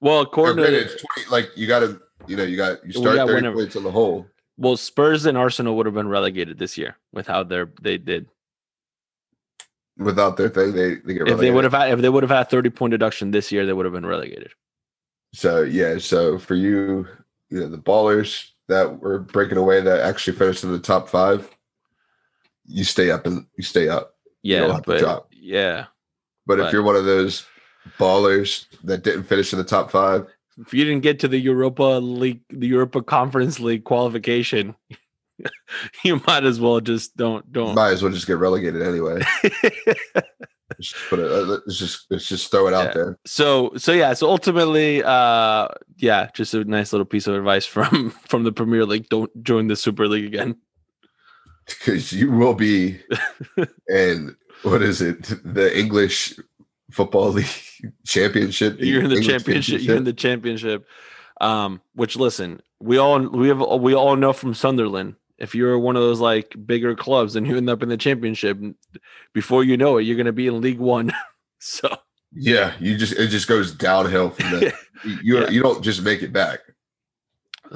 Well, 0.00 0.20
according 0.20 0.64
to 0.64 0.80
it's 0.80 1.00
20, 1.26 1.30
like 1.30 1.50
you 1.56 1.66
got 1.66 1.80
to, 1.80 2.00
you 2.26 2.36
know, 2.36 2.42
you 2.42 2.56
got 2.56 2.84
you 2.84 2.92
start 2.92 3.16
thirty 3.16 3.34
whenever. 3.34 3.56
points 3.56 3.76
on 3.76 3.84
the 3.84 3.90
whole. 3.90 4.26
Well, 4.56 4.76
Spurs 4.76 5.26
and 5.26 5.38
Arsenal 5.38 5.76
would 5.76 5.86
have 5.86 5.94
been 5.94 6.08
relegated 6.08 6.58
this 6.58 6.76
year 6.76 6.96
with 7.12 7.26
how 7.26 7.44
they 7.44 7.64
they 7.80 7.98
did. 7.98 8.28
Without 9.98 10.36
their 10.36 10.48
thing, 10.48 10.72
they, 10.72 10.96
they 10.96 11.20
if 11.30 11.38
they 11.38 11.50
would 11.50 11.64
have 11.64 11.72
had 11.72 11.92
if 11.92 12.00
they 12.00 12.08
would 12.08 12.22
have 12.22 12.30
had 12.30 12.50
thirty 12.50 12.70
point 12.70 12.90
deduction 12.90 13.30
this 13.30 13.52
year, 13.52 13.66
they 13.66 13.72
would 13.72 13.86
have 13.86 13.92
been 13.92 14.06
relegated. 14.06 14.52
So 15.34 15.62
yeah, 15.62 15.98
so 15.98 16.38
for 16.38 16.54
you, 16.54 17.06
you 17.50 17.60
know, 17.60 17.68
the 17.68 17.78
ballers 17.78 18.50
that 18.68 19.00
were 19.00 19.18
breaking 19.18 19.58
away 19.58 19.80
that 19.80 20.00
actually 20.00 20.36
finished 20.36 20.64
in 20.64 20.72
the 20.72 20.78
top 20.78 21.08
five, 21.08 21.48
you 22.66 22.84
stay 22.84 23.10
up 23.10 23.26
and 23.26 23.46
you 23.56 23.64
stay 23.64 23.88
up. 23.88 24.14
Yeah, 24.42 24.80
but 24.84 25.26
yeah. 25.30 25.86
But, 26.46 26.58
but 26.58 26.66
if 26.66 26.72
you're 26.72 26.82
one 26.82 26.96
of 26.96 27.04
those 27.04 27.46
ballers 27.98 28.66
that 28.84 29.02
didn't 29.02 29.24
finish 29.24 29.52
in 29.52 29.58
the 29.58 29.64
top 29.64 29.90
five, 29.90 30.26
if 30.58 30.74
you 30.74 30.84
didn't 30.84 31.02
get 31.02 31.18
to 31.20 31.28
the 31.28 31.38
Europa 31.38 31.82
League, 31.82 32.42
the 32.50 32.66
Europa 32.66 33.02
Conference 33.02 33.58
League 33.58 33.84
qualification, 33.84 34.74
you 36.04 36.20
might 36.26 36.44
as 36.44 36.60
well 36.60 36.80
just 36.80 37.16
don't 37.16 37.50
don't. 37.52 37.74
Might 37.74 37.92
as 37.92 38.02
well 38.02 38.12
just 38.12 38.26
get 38.26 38.38
relegated 38.38 38.82
anyway. 38.82 39.22
just 40.80 40.96
put 41.08 41.18
it. 41.18 41.30
Uh, 41.30 41.42
let's 41.42 41.78
just 41.78 42.06
let's 42.10 42.28
just 42.28 42.50
throw 42.50 42.68
it 42.68 42.74
out 42.74 42.86
yeah. 42.86 42.92
there. 42.92 43.18
So 43.24 43.72
so 43.76 43.92
yeah. 43.92 44.12
So 44.12 44.28
ultimately, 44.28 45.02
uh, 45.02 45.68
yeah, 45.96 46.28
just 46.34 46.54
a 46.54 46.64
nice 46.64 46.92
little 46.92 47.06
piece 47.06 47.26
of 47.26 47.34
advice 47.34 47.64
from 47.64 48.10
from 48.28 48.44
the 48.44 48.52
Premier 48.52 48.84
League. 48.84 49.08
Don't 49.08 49.30
join 49.42 49.68
the 49.68 49.76
Super 49.76 50.06
League 50.06 50.26
again 50.26 50.56
because 51.66 52.12
you 52.12 52.30
will 52.30 52.54
be 52.54 53.00
in 53.88 54.36
what 54.62 54.82
is 54.82 55.00
it 55.00 55.22
the 55.44 55.76
english 55.78 56.38
football 56.90 57.30
league 57.30 57.46
championship 58.06 58.76
you're 58.78 59.02
in 59.02 59.10
the 59.10 59.16
championship, 59.16 59.44
championship, 59.44 59.82
you're 59.82 59.96
in 59.96 60.04
the 60.04 60.12
championship 60.12 60.86
um 61.40 61.80
which 61.94 62.16
listen 62.16 62.60
we 62.80 62.98
all 62.98 63.20
we 63.20 63.48
have 63.48 63.60
we 63.80 63.94
all 63.94 64.16
know 64.16 64.32
from 64.32 64.54
sunderland 64.54 65.14
if 65.42 65.56
you're 65.56 65.76
one 65.76 65.96
of 65.96 66.02
those 66.02 66.20
like 66.20 66.54
bigger 66.64 66.94
clubs 66.94 67.34
and 67.34 67.46
you 67.46 67.56
end 67.56 67.68
up 67.68 67.82
in 67.82 67.88
the 67.88 67.96
championship, 67.96 68.58
before 69.32 69.64
you 69.64 69.76
know 69.76 69.98
it, 69.98 70.02
you're 70.02 70.16
gonna 70.16 70.32
be 70.32 70.46
in 70.46 70.60
League 70.60 70.78
One. 70.78 71.12
so 71.58 71.94
yeah, 72.32 72.74
you 72.78 72.96
just 72.96 73.14
it 73.14 73.26
just 73.26 73.48
goes 73.48 73.72
downhill 73.72 74.30
from 74.30 74.60
there. 74.60 74.72
you 75.22 75.40
Yeah. 75.40 75.50
you 75.50 75.60
don't 75.60 75.82
just 75.82 76.02
make 76.02 76.22
it 76.22 76.32
back. 76.32 76.60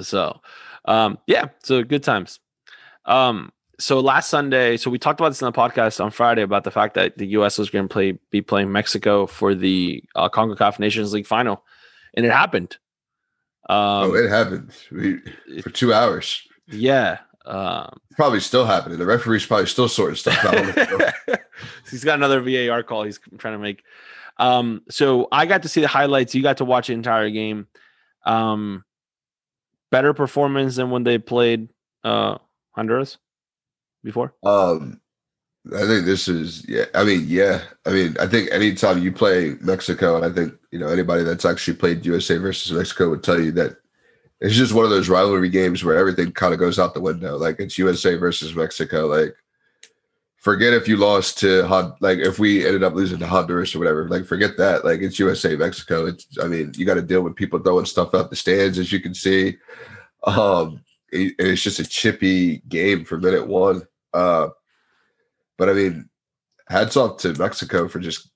So, 0.01 0.41
um, 0.85 1.19
yeah, 1.27 1.47
so 1.65 1.83
good 1.83 2.05
times. 2.05 2.39
Um, 3.05 3.51
so 3.79 4.01
last 4.01 4.31
Sunday, 4.31 4.77
so 4.77 4.91
we 4.91 4.99
talked 4.99 5.21
about 5.21 5.31
this 5.31 5.43
in 5.43 5.47
the 5.47 5.53
podcast 5.53 6.03
on 6.03 6.11
Friday 6.11 6.43
about 6.43 6.65
the 6.65 6.71
fact 6.71 6.95
that 6.95 7.19
the 7.19 7.27
U.S. 7.29 7.59
was 7.59 7.71
going 7.71 7.87
to 7.87 7.93
play 7.93 8.19
be 8.31 8.41
playing 8.41 8.73
Mexico 8.73 9.27
for 9.27 9.55
the 9.55 10.03
uh, 10.15 10.29
Concacaf 10.29 10.79
Nations 10.79 11.13
League 11.13 11.27
final, 11.27 11.63
and 12.15 12.25
it 12.25 12.33
happened. 12.33 12.79
Um, 13.69 14.11
oh, 14.11 14.15
it 14.15 14.29
happened 14.29 14.71
we, 14.91 15.21
for 15.63 15.71
two 15.71 15.93
hours. 15.93 16.43
yeah. 16.69 17.19
Um, 17.45 18.01
Probably 18.17 18.41
still 18.41 18.67
happening. 18.67 18.99
The 18.99 19.07
referee's 19.07 19.47
probably 19.47 19.67
still 19.67 19.89
sorting 19.89 20.17
stuff 20.17 20.45
out. 20.45 21.39
he's 21.91 22.03
got 22.03 22.19
another 22.19 22.41
VAR 22.41 22.83
call 22.83 23.05
he's 23.05 23.21
trying 23.39 23.55
to 23.55 23.59
make. 23.59 23.85
Um, 24.39 24.83
so 24.91 25.29
I 25.31 25.47
got 25.47 25.63
to 25.63 25.69
see 25.69 25.81
the 25.81 25.87
highlights. 25.87 26.35
You 26.35 26.43
got 26.43 26.57
to 26.57 26.65
watch 26.65 26.89
the 26.89 26.95
entire 26.95 27.31
game. 27.31 27.69
Um, 28.25 28.85
better 29.93 30.13
performance 30.13 30.75
than 30.75 30.91
when 30.91 31.05
they 31.05 31.19
played 31.19 31.69
uh, 32.03 32.39
Honduras 32.73 33.19
before. 34.07 34.33
Um, 34.45 35.01
I 35.75 35.85
think 35.85 36.07
this 36.07 36.29
is 36.29 36.65
yeah. 36.69 36.85
I 36.95 37.03
mean, 37.03 37.25
yeah. 37.27 37.63
I 37.85 37.91
mean, 37.91 38.17
I 38.21 38.27
think 38.29 38.51
anytime 38.53 39.03
you 39.03 39.11
play 39.11 39.57
Mexico, 39.61 40.15
and 40.17 40.25
I 40.25 40.31
think 40.31 40.55
you 40.71 40.79
know 40.79 40.87
anybody 40.89 41.25
that's 41.25 41.45
actually 41.45 41.77
played 41.77 42.07
USA 42.07 42.37
versus 42.39 42.71
Mexico 42.73 43.11
would 43.11 43.25
tell 43.25 43.41
you 43.41 43.51
that 43.53 43.77
it's 44.41 44.55
just 44.55 44.73
one 44.75 44.85
of 44.85 44.91
those 44.91 45.09
rivalry 45.09 45.49
games 45.49 45.83
where 45.83 45.97
everything 45.99 46.31
kind 46.31 46.55
of 46.55 46.61
goes 46.61 46.79
out 46.79 46.95
the 46.95 47.01
window. 47.01 47.37
Like 47.37 47.59
it's 47.59 47.79
USA 47.79 48.15
versus 48.15 48.55
Mexico. 48.55 49.07
Like 49.07 49.35
forget 50.37 50.73
if 50.73 50.87
you 50.87 50.97
lost 50.99 51.39
to 51.39 51.65
like 52.01 52.19
if 52.19 52.39
we 52.39 52.65
ended 52.65 52.85
up 52.85 52.95
losing 52.95 53.19
to 53.19 53.27
Honduras 53.27 53.75
or 53.75 53.81
whatever. 53.81 54.09
Like 54.09 54.25
forget 54.25 54.57
that. 54.59 54.85
Like 54.85 55.01
it's 55.01 55.19
USA 55.19 55.57
Mexico. 55.57 56.07
It's 56.07 56.29
I 56.41 56.47
mean 56.47 56.73
you 56.77 56.87
got 56.87 56.95
to 56.95 57.03
deal 57.03 57.23
with 57.23 57.35
people 57.35 57.59
throwing 57.59 57.87
stuff 57.87 58.15
out 58.15 58.31
the 58.31 58.37
stands 58.37 58.79
as 58.79 58.93
you 58.93 59.01
can 59.01 59.15
see. 59.15 59.57
Um, 60.25 60.81
it- 61.11 61.35
it's 61.41 61.63
just 61.63 61.81
a 61.81 61.85
chippy 61.85 62.59
game 62.69 63.05
for 63.05 63.19
minute 63.19 63.49
one. 63.49 63.83
Uh, 64.17 64.49
but 65.59 65.69
I 65.69 65.73
mean, 65.75 66.09
hats 66.69 66.97
off 66.97 67.19
to 67.19 67.35
Mexico 67.35 67.87
for 67.89 68.01
just 68.01 68.31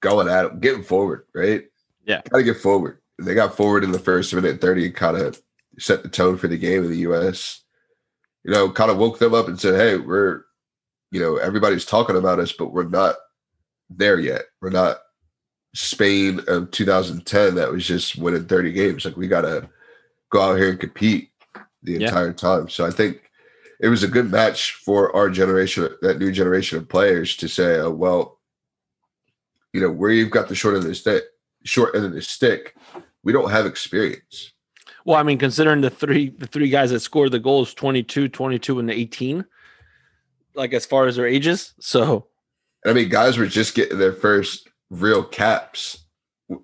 going 0.00 0.28
at 0.28 0.44
it, 0.44 0.60
getting 0.60 0.82
forward, 0.82 1.24
right? 1.34 1.64
Yeah. 2.04 2.20
Got 2.30 2.38
to 2.38 2.44
get 2.44 2.58
forward. 2.58 2.98
They 3.18 3.34
got 3.34 3.56
forward 3.56 3.82
in 3.82 3.92
the 3.92 3.98
first 3.98 4.32
minute 4.34 4.60
30, 4.60 4.86
and 4.86 4.94
kind 4.94 5.16
of 5.16 5.40
set 5.78 6.02
the 6.02 6.08
tone 6.08 6.36
for 6.36 6.48
the 6.48 6.58
game 6.58 6.84
in 6.84 6.90
the 6.90 6.98
US. 6.98 7.62
You 8.44 8.52
know, 8.52 8.70
kind 8.70 8.90
of 8.90 8.98
woke 8.98 9.18
them 9.18 9.34
up 9.34 9.48
and 9.48 9.58
said, 9.58 9.74
hey, 9.74 9.96
we're, 9.96 10.42
you 11.10 11.20
know, 11.20 11.36
everybody's 11.36 11.84
talking 11.84 12.16
about 12.16 12.38
us, 12.38 12.52
but 12.52 12.72
we're 12.72 12.84
not 12.88 13.16
there 13.90 14.20
yet. 14.20 14.42
We're 14.60 14.70
not 14.70 14.98
Spain 15.74 16.40
of 16.46 16.70
2010 16.70 17.54
that 17.56 17.72
was 17.72 17.86
just 17.86 18.16
winning 18.16 18.46
30 18.46 18.72
games. 18.72 19.04
Like, 19.04 19.16
we 19.16 19.28
got 19.28 19.42
to 19.42 19.68
go 20.30 20.42
out 20.42 20.56
here 20.58 20.70
and 20.70 20.80
compete 20.80 21.30
the 21.82 21.92
Yeah. 21.92 22.08
entire 22.08 22.32
time. 22.32 22.68
So 22.68 22.86
I 22.86 22.90
think 22.90 23.25
it 23.80 23.88
was 23.88 24.02
a 24.02 24.08
good 24.08 24.30
match 24.30 24.72
for 24.72 25.14
our 25.14 25.30
generation, 25.30 25.88
that 26.02 26.18
new 26.18 26.32
generation 26.32 26.78
of 26.78 26.88
players 26.88 27.36
to 27.36 27.48
say, 27.48 27.78
oh, 27.78 27.90
well, 27.90 28.38
you 29.72 29.80
know, 29.80 29.90
where 29.90 30.10
you've 30.10 30.30
got 30.30 30.48
the 30.48 30.54
short 30.54 30.74
end 30.74 30.84
of 30.84 30.88
the 30.88 30.94
stick, 30.94 31.24
short 31.64 31.94
end 31.94 32.04
of 32.04 32.12
the 32.12 32.22
stick, 32.22 32.74
we 33.22 33.32
don't 33.32 33.50
have 33.50 33.66
experience. 33.66 34.52
Well, 35.04 35.18
I 35.18 35.22
mean, 35.22 35.38
considering 35.38 35.82
the 35.82 35.90
three 35.90 36.30
the 36.30 36.46
three 36.46 36.68
guys 36.68 36.90
that 36.90 37.00
scored 37.00 37.32
the 37.32 37.38
goals 37.38 37.74
22, 37.74 38.28
22, 38.28 38.78
and 38.78 38.90
18, 38.90 39.44
like 40.54 40.72
as 40.72 40.86
far 40.86 41.06
as 41.06 41.16
their 41.16 41.26
ages. 41.26 41.74
So 41.78 42.26
I 42.86 42.92
mean, 42.92 43.08
guys 43.08 43.36
were 43.36 43.46
just 43.46 43.74
getting 43.74 43.98
their 43.98 44.12
first 44.12 44.68
real 44.90 45.22
caps 45.22 46.06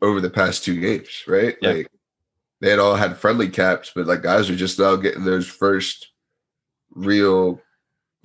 over 0.01 0.21
the 0.21 0.31
past 0.31 0.65
two 0.65 0.81
games, 0.81 1.25
right? 1.27 1.57
Yeah. 1.61 1.71
Like 1.71 1.89
they 2.61 2.71
had 2.71 2.79
all 2.79 2.95
had 2.95 3.17
friendly 3.17 3.49
caps, 3.49 3.91
but 3.95 4.07
like 4.07 4.23
guys 4.23 4.49
are 4.49 4.57
just 4.57 4.79
now 4.79 4.97
getting 4.97 5.25
those 5.25 5.49
first 5.49 6.12
real 6.95 7.61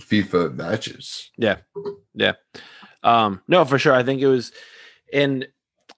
FIFA 0.02 0.56
matches. 0.56 1.32
Yeah. 1.38 1.58
Yeah. 2.14 2.34
Um, 3.04 3.42
no, 3.48 3.66
for 3.66 3.80
sure. 3.80 3.94
I 3.94 4.04
think 4.04 4.22
it 4.22 4.28
was, 4.28 4.52
and 5.14 5.48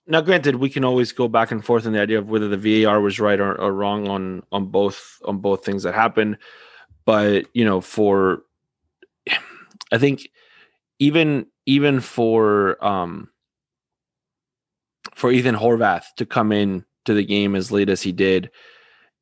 now 0.07 0.21
granted, 0.21 0.55
we 0.55 0.69
can 0.69 0.83
always 0.83 1.11
go 1.11 1.27
back 1.27 1.51
and 1.51 1.63
forth 1.63 1.85
in 1.85 1.93
the 1.93 2.01
idea 2.01 2.17
of 2.17 2.29
whether 2.29 2.47
the 2.47 2.83
VAR 2.83 2.99
was 2.99 3.19
right 3.19 3.39
or, 3.39 3.59
or 3.59 3.71
wrong 3.73 4.07
on 4.07 4.43
on 4.51 4.67
both 4.67 5.19
on 5.25 5.37
both 5.37 5.63
things 5.63 5.83
that 5.83 5.93
happened. 5.93 6.37
But 7.05 7.45
you 7.53 7.63
know, 7.63 7.79
for 7.81 8.43
I 9.91 9.97
think 9.97 10.29
even 10.99 11.45
even 11.65 12.01
for 12.01 12.83
um 12.83 13.29
for 15.15 15.31
Ethan 15.31 15.55
Horvath 15.55 16.05
to 16.17 16.25
come 16.25 16.51
in 16.51 16.85
to 17.05 17.13
the 17.13 17.25
game 17.25 17.55
as 17.55 17.71
late 17.71 17.89
as 17.89 18.01
he 18.01 18.11
did, 18.11 18.51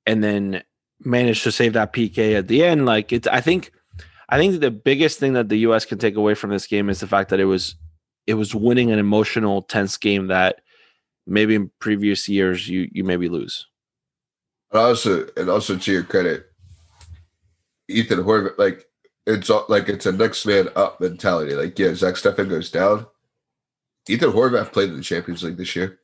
and 0.06 0.24
then 0.24 0.64
manage 1.04 1.44
to 1.44 1.52
save 1.52 1.74
that 1.74 1.94
PK 1.94 2.38
at 2.38 2.48
the 2.48 2.64
end, 2.64 2.86
like 2.86 3.12
it's 3.12 3.28
I 3.28 3.42
think 3.42 3.72
I 4.30 4.38
think 4.38 4.60
the 4.60 4.72
biggest 4.72 5.20
thing 5.20 5.34
that 5.34 5.50
the 5.50 5.60
US 5.60 5.86
can 5.86 5.98
take 5.98 6.16
away 6.16 6.34
from 6.34 6.50
this 6.50 6.68
game 6.68 6.90
is 6.90 7.00
the 7.00 7.08
fact 7.08 7.30
that 7.30 7.40
it 7.40 7.46
was 7.46 7.76
it 8.26 8.34
was 8.34 8.54
winning 8.54 8.92
an 8.92 9.00
emotional 9.00 9.62
tense 9.62 9.98
game 9.98 10.28
that 10.28 10.62
maybe 11.26 11.56
in 11.56 11.72
previous 11.80 12.28
years 12.28 12.68
you 12.68 12.90
you 12.92 13.04
maybe 13.04 13.30
lose. 13.30 13.66
And 14.72 14.82
also, 14.82 15.28
and 15.38 15.50
also 15.50 15.78
to 15.78 15.92
your 15.92 16.04
credit, 16.04 16.48
Ethan 17.88 18.20
Horvath, 18.20 18.58
like 18.58 18.86
it's 19.26 19.50
all- 19.50 19.66
like 19.70 19.88
it's 19.88 20.06
a 20.06 20.12
next 20.12 20.46
man 20.46 20.70
up 20.76 21.00
mentality. 21.00 21.54
Like, 21.56 21.78
yeah, 21.80 21.94
Zach 21.94 22.16
Steffen 22.16 22.50
goes 22.50 22.70
down. 22.70 23.06
Ethan 24.10 24.32
Horvath 24.32 24.72
played 24.74 24.90
in 24.90 24.98
the 24.98 25.04
Champions 25.04 25.44
League 25.44 25.58
this 25.58 25.76
year. 25.76 26.00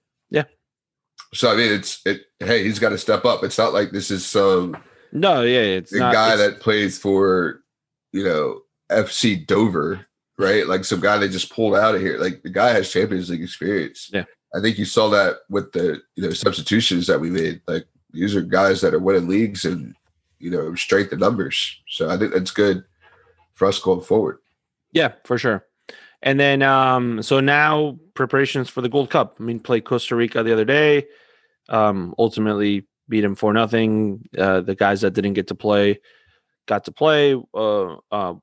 So 1.34 1.51
I 1.51 1.55
mean, 1.55 1.72
it's 1.72 2.01
it. 2.05 2.22
Hey, 2.39 2.64
he's 2.64 2.80
got 2.80 2.89
to 2.89 2.97
step 2.97 3.26
up. 3.26 3.43
It's 3.43 3.57
not 3.57 3.73
like 3.73 3.91
this 3.91 4.11
is 4.11 4.26
some 4.26 4.77
No, 5.11 5.41
yeah, 5.41 5.60
it's 5.61 5.91
the 5.91 5.99
guy 5.99 6.34
it's- 6.34 6.39
that 6.39 6.60
plays 6.61 6.97
for 6.97 7.61
you 8.11 8.23
know 8.23 8.61
FC 8.91 9.45
Dover, 9.45 10.05
right? 10.38 10.68
Like 10.68 10.85
some 10.85 10.99
guy 10.99 11.18
they 11.18 11.27
just 11.30 11.51
pulled 11.51 11.76
out 11.76 11.95
of 11.95 12.01
here. 12.01 12.18
Like 12.18 12.43
the 12.43 12.49
guy 12.49 12.69
has 12.72 12.91
Champions 12.91 13.30
League 13.30 13.41
experience. 13.43 14.10
Yeah. 14.14 14.26
I 14.55 14.61
think 14.61 14.77
you 14.77 14.85
saw 14.85 15.10
that 15.10 15.38
with 15.49 15.72
the 15.72 16.01
you 16.15 16.23
know 16.23 16.31
substitutions 16.31 17.07
that 17.07 17.19
we 17.19 17.30
made. 17.30 17.61
Like 17.68 17.85
these 18.11 18.35
are 18.35 18.41
guys 18.41 18.81
that 18.81 18.93
are 18.93 18.99
winning 18.99 19.27
leagues 19.27 19.65
and 19.65 19.95
you 20.39 20.51
know 20.51 20.76
straight 20.76 21.10
the 21.10 21.18
numbers. 21.18 21.81
So 21.88 22.10
I 22.10 22.18
think 22.18 22.34
that's 22.34 22.51
good 22.51 22.84
for 23.55 23.68
us 23.68 23.80
going 23.80 24.01
forward. 24.01 24.38
Yeah, 24.91 25.14
for 25.23 25.38
sure. 25.39 25.65
And 26.22 26.39
then 26.39 26.61
um 26.61 27.23
so 27.23 27.39
now 27.39 27.97
preparations 28.14 28.69
for 28.69 28.81
the 28.81 28.90
Gold 28.90 29.10
Cup. 29.10 29.38
I 29.40 29.44
mean, 29.44 29.60
played 29.60 29.85
Costa 29.85 30.15
Rica 30.15 30.44
the 30.44 30.53
other 30.53 30.65
day. 30.65 31.06
Um 31.69 32.14
ultimately 32.18 32.88
beat 33.10 33.22
them 33.22 33.35
for 33.35 33.53
nothing. 33.53 34.27
Uh 34.38 34.61
the 34.61 34.76
guys 34.76 35.02
that 35.02 35.11
didn't 35.11 35.34
get 35.34 35.48
to 35.48 35.56
play 35.56 35.99
got 36.68 36.85
to 36.85 36.91
play. 36.91 37.35
Uh 37.53 37.95
uh 38.11 38.34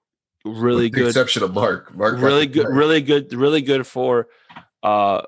really 0.44 0.84
With 0.84 0.92
the 0.92 0.98
good 1.00 1.06
exception 1.08 1.42
of 1.42 1.52
Mark. 1.54 1.94
Mark 1.94 2.18
really 2.20 2.46
good 2.46 2.66
play. 2.66 2.74
really 2.74 3.00
good 3.02 3.32
really 3.34 3.60
good 3.62 3.86
for 3.86 4.28
uh 4.82 5.22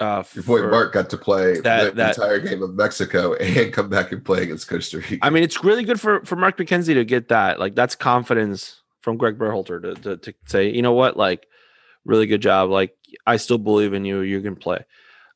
uh 0.00 0.22
Your 0.34 0.44
boy 0.44 0.62
Mark 0.70 0.92
got 0.92 1.08
to 1.10 1.16
play 1.16 1.58
that- 1.60 1.84
the 1.86 1.90
that- 1.96 2.16
entire 2.18 2.38
game 2.38 2.62
of 2.62 2.74
Mexico 2.74 3.34
and 3.40 3.72
come 3.72 3.88
back 3.88 4.12
and 4.12 4.24
play 4.24 4.42
against 4.42 4.68
Costa 4.68 4.98
Rica. 4.98 5.18
I 5.22 5.30
mean, 5.30 5.42
it's 5.42 5.64
really 5.64 5.84
good 5.84 6.00
for 6.00 6.24
for 6.24 6.36
Mark 6.36 6.56
McKenzie 6.58 6.94
to 6.94 7.04
get 7.04 7.28
that. 7.28 7.58
Like 7.58 7.74
that's 7.74 7.94
confidence 7.96 8.82
from 9.00 9.16
Greg 9.16 9.38
Berhalter 9.38 9.82
to, 9.82 9.94
to 10.02 10.16
to 10.18 10.34
say, 10.46 10.68
you 10.70 10.82
know 10.82 10.92
what, 10.92 11.16
like 11.16 11.46
really 12.06 12.26
good 12.26 12.40
job. 12.42 12.70
Like 12.70 12.96
I 13.26 13.36
still 13.36 13.58
believe 13.58 13.92
in 13.92 14.04
you. 14.04 14.20
You 14.20 14.40
can 14.40 14.56
play. 14.56 14.84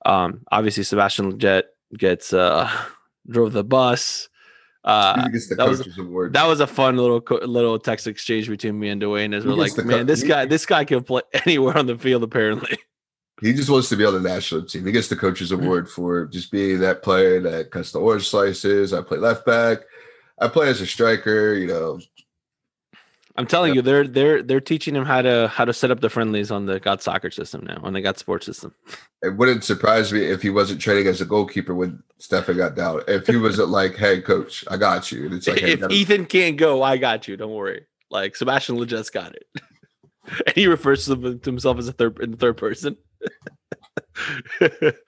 Um, 0.07 0.41
obviously 0.51 0.85
Sebastian 0.85 1.33
Lletget 1.33 1.65
gets 1.99 2.33
uh 2.33 2.71
drove 3.29 3.53
the 3.53 3.65
bus. 3.65 4.29
Uh, 4.83 5.15
that 5.59 5.69
was- 5.69 5.81
that 6.33 6.47
was 6.47 6.61
a 6.61 6.67
fun 6.67 6.97
little 6.97 7.23
little 7.47 7.79
text 7.79 8.07
exchange 8.07 8.49
between 8.49 8.79
me 8.81 8.89
and 8.89 9.03
Dwayne 9.03 9.35
as 9.35 9.45
we're 9.45 9.53
like, 9.59 9.73
co- 9.77 9.83
man, 9.99 10.07
this 10.07 10.23
guy, 10.29 10.47
this 10.47 10.65
guy 10.65 10.85
can 10.87 11.03
play 11.05 11.21
anywhere 11.45 11.77
on 11.77 11.85
the 11.87 11.99
field 11.99 12.23
apparently. 12.23 12.79
He 13.43 13.53
just 13.53 13.69
wants 13.71 13.89
to 13.91 13.97
be 13.97 14.05
on 14.07 14.15
the 14.15 14.21
national 14.27 14.65
team. 14.67 14.85
He 14.87 14.93
gets 14.93 15.09
the 15.09 15.17
coaches 15.17 15.51
award 15.53 15.89
for 15.89 16.27
just 16.27 16.51
being 16.51 16.79
that 16.81 17.03
player 17.03 17.41
that 17.41 17.71
cuts 17.71 17.91
the 17.93 17.99
orange 17.99 18.29
slices. 18.29 18.93
I 18.95 19.01
play 19.03 19.17
left 19.19 19.45
back. 19.47 19.79
I 20.39 20.49
play 20.49 20.69
as 20.69 20.81
a 20.83 20.87
striker. 20.87 21.55
You 21.55 21.67
know, 21.67 22.01
I'm 23.37 23.47
telling 23.47 23.75
you, 23.75 23.83
they're 23.83 24.07
they're 24.07 24.43
they're 24.43 24.61
teaching 24.61 24.95
him 24.95 25.05
how 25.05 25.23
to 25.23 25.49
how 25.49 25.65
to 25.65 25.73
set 25.73 25.91
up 25.91 26.01
the 26.01 26.11
friendlies 26.11 26.51
on 26.51 26.67
the 26.67 26.81
GotSoccer 26.81 27.33
system 27.33 27.65
now, 27.65 27.81
on 27.83 27.93
the 27.93 28.03
GotSport 28.03 28.43
system. 28.43 28.75
it 29.23 29.37
wouldn't 29.37 29.65
surprise 29.65 30.13
me 30.13 30.25
if 30.25 30.43
he 30.43 30.51
wasn't 30.51 30.81
training 30.81 31.07
as 31.07 31.21
a 31.21 31.25
goalkeeper 31.25 31.75
when 31.75 32.03
Steffen 32.21 32.57
got 32.57 32.75
down. 32.75 33.03
If 33.07 33.27
he 33.27 33.37
wasn't 33.37 33.69
like, 33.69 33.97
"Hey, 33.97 34.21
coach, 34.21 34.65
I 34.69 34.77
got 34.77 35.13
you," 35.13 35.27
and 35.27 35.35
it's 35.35 35.47
like, 35.47 35.61
hey, 35.61 35.73
if 35.73 35.91
Ethan 35.91 36.27
can't 36.27 36.57
go, 36.57 36.83
I 36.83 36.97
got 36.97 37.29
you. 37.29 37.37
Don't 37.37 37.53
worry. 37.53 37.87
Like 38.11 38.35
Sebastian 38.37 38.77
Lletget's 38.77 39.11
got 39.11 39.35
it, 39.37 39.47
and 40.47 40.57
he 40.57 40.67
refers 40.67 41.07
to, 41.07 41.17
to 41.17 41.51
himself 41.51 41.79
as 41.79 41.89
a 41.89 41.93
third 41.93 42.21
in 42.21 42.33
the 42.33 42.37
third 42.37 42.57
person. 42.57 42.97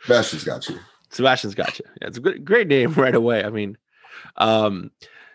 Sebastian's 0.05 0.45
got 0.45 0.69
you. 0.69 0.79
Sebastian's 1.13 1.55
got 1.55 1.79
you. 1.79 1.85
Yeah, 2.01 2.09
it's 2.09 2.19
a 2.19 2.21
good, 2.21 2.45
great 2.45 2.69
name 2.69 2.93
right 2.97 3.15
away. 3.15 3.45
I 3.45 3.51
mean, 3.51 3.77
um, 4.37 4.91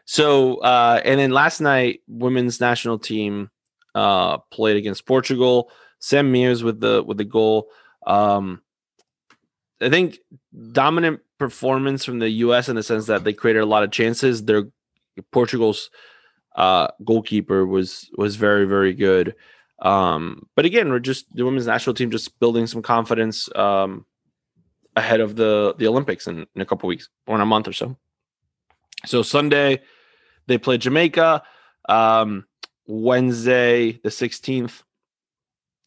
So 0.08 0.56
uh, 0.60 1.02
and 1.04 1.20
then 1.20 1.32
last 1.32 1.60
night, 1.60 2.00
women's 2.08 2.62
national 2.62 2.98
team 2.98 3.52
uh, 3.94 4.38
played 4.38 4.78
against 4.78 5.06
Portugal. 5.06 5.70
Sam 6.00 6.32
Mewis 6.32 6.64
with 6.64 6.80
the 6.80 7.04
with 7.06 7.18
the 7.18 7.26
goal. 7.26 7.68
Um, 8.06 8.62
I 9.82 9.90
think 9.90 10.20
dominant 10.72 11.20
performance 11.38 12.06
from 12.06 12.20
the 12.20 12.30
U.S. 12.30 12.70
in 12.70 12.78
the 12.78 12.84
sense 12.84 13.08
that 13.08 13.26
they 13.26 13.34
created 13.34 13.60
a 13.60 13.66
lot 13.66 13.84
of 13.84 13.92
chances. 13.92 14.46
Their 14.46 14.70
Portugal's 15.34 15.90
uh, 16.56 16.88
goalkeeper 17.04 17.66
was 17.66 18.10
was 18.18 18.38
very 18.38 18.66
very 18.66 18.94
good. 18.94 19.36
Um, 19.80 20.48
but 20.56 20.64
again, 20.64 20.90
we're 20.90 21.00
just 21.00 21.26
the 21.36 21.44
women's 21.44 21.68
national 21.68 21.96
team 21.96 22.12
just 22.12 22.40
building 22.40 22.66
some 22.66 22.82
confidence 22.82 23.50
um, 23.58 24.06
ahead 24.96 25.20
of 25.20 25.36
the 25.36 25.76
the 25.78 25.88
Olympics 25.88 26.28
in, 26.28 26.48
in 26.56 26.62
a 26.62 26.66
couple 26.66 26.88
weeks 26.88 27.10
or 27.28 27.36
in 27.36 27.42
a 27.42 27.46
month 27.46 27.68
or 27.68 27.74
so. 27.74 27.98
So 29.06 29.22
Sunday 29.22 29.82
they 30.48 30.58
play 30.58 30.78
Jamaica. 30.78 31.44
Um, 31.90 32.46
Wednesday 32.86 34.00
the 34.04 34.12
sixteenth 34.12 34.84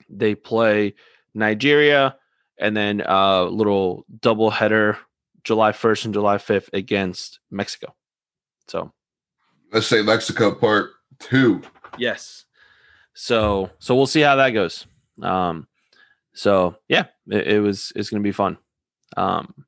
they 0.09 0.35
play 0.35 0.95
Nigeria, 1.35 2.16
and 2.59 2.77
then 2.77 3.03
a 3.07 3.45
little 3.45 4.05
double 4.20 4.51
header 4.51 4.99
July 5.45 5.73
first 5.73 6.05
and 6.05 6.12
July 6.15 6.39
fifth 6.39 6.69
against 6.73 7.41
Mexico. 7.51 7.95
So 8.69 8.93
let's 9.73 9.87
say 9.87 10.03
Mexico 10.03 10.55
part 10.55 10.91
two. 11.19 11.62
Yes. 11.99 12.45
So 13.15 13.70
so 13.78 13.95
we'll 13.97 14.07
see 14.07 14.20
how 14.20 14.37
that 14.37 14.51
goes. 14.51 14.87
Um, 15.23 15.66
so 16.35 16.77
yeah, 16.89 17.07
it, 17.28 17.47
it 17.47 17.61
was 17.61 17.93
it's 17.97 18.11
gonna 18.11 18.23
be 18.23 18.32
fun. 18.32 18.59
Um, 19.16 19.66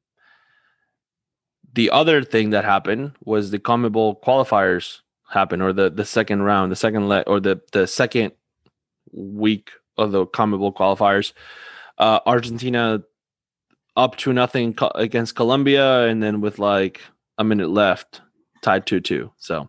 the 1.73 1.91
other 1.91 2.23
thing 2.23 2.51
that 2.51 2.65
happened 2.65 3.13
was 3.25 3.51
the 3.51 3.59
CONMEBOL 3.59 4.23
qualifiers 4.23 5.01
happened, 5.31 5.63
or 5.63 5.73
the 5.73 5.91
the 5.91 6.05
second 6.05 6.43
round, 6.43 6.71
the 6.71 6.77
second 6.77 7.09
let, 7.09 7.29
or 7.29 7.41
the 7.41 7.61
the 7.73 7.87
second 7.87 8.33
week 9.13 9.71
of 9.97 10.13
the 10.13 10.27
CONMEBOL 10.27 10.75
qualifiers. 10.75 11.33
Uh, 11.99 12.21
Argentina 12.27 13.03
up 13.97 14.17
to 14.17 14.33
nothing 14.33 14.77
against 14.95 15.35
Colombia, 15.35 16.07
and 16.07 16.23
then 16.23 16.41
with 16.41 16.59
like 16.59 17.01
a 17.39 17.45
minute 17.45 17.71
left, 17.71 18.21
tied 18.63 18.87
two 18.87 19.01
two. 19.01 19.33
So 19.39 19.69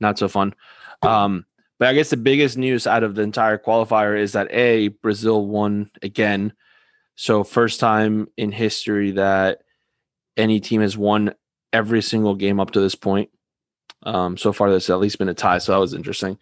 not 0.00 0.18
so 0.18 0.28
fun. 0.28 0.54
Um, 1.02 1.46
but 1.78 1.88
I 1.88 1.94
guess 1.94 2.10
the 2.10 2.16
biggest 2.16 2.56
news 2.56 2.86
out 2.86 3.02
of 3.02 3.16
the 3.16 3.22
entire 3.22 3.58
qualifier 3.58 4.16
is 4.16 4.32
that 4.32 4.52
a 4.52 4.88
Brazil 4.88 5.46
won 5.46 5.90
again. 6.02 6.52
So 7.16 7.42
first 7.42 7.80
time 7.80 8.28
in 8.36 8.52
history 8.52 9.10
that 9.12 9.62
any 10.36 10.60
team 10.60 10.80
has 10.80 10.96
won 10.96 11.34
every 11.72 12.02
single 12.02 12.34
game 12.34 12.60
up 12.60 12.72
to 12.72 12.80
this 12.80 12.94
point. 12.94 13.30
Um, 14.04 14.36
so 14.36 14.52
far, 14.52 14.70
there's 14.70 14.90
at 14.90 14.98
least 14.98 15.18
been 15.18 15.28
a 15.28 15.34
tie, 15.34 15.58
so 15.58 15.72
that 15.72 15.78
was 15.78 15.94
interesting. 15.94 16.38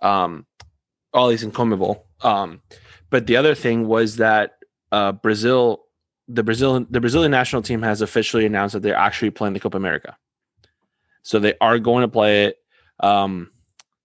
Um, 0.00 0.46
all 1.12 1.28
these 1.28 1.42
in 1.42 1.52
CONMEBOL. 1.52 2.00
Um, 2.22 2.62
but 3.10 3.26
the 3.26 3.36
other 3.36 3.54
thing 3.54 3.86
was 3.86 4.16
that 4.16 4.58
uh, 4.90 5.12
Brazil, 5.12 5.84
the 6.28 6.42
Brazilian, 6.42 6.86
the 6.90 7.00
Brazilian 7.00 7.30
national 7.30 7.62
team 7.62 7.82
has 7.82 8.00
officially 8.00 8.46
announced 8.46 8.72
that 8.72 8.80
they're 8.80 8.96
actually 8.96 9.30
playing 9.30 9.54
the 9.54 9.60
Copa 9.60 9.76
America. 9.76 10.16
So 11.22 11.38
they 11.38 11.54
are 11.60 11.78
going 11.78 12.02
to 12.02 12.08
play 12.08 12.46
it. 12.46 12.56
Um, 13.00 13.50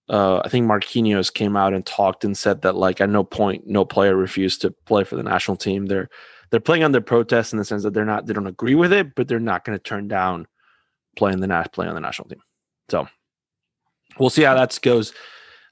uh, 0.10 0.42
I 0.44 0.50
think 0.50 0.66
Marquinhos 0.66 1.34
came 1.34 1.58
out 1.58 1.74
and 1.74 1.86
talked 1.86 2.24
and 2.24 2.38
said 2.38 2.62
that 2.62 2.76
like 2.76 3.02
at 3.02 3.10
no 3.10 3.24
point 3.24 3.68
no 3.68 3.84
player 3.84 4.16
refused 4.16 4.62
to 4.62 4.72
play 4.72 5.04
for 5.04 5.16
the 5.16 5.24
national 5.24 5.58
team. 5.58 5.88
They're 5.88 6.10
they're 6.50 6.60
playing 6.60 6.84
under 6.84 7.02
protest 7.02 7.54
in 7.54 7.60
the 7.60 7.66
sense 7.66 7.84
that 7.84 7.94
they're 7.94 8.06
not 8.06 8.26
they 8.26 8.34
don't 8.34 8.48
agree 8.48 8.76
with 8.76 8.94
it, 8.94 9.16
but 9.16 9.28
they're 9.28 9.40
not 9.40 9.66
going 9.66 9.78
to 9.78 9.84
turn 9.84 10.08
down 10.08 10.48
playing 11.18 11.40
the 11.40 11.48
nat 11.48 11.74
playing 11.74 11.90
on 11.90 11.96
the 11.96 12.02
national 12.02 12.30
team. 12.30 12.42
So 12.90 13.08
we'll 14.20 14.30
see 14.30 14.44
how 14.44 14.56
that 14.56 14.78
goes. 14.82 15.14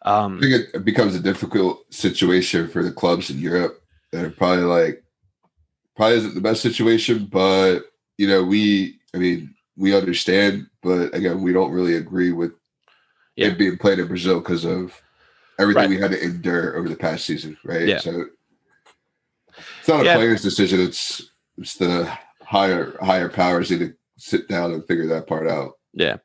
Um, 0.03 0.37
I 0.37 0.41
think 0.41 0.65
it 0.73 0.85
becomes 0.85 1.15
a 1.15 1.19
difficult 1.19 1.91
situation 1.93 2.67
for 2.67 2.83
the 2.83 2.91
clubs 2.91 3.29
in 3.29 3.39
Europe. 3.39 3.81
They're 4.11 4.29
probably 4.29 4.65
like 4.65 5.03
probably 5.95 6.17
isn't 6.17 6.35
the 6.35 6.41
best 6.41 6.61
situation, 6.61 7.27
but 7.31 7.79
you 8.17 8.27
know 8.27 8.43
we 8.43 8.99
I 9.13 9.17
mean 9.17 9.55
we 9.77 9.95
understand, 9.95 10.67
but 10.83 11.15
again 11.15 11.41
we 11.41 11.53
don't 11.53 11.71
really 11.71 11.95
agree 11.95 12.31
with 12.31 12.51
yeah. 13.35 13.47
it 13.47 13.57
being 13.57 13.77
played 13.77 13.99
in 13.99 14.07
Brazil 14.07 14.39
because 14.39 14.65
of 14.65 15.01
everything 15.59 15.81
right. 15.81 15.89
we 15.89 15.99
had 15.99 16.11
to 16.11 16.23
endure 16.23 16.77
over 16.77 16.89
the 16.89 16.95
past 16.95 17.25
season, 17.25 17.57
right? 17.63 17.87
Yeah. 17.87 17.99
So 17.99 18.25
it's 19.85 19.89
not 19.91 20.01
a 20.01 20.05
yeah. 20.05 20.15
player's 20.15 20.41
decision. 20.41 20.79
It's 20.81 21.29
it's 21.59 21.75
the 21.75 22.11
higher 22.41 22.97
higher 23.01 23.29
powers 23.29 23.69
need 23.69 23.81
to 23.81 23.93
sit 24.17 24.47
down 24.47 24.73
and 24.73 24.83
figure 24.87 25.05
that 25.09 25.27
part 25.27 25.47
out. 25.47 25.73
Yeah. 25.93 26.17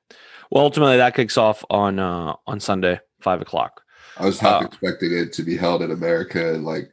Well, 0.50 0.64
ultimately, 0.64 0.96
that 0.96 1.14
kicks 1.14 1.36
off 1.36 1.62
on 1.68 1.98
uh 1.98 2.36
on 2.46 2.58
Sunday, 2.58 3.00
five 3.20 3.42
o'clock. 3.42 3.82
I 4.16 4.24
was 4.24 4.40
half 4.40 4.62
uh, 4.62 4.64
expecting 4.64 5.12
it 5.12 5.34
to 5.34 5.42
be 5.42 5.58
held 5.58 5.82
in 5.82 5.90
America 5.90 6.54
and 6.54 6.64
like 6.64 6.90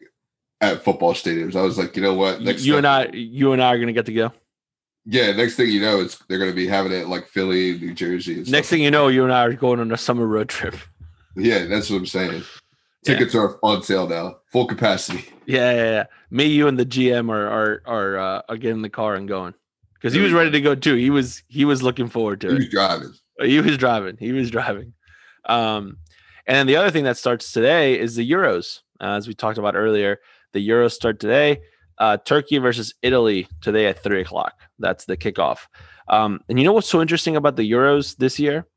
at 0.59 0.83
football 0.83 1.13
stadiums. 1.13 1.55
I 1.55 1.61
was 1.61 1.77
like, 1.77 1.95
you 1.95 2.03
know 2.03 2.15
what? 2.15 2.41
Next 2.41 2.65
you 2.65 2.75
and 2.75 2.85
I, 2.85 3.07
you 3.13 3.53
and 3.53 3.63
I 3.63 3.73
are 3.73 3.79
gonna 3.79 3.93
get 3.93 4.05
to 4.07 4.13
go. 4.13 4.33
Yeah, 5.05 5.31
next 5.31 5.55
thing 5.55 5.69
you 5.69 5.79
know, 5.79 6.01
it's 6.01 6.17
they're 6.27 6.37
going 6.37 6.51
to 6.51 6.55
be 6.55 6.67
having 6.67 6.91
it 6.91 7.07
like 7.07 7.29
Philly, 7.29 7.79
New 7.79 7.93
Jersey. 7.93 8.43
Next 8.45 8.67
thing 8.67 8.81
you 8.81 8.91
know, 8.91 9.07
you 9.07 9.23
and 9.23 9.31
I 9.31 9.45
are 9.45 9.53
going 9.53 9.79
on 9.79 9.89
a 9.93 9.97
summer 9.97 10.27
road 10.27 10.49
trip. 10.49 10.75
Yeah, 11.37 11.63
that's 11.63 11.89
what 11.89 11.95
I'm 11.95 12.05
saying. 12.05 12.43
Tickets 13.05 13.33
yeah. 13.33 13.41
are 13.41 13.59
on 13.63 13.83
sale 13.83 14.07
now, 14.07 14.37
full 14.51 14.65
capacity. 14.65 15.25
Yeah, 15.45 15.71
yeah, 15.71 15.83
yeah. 15.83 16.03
Me, 16.29 16.45
you, 16.45 16.67
and 16.67 16.77
the 16.77 16.85
GM 16.85 17.31
are 17.31 17.47
are 17.47 17.81
are 17.85 18.17
uh, 18.17 18.41
are 18.49 18.57
getting 18.57 18.77
in 18.77 18.81
the 18.81 18.89
car 18.89 19.15
and 19.15 19.27
going 19.27 19.53
because 19.93 20.13
he 20.13 20.19
was 20.19 20.33
ready 20.33 20.51
to 20.51 20.61
go 20.61 20.75
too. 20.75 20.95
He 20.95 21.09
was 21.09 21.41
he 21.47 21.63
was 21.63 21.81
looking 21.81 22.09
forward 22.09 22.41
to 22.41 22.49
he 22.49 22.53
it. 22.53 22.57
He 22.57 22.63
was 22.65 22.69
driving. 22.69 23.13
He 23.39 23.61
was 23.61 23.77
driving. 23.77 24.17
He 24.19 24.31
was 24.33 24.51
driving. 24.51 24.93
Um, 25.45 25.97
and 26.47 26.55
then 26.57 26.67
the 26.67 26.75
other 26.75 26.91
thing 26.91 27.03
that 27.05 27.17
starts 27.17 27.51
today 27.51 27.99
is 27.99 28.15
the 28.15 28.29
Euros, 28.29 28.79
uh, 29.01 29.11
as 29.11 29.27
we 29.27 29.33
talked 29.33 29.57
about 29.57 29.75
earlier. 29.75 30.19
The 30.53 30.67
Euros 30.67 30.91
start 30.91 31.19
today. 31.19 31.61
Uh, 31.97 32.17
Turkey 32.17 32.57
versus 32.57 32.93
Italy 33.01 33.47
today 33.61 33.87
at 33.87 34.03
three 34.03 34.21
o'clock. 34.21 34.53
That's 34.79 35.05
the 35.05 35.17
kickoff. 35.17 35.59
Um, 36.09 36.39
and 36.47 36.59
you 36.59 36.65
know 36.65 36.73
what's 36.73 36.89
so 36.89 37.01
interesting 37.01 37.35
about 37.35 37.55
the 37.55 37.69
Euros 37.69 38.15
this 38.17 38.39
year? 38.39 38.67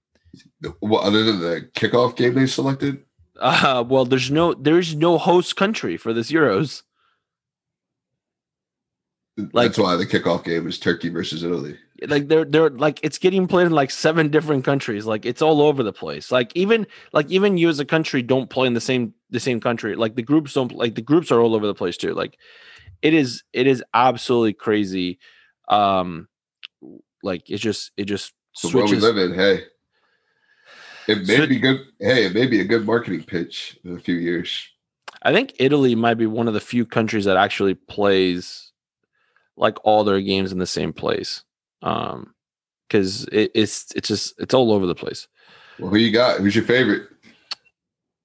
Well, 0.81 1.01
other 1.01 1.23
than 1.23 1.41
the 1.41 1.69
kickoff 1.75 2.17
game 2.17 2.35
they 2.35 2.47
selected? 2.47 3.05
Uh, 3.41 3.85
well, 3.89 4.05
there's 4.05 4.31
no 4.31 4.55
there's 4.55 4.95
no 4.95 5.19
host 5.19 5.57
country 5.57 5.97
for 5.97 6.13
this 6.13 6.31
Euros. 6.31 6.83
Like, 9.53 9.69
That's 9.69 9.79
why 9.79 9.97
the 9.97 10.07
kickoff 10.07 10.45
game 10.45 10.67
is 10.67 10.79
Turkey 10.79 11.09
versus 11.09 11.43
Italy. 11.43 11.77
Like 12.07 12.29
they're 12.29 12.45
they're 12.45 12.71
like 12.71 13.01
it's 13.03 13.19
getting 13.19 13.47
played 13.47 13.67
in 13.67 13.73
like 13.73 13.91
seven 13.91 14.29
different 14.31 14.65
countries. 14.65 15.07
Like 15.07 15.27
it's 15.27 15.43
all 15.43 15.61
over 15.63 15.83
the 15.83 15.93
place. 15.93 16.31
Like 16.31 16.53
even 16.55 16.87
like 17.13 17.31
even 17.31 17.59
you 17.59 17.69
as 17.69 17.79
a 17.79 17.85
country 17.85 18.23
don't 18.23 18.49
play 18.49 18.67
in 18.67 18.75
the 18.75 18.81
same 18.81 19.15
the 19.31 19.41
same 19.41 19.61
country. 19.61 19.95
Like 19.95 20.15
the 20.17 20.23
groups 20.23 20.55
don't 20.55 20.73
like 20.73 20.95
the 20.95 21.03
groups 21.03 21.31
are 21.31 21.41
all 21.41 21.55
over 21.55 21.67
the 21.67 21.75
place 21.75 21.97
too. 21.97 22.15
Like 22.15 22.39
it 23.03 23.15
is 23.15 23.43
it 23.53 23.67
is 23.67 23.83
absolutely 23.93 24.55
crazy. 24.55 25.19
Um, 25.69 26.29
like 27.23 27.51
it 27.51 27.59
just 27.59 27.93
it 27.97 28.05
just 28.05 28.33
switches. 28.55 28.75
where 28.75 28.85
we 28.87 28.97
live 28.97 29.19
in. 29.19 29.35
Hey, 29.35 29.65
it 31.09 31.27
may 31.27 31.37
so, 31.37 31.47
be 31.47 31.59
good. 31.59 31.81
Hey, 31.99 32.27
it 32.27 32.35
may 32.35 32.47
be 32.47 32.61
a 32.61 32.65
good 32.65 32.87
marketing 32.87 33.25
pitch 33.25 33.79
in 33.85 33.97
a 33.97 34.01
few 34.01 34.15
years. 34.15 34.69
I 35.23 35.33
think 35.33 35.55
Italy 35.59 35.95
might 35.95 36.15
be 36.15 36.27
one 36.27 36.49
of 36.49 36.55
the 36.55 36.61
few 36.61 36.87
countries 36.87 37.27
that 37.27 37.37
actually 37.37 37.75
plays 37.75 38.73
like 39.57 39.77
all 39.85 40.05
their 40.05 40.21
games 40.21 40.53
in 40.53 40.59
the 40.59 40.67
same 40.67 40.93
place. 40.93 41.43
Um, 41.83 42.35
because 42.91 43.25
it, 43.27 43.53
it's 43.55 43.93
it's 43.95 44.09
just 44.09 44.35
it's 44.41 44.55
all 44.55 44.73
over 44.73 44.87
the 44.87 44.95
place. 44.95 45.29
Well, 45.79 45.91
who 45.91 45.97
you 45.97 46.11
got? 46.11 46.41
Who's 46.41 46.57
your 46.57 46.65
favorite? 46.65 47.09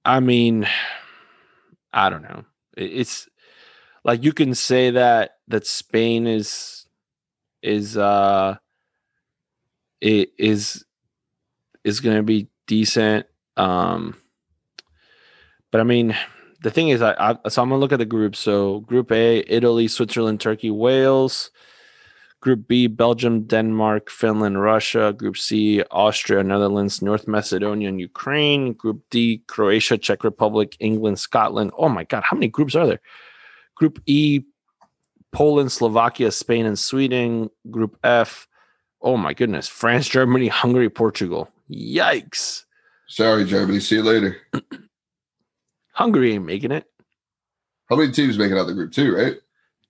I 0.04 0.20
mean, 0.20 0.66
I 1.92 2.10
don't 2.10 2.22
know. 2.22 2.44
It's 2.76 3.28
like 4.04 4.24
you 4.24 4.32
can 4.32 4.54
say 4.54 4.90
that 4.90 5.36
that 5.48 5.66
Spain 5.66 6.26
is 6.26 6.86
is 7.62 7.96
uh 7.96 8.56
it 10.00 10.30
is 10.38 10.84
is 11.84 12.00
going 12.00 12.16
to 12.16 12.22
be 12.22 12.48
decent 12.66 13.26
um 13.56 14.16
but 15.70 15.80
I 15.80 15.84
mean 15.84 16.16
the 16.62 16.70
thing 16.70 16.88
is 16.88 17.02
I, 17.02 17.14
I 17.44 17.48
so 17.48 17.62
I'm 17.62 17.70
to 17.70 17.76
look 17.76 17.92
at 17.92 17.98
the 17.98 18.04
group 18.04 18.36
so 18.36 18.80
group 18.80 19.12
A 19.12 19.44
Italy 19.52 19.88
Switzerland 19.88 20.40
Turkey 20.40 20.70
Wales 20.70 21.50
Group 22.46 22.68
B, 22.68 22.86
Belgium, 22.86 23.42
Denmark, 23.42 24.08
Finland, 24.08 24.62
Russia. 24.62 25.12
Group 25.12 25.36
C, 25.36 25.82
Austria, 25.90 26.44
Netherlands, 26.44 27.02
North 27.02 27.26
Macedonia, 27.26 27.88
and 27.88 28.00
Ukraine. 28.00 28.72
Group 28.74 29.02
D, 29.10 29.42
Croatia, 29.48 29.98
Czech 29.98 30.22
Republic, 30.22 30.76
England, 30.78 31.18
Scotland. 31.18 31.72
Oh 31.76 31.88
my 31.88 32.04
God, 32.04 32.22
how 32.22 32.36
many 32.36 32.46
groups 32.46 32.76
are 32.76 32.86
there? 32.86 33.00
Group 33.74 34.00
E, 34.06 34.42
Poland, 35.32 35.72
Slovakia, 35.72 36.30
Spain, 36.30 36.66
and 36.66 36.78
Sweden. 36.78 37.50
Group 37.68 37.98
F, 38.04 38.46
oh 39.02 39.16
my 39.16 39.34
goodness, 39.34 39.66
France, 39.66 40.08
Germany, 40.08 40.46
Hungary, 40.46 40.88
Portugal. 40.88 41.48
Yikes. 41.70 42.64
Sorry, 43.08 43.44
Germany. 43.44 43.80
See 43.80 43.96
you 43.96 44.02
later. 44.02 44.36
Hungary 45.92 46.34
ain't 46.34 46.44
making 46.44 46.72
it. 46.72 46.86
How 47.88 47.96
many 47.96 48.12
teams 48.12 48.36
making 48.36 48.58
out 48.58 48.66
the 48.66 48.74
group? 48.74 48.92
Two, 48.92 49.14
right? 49.16 49.36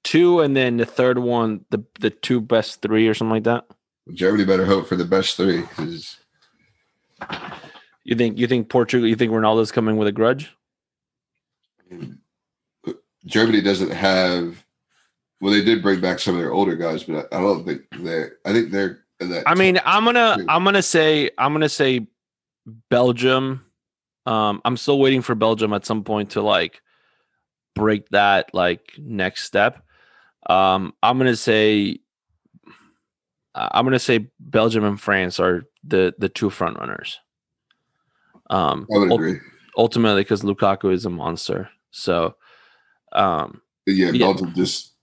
Two, 0.05 0.41
and 0.41 0.57
then 0.57 0.77
the 0.77 0.87
third 0.87 1.19
one, 1.19 1.65
the 1.71 1.85
the 1.99 2.11
two 2.11 2.41
best 2.41 2.83
three 2.83 3.09
or 3.09 3.15
something 3.15 3.33
like 3.33 3.45
that. 3.45 3.67
Germany 4.13 4.45
better 4.45 4.65
hope 4.65 4.87
for 4.87 4.97
the 4.97 5.05
best 5.05 5.37
three 5.37 5.63
because 5.63 6.17
You 8.05 8.15
think 8.15 8.39
you 8.39 8.47
think 8.47 8.69
Portugal? 8.69 9.09
You 9.09 9.17
think 9.17 9.33
Ronaldo's 9.33 9.73
coming 9.73 9.97
with 9.97 10.07
a 10.07 10.13
grudge? 10.13 10.53
Germany 13.25 13.61
doesn't 13.61 13.91
have. 13.91 14.65
Well, 15.41 15.53
they 15.53 15.65
did 15.65 15.83
bring 15.83 16.01
back 16.01 16.19
some 16.19 16.35
of 16.35 16.41
their 16.41 16.53
older 16.53 16.77
guys, 16.77 17.03
but 17.05 17.29
I, 17.33 17.37
I 17.37 17.41
don't 17.41 17.65
think 17.67 17.83
they. 17.99 18.27
I 18.45 18.53
think 18.53 18.71
they're. 18.71 19.01
I 19.21 19.55
mean, 19.55 19.81
I'm 19.85 20.05
gonna. 20.05 20.45
I'm 20.49 20.65
gonna 20.65 20.83
say 20.83 21.31
I'm 21.39 21.53
gonna 21.53 21.69
say 21.69 22.07
Belgium. 22.91 23.65
Um, 24.27 24.61
I'm 24.65 24.77
still 24.77 24.99
waiting 24.99 25.23
for 25.23 25.35
Belgium 25.35 25.73
at 25.73 25.87
some 25.87 26.05
point 26.05 26.31
to 26.31 26.43
like 26.43 26.83
break 27.75 28.09
that 28.11 28.53
like 28.53 28.93
next 28.99 29.45
step. 29.45 29.83
Um, 30.49 30.93
I'm 31.03 31.19
gonna 31.19 31.37
say 31.37 31.99
I'm 33.55 33.85
gonna 33.87 33.99
say 33.99 34.29
Belgium 34.39 34.85
and 34.85 35.01
France 35.01 35.41
are 35.41 35.65
the 35.85 36.15
the 36.19 36.29
two 36.29 36.51
front 36.51 36.79
runners. 36.79 37.19
Um, 38.51 38.87
I 38.95 38.99
would 38.99 39.11
ul- 39.11 39.15
agree. 39.17 39.41
ultimately 39.79 40.23
because 40.23 40.43
Lukaku 40.43 40.93
is 40.93 41.07
a 41.07 41.11
monster. 41.11 41.69
So, 41.91 42.37
um, 43.13 43.63
yeah, 43.87 44.11
Yeah. 44.13 44.27
Belgium 44.27 44.53
just 44.55 44.89
uh, 44.89 44.96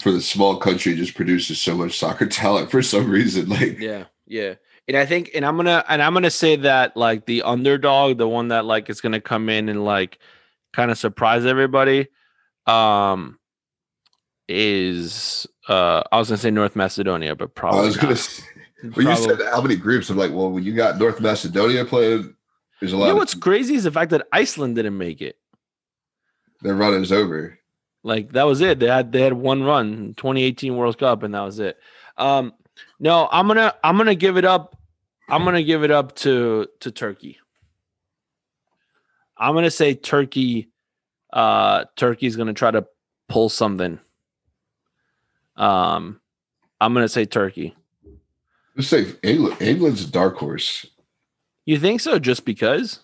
for 0.00 0.10
the 0.10 0.20
small 0.20 0.56
country 0.56 0.94
just 0.94 1.14
produces 1.14 1.60
so 1.60 1.76
much 1.76 1.98
soccer 1.98 2.26
talent 2.40 2.70
for 2.70 2.82
some 2.82 3.10
reason. 3.10 3.48
Like 3.48 3.78
Yeah, 3.78 4.04
yeah. 4.26 4.54
And 4.88 4.96
I 4.96 5.06
think 5.06 5.30
and 5.34 5.44
I'm 5.44 5.56
gonna 5.56 5.84
and 5.88 6.02
I'm 6.02 6.14
gonna 6.14 6.30
say 6.30 6.56
that 6.56 6.96
like 6.96 7.26
the 7.26 7.42
underdog, 7.42 8.18
the 8.18 8.28
one 8.28 8.48
that 8.48 8.64
like 8.64 8.90
is 8.90 9.00
gonna 9.00 9.20
come 9.20 9.48
in 9.48 9.68
and 9.68 9.84
like 9.84 10.18
kind 10.72 10.90
of 10.90 10.98
surprise 10.98 11.46
everybody, 11.46 12.08
um 12.66 13.38
is 14.48 15.46
uh 15.68 16.02
I 16.10 16.18
was 16.18 16.28
gonna 16.28 16.38
say 16.38 16.50
North 16.50 16.74
Macedonia, 16.74 17.36
but 17.36 17.54
probably 17.54 17.80
I 17.80 17.84
was 17.84 17.96
gonna. 17.96 18.16
Say, 18.16 18.42
when 18.94 19.06
you 19.06 19.16
said 19.16 19.38
how 19.52 19.60
many 19.60 19.76
groups, 19.76 20.10
I'm 20.10 20.16
like, 20.16 20.32
well, 20.32 20.50
when 20.50 20.64
you 20.64 20.74
got 20.74 20.98
North 20.98 21.20
Macedonia 21.20 21.84
playing, 21.84 22.34
there's 22.80 22.92
a 22.92 22.96
you 22.96 23.00
lot. 23.00 23.06
know 23.08 23.12
of 23.12 23.18
what's 23.18 23.34
crazy 23.34 23.74
is 23.74 23.84
the 23.84 23.92
fact 23.92 24.10
that 24.10 24.26
Iceland 24.32 24.74
didn't 24.74 24.98
make 24.98 25.20
it. 25.22 25.36
their 26.62 26.74
run 26.74 26.94
is 26.94 27.12
over. 27.12 27.59
Like 28.02 28.32
that 28.32 28.44
was 28.44 28.60
it. 28.60 28.78
They 28.80 28.86
had 28.86 29.12
they 29.12 29.20
had 29.20 29.34
one 29.34 29.62
run, 29.62 30.14
2018 30.16 30.76
World 30.76 30.98
Cup, 30.98 31.22
and 31.22 31.34
that 31.34 31.42
was 31.42 31.58
it. 31.58 31.78
Um, 32.16 32.52
no, 32.98 33.28
I'm 33.30 33.46
gonna 33.46 33.74
I'm 33.84 33.96
gonna 33.96 34.14
give 34.14 34.36
it 34.36 34.44
up. 34.44 34.76
I'm 35.28 35.44
gonna 35.44 35.62
give 35.62 35.84
it 35.84 35.90
up 35.90 36.16
to 36.16 36.66
to 36.80 36.90
Turkey. 36.90 37.38
I'm 39.36 39.54
gonna 39.54 39.70
say 39.70 39.94
Turkey. 39.94 40.70
Uh, 41.32 41.84
Turkey's 41.96 42.36
gonna 42.36 42.54
try 42.54 42.70
to 42.70 42.86
pull 43.28 43.48
something. 43.48 44.00
Um, 45.56 46.20
I'm 46.80 46.94
gonna 46.94 47.08
say 47.08 47.26
Turkey. 47.26 47.76
Let's 48.76 48.88
say 48.88 49.06
England. 49.22 49.60
England's 49.60 50.04
a 50.04 50.10
dark 50.10 50.36
horse 50.38 50.86
You 51.66 51.78
think 51.78 52.00
so? 52.00 52.18
Just 52.18 52.44
because? 52.44 53.00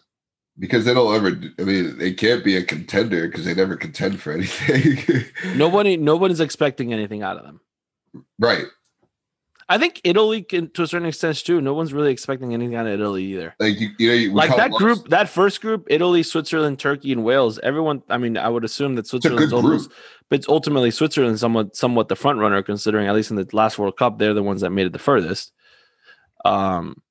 Because 0.58 0.84
they 0.84 0.94
don't 0.94 1.14
ever. 1.14 1.38
I 1.58 1.64
mean, 1.64 1.98
they 1.98 2.12
can't 2.12 2.44
be 2.44 2.56
a 2.56 2.62
contender 2.62 3.26
because 3.28 3.44
they 3.44 3.54
never 3.54 3.76
contend 3.76 4.20
for 4.20 4.32
anything. 4.32 5.24
Nobody, 5.56 5.96
nobody's 5.96 6.40
expecting 6.40 6.92
anything 6.92 7.22
out 7.22 7.36
of 7.36 7.44
them. 7.44 7.60
right? 8.38 8.64
I 9.68 9.78
think 9.78 10.00
Italy 10.04 10.42
can, 10.42 10.70
to 10.70 10.82
a 10.82 10.86
certain 10.86 11.08
extent 11.08 11.38
too. 11.38 11.60
No 11.60 11.74
one's 11.74 11.92
really 11.92 12.12
expecting 12.12 12.54
anything 12.54 12.76
out 12.76 12.86
of 12.86 12.92
Italy 12.92 13.24
either. 13.24 13.54
Like 13.58 13.80
you, 13.80 13.88
you 13.98 14.08
know, 14.08 14.14
you, 14.14 14.32
like 14.32 14.54
that 14.56 14.70
lost- 14.70 14.80
group, 14.80 15.08
that 15.08 15.28
first 15.28 15.60
group, 15.60 15.86
Italy, 15.90 16.22
Switzerland, 16.22 16.78
Turkey, 16.78 17.10
and 17.10 17.24
Wales. 17.24 17.58
Everyone, 17.58 18.02
I 18.08 18.16
mean, 18.16 18.36
I 18.36 18.48
would 18.48 18.64
assume 18.64 18.94
that 18.94 19.08
Switzerland's 19.08 19.52
almost, 19.52 19.90
but 20.30 20.38
it's 20.38 20.48
ultimately 20.48 20.92
Switzerland 20.92 21.40
somewhat, 21.40 21.74
somewhat 21.74 22.08
the 22.08 22.14
front 22.14 22.38
runner, 22.38 22.62
considering 22.62 23.08
at 23.08 23.14
least 23.14 23.30
in 23.30 23.36
the 23.36 23.48
last 23.52 23.76
World 23.76 23.96
Cup, 23.96 24.18
they're 24.18 24.34
the 24.34 24.42
ones 24.42 24.60
that 24.60 24.70
made 24.70 24.86
it 24.86 24.92
the 24.92 25.00
furthest. 25.00 25.52
Um, 26.44 27.02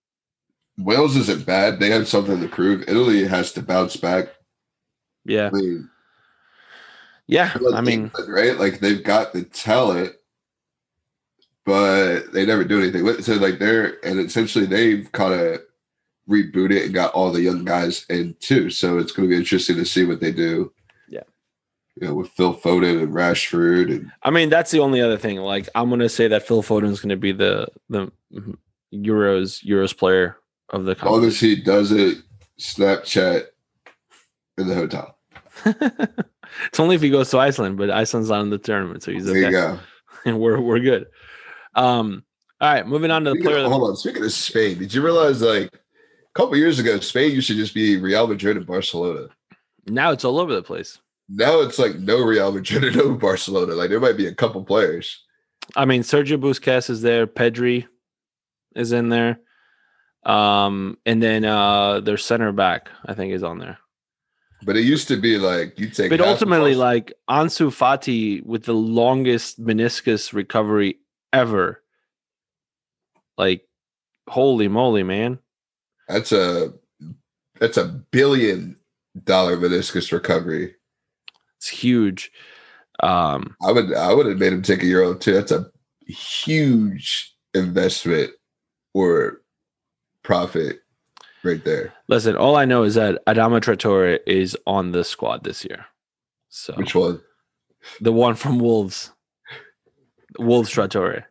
Wales 0.77 1.15
isn't 1.15 1.45
bad. 1.45 1.79
They 1.79 1.89
have 1.89 2.07
something 2.07 2.41
to 2.41 2.47
prove. 2.47 2.83
Italy 2.87 3.25
has 3.27 3.51
to 3.53 3.61
bounce 3.61 3.95
back. 3.95 4.29
yeah, 5.23 5.47
I 5.47 5.51
mean, 5.51 5.89
yeah. 7.27 7.51
like 7.59 7.73
I 7.75 7.81
mean, 7.81 8.03
England, 8.05 8.33
right? 8.33 8.57
Like 8.57 8.79
they've 8.79 9.03
got 9.03 9.33
the 9.33 9.43
talent, 9.43 10.13
but 11.65 12.33
they 12.33 12.45
never 12.45 12.63
do 12.63 12.79
anything. 12.81 13.03
with 13.03 13.19
it. 13.19 13.23
So 13.23 13.33
like 13.35 13.59
they're 13.59 14.05
and 14.05 14.19
essentially 14.19 14.65
they've 14.65 15.09
kind 15.13 15.33
of 15.33 15.61
rebooted 16.29 16.71
it 16.71 16.85
and 16.85 16.93
got 16.93 17.13
all 17.13 17.31
the 17.31 17.41
young 17.41 17.63
guys 17.63 18.05
in 18.09 18.35
too. 18.39 18.69
So 18.69 18.97
it's 18.97 19.11
going 19.11 19.29
to 19.29 19.33
be 19.33 19.39
interesting 19.39 19.77
to 19.77 19.85
see 19.85 20.05
what 20.05 20.19
they 20.19 20.31
do. 20.31 20.73
Yeah. 21.07 21.23
you 21.95 22.07
know, 22.07 22.15
with 22.15 22.29
Phil 22.31 22.53
Foden 22.53 23.01
and 23.01 23.13
Rashford 23.13 23.91
and 23.95 24.11
I 24.23 24.29
mean, 24.31 24.49
that's 24.49 24.71
the 24.71 24.79
only 24.79 25.01
other 25.01 25.17
thing. 25.17 25.37
Like, 25.37 25.69
I'm 25.73 25.89
gonna 25.89 26.09
say 26.09 26.27
that 26.27 26.45
Phil 26.45 26.63
Foden's 26.63 26.99
gonna 26.99 27.15
be 27.15 27.31
the 27.31 27.67
the 27.89 28.11
mm-hmm, 28.33 28.51
Euros 28.93 29.63
Euros 29.65 29.97
player 29.97 30.37
of 30.69 30.85
the 30.85 30.91
as 30.95 31.03
long 31.03 31.25
as 31.25 31.39
he 31.39 31.55
does 31.55 31.91
it, 31.91 32.17
Snapchat 32.59 33.45
in 34.57 34.67
the 34.67 34.75
hotel. 34.75 35.17
it's 35.65 36.79
only 36.79 36.95
if 36.95 37.01
he 37.01 37.09
goes 37.09 37.29
to 37.31 37.37
Iceland, 37.39 37.77
but 37.77 37.89
Iceland's 37.89 38.29
not 38.29 38.41
in 38.41 38.49
the 38.49 38.57
tournament, 38.57 39.03
so 39.03 39.11
he's 39.11 39.25
There 39.25 39.37
okay, 39.37 39.51
go. 39.51 39.79
and 40.25 40.39
we're 40.39 40.59
we're 40.59 40.79
good. 40.79 41.07
Um, 41.75 42.23
all 42.61 42.73
right, 42.73 42.87
moving 42.87 43.11
on 43.11 43.23
to 43.25 43.31
the 43.31 43.35
Speaking 43.35 43.51
player. 43.51 43.65
of- 43.65 43.71
hold 43.71 43.89
on. 43.89 43.95
Speaking 43.95 44.23
of 44.23 44.31
Spain, 44.31 44.77
did 44.79 44.93
you 44.93 45.01
realize 45.03 45.41
like 45.41 45.73
a 45.73 45.79
couple 46.39 46.57
years 46.57 46.79
ago, 46.79 46.99
Spain 46.99 47.31
used 47.31 47.47
to 47.47 47.55
just 47.55 47.73
be 47.73 47.97
Real 47.97 48.27
Madrid 48.27 48.57
and 48.57 48.65
Barcelona. 48.65 49.27
Now 49.87 50.11
it's 50.11 50.25
all 50.25 50.39
over 50.39 50.53
the 50.53 50.63
place. 50.63 50.99
Now 51.29 51.61
it's 51.61 51.79
like 51.79 51.95
no 51.99 52.21
Real 52.21 52.51
Madrid 52.51 52.83
and 52.83 52.95
no 52.97 53.15
Barcelona. 53.15 53.73
Like 53.73 53.89
there 53.89 53.99
might 53.99 54.17
be 54.17 54.27
a 54.27 54.35
couple 54.35 54.63
players. 54.63 55.21
I 55.75 55.85
mean, 55.85 56.01
Sergio 56.01 56.37
Busquets 56.39 56.89
is 56.89 57.01
there. 57.01 57.25
Pedri 57.25 57.87
is 58.75 58.91
in 58.91 59.09
there. 59.09 59.39
Um, 60.25 60.97
and 61.05 61.21
then 61.21 61.45
uh 61.45 61.99
their 61.99 62.17
center 62.17 62.51
back, 62.51 62.89
I 63.05 63.13
think, 63.13 63.33
is 63.33 63.43
on 63.43 63.59
there. 63.59 63.77
But 64.63 64.77
it 64.77 64.81
used 64.81 65.07
to 65.09 65.17
be 65.17 65.37
like 65.37 65.79
you 65.79 65.89
take 65.89 66.09
But 66.09 66.21
ultimately, 66.21 66.75
like 66.75 67.13
Ansu 67.29 67.67
Fati 67.67 68.43
with 68.43 68.63
the 68.63 68.73
longest 68.73 69.63
meniscus 69.63 70.33
recovery 70.33 70.97
ever. 71.31 71.83
Like, 73.37 73.67
holy 74.27 74.67
moly, 74.67 75.03
man! 75.03 75.39
that's 76.07 76.31
a 76.31 76.73
that's 77.59 77.77
a 77.77 77.85
billion 77.85 78.77
dollar 79.23 79.57
meniscus 79.57 80.11
recovery. 80.11 80.75
It's 81.57 81.67
huge. 81.67 82.31
Um, 83.01 83.55
I 83.65 83.71
would 83.71 83.93
I 83.93 84.13
would 84.13 84.25
have 84.25 84.37
made 84.37 84.53
him 84.53 84.61
take 84.61 84.83
a 84.83 84.87
euro 84.87 85.15
too. 85.15 85.33
That's 85.33 85.51
a 85.51 85.69
huge 86.07 87.35
investment 87.53 88.31
or 88.93 89.41
profit 90.25 90.79
right 91.43 91.63
there. 91.63 91.93
listen, 92.07 92.35
all 92.35 92.55
I 92.55 92.65
know 92.65 92.83
is 92.83 92.95
that 92.95 93.23
Adama 93.27 93.61
Traore 93.61 94.19
is 94.25 94.57
on 94.65 94.91
the 94.91 95.03
squad 95.03 95.43
this 95.43 95.63
year. 95.63 95.85
So 96.49 96.73
Which 96.73 96.95
one? 96.95 97.21
the 98.01 98.11
one 98.11 98.33
from 98.35 98.57
Wolves, 98.59 99.11
Wolves 100.39 100.71
Traore. 100.71 101.23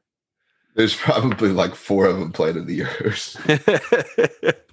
There's 0.77 0.95
probably 0.97 1.51
like 1.51 1.75
four 1.75 2.07
of 2.07 2.19
them 2.19 2.33
playing 2.33 2.57
in 2.57 2.67
the 2.67 2.81
Euros. 2.81 3.37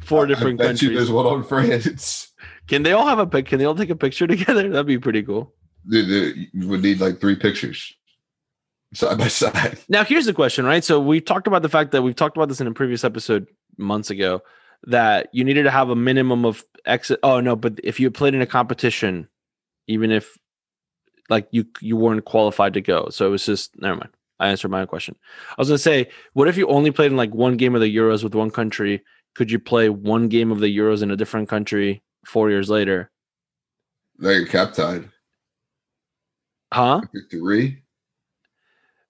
Four 0.00 0.26
different 0.26 0.60
I 0.60 0.64
bet 0.66 0.80
you 0.82 0.88
countries. 0.90 0.96
There's 0.96 1.10
one 1.10 1.26
on 1.26 1.42
France. 1.42 2.32
Can 2.68 2.84
they 2.84 2.92
all 2.92 3.06
have 3.06 3.18
a 3.18 3.26
pic? 3.26 3.46
Can 3.46 3.58
they 3.58 3.64
all 3.64 3.74
take 3.74 3.90
a 3.90 3.96
picture 3.96 4.26
together? 4.28 4.68
That'd 4.70 4.86
be 4.86 4.98
pretty 4.98 5.22
cool. 5.24 5.52
Dude, 5.88 6.48
You 6.52 6.68
would 6.68 6.82
need 6.82 7.00
like 7.00 7.20
three 7.20 7.34
pictures 7.36 7.92
side 8.94 9.18
by 9.18 9.28
side. 9.28 9.78
Now, 9.88 10.04
here's 10.04 10.26
the 10.26 10.32
question, 10.32 10.64
right? 10.64 10.84
So 10.84 11.00
we 11.00 11.20
talked 11.20 11.46
about 11.46 11.62
the 11.62 11.68
fact 11.68 11.92
that 11.92 12.02
we've 12.02 12.16
talked 12.16 12.36
about 12.36 12.48
this 12.48 12.60
in 12.60 12.66
a 12.66 12.72
previous 12.72 13.04
episode 13.04 13.46
months 13.78 14.10
ago 14.10 14.42
that 14.84 15.28
you 15.32 15.44
needed 15.44 15.64
to 15.64 15.70
have 15.70 15.90
a 15.90 15.96
minimum 15.96 16.44
of 16.44 16.64
exit. 16.84 17.18
Oh 17.22 17.40
no, 17.40 17.56
but 17.56 17.80
if 17.82 17.98
you 18.00 18.10
played 18.10 18.34
in 18.34 18.42
a 18.42 18.46
competition, 18.46 19.28
even 19.86 20.10
if 20.10 20.36
like 21.28 21.48
you 21.50 21.64
you 21.80 21.96
weren't 21.96 22.24
qualified 22.24 22.74
to 22.74 22.80
go, 22.80 23.08
so 23.10 23.26
it 23.26 23.30
was 23.30 23.46
just 23.46 23.78
never 23.80 23.96
mind. 23.96 24.10
I 24.38 24.48
answered 24.48 24.70
my 24.70 24.82
own 24.82 24.86
question. 24.86 25.16
I 25.50 25.54
was 25.58 25.68
gonna 25.68 25.78
say, 25.78 26.08
what 26.34 26.48
if 26.48 26.56
you 26.56 26.68
only 26.68 26.90
played 26.90 27.10
in 27.10 27.16
like 27.16 27.34
one 27.34 27.56
game 27.56 27.74
of 27.74 27.80
the 27.80 27.94
Euros 27.94 28.22
with 28.22 28.34
one 28.34 28.50
country? 28.50 29.02
Could 29.34 29.50
you 29.50 29.58
play 29.58 29.88
one 29.88 30.28
game 30.28 30.50
of 30.50 30.60
the 30.60 30.74
Euros 30.74 31.02
in 31.02 31.10
a 31.10 31.16
different 31.16 31.48
country 31.48 32.02
four 32.24 32.50
years 32.50 32.70
later? 32.70 33.10
Now 34.18 34.30
you're 34.30 34.46
cap 34.46 34.72
tied. 34.72 35.10
Huh? 36.72 37.02
Three. 37.30 37.82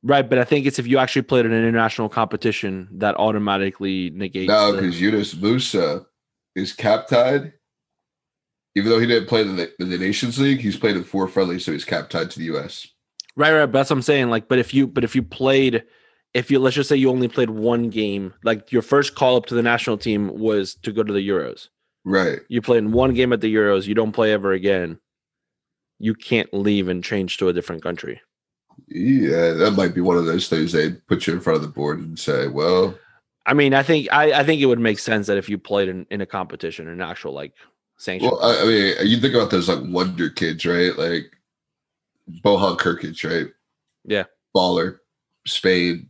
Right, 0.02 0.28
but 0.28 0.38
I 0.38 0.44
think 0.44 0.66
it's 0.66 0.78
if 0.78 0.86
you 0.86 0.98
actually 0.98 1.22
played 1.22 1.46
in 1.46 1.52
an 1.52 1.58
international 1.58 2.08
competition 2.08 2.88
that 2.92 3.16
automatically 3.16 4.10
negates. 4.10 4.48
No, 4.48 4.72
because 4.72 5.00
Yunus 5.00 5.34
Musah 5.34 6.04
is 6.54 6.72
cap 6.72 7.08
tied. 7.08 7.52
Even 8.76 8.90
though 8.90 9.00
he 9.00 9.06
didn't 9.06 9.28
play 9.28 9.40
in 9.40 9.56
the, 9.56 9.72
in 9.80 9.88
the 9.88 9.96
Nations 9.96 10.38
League, 10.38 10.60
he's 10.60 10.76
played 10.76 10.96
in 10.96 11.02
four 11.02 11.26
friendlies, 11.28 11.64
so 11.64 11.72
he's 11.72 11.84
cap 11.84 12.10
tied 12.10 12.30
to 12.30 12.38
the 12.38 12.44
US. 12.56 12.86
Right, 13.34 13.52
right. 13.52 13.66
But 13.66 13.72
that's 13.72 13.90
what 13.90 13.96
I'm 13.96 14.02
saying. 14.02 14.28
Like, 14.28 14.48
but 14.48 14.58
if 14.58 14.74
you, 14.74 14.86
but 14.86 15.02
if 15.02 15.14
you 15.14 15.22
played, 15.22 15.82
if 16.34 16.50
you, 16.50 16.58
let's 16.58 16.76
just 16.76 16.88
say 16.88 16.96
you 16.96 17.10
only 17.10 17.28
played 17.28 17.50
one 17.50 17.88
game, 17.88 18.34
like 18.44 18.70
your 18.70 18.82
first 18.82 19.14
call 19.14 19.36
up 19.36 19.46
to 19.46 19.54
the 19.54 19.62
national 19.62 19.98
team 19.98 20.28
was 20.38 20.74
to 20.82 20.92
go 20.92 21.02
to 21.02 21.12
the 21.12 21.26
Euros. 21.26 21.68
Right. 22.04 22.40
You 22.48 22.62
played 22.62 22.84
in 22.84 22.92
one 22.92 23.14
game 23.14 23.32
at 23.32 23.40
the 23.40 23.52
Euros. 23.52 23.86
You 23.86 23.94
don't 23.94 24.12
play 24.12 24.32
ever 24.32 24.52
again. 24.52 24.98
You 25.98 26.14
can't 26.14 26.52
leave 26.52 26.88
and 26.88 27.02
change 27.02 27.38
to 27.38 27.48
a 27.48 27.52
different 27.52 27.82
country. 27.82 28.20
Yeah, 28.88 29.52
that 29.52 29.74
might 29.76 29.94
be 29.94 30.00
one 30.00 30.16
of 30.16 30.26
those 30.26 30.48
things 30.48 30.72
they 30.72 30.92
put 30.92 31.26
you 31.26 31.34
in 31.34 31.40
front 31.40 31.56
of 31.56 31.62
the 31.62 31.68
board 31.68 31.98
and 31.98 32.18
say, 32.18 32.48
well, 32.48 32.96
I 33.46 33.54
mean, 33.54 33.74
I 33.74 33.82
think 33.82 34.08
I, 34.12 34.40
I 34.40 34.44
think 34.44 34.60
it 34.60 34.66
would 34.66 34.80
make 34.80 34.98
sense 34.98 35.26
that 35.28 35.38
if 35.38 35.48
you 35.48 35.58
played 35.58 35.88
in, 35.88 36.06
in 36.10 36.20
a 36.20 36.26
competition, 36.26 36.88
an 36.88 37.00
actual 37.00 37.32
like 37.32 37.52
sanction. 37.96 38.30
Well, 38.30 38.42
I, 38.42 38.62
I 38.62 38.64
mean, 38.64 38.94
you 39.08 39.20
think 39.20 39.34
about 39.34 39.50
those 39.50 39.68
like 39.68 39.82
wonder 39.82 40.30
kids, 40.30 40.66
right? 40.66 40.96
Like 40.96 41.30
Bojan 42.44 42.76
Krkic, 42.78 43.28
right? 43.28 43.52
Yeah. 44.04 44.24
Baller, 44.54 44.98
Spain, 45.46 46.08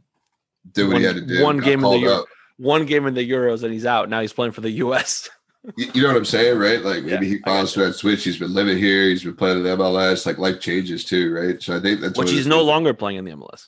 did 0.72 0.84
what 0.84 0.94
one, 0.94 1.00
he 1.00 1.06
had 1.06 1.16
to 1.16 1.26
do. 1.26 1.42
One 1.42 1.58
game 1.58 1.84
in 1.84 1.90
the 1.90 1.98
Euro, 1.98 2.24
one 2.56 2.86
game 2.86 3.06
in 3.06 3.14
the 3.14 3.28
Euros 3.28 3.62
and 3.62 3.72
he's 3.72 3.86
out. 3.86 4.08
Now 4.08 4.20
he's 4.20 4.32
playing 4.32 4.52
for 4.52 4.62
the 4.62 4.70
US. 4.70 5.28
You, 5.76 5.90
you 5.94 6.02
know 6.02 6.08
what 6.08 6.16
I'm 6.16 6.24
saying, 6.24 6.58
right? 6.58 6.80
Like 6.82 7.02
maybe 7.04 7.26
Yeah, 7.26 7.32
he 7.34 7.38
finds 7.40 7.74
gotcha. 7.74 7.88
that 7.88 7.94
switch. 7.94 8.22
He's 8.24 8.38
been 8.38 8.54
living 8.54 8.78
here. 8.78 9.08
He's 9.08 9.24
been 9.24 9.34
playing 9.36 9.58
in 9.58 9.64
the 9.64 9.70
MLS. 9.76 10.24
Like 10.26 10.38
life 10.38 10.60
changes 10.60 11.04
too, 11.04 11.34
right? 11.34 11.60
So 11.62 11.76
I 11.76 11.80
think 11.80 12.00
that's 12.00 12.16
which 12.18 12.26
what 12.26 12.34
he's 12.34 12.46
no 12.46 12.62
longer 12.62 12.94
playing 12.94 13.18
in 13.18 13.24
the 13.24 13.32
MLS. 13.32 13.66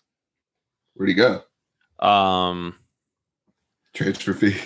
Where'd 0.94 1.08
he 1.08 1.14
go? 1.14 1.42
Um 1.98 2.76
Transfer 3.94 4.32
fee. 4.34 4.56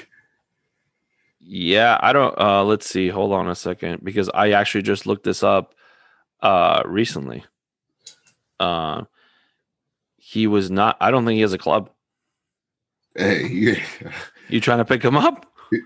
yeah, 1.41 1.99
I 2.03 2.13
don't 2.13 2.37
uh 2.39 2.65
let's 2.65 2.87
see. 2.89 3.09
Hold 3.09 3.33
on 3.33 3.49
a 3.49 3.55
second 3.55 4.05
because 4.05 4.29
I 4.35 4.51
actually 4.53 4.83
just 4.83 5.07
looked 5.07 5.25
this 5.25 5.43
up 5.43 5.75
uh 6.41 6.83
recently. 6.85 7.45
Uh 8.61 9.05
he 10.19 10.47
was 10.47 10.71
not 10.71 10.97
I 11.01 11.11
don't 11.11 11.25
think 11.25 11.37
he 11.37 11.41
has 11.43 11.53
a 11.55 11.59
club. 11.59 11.91
Hey, 13.17 13.49
he, 13.49 13.77
You 14.49 14.61
trying 14.61 14.79
to 14.79 14.85
pick 14.85 15.03
him 15.03 15.17
up? 15.17 15.47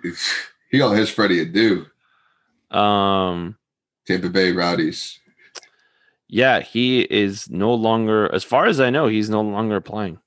he 0.71 0.81
on 0.81 0.97
his 0.97 1.11
Freddy 1.11 1.45
Adu. 1.45 1.87
Um 2.77 3.57
Tampa 4.07 4.29
Bay 4.29 4.53
Rowdies. 4.53 5.19
yeah, 6.29 6.61
he 6.61 7.03
is 7.03 7.51
no 7.51 7.75
longer 7.75 8.33
as 8.35 8.45
far 8.45 8.67
as 8.67 8.81
I 8.81 8.91
know, 8.91 9.09
he's 9.09 9.31
no 9.31 9.41
longer 9.41 9.81
playing. 9.81 10.19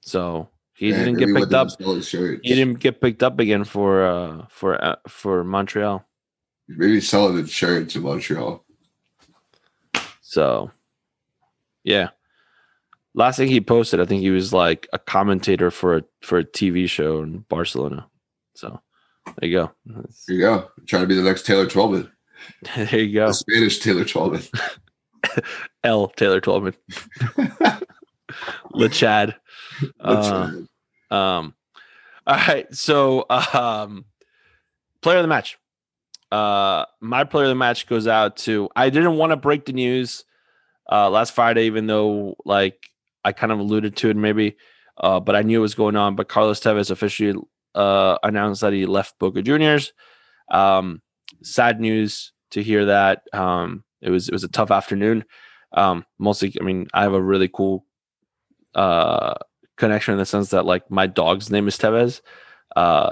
So 0.00 0.48
he 0.74 0.90
didn't 0.90 1.14
get 1.14 1.34
picked 1.34 1.52
up. 1.52 1.68
just 1.68 1.78
sell 1.78 1.94
his 1.94 2.08
shirts. 2.08 2.40
He 2.42 2.54
didn't 2.54 2.80
get 2.80 3.00
picked 3.00 3.22
up 3.22 3.38
again 3.38 3.64
for 3.64 4.04
uh 4.04 4.46
for 4.48 4.82
uh, 4.84 4.96
for 5.06 5.44
Montreal. 5.44 6.04
Maybe 6.68 7.00
selling 7.00 7.38
insurance 7.38 7.94
in 7.94 8.02
Montreal. 8.02 8.64
So 10.20 10.70
yeah. 11.84 12.08
Last 13.14 13.36
thing 13.36 13.48
he 13.48 13.60
posted, 13.60 14.00
I 14.00 14.04
think 14.06 14.22
he 14.22 14.30
was 14.30 14.52
like 14.52 14.88
a 14.92 14.98
commentator 14.98 15.70
for 15.70 15.98
a 15.98 16.02
for 16.22 16.38
a 16.38 16.44
TV 16.44 16.88
show 16.88 17.22
in 17.22 17.40
Barcelona. 17.48 18.06
So 18.54 18.80
there 19.38 19.48
you 19.48 19.56
go. 19.58 19.70
That's- 19.86 20.24
Here 20.26 20.36
you 20.36 20.42
go. 20.42 20.68
trying 20.86 21.02
to 21.02 21.06
be 21.06 21.14
the 21.14 21.22
next 21.22 21.44
Taylor 21.46 21.66
Twellman. 21.66 22.10
there 22.76 23.00
you 23.00 23.14
go. 23.14 23.26
The 23.28 23.34
Spanish 23.34 23.78
Taylor 23.80 24.04
Twellman. 24.04 24.48
L 25.84 26.08
Taylor 26.08 26.40
Twellman. 26.40 26.74
Le 28.72 28.88
Chad. 28.88 29.36
Let's, 30.02 30.26
Uh, 30.28 30.52
uh, 31.10 31.14
Um, 31.14 31.54
all 32.26 32.36
right. 32.36 32.72
So, 32.74 33.26
um, 33.28 34.04
player 35.02 35.18
of 35.18 35.22
the 35.24 35.28
match. 35.28 35.58
Uh, 36.30 36.86
my 37.00 37.24
player 37.24 37.44
of 37.44 37.50
the 37.50 37.54
match 37.54 37.86
goes 37.86 38.06
out 38.06 38.38
to. 38.38 38.70
I 38.74 38.88
didn't 38.90 39.16
want 39.16 39.32
to 39.32 39.36
break 39.36 39.66
the 39.66 39.72
news 39.72 40.24
uh, 40.90 41.10
last 41.10 41.34
Friday, 41.34 41.64
even 41.66 41.86
though 41.86 42.36
like 42.46 42.88
I 43.24 43.32
kind 43.32 43.52
of 43.52 43.58
alluded 43.58 43.96
to 43.96 44.10
it 44.10 44.16
maybe, 44.16 44.56
uh, 44.98 45.20
but 45.20 45.36
I 45.36 45.42
knew 45.42 45.58
it 45.58 45.62
was 45.62 45.74
going 45.74 45.96
on. 45.96 46.16
But 46.16 46.28
Carlos 46.28 46.60
Tevez 46.60 46.90
officially 46.90 47.38
uh, 47.74 48.18
announced 48.22 48.60
that 48.60 48.72
he 48.72 48.86
left 48.86 49.18
Boca 49.18 49.42
Juniors. 49.42 49.92
Um, 50.50 51.02
sad 51.42 51.80
news 51.80 52.32
to 52.50 52.62
hear 52.62 52.86
that. 52.86 53.22
Um, 53.32 53.84
it 54.00 54.10
was 54.10 54.28
it 54.28 54.32
was 54.32 54.44
a 54.44 54.48
tough 54.48 54.70
afternoon. 54.70 55.24
Um, 55.72 56.04
mostly, 56.18 56.54
I 56.60 56.64
mean, 56.64 56.88
I 56.92 57.02
have 57.02 57.14
a 57.14 57.22
really 57.22 57.48
cool 57.48 57.86
uh 58.74 59.34
connection 59.76 60.12
in 60.12 60.18
the 60.18 60.24
sense 60.24 60.50
that 60.50 60.64
like 60.64 60.90
my 60.90 61.06
dog's 61.06 61.50
name 61.50 61.66
is 61.68 61.76
Tevez, 61.76 62.20
uh, 62.76 63.10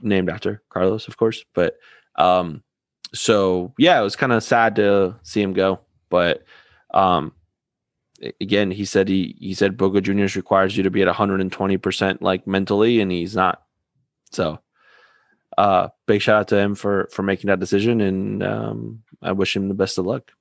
named 0.00 0.30
after 0.30 0.62
Carlos, 0.68 1.08
of 1.08 1.16
course. 1.16 1.44
But 1.54 1.76
um, 2.16 2.62
so 3.14 3.72
yeah, 3.78 4.00
it 4.00 4.02
was 4.02 4.16
kind 4.16 4.32
of 4.32 4.42
sad 4.42 4.76
to 4.76 5.16
see 5.22 5.42
him 5.42 5.52
go. 5.52 5.80
But 6.10 6.44
um, 6.92 7.32
again, 8.40 8.70
he 8.70 8.84
said 8.84 9.08
he 9.08 9.36
he 9.38 9.54
said 9.54 9.76
Boca 9.76 10.00
Juniors 10.00 10.36
requires 10.36 10.76
you 10.76 10.82
to 10.82 10.90
be 10.90 11.02
at 11.02 11.08
120 11.08 11.76
percent 11.78 12.22
like 12.22 12.46
mentally, 12.46 13.00
and 13.00 13.10
he's 13.10 13.34
not. 13.34 13.62
So, 14.30 14.60
uh, 15.58 15.88
big 16.06 16.22
shout 16.22 16.40
out 16.40 16.48
to 16.48 16.58
him 16.58 16.74
for 16.74 17.08
for 17.12 17.22
making 17.22 17.48
that 17.48 17.60
decision, 17.60 18.00
and 18.00 18.42
um, 18.42 19.02
I 19.20 19.32
wish 19.32 19.54
him 19.56 19.68
the 19.68 19.74
best 19.74 19.98
of 19.98 20.06
luck 20.06 20.32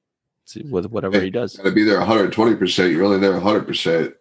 with 0.70 0.86
whatever 0.88 1.22
he 1.22 1.30
does. 1.30 1.58
Got 1.58 1.64
to 1.64 1.72
be 1.72 1.84
there 1.84 2.00
120%. 2.00 2.92
You're 2.92 3.04
only 3.04 3.20
there 3.20 3.40
100%. 3.40 4.14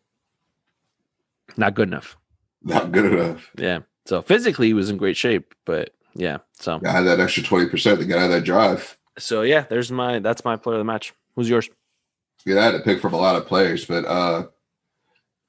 Not 1.56 1.74
good 1.74 1.88
enough. 1.88 2.16
Not 2.62 2.92
good 2.92 3.12
enough. 3.12 3.50
Yeah. 3.56 3.80
So 4.06 4.22
physically 4.22 4.68
he 4.68 4.74
was 4.74 4.90
in 4.90 4.96
great 4.96 5.16
shape, 5.16 5.54
but 5.64 5.90
yeah. 6.14 6.38
So 6.52 6.78
to 6.78 6.90
have 6.90 7.04
that 7.04 7.20
extra 7.20 7.42
20% 7.42 7.98
to 7.98 8.04
get 8.04 8.18
out 8.18 8.24
of 8.24 8.30
that 8.30 8.44
drive. 8.44 8.96
so 9.18 9.42
yeah, 9.42 9.64
there's 9.68 9.90
my 9.90 10.18
that's 10.18 10.44
my 10.44 10.56
player 10.56 10.76
of 10.76 10.80
the 10.80 10.84
match. 10.84 11.12
Who's 11.36 11.48
yours? 11.48 11.68
Yeah, 12.46 12.60
I 12.60 12.64
had 12.64 12.72
to 12.72 12.80
pick 12.80 13.00
from 13.00 13.14
a 13.14 13.18
lot 13.18 13.36
of 13.36 13.46
players, 13.46 13.84
but 13.84 14.04
uh 14.04 14.46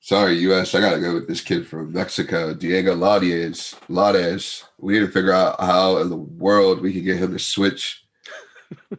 sorry, 0.01 0.37
US, 0.39 0.75
I 0.75 0.81
gotta 0.81 0.99
go 0.99 1.13
with 1.13 1.27
this 1.27 1.41
kid 1.41 1.67
from 1.67 1.93
Mexico, 1.93 2.53
Diego 2.53 2.95
Lainez. 2.95 3.75
Lainez. 3.87 4.63
We 4.77 4.93
need 4.93 5.05
to 5.05 5.11
figure 5.11 5.33
out 5.33 5.59
how 5.59 5.97
in 5.97 6.09
the 6.09 6.17
world 6.17 6.81
we 6.81 6.93
can 6.93 7.03
get 7.03 7.17
him 7.17 7.31
to 7.31 7.39
switch 7.39 8.03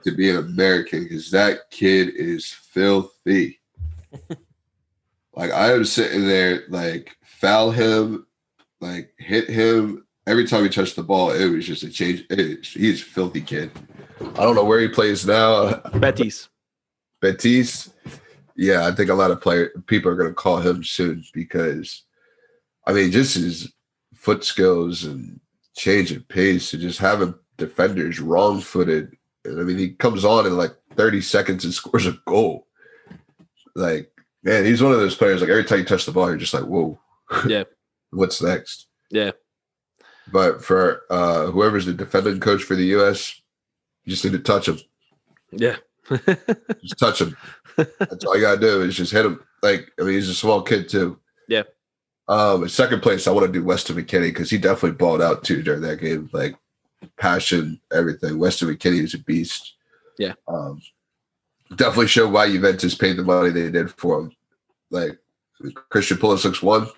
to 0.05 0.13
be 0.13 0.31
an 0.31 0.37
American 0.37 1.05
because 1.05 1.31
that 1.31 1.71
kid 1.71 2.11
is 2.15 2.51
filthy. 2.51 3.61
like 5.35 5.51
I 5.51 5.73
am 5.73 5.85
sitting 5.85 6.27
there, 6.27 6.65
like 6.69 7.17
foul 7.25 7.71
him, 7.71 8.27
like 8.81 9.13
hit 9.19 9.49
him. 9.49 10.07
Every 10.27 10.47
time 10.47 10.63
he 10.63 10.69
touched 10.69 10.95
the 10.95 11.03
ball, 11.03 11.33
it 11.33 11.49
was 11.49 11.67
just 11.67 11.83
a 11.83 11.91
change. 11.91 12.25
He's 12.31 13.03
a 13.03 13.05
filthy 13.05 13.41
kid. 13.41 13.73
I 14.21 14.45
don't 14.45 14.55
know 14.55 14.65
where 14.65 14.79
he 14.79 14.89
plays 14.89 15.27
now. 15.27 15.75
Betis. 15.99 16.49
Betis, 17.23 17.91
yeah, 18.57 18.87
I 18.87 18.93
think 18.93 19.09
a 19.09 19.15
lot 19.15 19.31
of 19.31 19.41
player 19.41 19.71
people 19.87 20.11
are 20.11 20.17
going 20.17 20.29
to 20.29 20.35
call 20.35 20.59
him 20.59 20.83
soon 20.85 21.25
because, 21.33 22.03
I 22.87 22.93
mean, 22.93 23.11
just 23.13 23.37
his 23.37 23.73
foot 24.15 24.45
skills 24.45 25.05
and 25.05 25.41
change 25.75 26.13
of 26.13 26.27
pace 26.29 26.73
and 26.73 26.83
just 26.83 26.99
having 26.99 27.35
defenders 27.57 28.21
wrong 28.21 28.61
footed. 28.61 29.17
I 29.47 29.51
mean, 29.51 29.79
he 29.79 29.91
comes 29.93 30.25
on 30.25 30.47
in 30.47 30.57
like 30.57 30.75
30 30.97 31.21
seconds 31.23 31.65
and 31.65 31.73
scores 31.81 32.07
a 32.07 32.19
goal. 32.27 32.67
Like, 33.75 34.11
man, 34.43 34.65
he's 34.65 34.83
one 34.83 34.93
of 34.93 34.99
those 34.99 35.15
players. 35.15 35.41
Like 35.41 35.51
every 35.51 35.65
time 35.65 35.79
you 35.79 35.85
touch 35.85 36.05
the 36.05 36.13
ball, 36.13 36.29
you're 36.29 36.37
just 36.37 36.55
like, 36.55 36.65
whoa, 36.65 36.99
Yeah. 37.47 37.65
what's 38.11 38.43
next? 38.43 38.89
Yeah. 39.11 39.31
But 40.31 40.63
for 40.65 41.03
uh 41.11 41.47
whoever's 41.47 41.87
the 41.87 41.93
defending 41.93 42.41
coach 42.41 42.63
for 42.63 42.75
the 42.77 42.85
US, 42.97 43.41
you 44.05 44.11
just 44.11 44.25
need 44.25 44.33
to 44.33 44.39
touch 44.41 44.69
him. 44.69 44.79
Yeah. 45.53 45.77
Just 46.09 46.99
touch 46.99 47.21
him. 47.21 47.37
That's 47.77 48.25
all 48.25 48.37
you 48.37 48.43
gotta 48.43 48.61
do 48.61 48.83
is 48.83 48.97
just 48.97 49.13
hit 49.13 49.25
him. 49.25 49.41
Like 49.63 49.91
I 49.99 50.03
mean, 50.03 50.15
he's 50.15 50.29
a 50.29 50.35
small 50.35 50.63
kid 50.63 50.89
too. 50.89 51.19
Yeah. 51.49 51.63
Um, 52.29 52.69
second 52.69 53.03
place, 53.03 53.27
I 53.27 53.31
want 53.31 53.47
to 53.47 53.53
do 53.53 53.65
Weston 53.65 53.97
McKennie 53.97 54.29
because 54.29 54.51
he 54.51 54.59
definitely 54.59 54.97
balled 54.97 55.23
out 55.23 55.45
too 55.45 55.63
during 55.63 55.83
that 55.83 56.01
game. 56.01 56.31
Like 56.33 56.57
passion, 57.19 57.81
everything. 57.93 58.39
Weston 58.39 58.69
McKennie 58.69 59.03
is 59.03 59.15
a 59.15 59.19
beast. 59.19 59.75
Yeah. 60.19 60.35
Um, 60.49 60.81
definitely 61.77 62.09
showed 62.09 62.33
why 62.33 62.51
Juventus 62.51 62.95
paid 62.95 63.17
the 63.17 63.25
money 63.25 63.51
they 63.51 63.71
did 63.71 63.91
for 63.91 64.21
him. 64.21 64.33
Like 64.91 65.19
Christian 65.89 66.19
Pulisic's 66.19 66.63
one, 66.63 66.89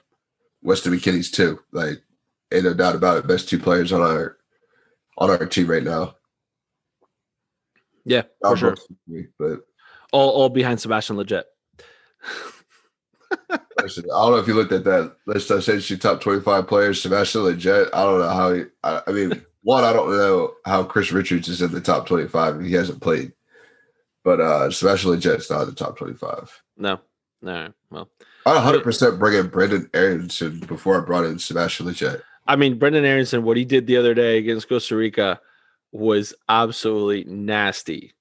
Weston 0.62 0.92
McKennie's 0.92 1.30
two. 1.30 1.60
Like 1.72 2.02
ain't 2.52 2.64
no 2.64 2.74
doubt 2.74 2.96
about 2.96 3.18
it. 3.18 3.26
Best 3.26 3.48
two 3.48 3.58
players 3.58 3.92
on 3.92 4.02
our 4.02 4.36
on 5.18 5.30
our 5.30 5.46
team 5.46 5.68
right 5.68 5.82
now. 5.82 6.16
Yeah, 8.04 8.22
for 8.42 8.56
sure. 8.56 8.76
me, 9.06 9.26
But 9.38 9.60
All 10.12 10.30
all 10.30 10.48
behind 10.48 10.80
Sebastian 10.80 11.16
Lletget. 11.16 11.44
I 13.80 13.86
don't 13.86 14.06
know 14.06 14.36
if 14.36 14.46
you 14.46 14.54
looked 14.54 14.72
at 14.72 14.84
that 14.84 15.16
list. 15.26 15.50
I 15.50 15.60
said 15.60 15.82
she 15.82 15.96
top 15.96 16.20
twenty-five 16.20 16.66
players. 16.66 17.02
Sebastian 17.02 17.42
Lletget. 17.42 17.88
I 17.92 18.02
don't 18.04 18.20
know 18.20 18.28
how. 18.28 18.52
He, 18.52 18.62
I, 18.82 19.02
I 19.06 19.12
mean, 19.12 19.44
one, 19.62 19.84
I 19.84 19.92
don't 19.92 20.10
know 20.10 20.52
how 20.64 20.84
Chris 20.84 21.12
Richards 21.12 21.48
is 21.48 21.62
in 21.62 21.72
the 21.72 21.80
top 21.80 22.06
twenty-five. 22.06 22.60
He 22.62 22.72
hasn't 22.72 23.00
played, 23.00 23.32
but 24.22 24.40
uh 24.40 24.70
Sebastian 24.70 25.10
Lletget's 25.10 25.50
not 25.50 25.62
in 25.62 25.68
the 25.68 25.74
top 25.74 25.98
twenty-five. 25.98 26.50
No. 26.76 27.00
No. 27.42 27.74
Well, 27.90 28.08
I 28.46 28.54
100 28.54 28.82
percent 28.82 29.18
bring 29.18 29.38
in 29.38 29.50
Brenden 29.50 29.90
Aaronson 29.92 30.60
before 30.60 31.00
I 31.00 31.04
brought 31.04 31.24
in 31.24 31.38
Sebastian 31.38 31.86
Lletget. 31.86 32.22
I 32.46 32.56
mean, 32.56 32.78
Brenden 32.78 33.04
Aaronson, 33.04 33.44
what 33.44 33.56
he 33.58 33.64
did 33.66 33.86
the 33.86 33.98
other 33.98 34.14
day 34.14 34.38
against 34.38 34.68
Costa 34.68 34.96
Rica 34.96 35.40
was 35.94 36.34
absolutely 36.48 37.24
nasty. 37.32 38.12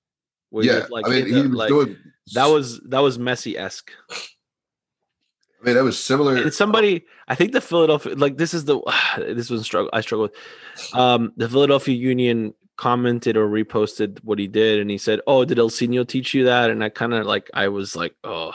Where 0.52 0.64
yeah, 0.64 0.86
like, 0.90 1.08
I 1.08 1.10
mean, 1.10 1.26
he 1.26 1.32
the- 1.34 1.42
was 1.50 1.52
like, 1.52 1.70
doing 1.70 1.98
that 2.34 2.46
was 2.46 2.80
that 2.82 3.00
was 3.00 3.18
Messi 3.18 3.58
esque. 3.58 3.92
I 4.12 5.66
mean, 5.66 5.76
that 5.76 5.84
was 5.84 5.98
similar. 5.98 6.36
And 6.36 6.54
somebody, 6.54 7.06
I 7.28 7.36
think 7.36 7.54
the 7.54 7.62
Philadelphia, 7.62 8.16
like 8.16 8.38
this 8.38 8.54
is 8.54 8.66
the 8.66 8.80
this 9.18 9.50
was 9.50 9.66
struggle 9.66 9.90
I 9.92 10.02
struggle 10.02 10.30
with. 10.30 10.96
Um, 10.96 11.34
the 11.36 11.50
Philadelphia 11.50 11.96
Union 11.96 12.54
commented 12.78 13.38
or 13.38 13.48
reposted 13.48 14.20
what 14.24 14.40
he 14.40 14.48
did, 14.48 14.80
and 14.80 14.92
he 14.92 14.98
said, 14.98 15.22
"Oh, 15.26 15.44
did 15.44 15.58
Ilsinho 15.58 16.08
teach 16.08 16.34
you 16.34 16.46
that?" 16.46 16.70
And 16.70 16.84
I 16.84 16.90
kind 16.90 17.14
of 17.14 17.26
like, 17.26 17.50
I 17.54 17.70
was 17.70 17.96
like, 17.96 18.16
"Oh, 18.24 18.54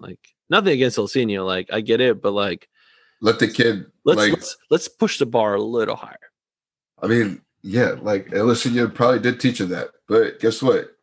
like 0.00 0.18
nothing 0.50 0.72
against 0.72 0.98
Ilsinho, 0.98 1.46
like 1.46 1.72
I 1.72 1.80
get 1.80 2.00
it, 2.00 2.20
but 2.20 2.32
like, 2.32 2.68
let 3.20 3.38
the 3.38 3.48
kid 3.48 3.86
Let's 4.04 4.18
like. 4.18 4.32
let's 4.32 4.56
let's 4.70 4.88
push 4.88 5.18
the 5.18 5.26
bar 5.26 5.54
a 5.54 5.62
little 5.62 5.96
higher. 5.96 6.16
I 7.00 7.06
mean, 7.06 7.42
yeah, 7.62 7.94
like 8.00 8.26
Ilsinho 8.28 8.92
probably 8.92 9.20
did 9.20 9.40
teach 9.40 9.60
him 9.60 9.68
that, 9.70 9.88
but 10.08 10.40
guess 10.40 10.62
what? 10.62 10.96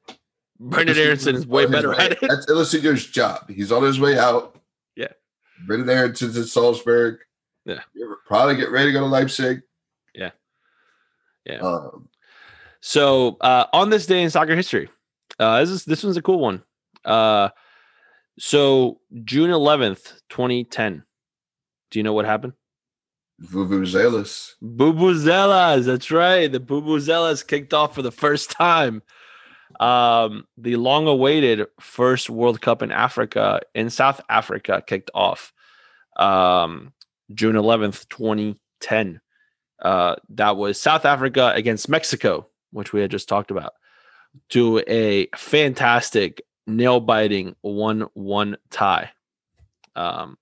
Brenden 0.62 0.98
Aaronson 0.98 1.36
is 1.36 1.48
way 1.48 1.66
better 1.66 1.94
at 1.94 2.12
it. 2.12 2.20
That's 2.22 2.46
Ilsinho's 2.48 3.08
job. 3.08 3.50
He's 3.50 3.72
on 3.72 3.84
his 3.84 4.00
way 4.00 4.18
out. 4.20 4.58
Yeah. 4.96 5.14
Brenden 5.68 5.90
Aaronson's 5.90 6.36
in 6.36 6.44
Salzburg. 6.44 7.20
Yeah. 7.66 7.80
You're 7.94 8.18
probably 8.26 8.56
get 8.56 8.72
ready 8.72 8.88
to 8.88 8.94
go 8.94 9.00
to 9.00 9.06
Leipzig. 9.06 9.62
Yeah. 10.14 10.32
Yeah. 11.46 11.60
Um, 11.60 12.10
So 12.82 13.38
uh, 13.42 13.66
on 13.74 13.90
this 13.90 14.06
day 14.06 14.22
in 14.22 14.30
soccer 14.30 14.56
history, 14.56 14.90
uh, 15.38 15.60
this 15.60 15.70
is 15.70 15.86
this 15.86 16.04
one's 16.04 16.18
a 16.18 16.22
cool 16.22 16.40
one. 16.40 16.64
Uh, 17.06 17.50
so 18.38 19.00
June 19.24 19.50
eleventh, 19.50 20.22
twenty 20.30 20.64
ten. 20.64 21.04
Do 21.92 22.00
you 22.00 22.04
know 22.04 22.14
what 22.14 22.26
happened? 22.26 22.54
Vuvuzelas. 23.44 24.54
Bubuzelas, 24.62 25.86
that's 25.86 26.12
right. 26.12 26.52
The 26.52 26.60
Bubuzelas 26.60 27.46
kicked 27.46 27.74
off 27.74 27.96
for 27.96 28.02
the 28.02 28.12
first 28.12 28.52
time. 28.52 29.02
Um, 29.80 30.48
the 30.58 30.76
long-awaited 30.76 31.68
first 31.80 32.30
World 32.30 32.60
Cup 32.60 32.82
in 32.82 32.92
Africa 32.92 33.62
in 33.76 33.90
South 33.90 34.20
Africa 34.28 34.84
kicked 34.86 35.12
off. 35.14 35.54
Um, 36.18 36.92
June 37.34 37.56
eleventh, 37.56 38.10
twenty 38.10 38.60
ten. 38.82 39.22
Uh, 39.80 40.16
that 40.30 40.58
was 40.58 40.80
South 40.80 41.06
Africa 41.06 41.54
against 41.56 41.88
Mexico, 41.88 42.50
which 42.72 42.92
we 42.92 43.00
had 43.00 43.12
just 43.12 43.30
talked 43.30 43.52
about, 43.52 43.74
to 44.50 44.84
a 44.88 45.28
fantastic 45.38 46.42
nail-biting 46.68 47.56
one-one 47.62 48.58
tie. 48.72 49.12
Um, 49.96 50.38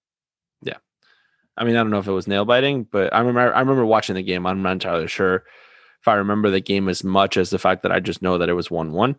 I 1.57 1.63
mean, 1.63 1.75
I 1.75 1.79
don't 1.79 1.89
know 1.89 1.99
if 1.99 2.07
it 2.07 2.11
was 2.11 2.27
nail 2.27 2.45
biting, 2.45 2.83
but 2.83 3.13
I 3.13 3.19
remember 3.19 3.53
I 3.53 3.59
remember 3.59 3.85
watching 3.85 4.15
the 4.15 4.23
game. 4.23 4.45
I'm 4.45 4.61
not 4.61 4.73
entirely 4.73 5.07
sure 5.07 5.43
if 6.01 6.07
I 6.07 6.13
remember 6.15 6.49
the 6.49 6.61
game 6.61 6.87
as 6.87 7.03
much 7.03 7.37
as 7.37 7.49
the 7.49 7.59
fact 7.59 7.83
that 7.83 7.91
I 7.91 7.99
just 7.99 8.21
know 8.21 8.37
that 8.37 8.49
it 8.49 8.53
was 8.53 8.69
one 8.69 8.91
one, 8.91 9.15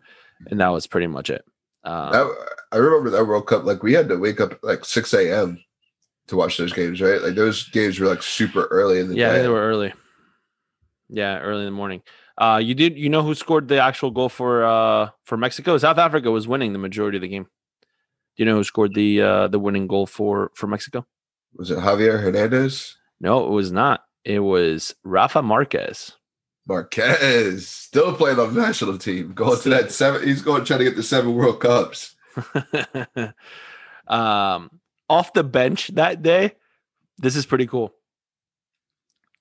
and 0.47 0.59
that 0.59 0.69
was 0.69 0.87
pretty 0.87 1.07
much 1.07 1.29
it. 1.29 1.43
Um, 1.83 2.11
That, 2.11 2.35
I 2.71 2.77
remember 2.77 3.09
that 3.09 3.25
World 3.25 3.47
Cup. 3.47 3.65
Like 3.65 3.83
we 3.83 3.93
had 3.93 4.09
to 4.09 4.17
wake 4.17 4.39
up 4.39 4.59
like 4.63 4.85
six 4.85 5.13
a.m. 5.13 5.63
to 6.27 6.35
watch 6.35 6.57
those 6.57 6.73
games, 6.73 7.01
right? 7.01 7.21
Like 7.21 7.35
those 7.35 7.69
games 7.69 7.99
were 7.99 8.07
like 8.07 8.23
super 8.23 8.65
early 8.65 8.99
in 8.99 9.09
the 9.09 9.15
day. 9.15 9.21
yeah, 9.21 9.33
day. 9.33 9.41
they 9.41 9.47
were 9.49 9.67
early. 9.67 9.93
Yeah, 11.09 11.39
early 11.39 11.61
in 11.61 11.65
the 11.65 11.71
morning. 11.71 12.01
Uh, 12.37 12.61
you 12.63 12.73
did 12.73 12.97
you 12.97 13.09
know 13.09 13.23
who 13.23 13.35
scored 13.35 13.67
the 13.67 13.81
actual 13.81 14.11
goal 14.11 14.29
for 14.29 14.63
uh 14.63 15.09
for 15.25 15.37
Mexico? 15.37 15.77
South 15.77 15.97
Africa 15.97 16.31
was 16.31 16.47
winning 16.47 16.71
the 16.71 16.79
majority 16.79 17.17
of 17.17 17.21
the 17.21 17.27
game. 17.27 17.43
Do 17.43 18.43
you 18.43 18.45
know 18.45 18.55
who 18.55 18.63
scored 18.63 18.93
the 18.93 19.21
uh 19.21 19.47
the 19.49 19.59
winning 19.59 19.87
goal 19.87 20.05
for 20.05 20.51
for 20.55 20.67
Mexico? 20.67 21.05
Was 21.55 21.71
it 21.71 21.79
Javier 21.79 22.21
Hernandez? 22.21 22.95
No, 23.19 23.45
it 23.45 23.49
was 23.49 23.71
not. 23.71 24.05
It 24.23 24.39
was 24.39 24.95
Rafa 25.03 25.41
Marquez. 25.41 26.13
Marquez 26.67 27.67
still 27.67 28.13
playing 28.15 28.39
on 28.39 28.53
the 28.53 28.61
national 28.61 28.97
team. 28.97 29.33
Going 29.33 29.59
to 29.61 29.69
that 29.69 29.91
seven. 29.91 30.25
He's 30.27 30.41
going 30.41 30.63
trying 30.65 30.79
to 30.79 30.85
get 30.85 30.95
the 30.95 31.03
seven 31.03 31.33
World 31.33 31.59
Cups. 31.59 32.15
um, 34.07 34.69
off 35.09 35.33
the 35.33 35.43
bench 35.43 35.87
that 35.95 36.21
day, 36.21 36.53
this 37.17 37.35
is 37.35 37.45
pretty 37.45 37.65
cool. 37.67 37.93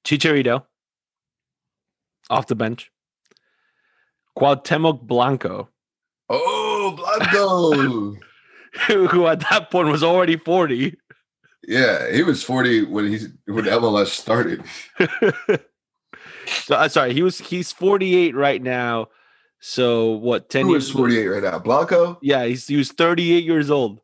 Chicharito 0.05 0.65
off 2.31 2.47
the 2.47 2.55
bench. 2.55 2.91
Cuauhtemoc 4.39 5.03
Blanco, 5.03 5.69
Oh, 6.31 6.95
Blanco. 6.97 8.17
who, 8.87 9.07
who 9.09 9.27
at 9.27 9.41
that 9.51 9.71
point 9.71 9.89
was 9.89 10.03
already 10.05 10.37
40. 10.37 10.97
Yeah, 11.69 12.11
he 12.11 12.23
was 12.23 12.43
forty 12.43 12.82
when 12.85 13.07
he 13.12 13.19
when 13.47 13.65
MLS 13.66 14.07
started. 14.09 14.65
so 16.47 16.74
I'm 16.77 16.89
sorry, 16.89 17.12
he 17.12 17.23
was 17.23 17.39
he's 17.39 17.70
48 17.73 18.35
right 18.35 18.62
now. 18.62 19.09
So 19.61 20.12
what 20.12 20.49
10 20.49 20.66
Who 20.66 20.73
years 20.73 20.86
is 20.86 20.93
forty 20.93 21.19
eight 21.19 21.27
right 21.27 21.43
now? 21.43 21.59
Blanco. 21.59 22.19
Yeah, 22.23 22.45
he's 22.47 22.66
he 22.66 22.77
was 22.77 22.90
38 22.93 23.45
years 23.45 23.70
old 23.70 24.01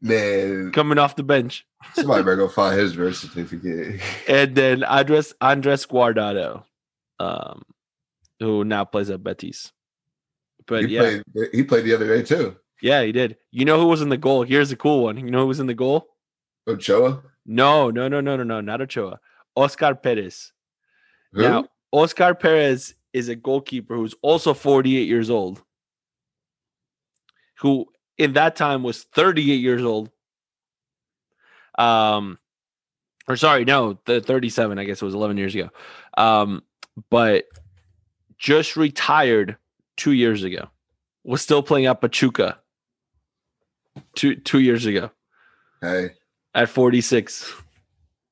Man, 0.00 0.70
coming 0.72 0.98
off 0.98 1.16
the 1.16 1.22
bench. 1.22 1.66
somebody 1.94 2.22
better 2.22 2.36
go 2.36 2.48
find 2.48 2.78
his 2.78 2.94
birth 2.94 3.16
certificate. 3.16 4.00
and 4.28 4.54
then 4.54 4.84
Andres 4.84 5.34
Andres 5.40 5.84
Guardado, 5.86 6.64
um, 7.18 7.62
who 8.38 8.62
now 8.64 8.84
plays 8.84 9.10
at 9.10 9.24
Betis. 9.24 9.72
But 10.66 10.84
he 10.84 10.94
yeah, 10.94 11.20
played. 11.34 11.48
He 11.52 11.62
played 11.64 11.84
the 11.86 11.94
other 11.94 12.06
day 12.06 12.22
too. 12.22 12.56
yeah, 12.82 13.02
he 13.02 13.10
did. 13.12 13.36
You 13.50 13.64
know 13.64 13.80
who 13.80 13.86
was 13.86 14.02
in 14.02 14.10
the 14.10 14.16
goal? 14.18 14.42
Here's 14.42 14.70
a 14.70 14.76
cool 14.76 15.02
one. 15.04 15.16
You 15.18 15.30
know 15.30 15.40
who 15.40 15.46
was 15.48 15.58
in 15.60 15.66
the 15.66 15.74
goal? 15.74 16.06
Ochoa. 16.66 17.22
No, 17.46 17.90
no, 17.90 18.08
no, 18.08 18.20
no, 18.20 18.36
no, 18.36 18.42
no, 18.42 18.60
not 18.60 18.80
Ochoa. 18.80 19.18
Oscar 19.56 19.94
Perez. 19.94 20.52
Who? 21.32 21.42
Now, 21.42 21.64
Oscar 21.92 22.34
Perez 22.34 22.94
is 23.12 23.28
a 23.28 23.36
goalkeeper 23.36 23.96
who's 23.96 24.14
also 24.22 24.54
48 24.54 25.08
years 25.08 25.30
old, 25.30 25.62
who 27.58 27.86
in 28.18 28.34
that 28.34 28.56
time 28.56 28.82
was 28.82 29.02
38 29.02 29.54
years 29.54 29.82
old. 29.82 30.10
Um, 31.78 32.38
or 33.26 33.36
sorry, 33.36 33.64
no, 33.64 33.98
the 34.04 34.20
37, 34.20 34.78
I 34.78 34.84
guess 34.84 35.02
it 35.02 35.04
was 35.04 35.14
11 35.14 35.36
years 35.36 35.54
ago. 35.54 35.70
Um, 36.16 36.62
but 37.10 37.44
just 38.38 38.76
retired 38.76 39.56
two 39.96 40.12
years 40.12 40.42
ago. 40.42 40.68
Was 41.24 41.42
still 41.42 41.62
playing 41.62 41.86
at 41.86 42.00
Pachuca 42.00 42.58
two 44.14 44.36
two 44.36 44.60
years 44.60 44.86
ago 44.86 45.10
hey, 45.80 46.10
at 46.54 46.68
46. 46.68 47.52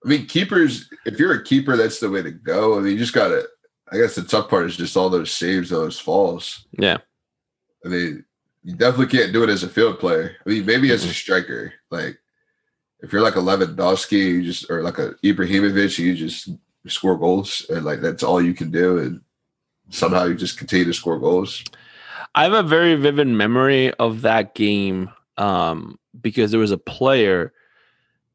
I 0.05 0.09
mean, 0.09 0.27
keepers. 0.27 0.89
If 1.05 1.19
you're 1.19 1.35
a 1.35 1.45
keeper, 1.45 1.77
that's 1.77 2.01
the 2.01 2.11
way 2.11 2.23
to 2.23 2.31
go. 2.31 2.79
I 2.79 2.81
mean, 2.81 2.93
you 2.93 2.99
just 2.99 3.13
gotta. 3.15 3.45
I 3.91 3.97
guess 3.97 4.15
the 4.15 4.23
tough 4.23 4.49
part 4.51 4.67
is 4.67 4.77
just 4.77 4.97
all 4.97 5.09
those 5.09 5.31
saves, 5.33 5.71
those 5.71 5.99
falls. 5.99 6.67
Yeah. 6.79 6.99
I 7.85 7.89
mean, 7.89 8.25
you 8.63 8.75
definitely 8.75 9.07
can't 9.19 9.33
do 9.33 9.43
it 9.43 9.49
as 9.49 9.63
a 9.63 9.69
field 9.69 9.99
player. 9.99 10.37
I 10.45 10.49
mean, 10.51 10.67
maybe 10.67 10.89
Mm-hmm. 10.89 10.95
as 10.95 11.05
a 11.05 11.15
striker. 11.15 11.73
Like, 11.91 12.19
if 13.01 13.13
you're 13.13 13.23
like 13.23 13.37
a 13.37 13.41
Lewandowski, 13.41 14.13
you 14.13 14.45
just 14.45 14.71
or 14.71 14.83
like 14.83 14.99
a 14.99 15.15
Ibrahimovic, 15.25 15.99
you 15.99 16.15
just 16.15 16.51
score 16.87 17.17
goals, 17.17 17.65
and 17.71 17.85
like 17.85 18.01
that's 18.01 18.23
all 18.23 18.43
you 18.43 18.55
can 18.55 18.71
do, 18.71 18.99
and 18.99 19.21
somehow 19.91 20.25
you 20.25 20.35
just 20.35 20.59
continue 20.59 20.85
to 20.85 20.93
score 20.93 21.19
goals. 21.19 21.65
I 22.35 22.43
have 22.45 22.53
a 22.53 22.63
very 22.63 22.95
vivid 22.95 23.27
memory 23.27 23.93
of 23.95 24.23
that 24.23 24.55
game 24.55 25.11
um, 25.39 25.99
because 26.21 26.51
there 26.51 26.61
was 26.61 26.71
a 26.73 26.79
player 26.79 27.53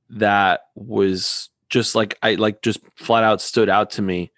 that 0.10 0.62
was 0.76 1.50
just 1.70 1.96
like 1.96 2.18
I 2.22 2.36
like 2.36 2.62
just 2.62 2.80
flat 2.96 3.24
out 3.24 3.42
stood 3.42 3.70
out 3.70 3.92
to 3.92 4.02
me. 4.02 4.32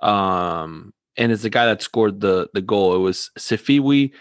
Um, 0.00 0.92
and 1.16 1.30
it's 1.30 1.42
the 1.42 1.50
guy 1.50 1.66
that 1.66 1.82
scored 1.82 2.20
the 2.20 2.48
the 2.54 2.62
goal. 2.62 2.94
It 2.94 2.98
was 2.98 3.30
Siphiwe 3.38 4.12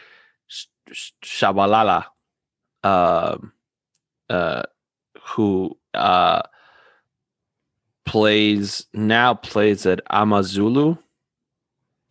Sh- 0.47 0.65
Sh- 0.91 1.11
Shabalala, 1.23 2.05
um, 2.83 3.53
uh, 4.29 4.63
who 5.21 5.77
uh, 5.93 6.41
plays 8.05 8.85
now 8.93 9.33
plays 9.33 9.85
at 9.85 10.01
Amazulu, 10.09 10.97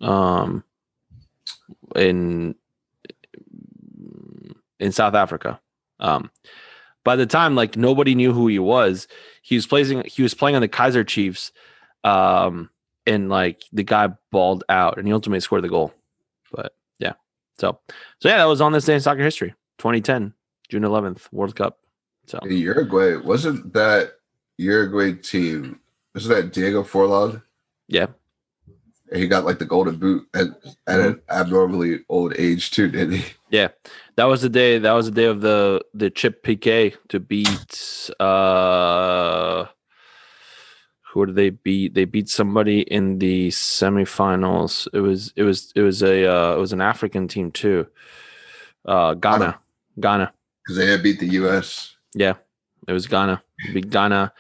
um, 0.01 0.65
in 1.95 2.55
in 4.81 4.93
South 4.93 5.15
Africa. 5.15 5.61
Um, 6.01 6.31
by 7.09 7.17
the 7.17 7.25
time 7.25 7.55
like 7.55 7.75
nobody 7.75 8.15
knew 8.15 8.35
who 8.35 8.49
he 8.49 8.59
was, 8.59 9.09
he 9.41 9.55
was 9.55 9.67
playing 9.67 10.03
he 10.05 10.23
was 10.23 10.35
playing 10.35 10.57
on 10.57 10.61
the 10.61 10.69
Kaiser 10.69 11.05
Chiefs, 11.05 11.53
um, 12.05 12.69
and 13.07 13.31
like 13.31 13.65
the 13.73 13.83
guy 13.83 14.11
balled 14.31 14.63
out, 14.69 14.99
and 14.99 15.07
he 15.07 15.15
ultimately 15.15 15.41
scored 15.41 15.65
the 15.65 15.71
goal. 15.71 15.95
But 16.53 16.75
yeah, 16.99 17.15
so 17.57 17.81
so 18.21 18.29
yeah, 18.29 18.37
that 18.37 18.45
was 18.45 18.61
on 18.61 18.73
this 18.73 18.85
day 18.85 18.93
in 18.93 19.01
soccer 19.01 19.23
history, 19.23 19.55
2010, 19.79 20.35
June 20.69 20.83
11th, 20.83 21.33
World 21.33 21.57
Cup. 21.57 21.79
So 22.27 22.41
In 22.43 22.53
Uruguay 22.53 23.17
wasn't 23.17 23.73
that 23.73 24.19
Uruguay 24.59 25.15
team? 25.15 25.81
Wasn't 26.15 26.35
that 26.37 26.53
Diego 26.53 26.83
Forlan? 26.83 27.43
yeah, 27.89 28.09
he 29.13 29.27
got 29.27 29.45
like 29.45 29.59
the 29.59 29.65
golden 29.65 29.97
boot 29.97 30.27
at, 30.35 30.49
at 30.87 31.01
an 31.01 31.21
abnormally 31.31 32.01
old 32.09 32.35
age 32.39 32.71
too, 32.71 32.89
didn't 32.89 33.15
he? 33.15 33.25
Yeah, 33.51 33.69
that 34.17 34.25
was 34.25 34.43
the 34.43 34.49
day. 34.51 34.79
That 34.79 34.93
was 34.93 35.07
the 35.07 35.13
day 35.13 35.25
of 35.25 35.41
the 35.41 35.83
the 35.95 36.11
Chip 36.11 36.45
PK 36.45 36.95
to 37.09 37.21
beat. 37.21 38.11
uh 38.21 39.65
Who 41.13 41.27
did 41.27 41.35
they 41.35 41.51
beat? 41.51 41.95
They 41.95 42.05
beat 42.05 42.29
somebody 42.29 42.83
in 42.83 43.19
the 43.19 43.49
semifinals. 43.49 44.87
It 44.93 45.01
was 45.01 45.33
it 45.37 45.45
was 45.45 45.73
it 45.75 45.81
was 45.81 46.03
a 46.03 46.27
uh, 46.31 46.55
it 46.57 46.59
was 46.59 46.73
an 46.73 46.81
African 46.83 47.27
team 47.29 47.51
too. 47.51 47.87
Uh 48.85 49.15
Ghana, 49.15 49.59
Ghana. 49.99 50.33
Because 50.63 50.77
they 50.77 50.87
had 50.87 51.03
beat 51.03 51.21
the 51.21 51.29
U.S. 51.41 51.97
Yeah, 52.15 52.35
it 52.87 52.93
was 52.93 53.07
Ghana. 53.07 53.43
Big 53.73 53.91
Ghana, 53.91 54.33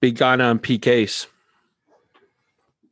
big 0.00 0.16
Ghana 0.18 0.50
and 0.50 0.62
PKs. 0.62 1.26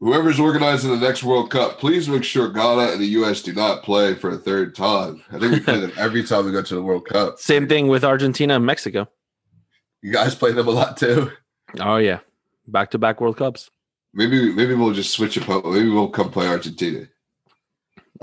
Whoever's 0.02 0.40
organizing 0.40 0.90
the 0.90 0.96
next 0.96 1.22
World 1.22 1.50
Cup, 1.50 1.78
please 1.78 2.08
make 2.08 2.24
sure 2.24 2.48
Ghana 2.48 2.90
and 2.90 3.00
the 3.00 3.06
U.S. 3.06 3.40
do 3.40 3.52
not 3.52 3.84
play 3.84 4.16
for 4.16 4.30
a 4.30 4.36
third 4.36 4.74
time. 4.74 5.22
I 5.30 5.38
think 5.38 5.52
we 5.52 5.60
play 5.60 5.78
them 5.78 5.92
every 5.96 6.24
time 6.24 6.44
we 6.44 6.50
go 6.50 6.60
to 6.60 6.74
the 6.74 6.82
World 6.82 7.06
Cup. 7.06 7.38
Same 7.38 7.68
thing 7.68 7.86
with 7.86 8.02
Argentina 8.02 8.56
and 8.56 8.66
Mexico. 8.66 9.08
You 10.02 10.12
guys 10.12 10.34
play 10.34 10.50
them 10.50 10.66
a 10.66 10.72
lot 10.72 10.96
too. 10.96 11.30
Oh 11.78 11.98
yeah, 11.98 12.18
back 12.66 12.90
to 12.90 12.98
back 12.98 13.20
World 13.20 13.36
Cups. 13.36 13.70
Maybe 14.12 14.52
maybe 14.52 14.74
we'll 14.74 14.92
just 14.92 15.12
switch 15.12 15.36
it. 15.36 15.48
Up. 15.48 15.64
Maybe 15.66 15.88
we'll 15.88 16.08
come 16.08 16.32
play 16.32 16.48
Argentina. 16.48 17.06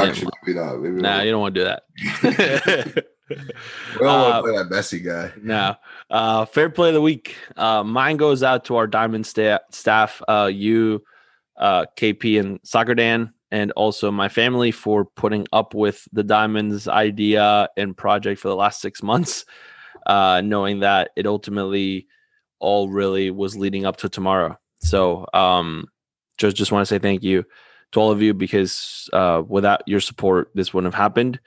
Actually, 0.02 0.34
maybe 0.46 0.60
not. 0.60 0.82
Maybe 0.82 1.02
nah, 1.02 1.16
we'll, 1.16 1.26
you 1.26 1.32
don't 1.32 1.42
want 1.42 1.56
to 1.56 1.62
do 1.62 1.64
that. 1.64 3.06
we 3.30 4.06
don't 4.06 4.06
want 4.06 4.34
uh, 4.34 4.36
to 4.36 4.44
play 4.44 4.58
that 4.58 4.70
Messi 4.70 5.02
guy. 5.02 5.32
no. 5.42 5.76
Uh, 6.10 6.44
fair 6.44 6.70
play 6.70 6.90
of 6.90 6.96
the 6.96 7.02
week. 7.02 7.38
Uh, 7.56 7.86
mine 7.86 8.18
goes 8.18 8.44
out 8.44 8.66
to 8.66 8.76
our 8.76 8.86
Diamond 8.86 9.26
sta- 9.26 9.60
staff, 9.72 10.22
uh, 10.28 10.50
you, 10.52 11.02
uh, 11.60 11.86
KP, 11.96 12.40
and 12.40 12.60
Soccer 12.64 12.96
Dan, 12.96 13.34
and 13.52 13.72
also 13.74 14.12
my 14.12 14.30
family 14.30 14.72
for 14.72 15.06
putting 15.06 15.48
up 15.54 15.74
with 15.74 16.08
the 16.14 16.24
Diamonds 16.24 16.88
idea 16.88 17.70
and 17.78 17.96
project 17.96 18.40
for 18.40 18.48
the 18.48 18.56
last 18.56 18.82
six 18.82 19.04
months, 19.04 19.46
uh, 20.08 20.42
knowing 20.44 20.80
that 20.80 21.12
it 21.16 21.26
ultimately 21.28 22.08
all 22.60 22.90
really 22.90 23.32
was 23.32 23.56
leading 23.56 23.86
up 23.86 23.98
to 23.98 24.10
tomorrow. 24.10 24.58
So, 24.80 25.26
um, 25.34 25.88
just 26.38 26.56
just 26.56 26.72
want 26.72 26.82
to 26.82 26.86
say 26.86 27.00
thank 27.00 27.22
you 27.24 27.46
to 27.92 28.00
all 28.00 28.12
of 28.12 28.22
you 28.22 28.34
because 28.34 29.10
uh, 29.14 29.44
without 29.48 29.82
your 29.88 30.00
support, 30.00 30.52
this 30.56 30.74
wouldn't 30.74 30.94
have 30.94 31.02
happened. 31.02 31.40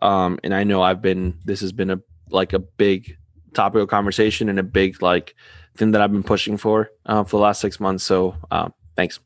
Um, 0.00 0.38
and 0.42 0.54
I 0.54 0.64
know 0.64 0.82
I've 0.82 1.02
been 1.02 1.38
this 1.44 1.60
has 1.60 1.72
been 1.72 1.90
a 1.90 2.00
like 2.30 2.52
a 2.52 2.58
big 2.58 3.16
topic 3.54 3.82
of 3.82 3.88
conversation 3.88 4.48
and 4.48 4.58
a 4.58 4.62
big 4.62 5.02
like 5.02 5.34
thing 5.76 5.92
that 5.92 6.00
I've 6.00 6.12
been 6.12 6.22
pushing 6.22 6.56
for 6.56 6.90
uh, 7.06 7.24
for 7.24 7.36
the 7.36 7.42
last 7.42 7.60
six 7.60 7.78
months. 7.78 8.04
So 8.04 8.34
uh, 8.50 8.70
thanks. 8.96 9.20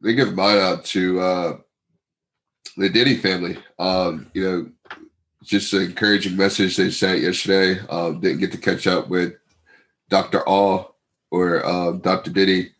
They 0.00 0.14
give 0.14 0.34
mine 0.34 0.58
out 0.58 0.84
to 0.86 1.20
uh, 1.20 1.56
the 2.76 2.88
Diddy 2.88 3.16
family. 3.16 3.58
Um, 3.78 4.30
you 4.34 4.44
know, 4.44 4.70
just 5.42 5.72
an 5.72 5.82
encouraging 5.82 6.36
message 6.36 6.76
they 6.76 6.90
sent 6.90 7.22
yesterday. 7.22 7.80
Um, 7.88 8.20
didn't 8.20 8.40
get 8.40 8.52
to 8.52 8.58
catch 8.58 8.86
up 8.86 9.08
with 9.08 9.34
Dr. 10.08 10.46
All 10.46 10.96
or 11.30 11.64
um, 11.66 11.98
Dr. 12.00 12.30
Diddy, 12.30 12.72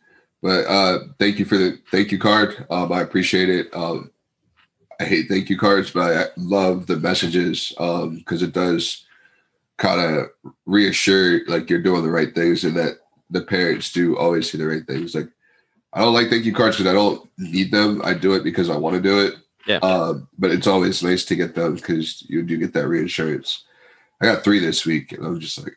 but 0.43 0.67
uh, 0.67 0.99
thank 1.19 1.39
you 1.39 1.45
for 1.45 1.57
the 1.57 1.79
thank 1.91 2.13
you 2.13 2.19
card. 2.19 2.67
Um, 2.71 2.93
I 2.93 3.01
appreciate 3.01 3.49
it. 3.49 3.75
Um, 3.75 4.11
I 5.01 5.05
hate 5.05 5.29
thank 5.29 5.51
you 5.51 5.59
cards, 5.59 5.91
but 5.91 6.17
I 6.17 6.25
love 6.37 6.87
the 6.87 6.97
messages 6.97 7.69
because 7.71 8.43
it 8.43 8.53
does 8.53 9.05
kind 9.77 10.01
of 10.01 10.55
reassure 10.65 11.45
like 11.47 11.69
you're 11.69 11.83
doing 11.83 12.03
the 12.03 12.11
right 12.11 12.35
things 12.35 12.65
and 12.65 12.77
that 12.77 12.99
the 13.31 13.43
parents 13.43 13.93
do 13.93 14.17
always 14.17 14.51
see 14.51 14.59
the 14.59 14.67
right 14.67 14.87
things. 14.87 15.15
Like 15.15 15.29
I 15.93 16.01
don't 16.01 16.15
like 16.15 16.29
thank 16.29 16.45
you 16.45 16.53
cards 16.53 16.77
because 16.77 16.91
I 16.91 16.95
don't 16.95 17.29
need 17.39 17.71
them. 17.71 18.03
I 18.05 18.13
do 18.15 18.35
it 18.35 18.45
because 18.45 18.69
I 18.71 18.77
want 18.77 18.97
to 18.97 19.03
do 19.03 19.21
it. 19.21 19.35
Yeah. 19.67 19.79
Um, 19.79 20.29
but 20.39 20.51
it's 20.51 20.67
always 20.67 21.03
nice 21.03 21.25
to 21.27 21.37
get 21.37 21.55
them 21.55 21.75
because 21.75 22.23
you 22.29 22.43
do 22.43 22.57
get 22.57 22.73
that 22.75 22.87
reassurance. 22.89 23.65
I 24.21 24.27
got 24.27 24.45
three 24.45 24.59
this 24.61 24.87
week, 24.87 25.13
and 25.13 25.27
I'm 25.27 25.41
just 25.41 25.59
like, 25.63 25.75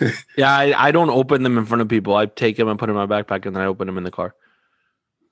Yeah, 0.36 0.50
I, 0.56 0.88
I 0.88 0.90
don't 0.90 1.10
open 1.10 1.42
them 1.42 1.58
in 1.58 1.64
front 1.66 1.82
of 1.82 1.88
people. 1.88 2.14
I 2.14 2.26
take 2.26 2.56
them 2.56 2.68
and 2.68 2.78
put 2.78 2.86
them 2.86 2.96
in 2.96 3.08
my 3.08 3.22
backpack 3.22 3.44
and 3.46 3.54
then 3.56 3.62
I 3.62 3.66
open 3.66 3.86
them 3.86 3.98
in 3.98 4.04
the 4.04 4.10
car. 4.10 4.34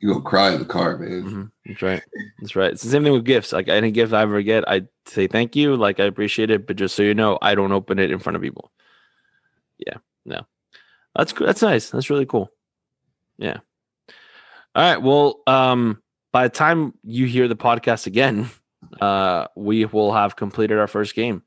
you 0.00 0.12
go 0.12 0.20
cry 0.20 0.50
in 0.52 0.58
the 0.58 0.64
car, 0.64 0.96
man. 0.98 1.22
hmm 1.22 1.44
That's 1.64 1.82
right. 1.82 2.02
That's 2.40 2.56
right. 2.56 2.72
It's 2.72 2.82
the 2.82 2.90
same 2.90 3.04
thing 3.04 3.12
with 3.12 3.24
gifts. 3.24 3.52
Like 3.52 3.68
any 3.68 3.90
gift 3.90 4.12
I 4.12 4.22
ever 4.22 4.42
get, 4.42 4.68
I 4.68 4.82
say 5.06 5.26
thank 5.26 5.54
you. 5.56 5.76
Like 5.76 6.00
I 6.00 6.04
appreciate 6.04 6.50
it, 6.50 6.66
but 6.66 6.76
just 6.76 6.94
so 6.96 7.02
you 7.02 7.14
know, 7.14 7.38
I 7.40 7.54
don't 7.54 7.72
open 7.72 7.98
it 7.98 8.10
in 8.10 8.18
front 8.18 8.36
of 8.36 8.42
people. 8.42 8.72
Yeah, 9.78 9.98
no, 10.24 10.46
that's 11.14 11.32
good. 11.32 11.46
That's 11.48 11.62
nice. 11.62 11.90
That's 11.90 12.10
really 12.10 12.26
cool. 12.26 12.50
Yeah. 13.38 13.58
All 14.74 14.82
right. 14.82 15.02
Well, 15.02 15.40
um, 15.46 16.02
by 16.32 16.44
the 16.44 16.54
time 16.54 16.94
you 17.02 17.26
hear 17.26 17.48
the 17.48 17.56
podcast 17.56 18.06
again, 18.06 18.50
uh, 19.00 19.46
we 19.56 19.84
will 19.84 20.12
have 20.12 20.36
completed 20.36 20.78
our 20.78 20.86
first 20.86 21.14
game. 21.14 21.42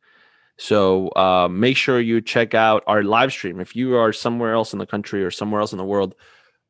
So 0.58 1.08
uh, 1.10 1.48
make 1.50 1.78
sure 1.78 2.02
you 2.02 2.20
check 2.20 2.54
out 2.54 2.84
our 2.86 3.02
live 3.02 3.32
stream. 3.32 3.62
If 3.62 3.76
you 3.76 3.96
are 3.96 4.12
somewhere 4.12 4.54
else 4.54 4.74
in 4.74 4.80
the 4.80 4.86
country 4.86 5.24
or 5.24 5.32
somewhere 5.32 5.62
else 5.62 5.72
in 5.72 5.78
the 5.78 5.86
world, 5.86 6.16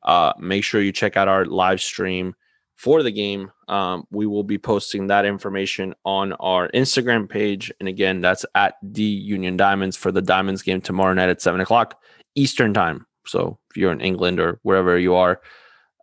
uh, 0.04 0.32
make 0.38 0.62
sure 0.62 0.80
you 0.80 0.92
check 0.92 1.16
out 1.16 1.28
our 1.28 1.44
live 1.44 1.80
stream 1.80 2.34
for 2.76 3.02
the 3.02 3.10
game. 3.10 3.50
Um, 3.68 4.04
we 4.10 4.26
will 4.26 4.44
be 4.44 4.58
posting 4.58 5.08
that 5.08 5.24
information 5.24 5.94
on 6.04 6.32
our 6.34 6.68
Instagram 6.70 7.28
page. 7.28 7.72
And 7.80 7.88
again, 7.88 8.20
that's 8.20 8.46
at 8.54 8.76
the 8.82 9.02
Union 9.02 9.56
Diamonds 9.56 9.96
for 9.96 10.12
the 10.12 10.22
Diamonds 10.22 10.62
game 10.62 10.80
tomorrow 10.80 11.12
night 11.12 11.28
at 11.28 11.42
seven 11.42 11.60
o'clock 11.60 12.00
Eastern 12.36 12.72
time. 12.72 13.06
So 13.26 13.58
if 13.70 13.76
you're 13.76 13.92
in 13.92 14.00
England 14.00 14.40
or 14.40 14.58
wherever 14.62 14.98
you 14.98 15.14
are, 15.14 15.40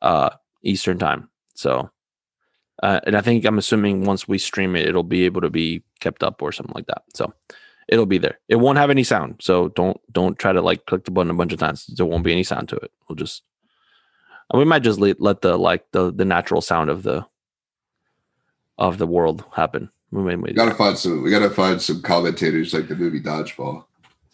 uh, 0.01 0.29
Eastern 0.63 0.99
time. 0.99 1.29
So, 1.55 1.89
uh, 2.83 2.99
and 3.05 3.15
I 3.15 3.21
think 3.21 3.45
I'm 3.45 3.57
assuming 3.57 4.05
once 4.05 4.27
we 4.27 4.37
stream 4.37 4.75
it, 4.75 4.87
it'll 4.87 5.03
be 5.03 5.25
able 5.25 5.41
to 5.41 5.49
be 5.49 5.83
kept 5.99 6.23
up 6.23 6.41
or 6.41 6.51
something 6.51 6.75
like 6.75 6.87
that. 6.87 7.03
So 7.15 7.33
it'll 7.87 8.05
be 8.05 8.17
there. 8.17 8.39
It 8.47 8.57
won't 8.57 8.77
have 8.77 8.89
any 8.89 9.03
sound. 9.03 9.37
So 9.41 9.69
don't 9.69 9.99
don't 10.11 10.37
try 10.37 10.53
to 10.53 10.61
like 10.61 10.85
click 10.85 11.05
the 11.05 11.11
button 11.11 11.31
a 11.31 11.35
bunch 11.35 11.53
of 11.53 11.59
times. 11.59 11.87
There 11.87 12.05
won't 12.05 12.23
be 12.23 12.31
any 12.31 12.43
sound 12.43 12.69
to 12.69 12.75
it. 12.75 12.91
We'll 13.07 13.15
just 13.15 13.43
and 14.51 14.59
we 14.59 14.65
might 14.65 14.83
just 14.83 14.99
let, 14.99 15.19
let 15.19 15.41
the 15.41 15.57
like 15.57 15.85
the 15.91 16.11
the 16.13 16.25
natural 16.25 16.61
sound 16.61 16.89
of 16.89 17.03
the 17.03 17.25
of 18.77 18.97
the 18.97 19.07
world 19.07 19.43
happen. 19.53 19.89
We 20.11 20.23
may, 20.23 20.35
We 20.35 20.53
gotta 20.53 20.75
find 20.75 20.97
some. 20.97 21.23
We 21.23 21.31
gotta 21.31 21.49
find 21.49 21.81
some 21.81 22.01
commentators 22.01 22.73
like 22.73 22.87
the 22.87 22.95
movie 22.95 23.19
Dodgeball, 23.19 23.83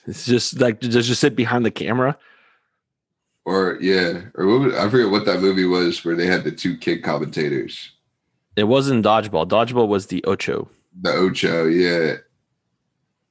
it's 0.05 0.25
just 0.33 0.59
like 0.59 0.81
just 0.81 1.07
just 1.07 1.21
sit 1.21 1.35
behind 1.35 1.65
the 1.65 1.71
camera. 1.71 2.17
Or 3.45 3.77
yeah, 3.81 4.21
or 4.35 4.47
what 4.47 4.59
was, 4.59 4.75
I 4.75 4.89
forget 4.89 5.09
what 5.09 5.25
that 5.25 5.41
movie 5.41 5.65
was 5.65 6.03
where 6.05 6.15
they 6.15 6.27
had 6.27 6.43
the 6.43 6.51
two 6.51 6.77
kid 6.77 7.03
commentators. 7.03 7.91
It 8.55 8.65
wasn't 8.65 9.05
dodgeball. 9.05 9.47
Dodgeball 9.47 9.87
was 9.87 10.07
the 10.07 10.23
Ocho. 10.25 10.69
The 11.01 11.11
Ocho, 11.11 11.65
yeah. 11.65 12.15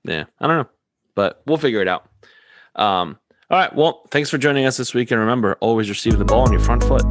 Yeah, 0.04 0.24
I 0.40 0.46
don't 0.46 0.56
know, 0.58 0.68
but 1.14 1.42
we'll 1.46 1.58
figure 1.58 1.80
it 1.80 1.88
out. 1.88 2.08
Um, 2.74 3.18
all 3.50 3.58
right. 3.58 3.74
Well, 3.74 4.02
thanks 4.10 4.30
for 4.30 4.38
joining 4.38 4.64
us 4.64 4.76
this 4.76 4.94
week, 4.94 5.10
and 5.10 5.20
remember, 5.20 5.56
always 5.60 5.88
receive 5.88 6.18
the 6.18 6.24
ball 6.24 6.40
on 6.40 6.52
your 6.52 6.60
front 6.60 6.82
foot. 6.84 7.02